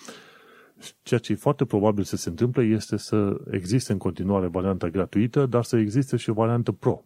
Ceea 1.03 1.21
ce 1.21 1.33
e 1.33 1.35
foarte 1.35 1.65
probabil 1.65 2.05
să 2.05 2.17
se 2.17 2.29
întâmple 2.29 2.63
este 2.63 2.97
să 2.97 3.37
existe 3.51 3.93
în 3.93 3.99
continuare 3.99 4.47
varianta 4.47 4.89
gratuită, 4.89 5.47
dar 5.47 5.65
să 5.65 5.77
existe 5.77 6.17
și 6.17 6.31
o 6.31 6.33
variantă 6.33 6.73
pro. 6.73 7.05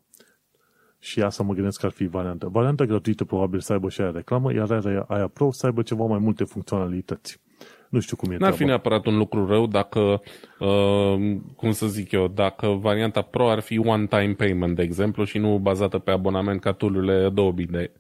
Și 0.99 1.23
asta 1.23 1.43
mă 1.43 1.55
gândesc 1.55 1.81
că 1.81 1.87
ar 1.87 1.93
fi 1.93 2.07
varianta. 2.07 2.47
Varianta 2.49 2.85
gratuită 2.85 3.25
probabil 3.25 3.61
să 3.61 3.73
aibă 3.73 3.89
și 3.89 4.01
aia 4.01 4.11
reclamă, 4.11 4.53
iar 4.53 4.71
aia, 4.71 5.05
aia 5.09 5.29
pro 5.29 5.51
să 5.51 5.67
aibă 5.67 5.83
ceva 5.83 6.05
mai 6.05 6.19
multe 6.19 6.45
funcționalități. 6.45 7.41
Nu 7.89 8.01
știu 8.01 8.17
cum 8.17 8.29
e 8.29 8.31
N-ar 8.31 8.39
treaba. 8.39 8.57
fi 8.57 8.65
neapărat 8.65 9.07
un 9.07 9.17
lucru 9.17 9.47
rău 9.47 9.67
dacă, 9.67 10.21
uh, 10.59 11.37
cum 11.57 11.73
să 11.73 11.87
zic 11.87 12.13
eu, 12.13 12.29
dacă 12.29 12.67
varianta 12.67 13.23
Pro 13.23 13.51
ar 13.51 13.61
fi 13.61 13.79
one-time 13.79 14.35
payment, 14.37 14.77
de 14.77 14.83
exemplu, 14.83 15.25
și 15.25 15.39
nu 15.39 15.59
bazată 15.59 15.99
pe 15.99 16.11
abonament 16.11 16.61
ca 16.61 16.73
tool 16.73 17.25
Adobe 17.25 17.63
de, 17.63 17.91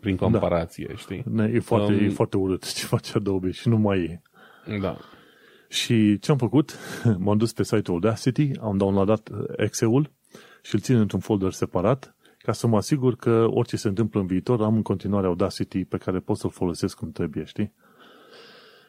prin 0.00 0.16
comparație, 0.16 0.86
da. 0.88 0.94
știi? 0.96 1.24
Ne, 1.30 1.50
e, 1.54 1.60
foarte, 1.60 1.92
um, 1.92 1.98
e 1.98 2.08
foarte 2.08 2.36
urât 2.36 2.72
ce 2.74 2.86
face 2.86 3.12
Adobe 3.16 3.50
și 3.50 3.68
nu 3.68 3.76
mai 3.76 3.98
e. 3.98 4.22
Da. 4.80 4.96
Și 5.68 6.18
ce 6.18 6.30
am 6.30 6.36
făcut? 6.36 6.78
M-am 7.24 7.36
dus 7.36 7.52
pe 7.52 7.62
site-ul 7.62 7.96
Audacity, 8.02 8.50
am 8.60 8.76
downloadat 8.76 9.30
Excel-ul 9.56 10.10
și 10.62 10.74
îl 10.74 10.80
țin 10.80 10.96
într-un 10.96 11.20
folder 11.20 11.52
separat 11.52 12.14
ca 12.38 12.52
să 12.52 12.66
mă 12.66 12.76
asigur 12.76 13.16
că 13.16 13.46
orice 13.50 13.76
se 13.76 13.88
întâmplă 13.88 14.20
în 14.20 14.26
viitor 14.26 14.62
am 14.62 14.74
în 14.74 14.82
continuare 14.82 15.26
Audacity 15.26 15.84
pe 15.84 15.96
care 15.96 16.18
pot 16.18 16.36
să-l 16.36 16.50
folosesc 16.50 16.96
cum 16.96 17.10
trebuie, 17.10 17.44
știi? 17.44 17.72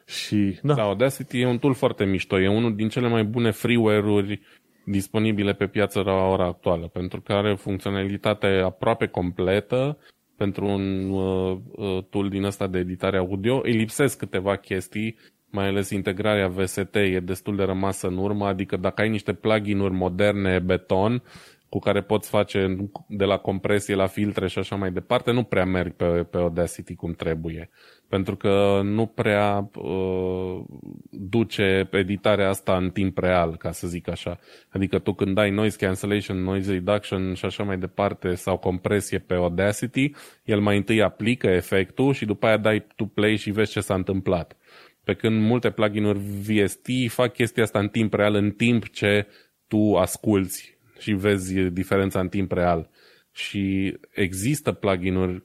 Și, 0.05 0.59
da. 0.61 0.73
da, 0.73 0.81
Audacity 0.81 1.39
e 1.39 1.45
un 1.45 1.57
tool 1.57 1.73
foarte 1.73 2.05
mișto. 2.05 2.39
E 2.39 2.47
unul 2.47 2.75
din 2.75 2.89
cele 2.89 3.07
mai 3.07 3.23
bune 3.23 3.51
freeware-uri 3.51 4.41
disponibile 4.85 5.53
pe 5.53 5.67
piață 5.67 6.01
la 6.01 6.13
ora 6.13 6.45
actuală, 6.45 6.87
pentru 6.87 7.21
că 7.21 7.33
are 7.33 7.55
funcționalitate 7.55 8.47
aproape 8.47 9.07
completă 9.07 9.97
pentru 10.37 10.65
un 10.65 11.09
uh, 11.09 11.57
uh, 11.71 12.03
tool 12.09 12.29
din 12.29 12.43
ăsta 12.43 12.67
de 12.67 12.79
editare 12.79 13.17
audio. 13.17 13.59
Îi 13.63 13.73
lipsesc 13.73 14.17
câteva 14.17 14.55
chestii, 14.55 15.17
mai 15.49 15.67
ales 15.67 15.89
integrarea 15.89 16.47
VST 16.47 16.95
e 16.95 17.19
destul 17.19 17.55
de 17.55 17.63
rămasă 17.63 18.07
în 18.07 18.17
urmă, 18.17 18.45
adică 18.45 18.77
dacă 18.77 19.01
ai 19.01 19.09
niște 19.09 19.33
plugin-uri 19.33 19.93
moderne 19.93 20.59
beton, 20.59 21.23
cu 21.69 21.79
care 21.79 22.01
poți 22.01 22.29
face 22.29 22.75
de 23.07 23.25
la 23.25 23.37
compresie 23.37 23.95
la 23.95 24.07
filtre 24.07 24.47
și 24.47 24.59
așa 24.59 24.75
mai 24.75 24.91
departe, 24.91 25.31
nu 25.31 25.43
prea 25.43 25.65
merg 25.65 25.93
pe, 25.93 26.05
pe 26.05 26.37
Audacity 26.37 26.95
cum 26.95 27.13
trebuie 27.13 27.69
pentru 28.09 28.35
că 28.35 28.81
nu 28.83 29.05
prea 29.05 29.69
uh, 29.75 30.63
duce 31.09 31.87
editarea 31.91 32.49
asta 32.49 32.77
în 32.77 32.89
timp 32.89 33.17
real, 33.17 33.57
ca 33.57 33.71
să 33.71 33.87
zic 33.87 34.09
așa. 34.09 34.39
Adică 34.69 34.99
tu 34.99 35.13
când 35.13 35.35
dai 35.35 35.49
noise 35.49 35.77
cancellation, 35.77 36.43
noise 36.43 36.71
reduction 36.71 37.33
și 37.33 37.45
așa 37.45 37.63
mai 37.63 37.77
departe 37.77 38.35
sau 38.35 38.57
compresie 38.57 39.19
pe 39.19 39.33
Audacity, 39.33 40.11
el 40.43 40.59
mai 40.59 40.77
întâi 40.77 41.01
aplică 41.01 41.47
efectul 41.47 42.13
și 42.13 42.25
după 42.25 42.45
aia 42.45 42.57
dai 42.57 42.85
tu 42.95 43.05
play 43.05 43.35
și 43.35 43.51
vezi 43.51 43.71
ce 43.71 43.79
s-a 43.79 43.93
întâmplat. 43.93 44.57
Pe 45.03 45.13
când 45.13 45.41
multe 45.41 45.69
plugin-uri 45.69 46.19
VST 46.19 46.87
fac 47.07 47.33
chestia 47.33 47.63
asta 47.63 47.79
în 47.79 47.87
timp 47.87 48.13
real, 48.13 48.35
în 48.35 48.51
timp 48.51 48.89
ce 48.89 49.27
tu 49.67 49.95
asculți 49.95 50.77
și 50.99 51.13
vezi 51.13 51.53
diferența 51.59 52.19
în 52.19 52.29
timp 52.29 52.51
real. 52.51 52.89
Și 53.31 53.97
există 54.11 54.71
plugin-uri 54.71 55.43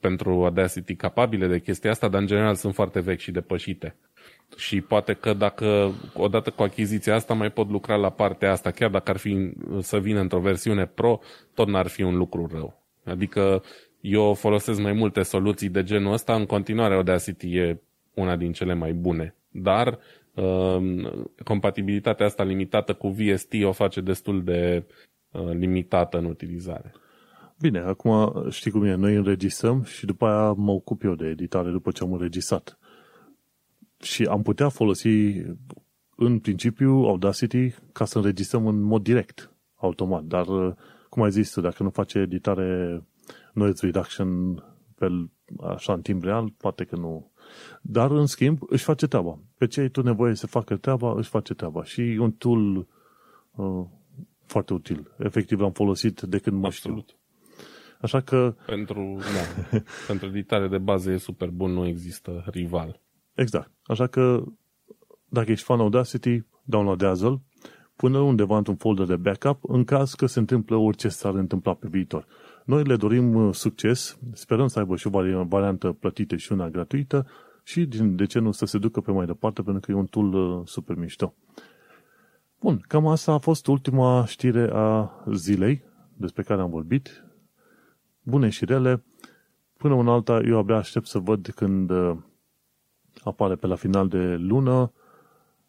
pentru 0.00 0.30
Audacity 0.30 0.94
capabile 0.94 1.46
de 1.46 1.60
chestia 1.60 1.90
asta, 1.90 2.08
dar 2.08 2.20
în 2.20 2.26
general 2.26 2.54
sunt 2.54 2.74
foarte 2.74 3.00
vechi 3.00 3.18
și 3.18 3.30
depășite. 3.30 3.96
Și 4.56 4.80
poate 4.80 5.12
că 5.12 5.32
dacă, 5.32 5.92
odată 6.14 6.50
cu 6.50 6.62
achiziția 6.62 7.14
asta, 7.14 7.34
mai 7.34 7.50
pot 7.50 7.70
lucra 7.70 7.96
la 7.96 8.10
partea 8.10 8.50
asta, 8.50 8.70
chiar 8.70 8.90
dacă 8.90 9.10
ar 9.10 9.16
fi 9.16 9.52
să 9.80 9.98
vină 9.98 10.20
într-o 10.20 10.40
versiune 10.40 10.86
pro, 10.86 11.20
tot 11.54 11.68
n-ar 11.68 11.86
fi 11.86 12.02
un 12.02 12.16
lucru 12.16 12.48
rău. 12.52 12.82
Adică 13.04 13.62
eu 14.00 14.34
folosesc 14.34 14.80
mai 14.80 14.92
multe 14.92 15.22
soluții 15.22 15.68
de 15.68 15.82
genul 15.82 16.12
ăsta, 16.12 16.34
în 16.34 16.46
continuare 16.46 16.94
Audacity 16.94 17.56
e 17.56 17.80
una 18.14 18.36
din 18.36 18.52
cele 18.52 18.74
mai 18.74 18.92
bune. 18.92 19.34
Dar 19.50 19.98
uh, 20.34 20.76
compatibilitatea 21.44 22.26
asta 22.26 22.42
limitată 22.42 22.94
cu 22.94 23.08
VST 23.08 23.52
o 23.64 23.72
face 23.72 24.00
destul 24.00 24.44
de 24.44 24.84
uh, 25.30 25.50
limitată 25.52 26.18
în 26.18 26.24
utilizare. 26.24 26.92
Bine, 27.60 27.78
acum 27.78 28.32
știi 28.50 28.70
cum 28.70 28.84
e, 28.84 28.94
noi 28.94 29.14
înregistrăm 29.14 29.82
și 29.82 30.06
după 30.06 30.26
aia 30.26 30.52
mă 30.52 30.70
ocup 30.70 31.02
eu 31.02 31.14
de 31.14 31.26
editare 31.26 31.70
după 31.70 31.90
ce 31.90 32.02
am 32.02 32.12
înregistrat. 32.12 32.78
Și 34.00 34.24
am 34.24 34.42
putea 34.42 34.68
folosi 34.68 35.42
în 36.16 36.38
principiu 36.38 36.90
Audacity 36.90 37.74
ca 37.92 38.04
să 38.04 38.18
înregistrăm 38.18 38.66
în 38.66 38.80
mod 38.80 39.02
direct, 39.02 39.52
automat, 39.74 40.24
dar 40.24 40.46
cum 41.08 41.22
ai 41.22 41.30
zis 41.30 41.50
tu, 41.50 41.60
dacă 41.60 41.82
nu 41.82 41.90
face 41.90 42.18
editare 42.18 43.02
noise 43.52 43.86
reduction 43.86 44.54
pe, 44.94 45.06
așa 45.60 45.92
în 45.92 46.02
timp 46.02 46.24
real, 46.24 46.52
poate 46.56 46.84
că 46.84 46.96
nu. 46.96 47.30
Dar, 47.82 48.10
în 48.10 48.26
schimb, 48.26 48.58
își 48.66 48.84
face 48.84 49.06
treaba. 49.06 49.38
Pe 49.58 49.66
ce 49.66 49.80
ai 49.80 49.88
tu 49.88 50.02
nevoie 50.02 50.34
să 50.34 50.46
facă 50.46 50.76
treaba, 50.76 51.14
își 51.16 51.28
face 51.28 51.54
treaba. 51.54 51.84
Și 51.84 52.00
un 52.00 52.32
tool 52.32 52.86
uh, 53.50 53.86
foarte 54.44 54.72
util. 54.72 55.14
Efectiv, 55.18 55.60
l-am 55.60 55.72
folosit 55.72 56.20
de 56.20 56.38
când 56.38 56.60
mă 56.60 56.66
Absolut. 56.66 57.04
știu. 57.08 57.18
Așa 58.00 58.20
că... 58.20 58.54
Pentru, 58.66 59.18
da, 59.18 59.78
pentru 60.08 60.26
editare 60.26 60.68
de 60.68 60.78
bază 60.78 61.10
e 61.10 61.16
super 61.16 61.50
bun, 61.50 61.70
nu 61.70 61.86
există 61.86 62.44
rival. 62.46 63.00
Exact. 63.34 63.70
Așa 63.82 64.06
că 64.06 64.42
dacă 65.28 65.50
ești 65.50 65.64
fan 65.64 65.80
Audacity, 65.80 66.44
downloadează-l, 66.64 67.40
pune 67.96 68.18
undeva 68.18 68.56
într-un 68.56 68.76
folder 68.76 69.06
de 69.06 69.16
backup 69.16 69.58
în 69.62 69.84
caz 69.84 70.14
că 70.14 70.26
se 70.26 70.38
întâmplă 70.38 70.76
orice 70.76 71.08
s-ar 71.08 71.34
întâmpla 71.34 71.74
pe 71.74 71.86
viitor. 71.90 72.26
Noi 72.64 72.84
le 72.84 72.96
dorim 72.96 73.34
uh, 73.34 73.54
succes, 73.54 74.18
sperăm 74.32 74.66
să 74.66 74.78
aibă 74.78 74.96
și 74.96 75.06
o 75.06 75.44
variantă 75.44 75.92
plătită 75.92 76.36
și 76.36 76.52
una 76.52 76.68
gratuită 76.68 77.26
și 77.62 77.84
de 77.84 78.26
ce 78.26 78.38
nu 78.38 78.50
să 78.50 78.66
se 78.66 78.78
ducă 78.78 79.00
pe 79.00 79.10
mai 79.10 79.26
departe 79.26 79.62
pentru 79.62 79.80
că 79.80 79.90
e 79.90 79.94
un 79.94 80.06
tool 80.06 80.34
uh, 80.34 80.66
super 80.66 80.96
mișto. 80.96 81.34
Bun, 82.60 82.84
cam 82.88 83.06
asta 83.06 83.32
a 83.32 83.38
fost 83.38 83.66
ultima 83.66 84.24
știre 84.26 84.70
a 84.72 85.10
zilei 85.32 85.84
despre 86.16 86.42
care 86.42 86.60
am 86.60 86.70
vorbit 86.70 87.25
bune 88.26 88.48
și 88.48 88.64
rele, 88.64 89.04
până 89.76 89.94
în 89.94 90.08
alta 90.08 90.40
eu 90.44 90.58
abia 90.58 90.76
aștept 90.76 91.06
să 91.06 91.18
văd 91.18 91.46
când 91.54 91.90
uh, 91.90 92.16
apare 93.24 93.54
pe 93.54 93.66
la 93.66 93.74
final 93.74 94.08
de 94.08 94.36
lună 94.36 94.92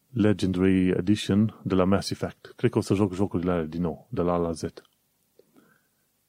Legendary 0.10 0.88
Edition 0.88 1.60
de 1.64 1.76
la 1.76 1.84
Mass 1.84 2.10
Effect. 2.10 2.54
Cred 2.56 2.72
că 2.72 2.78
o 2.78 2.82
să 2.82 2.94
joc 2.94 3.14
jocurile 3.14 3.52
alea 3.52 3.66
din 3.66 3.82
nou, 3.82 4.08
de 4.10 4.22
la 4.22 4.34
A 4.34 4.38
la 4.38 4.52
Z. 4.52 4.64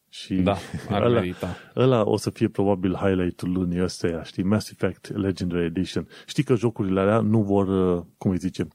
Și 0.08 0.34
da, 0.34 0.56
ar 0.90 1.02
ăla, 1.02 1.20
merita. 1.20 1.56
ăla 1.76 2.02
o 2.04 2.16
să 2.16 2.30
fie 2.30 2.48
probabil 2.48 2.94
highlight-ul 2.94 3.52
lunii 3.52 3.82
ăsteia, 3.82 4.22
știi? 4.22 4.42
Mass 4.42 4.70
Effect 4.70 5.16
Legendary 5.16 5.64
Edition. 5.64 6.08
Știi 6.26 6.42
că 6.42 6.54
jocurile 6.54 7.00
alea 7.00 7.20
nu 7.20 7.42
vor, 7.42 7.68
uh, 7.68 8.04
cum 8.18 8.30
îi 8.30 8.38
zice, 8.38 8.68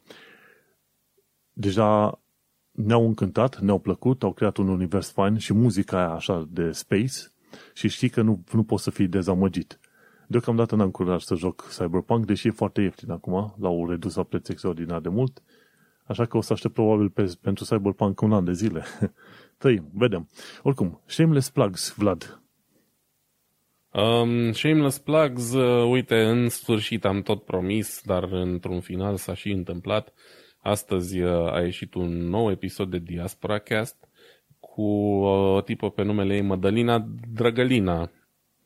deja 1.54 2.20
ne-au 2.72 3.06
încântat, 3.06 3.60
ne-au 3.60 3.80
plăcut, 3.80 4.24
au 4.24 4.34
creat 4.34 4.58
un 4.58 4.68
univers 4.68 5.12
fain 5.12 5.38
și 5.38 5.54
muzica 5.54 5.98
aia 5.98 6.10
așa 6.10 6.48
de 6.50 6.72
space 6.72 7.33
și 7.74 7.88
știi 7.88 8.10
că 8.10 8.22
nu, 8.22 8.44
nu 8.52 8.64
poți 8.64 8.84
să 8.84 8.90
fii 8.90 9.08
dezamăgit. 9.08 9.80
Deocamdată 10.28 10.76
n-am 10.76 10.92
curaj 10.92 11.22
să 11.24 11.36
joc 11.36 11.68
Cyberpunk, 11.78 12.26
deși 12.26 12.48
e 12.48 12.52
foarte 12.52 12.82
ieftin 12.82 13.12
acum, 13.12 13.56
l-au 13.60 13.90
redus 13.90 14.16
la 14.16 14.24
preț 14.24 14.48
extraordinar 14.48 15.00
de 15.00 15.10
mult, 15.10 15.42
așa 16.06 16.26
că 16.26 16.38
o 16.38 16.42
să 16.42 16.54
aștept 16.54 16.74
probabil 16.74 17.10
pe, 17.10 17.34
pentru 17.42 17.66
Cyberpunk 17.66 18.22
un 18.22 18.34
an 18.34 18.44
de 18.44 18.54
zile. 18.54 18.84
Trăim, 19.58 19.90
vedem. 19.94 20.30
Oricum, 20.62 21.02
shameless 21.06 21.50
plugs, 21.50 21.94
Vlad. 21.98 22.42
Um, 23.92 24.52
shameless 24.52 24.98
plugs, 24.98 25.54
uh, 25.54 25.90
uite, 25.90 26.24
în 26.24 26.50
sfârșit 26.50 27.06
am 27.06 27.22
tot 27.22 27.44
promis, 27.44 28.02
dar 28.06 28.24
într-un 28.24 28.80
final 28.80 29.16
s-a 29.16 29.34
și 29.34 29.50
întâmplat. 29.52 30.14
Astăzi 30.60 31.22
uh, 31.22 31.54
a 31.54 31.62
ieșit 31.62 31.94
un 31.94 32.30
nou 32.30 32.52
episod 32.52 32.90
de 32.90 32.98
Diaspora 32.98 33.60
Cast 33.60 34.08
cu 34.76 34.82
uh, 34.82 35.56
o 35.56 35.62
tipă 35.62 35.90
pe 35.90 36.04
numele 36.04 36.34
ei 36.34 36.42
Madalina 36.42 37.08
Drăgălina. 37.34 38.12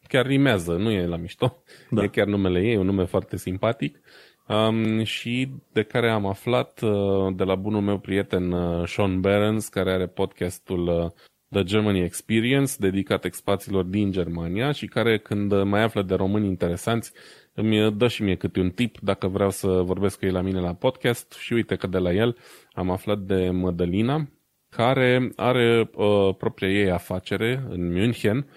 Chiar 0.08 0.26
rimează, 0.26 0.76
nu 0.76 0.92
e 0.92 1.06
la 1.06 1.18
mișto, 1.18 1.64
da. 1.90 2.04
e 2.04 2.08
chiar 2.08 2.28
numele 2.28 2.62
ei, 2.62 2.76
un 2.76 2.86
nume 2.86 3.06
foarte 3.06 3.38
simpatic. 3.38 4.00
Um, 4.48 5.04
și 5.04 5.52
de 5.72 5.84
care 5.84 6.10
am 6.10 6.26
aflat 6.26 6.82
uh, 6.82 7.36
de 7.36 7.44
la 7.44 7.56
bunul 7.56 7.82
meu 7.82 7.98
prieten 7.98 8.52
uh, 8.52 8.88
Sean 8.88 9.22
Berens, 9.22 9.68
care 9.68 9.92
are 9.92 10.08
podcastul 10.08 10.88
uh, 10.88 11.12
The 11.50 11.64
Germany 11.64 12.04
Experience, 12.04 12.74
dedicat 12.78 13.26
expațiilor 13.26 13.84
din 13.84 14.12
Germania 14.12 14.72
și 14.72 14.86
care, 14.86 15.18
când 15.18 15.64
mai 15.64 15.84
află 15.84 16.02
de 16.02 16.14
români 16.14 16.48
interesanți, 16.48 17.12
îmi 17.54 17.92
dă 17.92 18.08
și 18.08 18.24
mie 18.24 18.36
câte 18.36 18.60
un 18.60 18.70
tip 18.70 19.00
dacă 19.00 19.28
vreau 19.28 19.50
să 19.50 19.68
vorbesc 19.68 20.20
cu 20.20 20.26
ei 20.26 20.32
la 20.32 20.42
mine 20.42 20.60
la 20.60 20.74
podcast 20.74 21.32
și 21.32 21.54
uite 21.54 21.76
că 21.76 21.88
de 21.88 21.98
la 21.98 22.14
el 22.14 22.38
am 22.72 22.90
aflat 22.90 23.20
de 23.20 23.50
Mădălina, 23.50 24.28
care 24.78 25.32
are 25.36 25.90
uh, 25.96 26.36
propria 26.38 26.70
ei 26.70 26.92
afacere 26.92 27.64
în 27.70 27.92
München, 27.92 28.48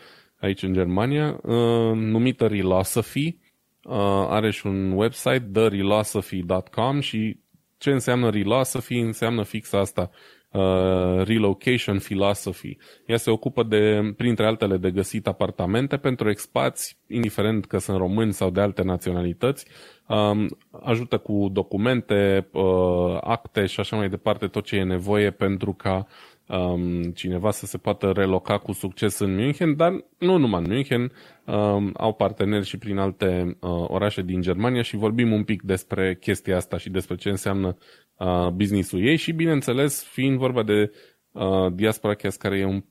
aici 0.41 0.63
în 0.63 0.73
Germania, 0.73 1.41
uh, 1.43 1.93
numită 1.95 2.47
Relosophy. 2.47 3.39
Uh, 3.83 3.95
are 4.29 4.51
și 4.51 4.67
un 4.67 4.93
website, 4.93 5.49
therelosophy.com 5.53 7.01
și 7.01 7.41
ce 7.79 7.91
înseamnă 7.91 8.31
Relosophy? 8.31 8.95
Înseamnă 8.95 9.43
fix 9.43 9.73
asta, 9.73 10.11
Uh, 10.53 11.23
relocation 11.25 11.99
philosophy. 11.99 12.77
Ea 13.07 13.17
se 13.17 13.31
ocupă 13.31 13.63
de, 13.63 14.13
printre 14.17 14.47
altele, 14.47 14.77
de 14.77 14.91
găsit 14.91 15.27
apartamente 15.27 15.97
pentru 15.97 16.31
expați, 16.31 16.99
indiferent 17.07 17.67
că 17.67 17.79
sunt 17.79 17.97
români 17.97 18.33
sau 18.33 18.51
de 18.51 18.61
alte 18.61 18.83
naționalități. 18.83 19.67
Um, 20.07 20.49
ajută 20.71 21.19
cu 21.19 21.49
documente, 21.53 22.49
uh, 22.53 23.19
acte 23.21 23.67
și 23.67 23.81
așa 23.81 23.97
mai 23.97 24.09
departe, 24.09 24.47
tot 24.47 24.65
ce 24.65 24.77
e 24.77 24.83
nevoie 24.83 25.31
pentru 25.31 25.73
ca 25.73 26.07
um, 26.51 27.03
cineva 27.03 27.51
să 27.51 27.67
se 27.67 27.79
poată 27.79 28.13
reloca 28.15 28.59
cu 28.59 28.73
succes 28.73 29.19
în 29.19 29.35
München, 29.35 29.77
dar 29.77 30.05
nu 30.19 30.37
numai 30.37 30.61
în 30.61 30.71
München, 30.73 31.13
um, 31.47 31.91
au 31.97 32.13
parteneri 32.13 32.67
și 32.67 32.79
prin 32.79 32.99
alte 32.99 33.57
uh, 33.61 33.71
orașe 33.71 34.23
din 34.23 34.41
Germania 34.41 34.83
și 34.83 34.97
vorbim 34.97 35.33
un 35.33 35.45
pic 35.45 35.63
despre 35.63 36.17
chestia 36.21 36.57
asta 36.57 36.79
și 36.79 36.91
despre 36.91 37.17
ce 37.17 37.29
înseamnă 37.29 37.77
uh, 38.17 38.49
business-ul 38.49 39.07
ei 39.07 39.17
și, 39.17 39.33
bineînțeles, 39.33 40.05
fiind 40.05 40.39
vorba 40.39 40.63
de 40.63 40.91
uh, 41.33 41.73
Diaspora 41.73 42.15
Chess, 42.15 42.37
care 42.37 42.59
e 42.59 42.65
un, 42.65 42.85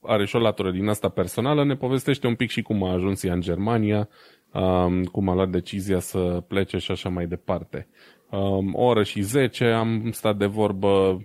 are 0.00 0.24
și 0.24 0.36
o 0.36 0.38
latură 0.38 0.70
din 0.70 0.88
asta 0.88 1.08
personală, 1.08 1.64
ne 1.64 1.74
povestește 1.74 2.26
un 2.26 2.34
pic 2.34 2.50
și 2.50 2.62
cum 2.62 2.84
a 2.84 2.92
ajuns 2.92 3.24
ea 3.24 3.32
în 3.32 3.40
Germania, 3.40 4.08
um, 4.52 5.04
cum 5.04 5.28
a 5.28 5.34
luat 5.34 5.48
decizia 5.48 5.98
să 5.98 6.42
plece 6.48 6.78
și 6.78 6.90
așa 6.90 7.08
mai 7.08 7.26
departe. 7.26 7.88
Um, 8.30 8.74
o 8.74 8.84
oră 8.84 9.02
și 9.02 9.20
zece 9.20 9.64
am 9.64 10.10
stat 10.10 10.36
de 10.36 10.46
vorbă, 10.46 11.24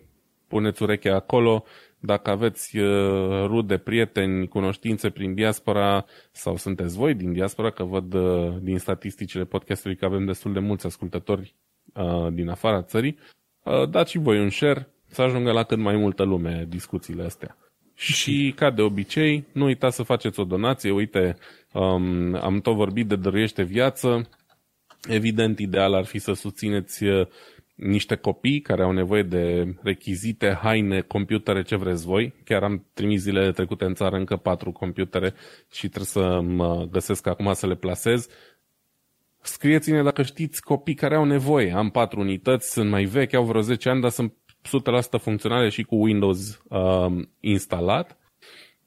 puneți 0.49 0.83
urechea 0.83 1.15
acolo, 1.15 1.63
dacă 1.99 2.29
aveți 2.29 2.77
uh, 2.77 3.45
rude, 3.45 3.77
prieteni, 3.77 4.47
cunoștințe 4.47 5.09
prin 5.09 5.33
diaspora 5.33 6.05
sau 6.31 6.57
sunteți 6.57 6.97
voi 6.97 7.13
din 7.13 7.33
diaspora, 7.33 7.69
că 7.69 7.83
văd 7.83 8.13
uh, 8.13 8.55
din 8.61 8.77
statisticile 8.77 9.43
podcastului 9.43 9.95
că 9.95 10.05
avem 10.05 10.25
destul 10.25 10.53
de 10.53 10.59
mulți 10.59 10.85
ascultători 10.85 11.55
uh, 11.93 12.27
din 12.31 12.49
afara 12.49 12.81
țării, 12.81 13.17
dați 13.89 14.11
și 14.11 14.17
voi 14.17 14.39
un 14.39 14.49
share 14.49 14.87
să 15.07 15.21
ajungă 15.21 15.51
la 15.51 15.63
cât 15.63 15.77
mai 15.77 15.95
multă 15.95 16.23
lume 16.23 16.65
discuțiile 16.69 17.23
astea. 17.23 17.57
Și, 17.95 18.53
ca 18.55 18.71
de 18.71 18.81
obicei, 18.81 19.47
nu 19.51 19.65
uitați 19.65 19.95
să 19.95 20.03
faceți 20.03 20.39
o 20.39 20.43
donație. 20.43 20.91
Uite, 20.91 21.37
um, 21.73 22.35
am 22.35 22.59
tot 22.61 22.75
vorbit 22.75 23.07
de 23.07 23.15
Dăruiește 23.15 23.63
Viață. 23.63 24.29
Evident, 25.07 25.59
ideal 25.59 25.93
ar 25.93 26.05
fi 26.05 26.19
să 26.19 26.33
susțineți 26.33 27.03
niște 27.79 28.15
copii 28.15 28.61
care 28.61 28.83
au 28.83 28.91
nevoie 28.91 29.23
de 29.23 29.75
rechizite, 29.81 30.59
haine, 30.61 31.01
computere, 31.01 31.61
ce 31.61 31.75
vreți 31.75 32.05
voi. 32.05 32.33
Chiar 32.43 32.63
am 32.63 32.85
trimis 32.93 33.21
zilele 33.21 33.51
trecute 33.51 33.85
în 33.85 33.93
țară 33.93 34.15
încă 34.15 34.35
patru 34.35 34.71
computere 34.71 35.33
și 35.71 35.87
trebuie 35.87 36.05
să 36.05 36.41
mă 36.41 36.87
găsesc 36.91 37.27
acum 37.27 37.53
să 37.53 37.67
le 37.67 37.75
plasez. 37.75 38.27
Scrieți-ne 39.41 40.03
dacă 40.03 40.21
știți 40.21 40.61
copii 40.61 40.93
care 40.93 41.15
au 41.15 41.25
nevoie. 41.25 41.71
Am 41.71 41.89
patru 41.89 42.19
unități, 42.19 42.71
sunt 42.71 42.89
mai 42.89 43.03
vechi, 43.03 43.33
au 43.33 43.45
vreo 43.45 43.61
10 43.61 43.89
ani, 43.89 44.01
dar 44.01 44.09
sunt 44.09 44.33
100% 45.17 45.19
funcționale 45.21 45.69
și 45.69 45.83
cu 45.83 45.95
Windows 45.95 46.61
um, 46.67 47.29
instalat. 47.39 48.17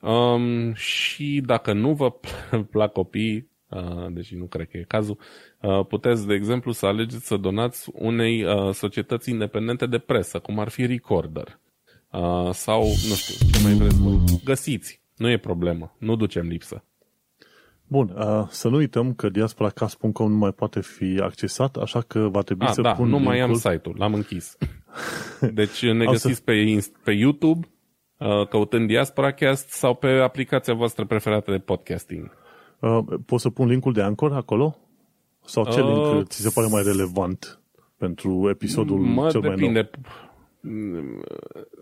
Um, 0.01 0.75
și 0.75 1.43
dacă 1.45 1.73
nu 1.73 1.93
vă 1.93 2.13
plac 2.71 2.93
copii, 2.93 3.37
uh, 3.37 3.52
deși 4.11 4.37
nu 4.37 4.45
cred 4.45 4.69
că 4.69 4.77
e 4.77 4.85
cazul, 4.89 5.19
uh, 5.61 5.87
puteți, 5.87 6.27
de 6.27 6.35
exemplu, 6.35 6.73
să 6.73 6.87
alegeți 6.87 7.27
să 7.27 7.37
donați 7.37 7.91
unei 7.93 8.45
uh, 8.45 8.75
societăți 8.75 9.31
independente 9.31 9.87
de 9.87 9.99
presă, 9.99 10.39
cum 10.39 10.59
ar 10.59 10.69
fi 10.69 10.87
Recorder. 10.87 11.59
Uh, 12.11 12.51
sau, 12.51 12.83
nu 12.83 13.15
știu, 13.15 13.47
ce 13.53 13.63
mai 13.63 13.73
vreți 13.73 14.01
voi. 14.01 14.19
Găsiți, 14.45 15.01
nu 15.17 15.31
e 15.31 15.39
problemă, 15.39 15.97
nu 15.99 16.17
ducem 16.17 16.47
lipsă. 16.47 16.85
Bun, 17.87 18.15
uh, 18.17 18.47
să 18.49 18.69
nu 18.69 18.77
uităm 18.77 19.15
că 19.15 19.29
diasporacast.com 19.29 20.31
nu 20.31 20.37
mai 20.37 20.53
poate 20.53 20.81
fi 20.81 21.19
accesat, 21.23 21.77
așa 21.77 22.01
că 22.01 22.19
va 22.19 22.41
trebui 22.41 22.67
A, 22.67 22.73
să 22.73 22.81
da, 22.81 22.93
pun 22.93 23.09
nu 23.09 23.17
linkul. 23.17 23.33
mai 23.33 23.41
am 23.41 23.55
site-ul, 23.55 23.95
l-am 23.99 24.15
închis. 24.15 24.57
Deci 25.61 25.83
ne 25.83 26.05
găsiți 26.05 26.35
să... 26.35 26.43
pe, 26.45 26.79
pe 27.05 27.13
YouTube, 27.13 27.69
uh, 28.19 28.49
căutând 28.49 28.87
Diasporacast 28.87 29.69
sau 29.69 29.95
pe 29.95 30.09
aplicația 30.09 30.75
voastră 30.75 31.05
preferată 31.05 31.51
de 31.51 31.59
podcasting. 31.59 32.41
Uh, 32.83 32.99
poți 33.27 33.43
să 33.43 33.51
pun 33.51 33.69
linkul 33.69 33.93
de 33.93 34.03
Anchor 34.03 34.33
acolo? 34.33 34.77
Sau 35.45 35.65
ce 35.65 35.81
uh, 35.81 35.87
link 35.87 36.29
ți 36.29 36.41
se 36.41 36.51
pare 36.55 36.67
mai 36.71 36.83
relevant 36.83 37.61
pentru 37.97 38.49
episodul 38.51 38.99
mă 38.99 39.29
cel 39.31 39.41
depinde. 39.41 39.81
mai 39.81 39.91
nou? 39.93 40.11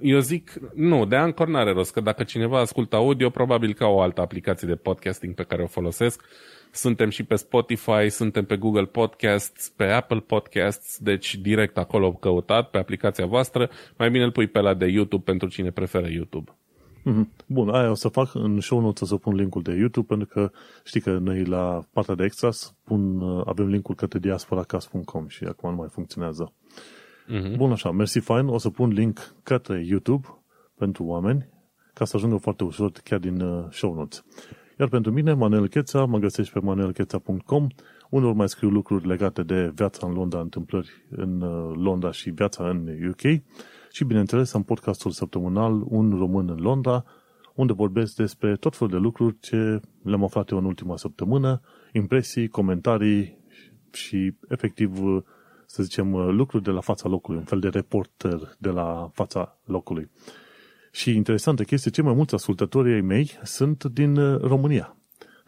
Eu 0.00 0.18
zic, 0.18 0.52
nu, 0.74 1.04
de 1.04 1.16
Anchor 1.16 1.48
n-are 1.48 1.72
rost, 1.72 1.92
că 1.92 2.00
dacă 2.00 2.22
cineva 2.22 2.60
ascultă 2.60 2.96
audio, 2.96 3.30
probabil 3.30 3.72
ca 3.72 3.86
o 3.86 4.00
altă 4.00 4.20
aplicație 4.20 4.68
de 4.68 4.74
podcasting 4.74 5.34
pe 5.34 5.42
care 5.42 5.62
o 5.62 5.66
folosesc. 5.66 6.24
Suntem 6.70 7.10
și 7.10 7.24
pe 7.24 7.34
Spotify, 7.34 8.08
suntem 8.08 8.44
pe 8.44 8.56
Google 8.56 8.84
Podcasts, 8.84 9.68
pe 9.68 9.84
Apple 9.84 10.20
Podcasts, 10.20 10.98
deci 10.98 11.34
direct 11.34 11.78
acolo 11.78 12.12
căutat, 12.12 12.70
pe 12.70 12.78
aplicația 12.78 13.26
voastră. 13.26 13.70
Mai 13.96 14.10
bine 14.10 14.24
îl 14.24 14.32
pui 14.32 14.46
pe 14.46 14.60
la 14.60 14.74
de 14.74 14.86
YouTube 14.86 15.22
pentru 15.24 15.48
cine 15.48 15.70
preferă 15.70 16.08
YouTube. 16.08 16.50
Mhm. 17.02 17.30
Bun, 17.46 17.68
aia 17.68 17.90
o 17.90 17.94
să 17.94 18.08
fac 18.08 18.34
în 18.34 18.60
show 18.60 18.80
notes, 18.80 19.00
o 19.00 19.04
să 19.04 19.16
pun 19.16 19.34
linkul 19.34 19.62
de 19.62 19.72
YouTube, 19.72 20.06
pentru 20.06 20.26
că 20.26 20.50
știi 20.84 21.00
că 21.00 21.18
noi 21.18 21.44
la 21.44 21.80
partea 21.92 22.14
de 22.14 22.24
extras 22.24 22.74
pun, 22.84 23.20
avem 23.44 23.66
linkul 23.66 23.94
către 23.94 24.18
diasporacast.com 24.18 25.26
și 25.28 25.44
acum 25.44 25.70
nu 25.70 25.76
mai 25.76 25.88
funcționează. 25.90 26.52
Mhm. 27.26 27.56
Bun, 27.56 27.72
așa, 27.72 27.90
mersi 27.90 28.18
fain, 28.18 28.46
o 28.46 28.58
să 28.58 28.70
pun 28.70 28.88
link 28.88 29.34
către 29.42 29.84
YouTube 29.88 30.26
pentru 30.74 31.04
oameni, 31.04 31.48
ca 31.92 32.04
să 32.04 32.16
ajungă 32.16 32.36
foarte 32.36 32.64
ușor 32.64 32.92
chiar 33.04 33.18
din 33.18 33.40
uh, 33.40 33.66
show 33.70 33.94
notes. 33.94 34.24
Iar 34.78 34.88
pentru 34.88 35.12
mine, 35.12 35.32
Manuel 35.32 35.68
Cheța, 35.68 36.04
mă 36.04 36.18
găsești 36.18 36.52
pe 36.52 36.60
manuelcheța.com, 36.60 37.66
unde 38.10 38.32
mai 38.32 38.48
scriu 38.48 38.68
lucruri 38.68 39.06
legate 39.06 39.42
de 39.42 39.72
viața 39.74 40.06
în 40.06 40.12
Londra, 40.12 40.40
întâmplări 40.40 40.88
în 41.10 41.40
uh, 41.40 41.76
Londra 41.76 42.10
și 42.10 42.30
viața 42.30 42.68
în 42.68 42.88
UK. 43.08 43.42
Și, 43.92 44.04
bineînțeles, 44.04 44.54
am 44.54 44.62
podcastul 44.62 45.10
săptămânal 45.10 45.82
Un 45.84 46.18
Român 46.18 46.48
în 46.48 46.58
Londra, 46.58 47.04
unde 47.54 47.72
vorbesc 47.72 48.14
despre 48.14 48.56
tot 48.56 48.76
felul 48.76 48.92
de 48.92 48.98
lucruri 48.98 49.36
ce 49.40 49.80
le-am 50.02 50.24
aflat 50.24 50.50
eu 50.50 50.58
în 50.58 50.64
ultima 50.64 50.96
săptămână, 50.96 51.60
impresii, 51.92 52.48
comentarii 52.48 53.38
și, 53.92 54.34
efectiv, 54.48 54.98
să 55.66 55.82
zicem, 55.82 56.14
lucruri 56.16 56.62
de 56.62 56.70
la 56.70 56.80
fața 56.80 57.08
locului, 57.08 57.38
un 57.38 57.44
fel 57.44 57.60
de 57.60 57.68
reporter 57.68 58.56
de 58.58 58.68
la 58.68 59.10
fața 59.12 59.58
locului. 59.64 60.10
Și 60.92 61.14
interesantă 61.14 61.62
chestie, 61.62 61.90
cei 61.90 62.04
mai 62.04 62.14
mulți 62.14 62.34
ascultători 62.34 62.92
ai 62.92 63.00
mei 63.00 63.30
sunt 63.42 63.84
din 63.84 64.16
uh, 64.16 64.40
România. 64.40 64.96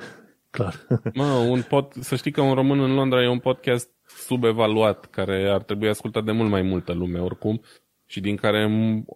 Clar. 0.50 0.74
Mă, 1.14 1.24
un 1.24 1.62
pod, 1.62 1.92
să 2.00 2.16
știi 2.16 2.30
că 2.30 2.40
un 2.40 2.54
român 2.54 2.80
în 2.80 2.94
Londra 2.94 3.22
e 3.22 3.28
un 3.28 3.38
podcast 3.38 3.90
subevaluat, 4.06 5.04
care 5.04 5.50
ar 5.50 5.62
trebui 5.62 5.88
ascultat 5.88 6.24
de 6.24 6.32
mult 6.32 6.50
mai 6.50 6.62
multă 6.62 6.92
lume 6.92 7.18
oricum 7.18 7.60
și 8.12 8.20
din 8.20 8.36
care 8.36 8.68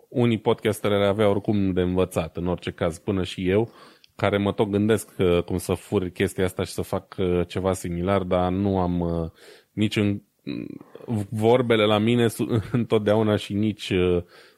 unii 0.09 0.39
podcasteri 0.39 1.07
avea 1.07 1.29
oricum 1.29 1.73
de 1.73 1.81
învățat, 1.81 2.37
în 2.37 2.47
orice 2.47 2.71
caz, 2.71 2.99
până 2.99 3.25
și 3.25 3.49
eu, 3.49 3.71
care 4.15 4.39
mă 4.39 4.53
tot 4.53 4.69
gândesc 4.69 5.11
uh, 5.19 5.43
cum 5.43 5.57
să 5.57 5.73
fur 5.73 6.09
chestia 6.09 6.45
asta 6.45 6.65
și 6.65 6.73
să 6.73 6.83
fac 6.83 7.15
uh, 7.19 7.41
ceva 7.47 7.73
similar, 7.73 8.23
dar 8.23 8.53
nu 8.53 8.79
am 8.79 9.01
uh, 9.01 9.31
nici 9.73 9.97
în 9.97 10.23
vorbele 11.31 11.85
la 11.85 11.99
mine 11.99 12.27
întotdeauna 12.73 13.37
și 13.37 13.55
nici 13.55 13.93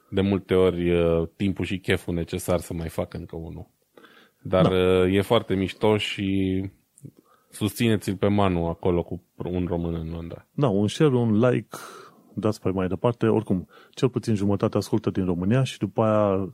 de 0.09 0.21
multe 0.21 0.53
ori 0.53 0.91
timpul 1.35 1.65
și 1.65 1.79
cheful 1.79 2.13
necesar 2.13 2.59
să 2.59 2.73
mai 2.73 2.89
fac 2.89 3.13
încă 3.13 3.35
unul. 3.35 3.67
Dar 4.41 4.67
da. 4.67 5.07
e 5.07 5.21
foarte 5.21 5.55
mișto 5.55 5.97
și 5.97 6.63
susțineți-l 7.49 8.15
pe 8.15 8.27
Manu 8.27 8.67
acolo 8.67 9.03
cu 9.03 9.23
un 9.35 9.65
român 9.65 9.93
în 9.93 10.09
Londra. 10.09 10.47
Da, 10.53 10.67
un 10.67 10.87
share, 10.87 11.15
un 11.15 11.39
like, 11.39 11.77
dați 12.39 12.61
pe 12.61 12.69
mai 12.69 12.87
departe. 12.87 13.27
Oricum, 13.27 13.67
cel 13.89 14.09
puțin 14.09 14.35
jumătate 14.35 14.77
ascultă 14.77 15.09
din 15.09 15.25
România 15.25 15.63
și 15.63 15.77
după 15.77 16.01
aia 16.01 16.53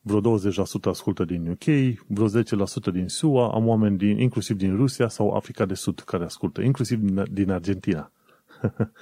vreo 0.00 0.20
20% 0.20 0.44
ascultă 0.82 1.24
din 1.24 1.48
UK, 1.48 1.64
vreo 2.06 2.28
10% 2.28 2.92
din 2.92 3.08
SUA, 3.08 3.52
am 3.52 3.66
oameni 3.66 3.96
din, 3.96 4.18
inclusiv 4.18 4.56
din 4.56 4.76
Rusia 4.76 5.08
sau 5.08 5.30
Africa 5.30 5.64
de 5.64 5.74
Sud 5.74 6.00
care 6.00 6.24
ascultă, 6.24 6.60
inclusiv 6.60 7.00
din 7.30 7.50
Argentina. 7.50 8.12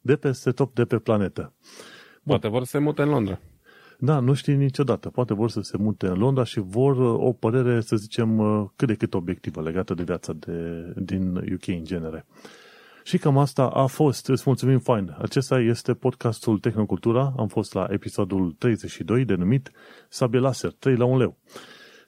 de 0.00 0.16
peste 0.16 0.50
top 0.50 0.74
de 0.74 0.84
pe 0.84 0.98
planetă. 0.98 1.52
Bun. 2.22 2.22
Poate 2.22 2.48
vor 2.48 2.64
să 2.64 2.70
se 2.70 2.78
mute 2.78 3.02
în 3.02 3.08
Londra. 3.08 3.38
Da, 3.98 4.18
nu 4.18 4.34
știi 4.34 4.54
niciodată. 4.54 5.10
Poate 5.10 5.34
vor 5.34 5.50
să 5.50 5.60
se 5.60 5.76
mute 5.76 6.06
în 6.06 6.18
Londra 6.18 6.44
și 6.44 6.60
vor 6.60 6.96
uh, 6.96 7.26
o 7.26 7.32
părere, 7.32 7.80
să 7.80 7.96
zicem, 7.96 8.38
uh, 8.38 8.64
cât 8.76 8.88
de 8.88 8.94
cât 8.94 9.14
obiectivă 9.14 9.62
legată 9.62 9.94
de 9.94 10.02
viața 10.02 10.32
de, 10.32 10.92
din 10.96 11.36
UK 11.36 11.66
în 11.66 11.84
genere. 11.84 12.26
Și 13.06 13.18
cam 13.18 13.38
asta 13.38 13.66
a 13.66 13.86
fost. 13.86 14.28
Îți 14.28 14.42
mulțumim 14.46 14.78
fain. 14.78 15.16
Acesta 15.18 15.60
este 15.60 15.94
podcastul 15.94 16.58
Tehnocultura. 16.58 17.34
Am 17.36 17.48
fost 17.48 17.74
la 17.74 17.86
episodul 17.90 18.52
32 18.58 19.24
denumit 19.24 19.70
Sabie 20.08 20.40
Laser, 20.40 20.72
3 20.72 20.96
la 20.96 21.04
1 21.04 21.18
leu. 21.18 21.38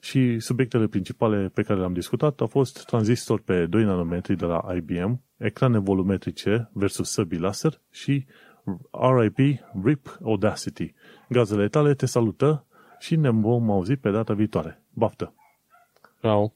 Și 0.01 0.39
subiectele 0.39 0.87
principale 0.87 1.51
pe 1.53 1.61
care 1.61 1.79
le-am 1.79 1.93
discutat 1.93 2.39
au 2.39 2.47
fost 2.47 2.85
tranzistor 2.85 3.41
pe 3.41 3.65
2 3.65 3.83
nanometri 3.83 4.35
de 4.35 4.45
la 4.45 4.65
IBM, 4.75 5.21
ecrane 5.37 5.77
volumetrice 5.77 6.69
versus 6.73 7.11
săbii 7.11 7.39
laser 7.39 7.81
și 7.91 8.25
RIP, 9.19 9.37
RIP 9.83 10.17
Audacity. 10.23 10.93
Gazele 11.29 11.67
tale 11.67 11.93
te 11.93 12.05
salută 12.05 12.65
și 12.99 13.15
ne 13.15 13.29
vom 13.29 13.71
auzi 13.71 13.95
pe 13.95 14.11
data 14.11 14.33
viitoare. 14.33 14.83
Baftă! 14.93 15.33
Ciao! 16.21 16.53